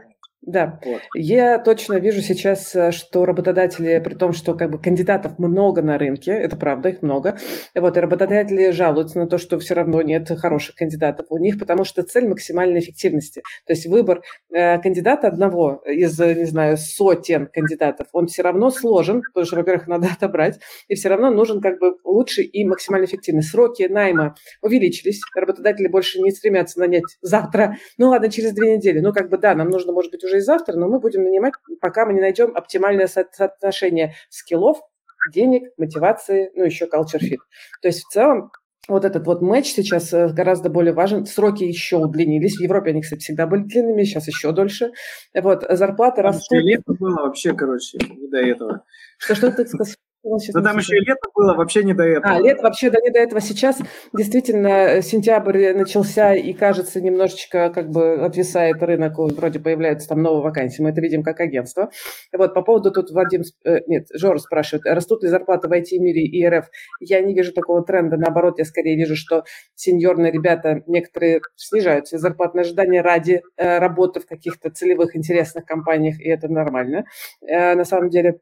Да, 0.47 0.79
вот. 0.85 1.01
я 1.15 1.59
точно 1.59 1.95
вижу 1.95 2.21
сейчас, 2.21 2.75
э, 2.75 2.93
что 2.93 3.25
работодатели, 3.25 4.01
при 4.05 4.15
том, 4.15 4.33
что 4.35 4.55
как 4.55 4.71
бы 4.71 4.79
кандидатов 4.79 5.39
много 5.39 5.81
на 5.81 5.97
рынке, 5.97 6.33
это 6.33 6.57
правда, 6.57 6.91
их 6.91 7.01
много, 7.01 7.39
вот, 7.75 7.97
и 7.97 8.01
работодатели 8.01 8.71
жалуются 8.71 9.19
на 9.19 9.27
то, 9.27 9.39
что 9.39 9.59
все 9.59 9.75
равно 9.75 10.03
нет 10.03 10.29
хороших 10.39 10.75
кандидатов 10.75 11.27
у 11.31 11.39
них, 11.39 11.59
потому 11.59 11.85
что 11.85 12.03
цель 12.03 12.29
максимальной 12.29 12.81
эффективности. 12.81 13.43
То 13.66 13.73
есть 13.73 13.87
выбор 13.87 14.23
э, 14.53 14.79
кандидата 14.81 15.29
одного 15.29 15.83
из, 15.87 16.19
не 16.19 16.45
знаю, 16.45 16.77
сотен 16.77 17.47
кандидатов, 17.47 18.09
он 18.12 18.27
все 18.27 18.43
равно 18.43 18.71
сложен, 18.71 19.23
потому 19.33 19.47
что, 19.47 19.57
во-первых, 19.57 19.87
надо 19.87 20.09
отобрать, 20.12 20.61
и 20.89 20.95
все 20.95 21.09
равно 21.09 21.31
нужен 21.31 21.62
как 21.62 21.79
бы 21.79 21.97
лучший 22.05 22.45
и 22.45 22.66
максимально 22.66 23.07
эффективный. 23.07 23.43
Сроки 23.43 23.85
найма 23.85 24.35
увеличились, 24.61 25.23
работодатели 25.35 25.89
больше 25.89 26.21
не 26.21 26.31
стремятся 26.33 26.81
нанять 26.81 27.05
завтра, 27.23 27.79
ну 27.97 28.11
ладно, 28.11 28.31
через 28.31 28.53
две 28.53 28.77
недели, 28.77 29.01
ну 29.01 29.15
как 29.15 29.31
бы 29.31 29.39
да, 29.39 29.55
нам 29.55 29.71
нужно, 29.71 29.93
может 29.93 30.11
быть, 30.12 30.23
уже 30.23 30.34
уже 30.35 30.39
и 30.39 30.40
завтра, 30.40 30.77
но 30.77 30.89
мы 30.89 30.98
будем 30.98 31.23
нанимать, 31.23 31.55
пока 31.81 32.06
мы 32.06 32.15
не 32.15 32.20
найдем 32.20 32.56
оптимальное 32.56 33.06
соотношение 33.06 34.15
скиллов, 34.28 34.78
денег, 35.32 35.70
мотивации, 35.78 36.51
ну, 36.55 36.65
еще 36.65 36.86
culture 36.86 37.20
fit. 37.20 37.39
То 37.81 37.89
есть 37.89 38.05
в 38.05 38.09
целом 38.11 38.51
вот 38.86 39.06
этот 39.06 39.27
вот 39.27 39.40
матч 39.40 39.69
сейчас 39.69 40.12
э, 40.12 40.28
гораздо 40.28 40.69
более 40.69 40.93
важен. 40.93 41.24
Сроки 41.24 41.65
еще 41.65 41.97
удлинились. 41.97 42.59
В 42.59 42.61
Европе 42.61 42.90
они, 42.90 43.01
кстати, 43.01 43.23
всегда 43.23 43.47
были 43.47 43.62
длинными, 43.62 44.02
сейчас 44.05 44.27
еще 44.28 44.52
дольше. 44.52 44.93
Вот, 45.32 45.65
зарплаты 45.70 46.20
растут. 46.20 46.59
Лето 46.61 46.93
было 46.93 47.23
вообще, 47.23 47.55
короче, 47.55 47.97
не 47.98 48.28
до 48.28 48.39
этого. 48.39 48.85
Что, 49.16 49.35
что 49.35 49.51
ты 49.52 49.66
сказал? 49.66 49.94
Ну, 50.25 50.63
там 50.63 50.79
еще 50.79 50.97
и 50.97 51.01
лето 51.01 51.29
было, 51.35 51.55
вообще 51.55 51.85
не 51.85 51.93
до 51.93 52.03
этого. 52.03 52.35
А, 52.35 52.41
лето 52.41 52.63
вообще 52.63 52.89
да, 52.89 52.99
не 53.01 53.11
до 53.11 53.19
этого. 53.19 53.43
Сейчас 53.43 53.79
действительно 54.15 54.69
э, 54.69 55.03
сентябрь 55.03 55.75
начался, 55.75 56.35
и, 56.35 56.55
кажется, 56.55 57.03
немножечко 57.03 57.69
как 57.69 57.91
бы 57.91 58.25
отвисает 58.25 58.83
рынок, 58.83 59.19
вроде 59.19 59.61
появляются 59.61 60.09
там 60.09 60.23
новые 60.23 60.43
вакансии. 60.43 60.81
Мы 60.81 60.91
это 60.91 61.03
видим 61.03 61.23
как 61.23 61.41
агентство. 61.41 61.91
Вот 62.33 62.55
по 62.55 62.63
поводу 62.63 62.91
тут 62.91 63.11
Вадим, 63.11 63.43
э, 63.67 63.81
нет, 63.87 64.07
Жор 64.15 64.41
спрашивает, 64.41 64.87
растут 64.87 65.23
ли 65.23 65.29
зарплаты 65.29 65.69
в 65.69 65.73
IT-мире 65.73 66.23
и 66.23 66.49
РФ? 66.49 66.71
Я 67.01 67.21
не 67.21 67.35
вижу 67.35 67.53
такого 67.53 67.85
тренда, 67.85 68.17
наоборот, 68.17 68.59
я 68.59 68.65
скорее 68.65 68.97
вижу, 68.97 69.17
что 69.17 69.45
сеньорные 69.75 70.33
ребята, 70.33 70.83
некоторые 70.87 71.43
снижают 71.57 72.09
свои 72.09 72.19
зарплатные 72.19 72.63
ожидания 72.63 73.03
ради 73.03 73.43
э, 73.59 73.79
работы 73.79 74.21
в 74.21 74.27
каких-то 74.27 74.71
целевых 74.71 75.17
интересных 75.17 75.67
компаниях, 75.67 76.19
и 76.19 76.29
это 76.31 76.49
нормально. 76.49 77.05
На 77.43 77.85
самом 77.85 78.09
деле, 78.09 78.39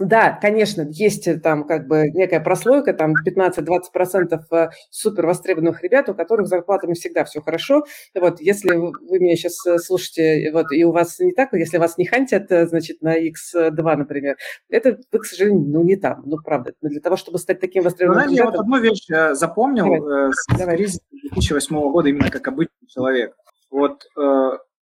Да, 0.00 0.38
конечно, 0.40 0.86
есть 0.90 1.28
э, 1.28 1.38
там 1.38 1.64
как 1.64 1.86
бы 1.86 2.10
некая 2.10 2.40
прослойка, 2.40 2.92
там 2.92 3.14
15-20% 3.14 4.40
э, 4.50 4.68
супер 4.90 5.26
востребованных 5.26 5.82
ребят, 5.82 6.08
у 6.08 6.14
которых 6.14 6.48
зарплатами 6.48 6.94
всегда 6.94 7.24
все 7.24 7.40
хорошо. 7.40 7.84
Вот, 8.14 8.40
если 8.40 8.74
вы 8.74 9.18
меня 9.20 9.36
сейчас 9.36 9.64
э, 9.66 9.78
слушаете, 9.78 10.50
вот, 10.52 10.72
и 10.72 10.84
у 10.84 10.90
вас 10.90 11.20
не 11.20 11.32
так, 11.32 11.52
если 11.52 11.78
вас 11.78 11.96
не 11.96 12.06
хантят, 12.06 12.48
значит, 12.48 13.02
на 13.02 13.16
X2, 13.16 13.96
например, 13.96 14.36
это 14.68 14.98
вы, 15.12 15.18
к 15.20 15.24
сожалению, 15.24 15.62
ну, 15.68 15.84
не 15.84 15.96
там, 15.96 16.22
ну, 16.26 16.38
правда. 16.44 16.72
Для 16.82 17.00
того, 17.00 17.16
чтобы 17.16 17.38
стать 17.38 17.60
таким 17.60 17.82
ну, 17.82 17.90
востребованным 17.90 18.24
Знаете, 18.24 18.42
ребятом... 18.42 18.52
я 18.52 18.58
вот 18.58 18.64
одну 18.64 18.80
вещь 18.80 19.36
запомнил 19.38 19.84
Давай. 19.84 20.32
с 20.32 20.58
Давай. 20.58 20.76
кризиса 20.76 21.00
2008 21.10 21.76
года 21.92 22.08
именно 22.08 22.30
как 22.30 22.48
обычный 22.48 22.88
человек. 22.88 23.34
Вот 23.70 24.04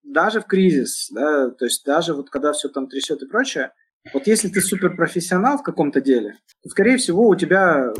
даже 0.03 0.41
в 0.41 0.45
кризис, 0.45 1.09
да, 1.11 1.49
то 1.51 1.65
есть 1.65 1.85
даже 1.85 2.13
вот 2.13 2.29
когда 2.29 2.53
все 2.53 2.69
там 2.69 2.87
трясет 2.87 3.21
и 3.21 3.27
прочее, 3.27 3.71
вот 4.13 4.27
если 4.27 4.49
ты 4.49 4.61
суперпрофессионал 4.61 5.57
в 5.57 5.63
каком-то 5.63 6.01
деле, 6.01 6.35
то, 6.63 6.69
скорее 6.69 6.97
всего, 6.97 7.27
у 7.27 7.35
тебя 7.35 7.93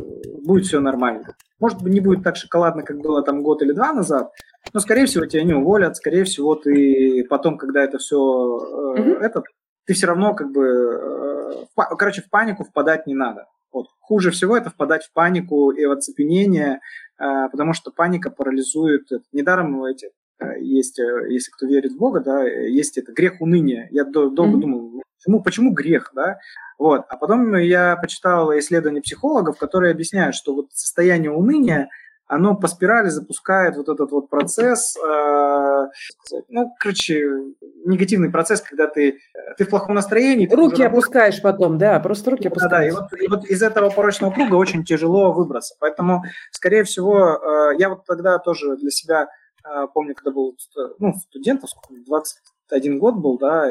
будет 0.44 0.66
все 0.66 0.80
нормально. 0.80 1.36
Может 1.60 1.82
быть, 1.82 1.92
не 1.92 2.00
будет 2.00 2.24
так 2.24 2.36
шоколадно, 2.36 2.82
как 2.82 2.98
было 2.98 3.22
там 3.22 3.42
год 3.42 3.62
или 3.62 3.72
два 3.72 3.92
назад, 3.92 4.32
но, 4.72 4.80
скорее 4.80 5.06
всего, 5.06 5.26
тебя 5.26 5.44
не 5.44 5.54
уволят, 5.54 5.96
скорее 5.96 6.24
всего, 6.24 6.54
ты 6.54 7.24
потом, 7.28 7.56
когда 7.56 7.82
это 7.84 7.98
все, 7.98 8.16
э, 8.16 9.00
mm-hmm. 9.00 9.20
это, 9.20 9.42
ты 9.86 9.94
все 9.94 10.06
равно 10.06 10.34
как 10.34 10.50
бы, 10.50 10.66
э, 10.66 11.64
в, 11.76 11.96
короче, 11.96 12.22
в 12.22 12.30
панику 12.30 12.64
впадать 12.64 13.06
не 13.06 13.14
надо. 13.14 13.46
Вот. 13.72 13.86
Хуже 14.00 14.30
всего 14.30 14.56
это 14.56 14.70
впадать 14.70 15.04
в 15.04 15.12
панику 15.12 15.70
и 15.70 15.84
в 15.86 15.92
оцепенение, 15.92 16.80
э, 17.18 17.48
потому 17.50 17.72
что 17.72 17.90
паника 17.90 18.30
парализует. 18.30 19.08
Недаром 19.32 19.84
эти 19.84 20.10
Э, 20.42 20.60
есть, 20.60 20.98
э, 20.98 21.26
если 21.30 21.50
кто 21.50 21.66
верит 21.66 21.92
в 21.92 21.98
Бога, 21.98 22.20
да, 22.20 22.44
есть 22.44 22.98
это 22.98 23.12
грех 23.12 23.40
уныния. 23.40 23.88
Я 23.90 24.04
долго 24.04 24.30
mm-hmm. 24.30 24.60
думал, 24.60 25.02
почему, 25.22 25.42
почему 25.42 25.72
грех, 25.72 26.10
да? 26.14 26.38
Вот. 26.78 27.04
А 27.08 27.16
потом 27.16 27.54
я 27.56 27.96
почитал 27.96 28.50
исследования 28.58 29.00
психологов, 29.00 29.58
которые 29.58 29.92
объясняют, 29.92 30.34
что 30.34 30.54
вот 30.54 30.66
состояние 30.72 31.30
уныния, 31.30 31.88
оно 32.26 32.56
по 32.56 32.66
спирали 32.66 33.08
запускает 33.08 33.76
вот 33.76 33.88
этот 33.88 34.10
вот 34.10 34.30
процесс, 34.30 34.96
э, 34.96 35.86
ну, 36.48 36.74
короче, 36.78 37.28
негативный 37.84 38.30
процесс, 38.30 38.62
когда 38.62 38.86
ты, 38.86 39.18
ты 39.58 39.64
в 39.64 39.68
плохом 39.68 39.94
настроении. 39.94 40.48
Руки 40.48 40.82
опускаешь 40.82 41.42
потом, 41.42 41.76
да, 41.76 42.00
просто 42.00 42.30
руки 42.30 42.48
опускаешь. 42.48 42.94
Да, 42.94 43.00
да, 43.10 43.18
и 43.18 43.18
вот, 43.18 43.22
и 43.22 43.28
вот 43.28 43.44
из 43.44 43.62
этого 43.62 43.90
порочного 43.90 44.32
круга 44.32 44.54
очень 44.54 44.84
тяжело 44.84 45.32
выбраться. 45.32 45.74
Поэтому, 45.78 46.22
скорее 46.52 46.84
всего, 46.84 47.38
э, 47.72 47.76
я 47.78 47.90
вот 47.90 48.06
тогда 48.06 48.38
тоже 48.38 48.76
для 48.76 48.90
себя 48.90 49.28
а, 49.64 49.86
помню, 49.86 50.14
когда 50.14 50.32
был 50.32 50.56
ну, 50.98 51.14
студентом, 51.14 51.68
21 52.72 52.98
год 52.98 53.16
был, 53.16 53.38
да, 53.38 53.70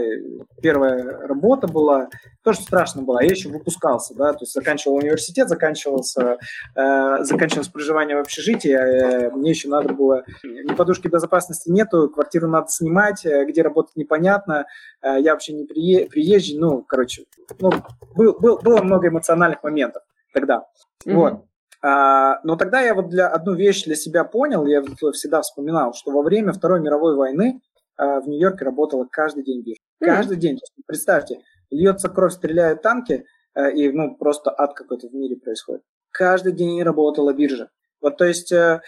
первая 0.61 1.28
работа 1.28 1.68
была, 1.68 2.10
тоже 2.44 2.60
страшно 2.60 3.02
было, 3.02 3.19
я 3.22 3.30
еще 3.30 3.49
выпускался, 3.49 4.14
да, 4.15 4.34
то 4.34 4.40
есть 4.41 4.53
заканчивал 4.53 4.98
университет, 4.98 5.49
заканчивался, 5.49 6.38
э, 6.76 7.23
заканчивалось 7.23 7.69
проживание 7.69 8.15
в 8.15 8.19
общежитии, 8.19 8.72
э, 8.72 9.32
мне 9.32 9.52
еще 9.52 9.69
надо 9.69 9.94
было, 9.94 10.23
ни 10.44 10.73
подушки 10.76 11.07
безопасности 11.07 11.69
нету, 11.69 12.10
квартиру 12.10 12.48
надо 12.48 12.68
снимать, 12.68 13.26
э, 13.26 13.45
где 13.45 13.64
работать 13.64 13.95
непонятно, 13.95 14.68
э, 15.02 15.19
я 15.19 15.34
вообще 15.34 15.53
не 15.53 15.65
прие, 15.65 16.07
приезжий, 16.07 16.57
ну, 16.60 16.84
короче, 16.84 17.26
ну, 17.60 17.72
был, 18.15 18.34
был, 18.40 18.60
было 18.60 18.84
много 18.84 19.07
эмоциональных 19.07 19.64
моментов 19.64 20.03
тогда, 20.32 20.65
mm-hmm. 21.06 21.15
вот. 21.15 21.45
А, 21.84 22.40
но 22.44 22.56
тогда 22.57 22.82
я 22.82 22.94
вот 22.94 23.10
для 23.10 23.28
одну 23.28 23.56
вещь 23.56 23.86
для 23.86 23.95
себя 23.95 24.23
понял, 24.23 24.68
я 24.68 24.84
всегда 25.14 25.41
вспоминал, 25.41 25.94
что 25.95 26.11
во 26.11 26.22
время 26.22 26.53
Второй 26.53 26.80
мировой 26.80 27.15
войны 27.15 27.60
а, 27.60 27.70
в 28.06 28.28
Нью-Йорке 28.28 28.65
работала 28.65 29.07
каждый 29.10 29.44
день 29.44 29.61
биржа. 29.61 29.80
Каждый 29.99 30.38
день. 30.38 30.60
Представьте, 30.86 31.41
льется 31.69 32.10
кровь, 32.10 32.34
стреляют 32.34 32.82
танки, 32.82 33.26
а, 33.53 33.69
и 33.69 33.91
ну 33.91 34.15
просто 34.15 34.53
ад 34.56 34.73
какой-то 34.73 35.07
в 35.07 35.14
мире 35.14 35.36
происходит. 35.36 35.84
Каждый 36.11 36.53
день 36.53 36.82
работала 36.84 37.34
биржа. 37.34 37.69
Вот 38.02 38.18
то 38.18 38.26
есть 38.26 38.52
э, 38.52 38.82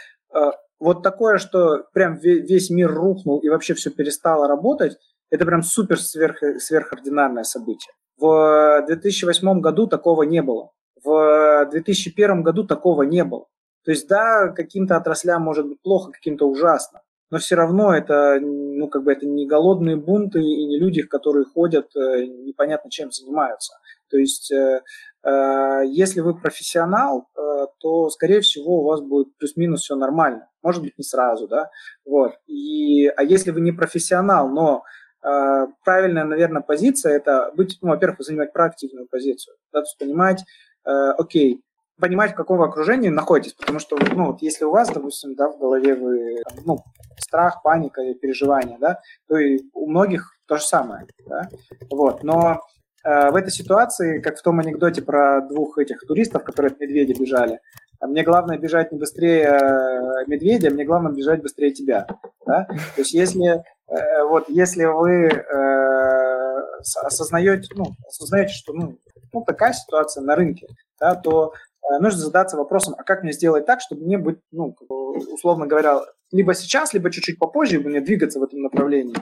вот 0.79 1.03
такое, 1.03 1.37
что 1.37 1.85
прям 1.93 2.17
весь 2.17 2.69
мир 2.69 2.91
рухнул 2.91 3.39
и 3.39 3.49
вообще 3.49 3.73
все 3.73 3.89
перестало 3.89 4.47
работать, 4.47 4.97
это 5.29 5.45
прям 5.45 5.63
супер 5.63 5.99
сверх, 5.99 6.39
сверхординарное 6.59 7.43
событие. 7.43 7.93
В 8.17 8.83
2008 8.85 9.61
году 9.61 9.87
такого 9.87 10.23
не 10.23 10.41
было. 10.41 10.71
В 11.03 11.67
2001 11.71 12.43
году 12.43 12.65
такого 12.65 13.03
не 13.03 13.23
было. 13.23 13.45
То 13.83 13.91
есть, 13.91 14.07
да, 14.07 14.49
каким-то 14.49 14.95
отраслям 14.95 15.41
может 15.41 15.67
быть 15.67 15.81
плохо, 15.81 16.11
каким-то 16.11 16.47
ужасно, 16.47 17.01
но 17.29 17.39
все 17.39 17.55
равно 17.55 17.93
это, 17.93 18.39
ну, 18.39 18.87
как 18.89 19.03
бы 19.03 19.11
это 19.11 19.25
не 19.25 19.47
голодные 19.47 19.95
бунты 19.95 20.39
и 20.39 20.65
не 20.65 20.77
люди, 20.77 21.01
которые 21.01 21.45
ходят, 21.45 21.87
э, 21.95 22.25
непонятно 22.25 22.91
чем 22.91 23.11
занимаются. 23.11 23.73
То 24.09 24.17
есть, 24.17 24.51
э, 24.51 24.81
э, 25.23 25.81
если 25.87 26.21
вы 26.21 26.39
профессионал, 26.39 27.27
то, 27.79 28.09
скорее 28.09 28.39
всего, 28.41 28.79
у 28.79 28.83
вас 28.83 29.01
будет 29.01 29.35
плюс-минус 29.37 29.81
все 29.81 29.95
нормально. 29.95 30.47
Может 30.61 30.83
быть, 30.83 30.97
не 30.97 31.03
сразу, 31.03 31.47
да. 31.47 31.69
Вот. 32.05 32.33
И, 32.47 33.07
а 33.07 33.23
если 33.23 33.51
вы 33.51 33.61
не 33.61 33.71
профессионал, 33.71 34.47
но 34.47 34.83
правильная, 35.21 36.23
наверное, 36.23 36.61
позиция– 36.61 37.13
это 37.17 37.51
быть, 37.55 37.77
ну, 37.81 37.89
во-первых, 37.89 38.21
занимать 38.21 38.53
проактивную 38.53 39.07
позицию, 39.07 39.55
да, 39.71 39.79
то 39.79 39.85
есть 39.85 39.97
понимать, 39.97 40.43
окей, 40.83 41.61
понимать, 42.03 42.33
в 42.33 42.35
каком 42.35 42.61
окружении 42.61 43.07
находитесь, 43.07 43.53
потому 43.53 43.79
что, 43.79 43.97
ну, 44.13 44.25
вот 44.25 44.41
если 44.41 44.65
у 44.65 44.71
вас, 44.71 44.89
допустим, 44.89 45.35
да, 45.35 45.47
в 45.47 45.57
голове 45.57 45.95
вы, 45.95 46.43
ну, 46.65 46.83
страх, 47.17 47.61
паника 47.63 48.01
переживания, 48.15 48.77
да, 48.77 48.99
то 49.29 49.37
и 49.37 49.61
у 49.73 49.89
многих 49.89 50.33
то 50.45 50.57
же 50.57 50.63
самое, 50.63 51.07
да, 51.25 51.47
вот, 51.89 52.21
но 52.21 52.59
э, 53.05 53.31
в 53.31 53.35
этой 53.37 53.51
ситуации, 53.51 54.19
как 54.19 54.37
в 54.37 54.41
том 54.41 54.59
анекдоте 54.59 55.01
про 55.01 55.39
двух 55.47 55.77
этих 55.77 56.01
туристов, 56.05 56.43
которые 56.43 56.73
от 56.73 56.81
медведя 56.81 57.17
бежали, 57.17 57.61
мне 58.01 58.23
главное 58.23 58.57
бежать 58.57 58.91
не 58.91 58.99
быстрее 58.99 59.43
э, 59.43 60.25
медведя, 60.27 60.71
мне 60.71 60.83
главное 60.83 61.13
бежать 61.13 61.41
быстрее 61.41 61.71
тебя, 61.71 62.05
да, 62.45 62.65
то 62.65 62.75
есть 62.97 63.13
если, 63.13 63.63
э, 63.87 64.23
вот, 64.25 64.49
если 64.49 64.83
вы 64.83 65.29
э, 65.29 66.63
осознаете, 67.01 67.69
ну, 67.75 67.85
осознаете, 68.09 68.53
что, 68.53 68.73
ну, 68.73 68.97
ну, 69.33 69.43
такая 69.43 69.73
ситуация 69.73 70.21
на 70.23 70.35
рынке, 70.35 70.67
да, 70.99 71.15
то 71.15 71.53
э, 71.81 71.99
нужно 71.99 72.19
задаться 72.19 72.57
вопросом, 72.57 72.95
а 72.97 73.03
как 73.03 73.23
мне 73.23 73.33
сделать 73.33 73.65
так, 73.65 73.81
чтобы 73.81 74.03
мне 74.03 74.17
быть, 74.17 74.39
ну, 74.51 74.75
условно 75.31 75.67
говоря, 75.67 76.01
либо 76.31 76.53
сейчас, 76.53 76.93
либо 76.93 77.11
чуть-чуть 77.11 77.39
попозже 77.39 77.79
мне 77.79 78.01
двигаться 78.01 78.39
в 78.39 78.43
этом 78.43 78.61
направлении, 78.61 79.15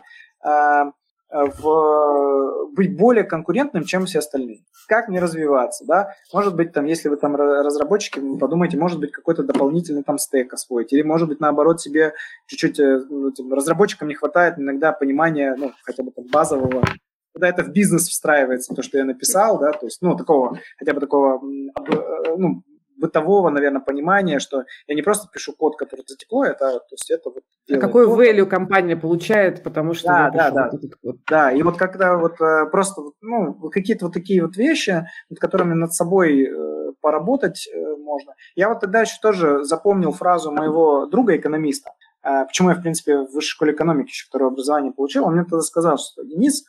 а, 0.44 0.92
в, 1.32 2.74
быть 2.74 2.98
более 2.98 3.24
конкурентным, 3.24 3.86
чем 3.86 4.06
все 4.06 4.20
остальные. 4.20 4.64
Как 4.88 5.08
мне 5.08 5.20
развиваться, 5.20 5.86
да? 5.86 6.14
Может 6.34 6.56
быть, 6.56 6.74
там, 6.74 6.86
если 6.86 7.08
вы 7.08 7.16
там 7.16 7.36
разработчики, 7.36 8.20
вы 8.20 8.38
подумайте, 8.38 8.78
может 8.78 9.00
быть, 9.00 9.12
какой-то 9.12 9.44
дополнительный 9.44 10.04
там 10.04 10.18
стейк 10.18 10.54
освоить, 10.54 10.92
или, 10.92 11.04
может 11.04 11.30
быть, 11.30 11.40
наоборот, 11.40 11.80
себе 11.82 12.14
чуть-чуть, 12.48 12.80
э, 12.80 13.00
ну, 13.10 13.32
разработчикам 13.52 14.10
не 14.10 14.16
хватает 14.16 14.58
иногда 14.58 14.92
понимания, 14.92 15.56
ну, 15.58 15.72
хотя 15.84 16.04
бы 16.04 16.12
там 16.12 16.26
базового 16.32 16.84
когда 17.34 17.50
это 17.50 17.64
в 17.64 17.70
бизнес 17.70 18.08
встраивается, 18.08 18.74
то, 18.74 18.82
что 18.82 18.98
я 18.98 19.06
написал, 19.06 19.60
да, 19.60 19.72
то 19.72 19.86
есть, 19.86 20.02
ну, 20.02 20.16
такого, 20.16 20.58
хотя 20.78 20.94
бы 20.94 21.00
такого, 21.00 21.42
э, 21.44 22.36
ну, 22.38 22.64
бытового, 22.98 23.50
наверное, 23.50 23.82
понимания, 23.82 24.40
что 24.40 24.64
я 24.88 24.96
не 24.96 25.02
просто 25.02 25.28
пишу 25.34 25.54
код, 25.54 25.76
который 25.76 26.04
затепло, 26.08 26.46
это, 26.46 26.80
то 26.80 26.92
есть 26.92 27.10
это 27.10 27.32
вот 27.32 27.44
а 27.70 27.78
какой 27.78 28.06
код. 28.06 28.20
value 28.20 28.46
компания 28.46 28.96
получает, 28.96 29.64
потому 29.64 29.94
что 29.94 30.08
да, 30.08 30.30
да, 30.30 30.52
да, 30.52 30.72
вот 31.02 31.16
да, 31.28 31.52
и 31.52 31.64
вот 31.64 31.78
когда 31.78 32.16
вот 32.18 32.40
э, 32.40 32.68
просто 32.70 33.02
ну 33.22 33.54
какие-то 33.70 34.06
вот 34.06 34.14
такие 34.14 34.44
вот 34.46 34.56
вещи, 34.56 35.08
над 35.30 35.40
которыми 35.40 35.74
над 35.74 35.94
собой 35.94 36.44
э, 36.44 36.92
поработать 37.02 37.68
можно. 37.98 38.36
Я 38.56 38.70
вот 38.70 38.82
тогда 38.82 39.02
еще 39.02 39.16
тоже 39.22 39.64
запомнил 39.64 40.12
фразу 40.12 40.52
моего 40.52 41.06
друга 41.08 41.36
экономиста. 41.36 41.92
Почему 42.22 42.70
я, 42.70 42.76
в 42.76 42.82
принципе, 42.82 43.18
в 43.18 43.32
высшей 43.32 43.54
школе 43.54 43.74
экономики 43.74 44.10
еще 44.10 44.28
второе 44.28 44.52
образование 44.52 44.92
получил, 44.92 45.26
он 45.26 45.34
мне 45.34 45.44
тогда 45.44 45.62
сказал, 45.62 45.98
что 45.98 46.24
Денис, 46.24 46.66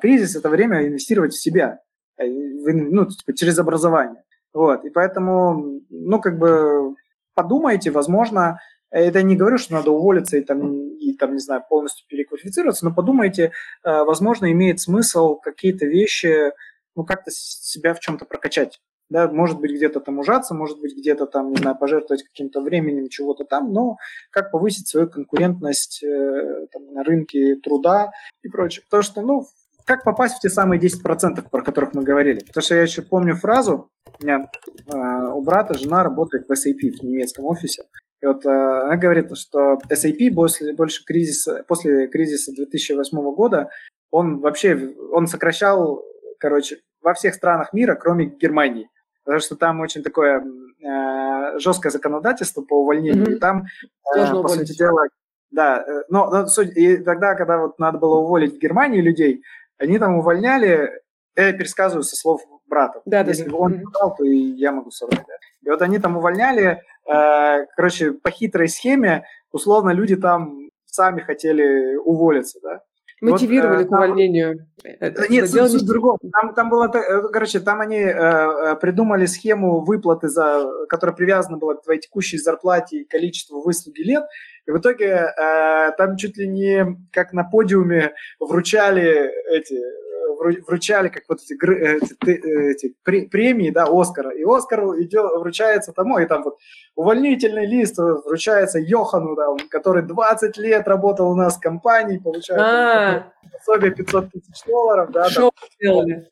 кризис– 0.00 0.36
это 0.36 0.48
время 0.48 0.86
инвестировать 0.86 1.32
в 1.32 1.40
себя, 1.40 1.80
э, 2.18 2.26
ну, 2.26 3.06
типа, 3.06 3.32
через 3.34 3.58
образование. 3.58 4.22
Вот, 4.52 4.84
и 4.84 4.90
поэтому, 4.90 5.80
ну, 5.90 6.20
как 6.20 6.38
бы 6.38 6.94
подумайте, 7.34 7.90
возможно, 7.90 8.58
это 8.90 9.22
не 9.22 9.36
говорю, 9.36 9.58
что 9.58 9.74
надо 9.74 9.92
уволиться 9.92 10.36
и 10.36 10.42
там, 10.42 10.90
и 10.96 11.14
там, 11.14 11.34
не 11.34 11.38
знаю, 11.38 11.62
полностью 11.68 12.06
переквалифицироваться, 12.08 12.84
но 12.84 12.92
подумайте, 12.92 13.52
э, 13.84 14.02
возможно, 14.02 14.50
имеет 14.50 14.80
смысл 14.80 15.36
какие-то 15.36 15.86
вещи, 15.86 16.52
ну, 16.96 17.04
как-то 17.04 17.30
себя 17.30 17.94
в 17.94 18.00
чем-то 18.00 18.24
прокачать. 18.24 18.80
Да, 19.08 19.28
может 19.28 19.58
быть, 19.58 19.72
где-то 19.72 19.98
там 19.98 20.20
ужаться, 20.20 20.54
может 20.54 20.80
быть, 20.80 20.96
где-то 20.96 21.26
там, 21.26 21.50
не 21.50 21.56
знаю, 21.56 21.76
пожертвовать 21.76 22.22
каким-то 22.22 22.60
временем, 22.60 23.08
чего-то 23.08 23.44
там, 23.44 23.72
но 23.72 23.96
как 24.30 24.52
повысить 24.52 24.86
свою 24.86 25.08
конкурентность 25.08 26.02
э, 26.04 26.66
там, 26.72 26.92
на 26.92 27.02
рынке 27.02 27.56
труда 27.56 28.12
и 28.42 28.48
прочее. 28.48 28.84
Потому 28.88 29.02
что, 29.02 29.22
ну, 29.22 29.46
как 29.90 30.04
попасть 30.04 30.36
в 30.36 30.40
те 30.40 30.48
самые 30.48 30.80
10%, 30.80 31.48
про 31.50 31.62
которых 31.62 31.94
мы 31.94 32.04
говорили? 32.04 32.44
Потому 32.44 32.62
что 32.62 32.76
я 32.76 32.82
еще 32.82 33.02
помню 33.02 33.34
фразу, 33.34 33.90
у 34.20 34.24
меня 34.24 34.48
э, 34.86 35.32
у 35.32 35.42
брата 35.42 35.76
жена 35.76 36.04
работает 36.04 36.48
в 36.48 36.52
SAP 36.52 36.98
в 37.00 37.02
немецком 37.02 37.46
офисе. 37.46 37.82
И 38.22 38.26
вот 38.26 38.46
э, 38.46 38.48
она 38.48 38.96
говорит, 38.96 39.36
что 39.36 39.78
SAP 39.90 40.32
после, 40.32 40.74
больше 40.74 41.04
кризиса, 41.04 41.64
после 41.66 42.06
кризиса 42.06 42.52
2008 42.52 43.34
года, 43.34 43.70
он 44.12 44.38
вообще, 44.38 44.94
он 45.10 45.26
сокращал, 45.26 46.04
короче, 46.38 46.78
во 47.02 47.12
всех 47.14 47.34
странах 47.34 47.72
мира, 47.72 47.96
кроме 47.96 48.26
Германии. 48.26 48.88
Потому 49.24 49.40
что 49.40 49.56
там 49.56 49.80
очень 49.80 50.04
такое 50.04 50.40
э, 50.40 51.58
жесткое 51.58 51.90
законодательство 51.90 52.62
по 52.62 52.82
увольнению. 52.82 53.26
Mm-hmm. 53.26 53.36
И 53.36 53.38
там, 53.40 53.64
э, 54.16 54.30
по 54.30 54.46
сути 54.46 54.78
дела, 54.78 55.02
да, 55.50 55.84
э, 55.84 56.02
но, 56.08 56.30
но 56.30 56.46
суть, 56.46 56.76
и 56.76 56.96
тогда, 56.98 57.34
когда 57.34 57.58
вот 57.58 57.78
надо 57.78 57.98
было 57.98 58.20
уволить 58.20 58.54
в 58.54 58.58
Германии 58.58 59.00
людей, 59.00 59.42
они 59.80 59.98
там 59.98 60.16
увольняли, 60.16 61.00
я 61.36 61.52
пересказываю 61.52 62.02
со 62.02 62.14
слов 62.14 62.42
брата. 62.66 63.00
Да, 63.06 63.20
Если 63.22 63.48
да, 63.48 63.56
он 63.56 63.82
сказал, 63.86 64.14
то 64.14 64.24
и 64.24 64.36
я 64.36 64.72
могу 64.72 64.90
соврать. 64.90 65.24
Да. 65.26 65.34
И 65.62 65.70
вот 65.70 65.82
они 65.82 65.98
там 65.98 66.16
увольняли, 66.16 66.82
э, 67.06 67.66
короче, 67.74 68.12
по 68.12 68.30
хитрой 68.30 68.68
схеме, 68.68 69.24
условно, 69.50 69.90
люди 69.90 70.16
там 70.16 70.68
сами 70.84 71.20
хотели 71.20 71.96
уволиться, 71.96 72.60
да. 72.62 72.82
Мотивировали 73.20 73.78
вот, 73.78 73.84
э, 73.84 73.88
к 73.88 73.92
увольнению. 73.92 74.66
Это, 74.82 75.30
нет, 75.30 75.50
суть, 75.50 75.70
суть 75.70 75.86
другого. 75.86 76.18
Там, 76.32 76.54
там 76.54 76.70
было, 76.70 76.90
э, 76.92 77.28
короче, 77.32 77.60
там 77.60 77.80
они 77.80 77.98
э, 77.98 78.76
придумали 78.80 79.26
схему 79.26 79.80
выплаты, 79.80 80.28
за, 80.28 80.64
которая 80.88 81.14
привязана 81.14 81.58
была 81.58 81.74
к 81.74 81.82
твоей 81.82 82.00
текущей 82.00 82.38
зарплате 82.38 83.00
и 83.00 83.04
количеству 83.04 83.62
выслуги 83.62 84.00
лет. 84.00 84.24
И 84.66 84.70
в 84.70 84.78
итоге 84.78 85.06
э, 85.06 85.90
там 85.98 86.16
чуть 86.16 86.36
ли 86.38 86.48
не 86.48 86.96
как 87.12 87.32
на 87.32 87.44
подиуме 87.44 88.14
вручали 88.38 89.30
эти 89.50 89.76
вручали 90.40 91.08
как 91.08 91.24
вот 91.28 91.40
эти, 91.42 91.54
эти, 91.54 92.32
эти 92.70 92.94
премии, 93.02 93.70
да, 93.70 93.86
Оскара. 93.88 94.30
И 94.30 94.42
Оскар 94.44 94.80
идет, 95.00 95.30
вручается 95.38 95.92
тому, 95.92 96.18
и 96.18 96.26
там 96.26 96.42
вот 96.42 96.56
увольнительный 96.94 97.66
лист 97.66 97.98
вручается 97.98 98.78
Йохану, 98.78 99.36
да, 99.36 99.46
который 99.70 100.02
20 100.02 100.56
лет 100.56 100.88
работал 100.88 101.30
у 101.30 101.34
нас 101.34 101.56
в 101.56 101.60
компании, 101.60 102.18
получает 102.18 102.60
а. 102.60 103.32
пособие 103.52 103.92
500 103.92 104.30
тысяч 104.32 104.64
долларов. 104.66 105.10
Да, 105.12 105.28
Шоу 105.28 105.52
сделали. 105.78 106.28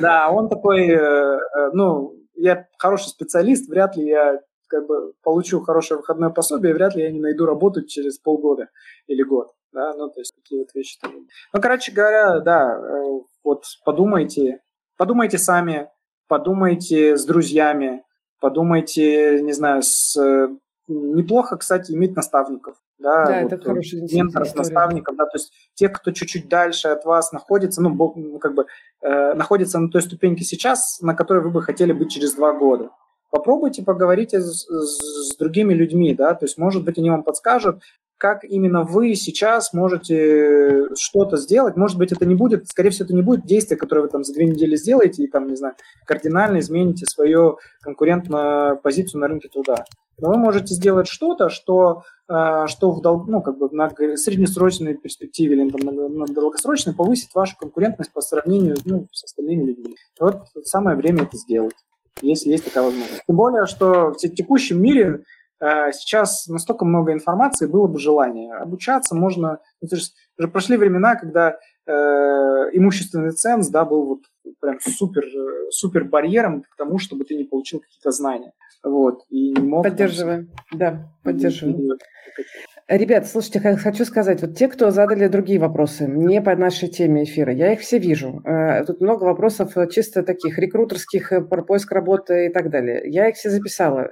Да, 0.00 0.30
он 0.30 0.48
такой, 0.48 0.88
э, 0.88 0.96
э, 0.96 1.70
ну, 1.72 2.14
я 2.34 2.66
хороший 2.78 3.08
специалист, 3.08 3.68
вряд 3.68 3.96
ли 3.96 4.06
я 4.06 4.40
как 4.68 4.86
бы 4.86 5.12
получу 5.22 5.60
хорошее 5.60 5.98
выходное 5.98 6.30
пособие, 6.30 6.74
вряд 6.74 6.94
ли 6.94 7.02
я 7.02 7.10
не 7.10 7.20
найду 7.20 7.46
работу 7.46 7.82
через 7.82 8.18
полгода 8.18 8.68
или 9.06 9.22
год 9.22 9.52
да, 9.74 9.92
ну, 9.94 10.08
то 10.08 10.20
есть 10.20 10.34
такие 10.34 10.60
вот 10.60 10.74
вещи. 10.74 10.98
Ну, 11.52 11.60
короче 11.60 11.92
говоря, 11.92 12.40
да, 12.40 12.78
э, 12.78 13.20
вот 13.42 13.64
подумайте, 13.84 14.62
подумайте 14.96 15.36
сами, 15.36 15.90
подумайте 16.28 17.16
с 17.16 17.24
друзьями, 17.26 18.04
подумайте, 18.40 19.42
не 19.42 19.52
знаю, 19.52 19.82
с... 19.82 20.16
Неплохо, 20.86 21.56
кстати, 21.56 21.92
иметь 21.92 22.14
наставников. 22.14 22.76
Да, 22.98 23.26
да 23.26 23.42
вот, 23.42 23.52
это 23.52 23.64
хорошая 23.64 24.02
менторов, 24.02 24.54
наставников, 24.54 25.16
да, 25.16 25.24
то 25.24 25.36
есть 25.36 25.52
те, 25.74 25.88
кто 25.88 26.12
чуть-чуть 26.12 26.48
дальше 26.48 26.88
от 26.88 27.04
вас 27.04 27.32
находится, 27.32 27.82
ну, 27.82 27.90
ну 27.90 28.38
как 28.38 28.54
бы 28.54 28.66
э, 29.02 29.34
находится 29.34 29.78
на 29.78 29.90
той 29.90 30.02
ступеньке 30.02 30.44
сейчас, 30.44 31.00
на 31.00 31.14
которой 31.14 31.42
вы 31.42 31.50
бы 31.50 31.62
хотели 31.62 31.92
быть 31.92 32.12
через 32.12 32.34
два 32.34 32.52
года. 32.52 32.90
Попробуйте 33.30 33.82
поговорить 33.82 34.32
с, 34.32 34.66
с 34.68 35.36
другими 35.36 35.74
людьми, 35.74 36.14
да, 36.14 36.34
то 36.34 36.44
есть, 36.44 36.56
может 36.56 36.84
быть, 36.84 36.98
они 36.98 37.10
вам 37.10 37.24
подскажут, 37.24 37.82
как 38.18 38.44
именно 38.44 38.84
вы 38.84 39.14
сейчас 39.14 39.72
можете 39.72 40.94
что-то 40.96 41.36
сделать. 41.36 41.76
Может 41.76 41.98
быть, 41.98 42.12
это 42.12 42.24
не 42.24 42.34
будет, 42.34 42.68
скорее 42.68 42.90
всего, 42.90 43.06
это 43.06 43.14
не 43.14 43.22
будет 43.22 43.44
действие, 43.44 43.78
которое 43.78 44.02
вы 44.02 44.08
там 44.08 44.24
за 44.24 44.32
две 44.32 44.46
недели 44.46 44.76
сделаете 44.76 45.24
и 45.24 45.28
там, 45.28 45.48
не 45.48 45.56
знаю, 45.56 45.74
кардинально 46.06 46.58
измените 46.58 47.06
свою 47.06 47.58
конкурентную 47.82 48.78
позицию 48.78 49.20
на 49.20 49.28
рынке 49.28 49.48
труда. 49.48 49.84
Но 50.18 50.28
вы 50.28 50.36
можете 50.36 50.74
сделать 50.74 51.08
что-то, 51.08 51.48
что, 51.48 52.04
э, 52.28 52.66
что 52.68 52.92
в 52.92 53.02
дол- 53.02 53.24
ну, 53.26 53.42
как 53.42 53.58
бы 53.58 53.68
на 53.72 53.90
среднесрочной 54.16 54.94
перспективе 54.94 55.56
или 55.56 55.70
там, 55.70 55.80
на, 56.16 56.26
долгосрочной 56.26 56.94
повысит 56.94 57.34
вашу 57.34 57.56
конкурентность 57.58 58.12
по 58.12 58.20
сравнению 58.20 58.76
ну, 58.84 59.08
с 59.12 59.24
остальными 59.24 59.64
людьми. 59.64 59.96
Вот 60.20 60.44
самое 60.62 60.96
время 60.96 61.24
это 61.24 61.36
сделать, 61.36 61.74
если 62.22 62.50
есть 62.50 62.64
такая 62.64 62.84
возможность. 62.84 63.24
Тем 63.26 63.36
более, 63.36 63.66
что 63.66 64.12
в 64.12 64.16
текущем 64.16 64.80
мире 64.80 65.24
Э, 65.24 65.43
сейчас 65.60 66.46
настолько 66.48 66.84
много 66.84 67.12
информации, 67.12 67.66
было 67.66 67.86
бы 67.86 67.98
желание. 67.98 68.54
Обучаться 68.54 69.14
можно... 69.14 69.60
Ну, 69.80 69.88
то 69.88 69.96
есть, 69.96 70.14
уже 70.38 70.48
прошли 70.48 70.76
времена, 70.76 71.16
когда 71.16 71.58
э, 71.86 71.92
имущественный 72.72 73.32
ценз 73.32 73.68
да, 73.68 73.84
был 73.84 74.06
вот 74.06 74.20
прям 74.60 74.78
супер, 74.80 75.24
супер 75.70 76.04
барьером 76.04 76.62
к 76.62 76.76
тому, 76.76 76.98
чтобы 76.98 77.24
ты 77.24 77.36
не 77.36 77.44
получил 77.44 77.80
какие-то 77.80 78.10
знания. 78.10 78.52
Вот, 78.82 79.24
и 79.30 79.52
не 79.52 79.66
мог... 79.66 79.84
Поддерживаем, 79.84 80.50
там, 80.70 80.78
да, 80.78 81.12
поддерживаем. 81.22 81.98
Ребят, 82.86 83.26
слушайте, 83.26 83.60
хочу 83.78 84.04
сказать, 84.04 84.42
вот 84.42 84.58
те, 84.58 84.68
кто 84.68 84.90
задали 84.90 85.26
другие 85.28 85.58
вопросы, 85.58 86.06
не 86.06 86.42
по 86.42 86.54
нашей 86.54 86.88
теме 86.88 87.24
эфира, 87.24 87.50
я 87.50 87.72
их 87.72 87.80
все 87.80 87.98
вижу. 87.98 88.42
Э, 88.44 88.84
тут 88.84 89.00
много 89.00 89.24
вопросов 89.24 89.74
э, 89.78 89.88
чисто 89.88 90.22
таких 90.22 90.58
рекрутерских, 90.58 91.32
э, 91.32 91.40
про 91.40 91.62
поиск 91.62 91.90
работы 91.92 92.44
и 92.44 92.48
так 92.50 92.68
далее. 92.68 93.00
Я 93.06 93.30
их 93.30 93.36
все 93.36 93.48
записала. 93.48 94.10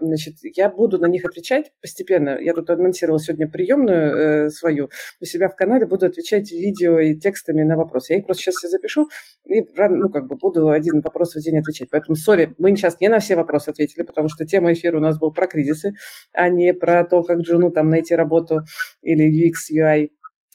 Значит, 0.00 0.34
я 0.42 0.68
буду 0.68 0.98
на 0.98 1.06
них 1.06 1.24
отвечать 1.24 1.70
постепенно. 1.80 2.36
Я 2.40 2.54
тут 2.54 2.68
анонсировала 2.70 3.20
сегодня 3.20 3.48
приемную 3.48 4.50
свою. 4.50 4.88
У 5.20 5.24
себя 5.24 5.48
в 5.48 5.54
канале 5.54 5.86
буду 5.86 6.06
отвечать 6.06 6.50
видео 6.50 6.98
и 6.98 7.14
текстами 7.14 7.62
на 7.62 7.76
вопросы. 7.76 8.14
Я 8.14 8.18
их 8.18 8.26
просто 8.26 8.42
сейчас 8.42 8.56
все 8.56 8.68
запишу 8.68 9.06
и 9.44 9.62
ну, 9.76 10.08
как 10.08 10.26
бы 10.26 10.34
буду 10.34 10.70
один 10.70 11.02
вопрос 11.02 11.36
в 11.36 11.40
день 11.40 11.58
отвечать. 11.58 11.88
Поэтому, 11.90 12.16
сори, 12.16 12.52
мы 12.58 12.74
сейчас 12.74 13.00
не 13.00 13.08
на 13.08 13.20
все 13.20 13.36
вопросы 13.36 13.68
ответили, 13.68 14.02
потому 14.02 14.28
что 14.28 14.44
тема 14.44 14.72
эфира 14.72 14.96
у 14.96 15.00
нас 15.00 15.20
был 15.20 15.32
про 15.32 15.46
кризисы, 15.46 15.92
а 16.32 16.48
не 16.48 16.74
про 16.74 17.04
то, 17.04 17.22
как 17.22 17.38
Джуну 17.38 17.70
там 17.76 17.90
найти 17.90 18.16
работу 18.16 18.62
или 19.02 19.24
UX, 19.26 19.70
UI 19.70 20.08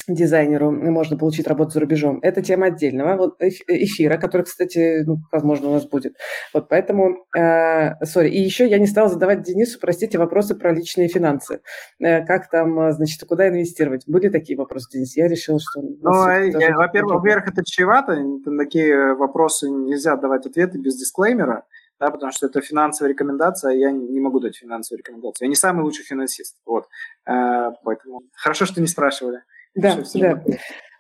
дизайнеру 0.08 0.72
можно 0.72 1.16
получить 1.16 1.48
работу 1.48 1.72
за 1.72 1.80
рубежом. 1.80 2.20
Это 2.24 2.42
тема 2.42 2.68
отдельного 2.68 3.18
вот 3.18 3.36
эфира, 3.40 4.18
который, 4.18 4.44
кстати, 4.44 5.04
ну, 5.06 5.18
возможно, 5.32 5.70
у 5.70 5.74
нас 5.74 5.86
будет. 5.86 6.16
Вот 6.54 6.70
поэтому, 6.70 7.26
э, 7.38 8.04
сори. 8.04 8.30
И 8.30 8.42
еще 8.42 8.68
я 8.68 8.80
не 8.80 8.88
стала 8.88 9.10
задавать 9.10 9.44
Денису, 9.44 9.80
простите, 9.80 10.18
вопросы 10.18 10.56
про 10.56 10.74
личные 10.74 11.08
финансы. 11.08 11.62
Э, 12.00 12.26
как 12.26 12.50
там, 12.50 12.80
э, 12.80 12.92
значит, 12.94 13.24
куда 13.28 13.48
инвестировать? 13.48 14.04
Были 14.08 14.30
такие 14.30 14.58
вопросы, 14.58 14.90
Денис? 14.92 15.16
Я 15.16 15.28
решила, 15.28 15.60
что... 15.60 15.82
Ну, 15.82 16.12
во-первых, 16.12 17.14
во-первых, 17.14 17.50
это 17.50 17.64
чревато. 17.64 18.18
Такие 18.58 19.14
вопросы 19.16 19.70
нельзя 19.70 20.16
давать 20.16 20.48
ответы 20.48 20.80
без 20.80 20.98
дисклеймера 20.98 21.64
да, 22.02 22.10
потому 22.10 22.32
что 22.32 22.48
это 22.48 22.62
финансовая 22.62 23.14
рекомендация, 23.14 23.74
я 23.74 23.92
не 23.92 24.20
могу 24.20 24.40
дать 24.40 24.58
финансовую 24.58 24.98
рекомендацию. 24.98 25.46
Я 25.46 25.50
не 25.50 25.56
самый 25.56 25.84
лучший 25.84 26.04
финансист, 26.04 26.58
вот. 26.66 26.88
Э, 27.28 27.74
поэтому 27.84 28.24
хорошо, 28.34 28.66
что 28.66 28.82
не 28.82 28.88
спрашивали. 28.88 29.44
Да, 29.76 30.00
да. 30.16 30.44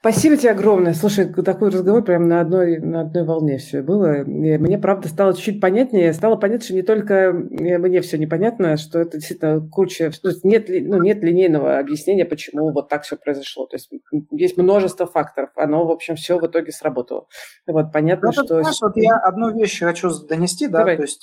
Спасибо 0.01 0.35
тебе 0.35 0.49
огромное. 0.49 0.95
Слушай, 0.95 1.31
такой 1.31 1.69
разговор 1.69 2.03
прям 2.03 2.27
на 2.27 2.41
одной, 2.41 2.79
на 2.79 3.01
одной 3.01 3.23
волне 3.23 3.59
все 3.59 3.83
было. 3.83 4.23
И 4.23 4.57
мне, 4.57 4.79
правда, 4.79 5.07
стало 5.07 5.35
чуть-чуть 5.35 5.61
понятнее. 5.61 6.11
Стало 6.13 6.37
понятно, 6.37 6.65
что 6.65 6.73
не 6.73 6.81
только 6.81 7.13
э, 7.13 7.31
мне 7.77 8.01
все 8.01 8.17
непонятно, 8.17 8.77
что 8.77 8.97
это 8.97 9.19
действительно 9.19 9.61
куча... 9.69 10.11
Нет, 10.41 10.69
ну, 10.69 11.03
нет 11.03 11.21
линейного 11.21 11.77
объяснения, 11.77 12.25
почему 12.25 12.71
вот 12.71 12.89
так 12.89 13.03
все 13.03 13.15
произошло. 13.15 13.67
То 13.67 13.75
есть 13.75 13.91
есть 14.31 14.57
множество 14.57 15.05
факторов. 15.05 15.51
Оно, 15.55 15.85
в 15.85 15.91
общем, 15.91 16.15
все 16.15 16.39
в 16.39 16.47
итоге 16.47 16.71
сработало. 16.71 17.27
Вот 17.67 17.93
понятно, 17.93 18.31
ну, 18.35 18.43
что... 18.43 18.61
Знаешь, 18.61 18.81
вот 18.81 18.97
я 18.97 19.17
одну 19.17 19.55
вещь 19.55 19.81
хочу 19.81 20.09
донести, 20.27 20.67
да, 20.67 20.79
Давай. 20.79 20.95
то 20.95 21.03
есть 21.03 21.21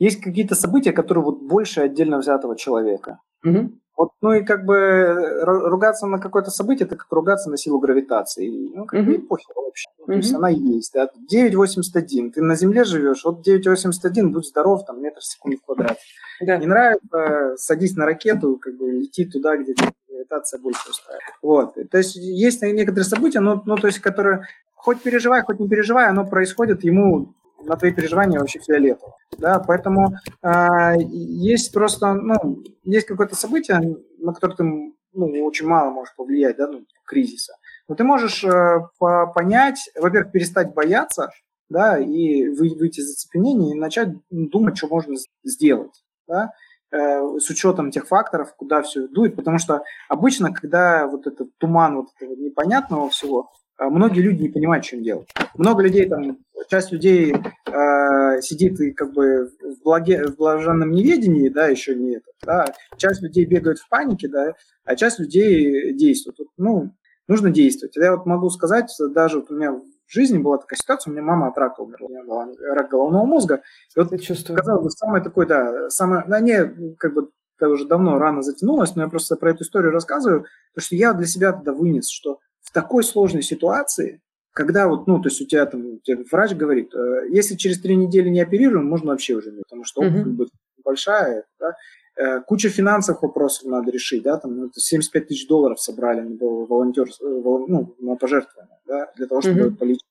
есть 0.00 0.20
какие-то 0.20 0.56
события, 0.56 0.90
которые 0.90 1.22
вот 1.22 1.42
больше 1.42 1.82
отдельно 1.82 2.18
взятого 2.18 2.56
человека. 2.56 3.20
Угу. 3.44 3.70
Вот, 3.96 4.10
ну 4.20 4.34
и 4.34 4.44
как 4.44 4.66
бы 4.66 5.40
ругаться 5.42 6.06
на 6.06 6.18
какое-то 6.18 6.50
событие, 6.50 6.86
это 6.86 6.96
как 6.96 7.10
ругаться 7.10 7.50
на 7.50 7.56
силу 7.56 7.78
гравитации. 7.78 8.70
Ну, 8.74 8.84
как 8.84 9.00
mm-hmm. 9.00 9.18
бы 9.20 9.26
похер 9.26 9.54
вообще. 9.56 9.88
Mm-hmm. 10.00 10.06
То 10.06 10.12
есть 10.12 10.34
она 10.34 10.48
есть. 10.50 10.92
Да? 10.92 11.08
9,81. 11.32 12.32
Ты 12.32 12.42
на 12.42 12.56
Земле 12.56 12.84
живешь, 12.84 13.24
вот 13.24 13.46
9,81, 13.46 14.28
будь 14.28 14.46
здоров, 14.46 14.84
там 14.84 15.00
метр 15.00 15.20
в 15.20 15.24
секунду 15.24 15.56
в 15.58 15.64
квадрате. 15.64 16.00
Да. 16.40 16.58
Не 16.58 16.66
нравится, 16.66 17.54
садись 17.56 17.96
на 17.96 18.04
ракету, 18.04 18.58
как 18.60 18.76
бы 18.76 18.90
лети 18.90 19.24
туда, 19.24 19.56
где 19.56 19.74
гравитация 20.08 20.60
больше 20.60 20.90
устраивает. 20.90 21.34
Вот. 21.40 21.74
То 21.90 21.98
есть 21.98 22.16
есть 22.16 22.62
некоторые 22.62 23.04
события, 23.04 23.40
но, 23.40 23.62
ну, 23.64 23.76
то 23.76 23.86
есть, 23.86 24.00
которые 24.00 24.46
хоть 24.74 25.02
переживай, 25.02 25.42
хоть 25.42 25.58
не 25.58 25.68
переживай, 25.68 26.08
оно 26.08 26.26
происходит 26.26 26.84
ему 26.84 27.34
на 27.62 27.76
твои 27.76 27.92
переживания 27.92 28.38
вообще 28.38 28.60
фиолетово. 28.60 29.14
Да, 29.38 29.58
поэтому 29.60 30.14
э, 30.42 30.94
есть 31.00 31.72
просто, 31.72 32.14
ну, 32.14 32.62
есть 32.84 33.06
какое-то 33.06 33.36
событие, 33.36 33.96
на 34.18 34.32
которое 34.32 34.54
ты 34.54 34.64
ну, 34.64 35.44
очень 35.44 35.66
мало 35.66 35.90
можешь 35.90 36.14
повлиять, 36.14 36.56
да, 36.56 36.68
ну, 36.68 36.84
кризиса. 37.04 37.54
Но 37.88 37.94
ты 37.94 38.04
можешь 38.04 38.44
э, 38.44 38.80
по 38.98 39.26
понять, 39.26 39.90
во-первых, 39.96 40.32
перестать 40.32 40.74
бояться, 40.74 41.30
да, 41.68 41.98
и 41.98 42.48
вы, 42.48 42.76
выйти 42.76 43.00
из 43.00 43.08
зацепенения 43.08 43.74
и 43.74 43.78
начать 43.78 44.08
думать, 44.30 44.76
что 44.76 44.88
можно 44.88 45.16
сделать, 45.44 46.04
да, 46.28 46.52
э, 46.90 47.38
с 47.38 47.48
учетом 47.50 47.90
тех 47.90 48.06
факторов, 48.06 48.54
куда 48.56 48.82
все 48.82 49.08
дует, 49.08 49.36
потому 49.36 49.58
что 49.58 49.82
обычно, 50.08 50.52
когда 50.52 51.06
вот 51.06 51.26
этот 51.26 51.56
туман 51.58 51.96
вот 51.96 52.06
этого 52.16 52.36
непонятного 52.36 53.08
всего, 53.10 53.50
многие 53.78 54.20
люди 54.20 54.42
не 54.42 54.48
понимают, 54.48 54.90
им 54.92 55.02
делать. 55.02 55.28
Много 55.54 55.82
людей 55.82 56.08
там 56.08 56.38
часть 56.68 56.92
людей 56.92 57.34
э, 57.34 58.40
сидит 58.40 58.80
и 58.80 58.92
как 58.92 59.12
бы 59.12 59.50
в, 59.60 59.82
благе, 59.82 60.26
в 60.26 60.36
блаженном 60.36 60.90
неведении, 60.90 61.48
да, 61.48 61.66
еще 61.66 61.94
не 61.94 62.16
это, 62.16 62.30
да, 62.42 62.74
часть 62.96 63.22
людей 63.22 63.44
бегают 63.44 63.78
в 63.78 63.88
панике, 63.88 64.28
да, 64.28 64.54
а 64.84 64.96
часть 64.96 65.18
людей 65.18 65.92
действует. 65.92 66.36
Ну, 66.56 66.92
нужно 67.28 67.50
действовать. 67.50 67.96
Я 67.96 68.16
вот 68.16 68.26
могу 68.26 68.50
сказать, 68.50 68.90
даже 69.10 69.40
вот 69.40 69.50
у 69.50 69.54
меня 69.54 69.72
в 69.72 69.82
жизни 70.06 70.38
была 70.38 70.58
такая 70.58 70.76
ситуация, 70.76 71.10
у 71.10 71.14
меня 71.14 71.24
мама 71.24 71.48
от 71.48 71.58
рака 71.58 71.80
умерла, 71.80 72.06
у 72.06 72.10
меня 72.10 72.24
был 72.24 72.74
рак 72.74 72.90
головного 72.90 73.26
мозга. 73.26 73.62
И 73.96 74.00
вот, 74.00 74.20
чувствую. 74.20 74.58
казалось 74.58 74.84
бы, 74.84 74.90
самое 74.90 75.22
такое, 75.22 75.46
да, 75.46 75.90
самое, 75.90 76.24
на 76.26 76.40
не, 76.40 76.94
как 76.96 77.14
бы, 77.14 77.30
это 77.58 77.70
уже 77.70 77.86
давно 77.86 78.18
рано 78.18 78.42
затянулось, 78.42 78.94
но 78.94 79.02
я 79.02 79.08
просто 79.08 79.36
про 79.36 79.50
эту 79.50 79.64
историю 79.64 79.90
рассказываю, 79.90 80.44
потому 80.74 80.84
что 80.84 80.94
я 80.94 81.14
для 81.14 81.26
себя 81.26 81.52
тогда 81.52 81.72
вынес, 81.72 82.08
что 82.08 82.38
в 82.66 82.72
такой 82.72 83.04
сложной 83.04 83.42
ситуации, 83.42 84.20
когда 84.52 84.88
вот, 84.88 85.06
ну, 85.06 85.20
то 85.20 85.28
есть 85.28 85.40
у 85.40 85.46
тебя 85.46 85.66
там, 85.66 86.00
тебе 86.00 86.24
врач 86.30 86.52
говорит, 86.52 86.94
э, 86.94 87.28
если 87.30 87.54
через 87.56 87.80
три 87.80 87.96
недели 87.96 88.28
не 88.28 88.40
оперируем, 88.40 88.86
можно 88.86 89.10
вообще 89.10 89.34
уже 89.34 89.52
не, 89.52 89.62
потому 89.62 89.84
что 89.84 90.00
опухоль 90.00 90.20
uh-huh. 90.20 90.32
будет 90.32 90.50
большая, 90.84 91.44
да, 91.60 91.74
э, 92.16 92.40
куча 92.40 92.68
финансовых 92.68 93.22
вопросов 93.22 93.66
надо 93.66 93.90
решить, 93.90 94.22
да, 94.22 94.38
там 94.38 94.56
ну, 94.56 94.70
75 94.74 95.28
тысяч 95.28 95.46
долларов 95.46 95.80
собрали 95.80 96.20
на 96.20 96.36
волонтер, 96.38 97.08
э, 97.08 97.24
ну, 97.24 97.94
на 97.98 98.16
пожертвование, 98.16 98.78
да, 98.86 99.12
для 99.16 99.26
того, 99.26 99.40
чтобы 99.40 99.60
uh-huh. 99.60 99.76
полечить 99.76 100.06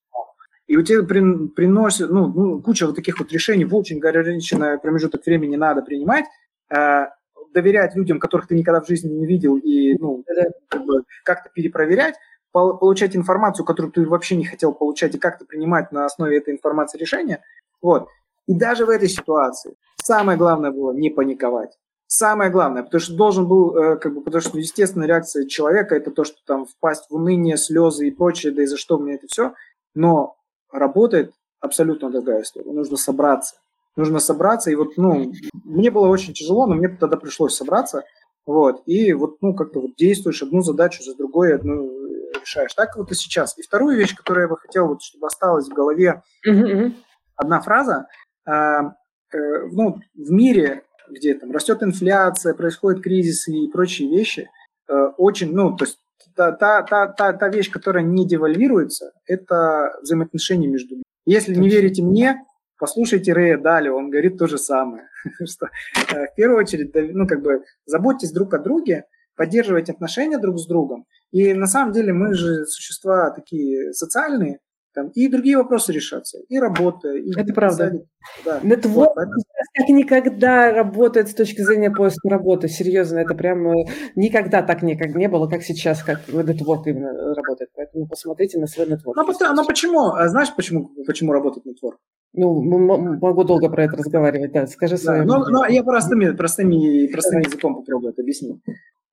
и 0.68 0.78
у 0.78 0.82
тебя 0.82 1.04
при, 1.04 1.48
приносят, 1.50 2.10
ну, 2.10 2.28
ну, 2.28 2.62
куча 2.62 2.88
вот 2.88 2.96
таких 2.96 3.20
вот 3.20 3.32
решений 3.32 3.66
в 3.66 3.76
очень 3.76 4.00
ограниченный 4.00 4.80
промежуток 4.80 5.26
времени 5.26 5.56
надо 5.56 5.82
принимать, 5.84 6.26
э, 6.76 7.06
доверять 7.54 7.96
людям, 7.96 8.20
которых 8.20 8.48
ты 8.48 8.56
никогда 8.56 8.82
в 8.82 8.88
жизни 8.88 9.14
не 9.14 9.26
видел, 9.26 9.58
и, 9.58 9.96
ну, 9.98 10.24
как 10.68 10.86
бы 10.86 11.04
как-то 11.24 11.50
перепроверять, 11.54 12.16
получать 12.56 13.16
информацию, 13.16 13.66
которую 13.66 13.92
ты 13.92 14.08
вообще 14.08 14.38
не 14.38 14.46
хотел 14.46 14.72
получать, 14.72 15.14
и 15.14 15.20
как-то 15.20 15.46
принимать 15.46 15.92
на 15.92 16.06
основе 16.06 16.38
этой 16.38 16.54
информации 16.54 16.98
решения. 16.98 17.44
Вот. 17.82 18.08
И 18.48 18.54
даже 18.54 18.86
в 18.86 18.90
этой 18.90 19.10
ситуации 19.10 19.76
самое 20.02 20.38
главное 20.38 20.72
было 20.72 20.94
не 20.94 21.10
паниковать. 21.10 21.78
Самое 22.08 22.52
главное, 22.52 22.84
потому 22.84 23.02
что 23.02 23.16
должен 23.16 23.48
был, 23.48 23.76
э, 23.76 23.98
как 23.98 24.14
бы, 24.14 24.22
потому 24.22 24.42
что 24.42 24.58
естественная 24.58 25.08
реакция 25.08 25.48
человека 25.48 25.96
это 25.96 26.12
то, 26.12 26.24
что 26.24 26.38
там 26.46 26.66
впасть 26.66 27.10
в 27.10 27.16
уныние, 27.16 27.58
слезы 27.58 28.08
и 28.08 28.12
прочее, 28.12 28.54
да 28.54 28.64
и 28.64 28.68
за 28.68 28.78
что 28.78 29.00
мне 29.00 29.16
это 29.16 29.28
все. 29.28 29.54
Но 29.96 30.38
работает 30.72 31.34
абсолютно 31.60 32.12
другая 32.12 32.44
история. 32.44 32.72
Нужно 32.72 32.96
собраться. 32.96 33.56
Нужно 33.96 34.20
собраться. 34.20 34.72
И 34.72 34.76
вот, 34.76 34.98
ну, 34.98 35.34
мне 35.64 35.90
было 35.90 36.08
очень 36.08 36.34
тяжело, 36.34 36.68
но 36.68 36.76
мне 36.76 36.90
тогда 36.90 37.18
пришлось 37.18 37.56
собраться. 37.56 38.04
Вот. 38.46 38.84
И 38.86 39.12
вот, 39.14 39.38
ну, 39.42 39.56
как-то 39.56 39.82
вот 39.82 39.96
действуешь 39.98 40.44
одну 40.44 40.62
задачу 40.62 41.04
за 41.04 41.16
другой, 41.16 41.56
одну 41.56 42.05
решаешь. 42.40 42.74
Так 42.74 42.96
вот 42.96 43.12
и 43.12 43.16
сейчас. 43.16 43.58
И 43.58 43.62
вторую 43.62 43.98
вещь, 43.98 44.16
которую 44.16 44.44
я 44.44 44.48
бы 44.48 44.58
хотел, 44.58 44.88
вот, 44.88 45.02
чтобы 45.02 45.28
осталась 45.28 45.68
в 45.68 45.74
голове, 45.74 46.22
mm-hmm. 46.48 46.94
одна 47.36 47.62
фраза. 47.62 48.08
Э, 48.48 48.82
э, 49.34 49.38
ну, 49.72 50.00
в 50.14 50.32
мире, 50.32 50.84
где 51.10 51.34
там 51.34 51.52
растет 51.52 51.84
инфляция, 51.84 52.54
происходят 52.54 53.04
кризисы 53.04 53.52
и 53.52 53.72
прочие 53.72 54.10
вещи, 54.10 54.50
э, 54.88 54.94
очень, 55.18 55.54
ну, 55.54 55.76
то 55.76 55.86
есть 55.86 56.00
та, 56.36 56.52
та, 56.52 56.84
та, 56.84 57.08
та, 57.08 57.34
та 57.34 57.50
вещь, 57.50 57.72
которая 57.72 58.04
не 58.04 58.26
девальвируется, 58.26 59.14
это 59.26 59.98
взаимоотношения 60.02 60.68
между 60.68 60.96
людьми. 60.96 61.04
Если 61.26 61.56
не 61.56 61.70
верите 61.70 62.04
мне, 62.04 62.44
послушайте 62.78 63.34
Рэя 63.34 63.58
Дали, 63.58 63.90
он 63.90 64.10
говорит 64.10 64.38
то 64.38 64.48
же 64.48 64.58
самое. 64.58 65.08
что, 65.46 65.70
э, 66.14 66.28
в 66.28 66.36
первую 66.36 66.60
очередь, 66.60 66.92
ну, 66.94 67.28
как 67.28 67.42
бы, 67.42 67.64
заботьтесь 67.86 68.32
друг 68.32 68.54
о 68.54 68.60
друге, 68.60 69.06
поддерживайте 69.36 69.92
отношения 69.92 70.38
друг 70.38 70.58
с 70.60 70.68
другом. 70.68 71.06
И 71.32 71.54
на 71.54 71.68
самом 71.68 71.94
деле 71.94 72.14
мы 72.14 72.34
же 72.34 72.66
существа 72.66 73.32
такие 73.32 73.94
социальные, 73.94 74.60
там, 74.96 75.10
и 75.10 75.28
другие 75.28 75.58
вопросы 75.58 75.92
решатся, 75.92 76.40
и 76.48 76.58
работа. 76.58 77.10
И 77.10 77.30
это 77.38 77.54
правда. 77.54 77.92
Да. 78.46 78.62
Нетворк 78.64 79.14
вот, 79.16 79.28
как 79.74 79.90
никогда 79.90 80.72
работает 80.72 81.28
с 81.28 81.36
точки 81.36 81.62
зрения 81.62 81.92
поиска 81.92 82.30
работы. 82.30 82.70
Серьезно, 82.70 83.20
это 83.20 83.36
прям 83.36 83.68
э, 83.68 83.86
никогда 84.16 84.62
так 84.62 84.84
никак 84.84 85.14
не 85.14 85.28
было, 85.28 85.48
как 85.48 85.64
сейчас, 85.64 86.02
как 86.02 86.22
нетворк 86.30 86.88
именно 86.88 87.36
работает. 87.36 87.72
Поэтому 87.76 88.08
посмотрите 88.08 88.58
на 88.58 88.68
свой 88.68 88.88
нетворк. 88.88 89.18
Ну, 89.18 89.26
но 89.26 89.54
ну, 89.54 89.66
почему? 89.66 90.14
А 90.14 90.30
знаешь, 90.30 90.56
почему, 90.56 90.90
почему 91.06 91.34
работает 91.34 91.66
нетворк? 91.66 92.00
Ну, 92.32 92.62
могу 92.62 93.44
долго 93.44 93.70
про 93.70 93.84
это 93.84 93.98
разговаривать, 93.98 94.54
да. 94.54 94.66
Скажи 94.68 94.98
свое. 94.98 95.24
Да, 95.24 95.26
но, 95.26 95.46
но 95.50 95.66
я 95.66 95.84
простыми, 95.84 96.32
простыми, 96.32 97.08
простым 97.12 97.42
языком 97.42 97.76
попробую 97.76 98.14
это 98.14 98.22
объяснить. 98.22 98.62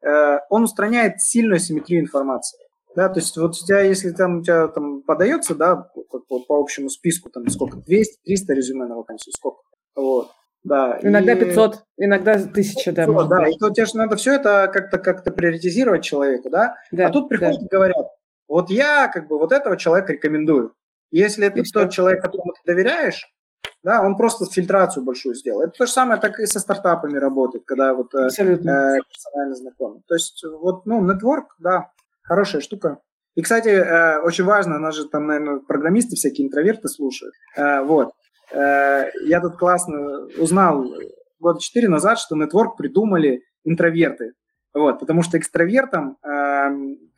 Э, 0.05 0.39
он 0.51 0.65
устраняет 0.65 1.21
сильную 1.21 1.61
симметрию 1.61 2.01
информации. 2.01 2.59
Да, 2.95 3.09
то 3.09 3.21
есть 3.21 3.37
вот 3.37 3.51
у 3.51 3.67
тебя, 3.67 3.81
если 3.81 4.11
там 4.11 4.41
у 4.41 4.43
тебя 4.43 4.69
там 4.69 5.03
подается, 5.03 5.55
да, 5.55 5.91
вот, 5.95 6.25
вот 6.29 6.47
по 6.47 6.61
общему 6.61 6.91
списку, 6.91 7.31
там 7.31 7.49
сколько, 7.49 7.79
200, 7.79 8.21
300 8.25 8.53
резюме 8.53 8.87
на 8.87 8.97
вакансию, 8.97 9.33
сколько, 9.33 9.63
вот, 9.97 10.31
да. 10.63 10.99
Иногда 11.03 11.33
и... 11.33 11.41
500, 11.41 11.85
иногда 11.97 12.33
1000, 12.33 12.93
да. 12.93 13.07
500, 13.07 13.29
да, 13.29 13.49
и 13.49 13.57
то 13.57 13.71
тебе 13.71 13.87
же 13.87 13.97
надо 13.97 14.17
все 14.17 14.35
это 14.35 14.71
как-то 14.73 14.99
как 14.99 15.25
приоритизировать 15.35 16.05
человеку, 16.05 16.51
да? 16.51 16.77
да, 16.91 17.07
а 17.07 17.11
тут 17.11 17.31
приходят 17.31 17.61
да. 17.61 17.67
и 17.67 17.69
говорят, 17.69 18.07
вот 18.47 18.71
я 18.71 19.09
как 19.09 19.29
бы 19.29 19.39
вот 19.39 19.53
этого 19.53 19.77
человека 19.77 20.13
рекомендую. 20.13 20.75
Если 21.11 21.47
это 21.47 21.61
и 21.61 21.63
тот 21.63 21.91
все. 21.91 21.97
человек, 21.97 22.23
которому 22.23 22.53
ты 22.53 22.61
доверяешь, 22.65 23.27
да, 23.83 24.03
он 24.03 24.17
просто 24.17 24.47
фильтрацию 24.47 25.05
большую 25.05 25.35
сделал. 25.35 25.63
Это 25.63 25.73
то 25.79 25.87
же 25.87 25.93
самое, 25.93 26.21
так 26.21 26.39
и 26.39 26.47
со 26.47 26.61
стартапами 26.61 27.19
работает, 27.19 27.65
когда 27.65 27.95
вот 27.95 28.15
э, 28.15 28.27
Абсолютно. 28.27 28.71
э, 28.71 29.01
персонально 29.09 29.55
знакомы. 29.57 30.03
То 30.07 30.15
есть 30.15 30.45
вот, 30.45 30.87
ну, 30.87 31.01
нетворк, 31.05 31.57
да, 31.59 31.91
хорошая 32.23 32.61
штука. 32.61 32.99
И, 33.35 33.43
кстати, 33.43 33.69
э, 33.69 34.21
очень 34.21 34.45
важно, 34.45 34.79
нас 34.79 34.95
же 34.95 35.09
там, 35.09 35.27
наверное, 35.27 35.61
программисты 35.61 36.17
всякие 36.17 36.47
интроверты 36.47 36.89
слушают. 36.89 37.35
Э, 37.57 37.83
вот. 37.83 38.13
Э, 38.53 39.11
я 39.25 39.41
тут 39.41 39.57
классно 39.57 40.27
узнал 40.39 40.87
года 41.41 41.59
четыре 41.61 41.89
назад, 41.89 42.19
что 42.19 42.37
нетворк 42.37 42.77
придумали 42.77 43.43
интроверты. 43.65 44.33
Вот, 44.75 45.01
потому 45.01 45.23
что 45.23 45.39
экстравертам 45.39 46.17
э, 46.25 46.53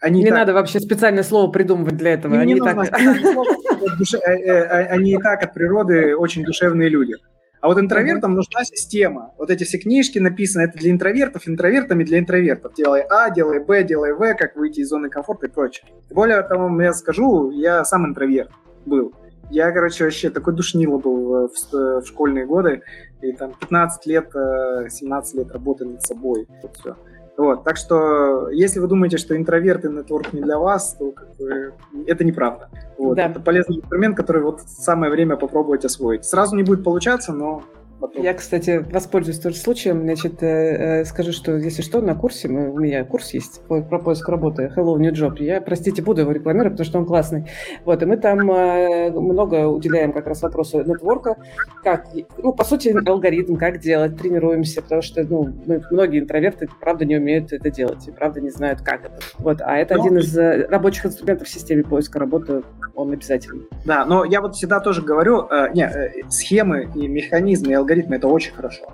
они 0.00 0.22
не 0.22 0.30
так... 0.30 0.38
надо 0.38 0.54
вообще 0.54 0.80
специальное 0.80 1.22
слово 1.22 1.50
придумывать 1.50 1.96
для 1.96 2.14
этого. 2.14 2.36
они, 2.36 2.54
не 2.54 2.60
так... 2.60 2.76
они 4.90 5.12
и 5.12 5.18
так 5.18 5.42
от 5.42 5.54
природы 5.54 6.16
очень 6.16 6.44
душевные 6.44 6.88
люди. 6.88 7.14
А 7.60 7.68
вот 7.68 7.78
интровертам 7.78 8.34
нужна 8.34 8.64
система. 8.64 9.32
Вот 9.38 9.48
эти 9.48 9.62
все 9.64 9.78
книжки 9.78 10.18
написаны, 10.18 10.64
это 10.64 10.76
для 10.76 10.90
интровертов, 10.90 11.48
интровертами 11.48 12.04
для 12.04 12.18
интровертов. 12.18 12.74
Делай 12.74 13.02
А, 13.08 13.30
делай 13.30 13.58
Б, 13.58 13.84
делай 13.84 14.12
В, 14.12 14.34
как 14.34 14.54
выйти 14.56 14.80
из 14.80 14.90
зоны 14.90 15.08
комфорта 15.08 15.46
и 15.46 15.48
прочее. 15.48 15.86
Более 16.10 16.42
того, 16.42 16.82
я 16.82 16.92
скажу, 16.92 17.50
я 17.52 17.82
сам 17.86 18.04
интроверт 18.04 18.50
был. 18.84 19.14
Я, 19.48 19.72
короче, 19.72 20.04
вообще 20.04 20.28
такой 20.28 20.54
душнило 20.54 20.98
был 20.98 21.48
в, 21.48 21.72
в 21.72 22.04
школьные 22.04 22.44
годы. 22.44 22.82
И 23.22 23.32
там 23.32 23.54
15 23.58 24.06
лет, 24.06 24.30
17 24.30 25.34
э, 25.34 25.38
лет 25.38 25.50
работы 25.50 25.86
над 25.86 26.02
собой. 26.02 26.46
Вот 26.60 26.76
все. 26.76 26.96
Вот, 27.36 27.64
так 27.64 27.76
что, 27.76 28.48
если 28.50 28.78
вы 28.78 28.86
думаете, 28.86 29.16
что 29.16 29.36
интроверт 29.36 29.84
и 29.84 29.88
нетворк 29.88 30.32
не 30.32 30.40
для 30.40 30.56
вас, 30.58 30.94
то 30.94 31.10
как 31.10 31.34
бы, 31.36 31.72
это 32.06 32.22
неправда. 32.22 32.68
Вот, 32.96 33.16
да. 33.16 33.26
Это 33.26 33.40
полезный 33.40 33.78
инструмент, 33.78 34.16
который 34.16 34.42
вот 34.42 34.60
самое 34.60 35.10
время 35.10 35.36
попробовать 35.36 35.84
освоить. 35.84 36.24
Сразу 36.24 36.54
не 36.54 36.62
будет 36.62 36.84
получаться, 36.84 37.32
но 37.32 37.64
потом. 38.00 38.22
Я, 38.22 38.34
кстати, 38.34 38.84
воспользуюсь 38.90 39.38
тоже 39.38 39.56
случаем. 39.56 40.02
Значит, 40.02 40.42
э, 40.42 41.00
э, 41.00 41.04
скажу, 41.04 41.32
что 41.32 41.56
если 41.56 41.82
что, 41.82 42.00
на 42.00 42.14
курсе, 42.14 42.48
мы, 42.48 42.70
у 42.70 42.78
меня 42.78 43.04
курс 43.04 43.34
есть 43.34 43.62
по, 43.66 43.82
про 43.82 43.98
поиск 43.98 44.28
работы 44.28 44.72
Hello 44.76 44.98
New 44.98 45.12
Job. 45.12 45.42
Я, 45.42 45.60
простите, 45.60 46.02
буду 46.02 46.22
его 46.22 46.32
рекламировать, 46.32 46.72
потому 46.72 46.86
что 46.86 46.98
он 46.98 47.06
классный. 47.06 47.50
Вот, 47.84 48.02
и 48.02 48.06
мы 48.06 48.16
там 48.16 48.50
э, 48.50 49.10
много 49.10 49.66
уделяем 49.66 50.12
как 50.12 50.26
раз 50.26 50.42
вопросу 50.42 50.82
нетворка, 50.84 51.36
как, 51.82 52.06
ну, 52.38 52.52
по 52.52 52.64
сути, 52.64 52.94
алгоритм, 53.06 53.56
как 53.56 53.80
делать, 53.80 54.16
тренируемся, 54.16 54.82
потому 54.82 55.02
что, 55.02 55.24
ну, 55.24 55.52
мы, 55.66 55.82
многие 55.90 56.20
интроверты, 56.20 56.68
правда, 56.80 57.04
не 57.04 57.16
умеют 57.16 57.52
это 57.52 57.70
делать 57.70 58.06
и, 58.08 58.10
правда, 58.10 58.40
не 58.40 58.50
знают, 58.50 58.80
как 58.80 59.04
это. 59.06 59.18
Вот, 59.38 59.60
а 59.60 59.76
это 59.76 59.96
но... 59.96 60.04
один 60.04 60.18
из 60.18 60.36
э, 60.36 60.66
рабочих 60.68 61.06
инструментов 61.06 61.48
в 61.48 61.50
системе 61.50 61.82
поиска 61.82 62.18
работы, 62.18 62.62
он 62.94 63.12
обязательный. 63.12 63.66
Да, 63.84 64.04
но 64.04 64.24
я 64.24 64.40
вот 64.40 64.54
всегда 64.54 64.80
тоже 64.80 65.02
говорю, 65.02 65.46
э, 65.50 65.72
не, 65.74 65.84
э, 65.84 66.28
схемы 66.28 66.88
и 66.94 67.08
механизмы, 67.08 67.72
алгоритмы 67.84 68.16
это 68.16 68.28
очень 68.28 68.54
хорошо. 68.54 68.86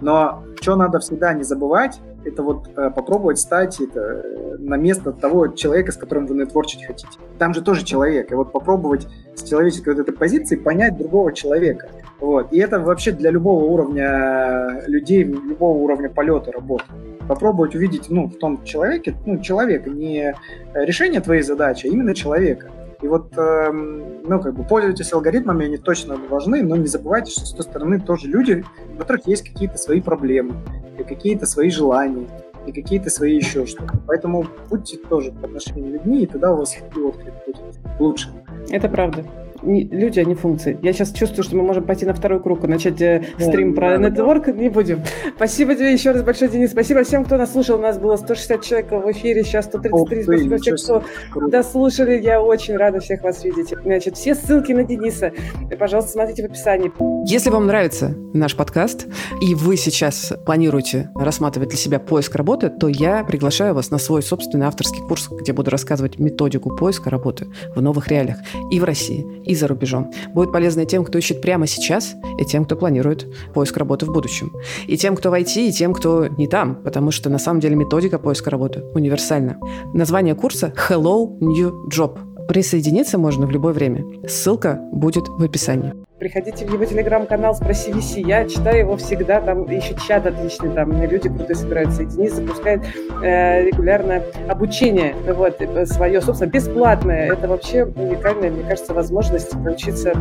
Но 0.00 0.42
что 0.60 0.74
надо 0.74 0.98
всегда 0.98 1.32
не 1.32 1.44
забывать, 1.44 2.00
это 2.24 2.42
вот 2.42 2.68
э, 2.76 2.90
попробовать 2.90 3.38
стать 3.38 3.80
это, 3.80 4.00
э, 4.00 4.56
на 4.58 4.76
место 4.76 5.12
того 5.12 5.48
человека, 5.48 5.92
с 5.92 5.96
которым 5.96 6.26
вы 6.26 6.36
нетворчить 6.36 6.84
хотите. 6.84 7.18
Там 7.38 7.54
же 7.54 7.62
тоже 7.62 7.84
человек. 7.84 8.32
И 8.32 8.34
вот 8.34 8.52
попробовать 8.52 9.06
с 9.34 9.42
человеческой 9.42 9.94
вот 9.94 10.00
этой 10.00 10.14
позиции 10.14 10.56
понять 10.56 10.96
другого 10.96 11.32
человека. 11.32 11.88
Вот. 12.20 12.52
И 12.52 12.58
это 12.58 12.80
вообще 12.80 13.12
для 13.12 13.30
любого 13.30 13.64
уровня 13.64 14.82
людей, 14.86 15.24
любого 15.24 15.78
уровня 15.78 16.08
полета 16.08 16.52
работы. 16.52 16.84
Попробовать 17.28 17.74
увидеть 17.74 18.08
ну, 18.08 18.26
в 18.26 18.36
том 18.38 18.64
человеке, 18.64 19.14
ну, 19.26 19.40
человека, 19.40 19.90
не 19.90 20.34
решение 20.74 21.20
твоей 21.20 21.42
задачи, 21.42 21.86
а 21.86 21.90
именно 21.90 22.14
человека. 22.14 22.70
И 23.02 23.08
вот, 23.08 23.36
э, 23.36 23.70
ну, 23.72 24.40
как 24.40 24.54
бы, 24.54 24.64
пользуйтесь 24.64 25.12
алгоритмами, 25.12 25.66
они 25.66 25.76
точно 25.76 26.16
важны, 26.30 26.62
но 26.62 26.76
не 26.76 26.86
забывайте, 26.86 27.32
что 27.32 27.44
с 27.44 27.52
той 27.52 27.64
стороны 27.64 28.00
тоже 28.00 28.28
люди, 28.28 28.64
у 28.94 28.98
которых 28.98 29.26
есть 29.26 29.42
какие-то 29.42 29.76
свои 29.76 30.00
проблемы, 30.00 30.54
и 30.98 31.02
какие-то 31.02 31.46
свои 31.46 31.68
желания, 31.68 32.28
и 32.66 32.72
какие-то 32.72 33.10
свои 33.10 33.34
еще 33.34 33.66
что-то. 33.66 33.98
Поэтому 34.06 34.46
будьте 34.70 34.98
тоже 34.98 35.32
по 35.32 35.46
отношению 35.46 35.84
к 35.84 35.92
людьми, 35.94 36.22
и 36.22 36.26
тогда 36.26 36.52
у 36.52 36.58
вас 36.58 36.76
отклик 36.94 37.34
будет 37.44 37.60
лучше. 37.98 38.28
Это 38.70 38.88
правда. 38.88 39.24
Не, 39.62 39.84
люди, 39.84 40.20
а 40.20 40.24
не 40.24 40.34
функции. 40.34 40.78
Я 40.82 40.92
сейчас 40.92 41.12
чувствую, 41.12 41.44
что 41.44 41.56
мы 41.56 41.62
можем 41.62 41.84
пойти 41.84 42.06
на 42.06 42.14
второй 42.14 42.40
круг 42.40 42.64
и 42.64 42.66
начать 42.66 43.00
э, 43.00 43.22
стрим 43.38 43.74
да, 43.74 43.80
про 43.80 43.98
да, 43.98 44.08
нетворк. 44.08 44.46
Да. 44.46 44.52
Не 44.52 44.68
будем. 44.68 45.00
Спасибо 45.36 45.74
тебе 45.74 45.92
еще 45.92 46.12
раз 46.12 46.22
большое, 46.22 46.50
Денис. 46.50 46.70
Спасибо 46.70 47.04
всем, 47.04 47.24
кто 47.24 47.36
нас 47.36 47.52
слушал. 47.52 47.78
У 47.78 47.82
нас 47.82 47.98
было 47.98 48.16
160 48.16 48.62
человек 48.62 48.90
в 48.90 49.10
эфире, 49.12 49.44
сейчас 49.44 49.66
133. 49.66 50.22
Спасибо 50.22 50.56
всем, 50.58 50.76
кто 50.76 51.04
Круто. 51.32 51.50
дослушали. 51.50 52.20
Я 52.20 52.42
очень 52.42 52.76
рада 52.76 53.00
всех 53.00 53.22
вас 53.22 53.44
видеть. 53.44 53.74
Значит, 53.82 54.16
все 54.16 54.34
ссылки 54.34 54.72
на 54.72 54.84
Дениса, 54.84 55.32
пожалуйста, 55.78 56.12
смотрите 56.12 56.42
в 56.42 56.46
описании. 56.46 56.92
Если 57.28 57.50
вам 57.50 57.66
нравится 57.66 58.14
наш 58.32 58.56
подкаст, 58.56 59.06
и 59.40 59.54
вы 59.54 59.76
сейчас 59.76 60.32
планируете 60.44 61.10
рассматривать 61.14 61.70
для 61.70 61.78
себя 61.78 61.98
поиск 61.98 62.34
работы, 62.34 62.68
то 62.68 62.88
я 62.88 63.24
приглашаю 63.24 63.74
вас 63.74 63.90
на 63.90 63.98
свой 63.98 64.22
собственный 64.22 64.66
авторский 64.66 65.02
курс, 65.06 65.28
где 65.30 65.52
буду 65.52 65.70
рассказывать 65.70 66.18
методику 66.18 66.76
поиска 66.76 67.10
работы 67.10 67.46
в 67.74 67.80
новых 67.80 68.08
реалиях 68.08 68.38
и 68.70 68.80
в 68.80 68.84
России, 68.84 69.24
и 69.44 69.51
за 69.54 69.68
рубежом. 69.68 70.10
Будет 70.34 70.52
полезно 70.52 70.80
и 70.80 70.86
тем, 70.86 71.04
кто 71.04 71.18
ищет 71.18 71.40
прямо 71.40 71.66
сейчас, 71.66 72.14
и 72.38 72.44
тем, 72.44 72.64
кто 72.64 72.76
планирует 72.76 73.26
поиск 73.54 73.76
работы 73.76 74.06
в 74.06 74.12
будущем. 74.12 74.52
И 74.86 74.96
тем, 74.96 75.16
кто 75.16 75.30
в 75.30 75.34
IT, 75.34 75.68
и 75.68 75.72
тем, 75.72 75.92
кто 75.92 76.26
не 76.26 76.46
там, 76.46 76.82
потому 76.82 77.10
что 77.10 77.30
на 77.30 77.38
самом 77.38 77.60
деле 77.60 77.76
методика 77.76 78.18
поиска 78.18 78.50
работы 78.50 78.82
универсальна. 78.94 79.58
Название 79.94 80.34
курса 80.34 80.72
«Hello 80.88 81.38
New 81.40 81.88
Job». 81.88 82.31
Присоединиться 82.48 83.18
можно 83.18 83.46
в 83.46 83.50
любое 83.50 83.72
время. 83.72 84.04
Ссылка 84.28 84.80
будет 84.92 85.28
в 85.28 85.42
описании 85.42 85.94
приходите 86.22 86.64
в 86.64 86.72
его 86.72 86.84
телеграм-канал, 86.84 87.52
спроси 87.52 87.90
VC. 87.90 88.20
Я 88.24 88.48
читаю 88.48 88.78
его 88.78 88.96
всегда, 88.96 89.40
там 89.40 89.68
еще 89.68 89.96
чат 90.06 90.24
отличный, 90.24 90.70
там 90.70 90.92
люди 91.02 91.28
крутые 91.28 91.56
собираются. 91.56 92.04
И 92.04 92.06
Денис 92.06 92.34
запускает 92.34 92.82
э, 93.24 93.64
регулярно 93.64 94.22
обучение, 94.48 95.16
вот, 95.26 95.60
э, 95.60 95.84
свое, 95.86 96.20
собственно, 96.20 96.48
бесплатное. 96.48 97.32
Это 97.32 97.48
вообще 97.48 97.86
уникальная, 97.86 98.52
мне 98.52 98.62
кажется, 98.62 98.94
возможность 98.94 99.50
поучиться 99.50 100.12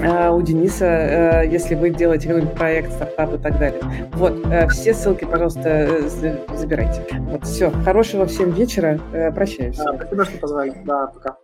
э, 0.00 0.30
у 0.30 0.40
Дениса, 0.40 0.86
э, 0.86 1.48
если 1.50 1.74
вы 1.74 1.90
делаете 1.90 2.28
какой-нибудь 2.28 2.54
проект, 2.54 2.90
стартап 2.90 3.34
и 3.34 3.38
так 3.38 3.58
далее. 3.58 3.82
Вот, 4.14 4.46
э, 4.46 4.66
все 4.68 4.94
ссылки, 4.94 5.26
пожалуйста, 5.26 5.68
э, 5.68 6.08
забирайте. 6.56 7.04
Вот, 7.30 7.44
все. 7.44 7.70
Хорошего 7.84 8.24
всем 8.24 8.52
вечера. 8.52 8.98
Э, 9.12 9.30
прощаюсь. 9.30 9.76
Да, 9.76 9.96
спасибо, 9.96 10.24
что 10.24 10.38
позвали. 10.38 10.72
Да, 10.86 11.08
пока. 11.08 11.36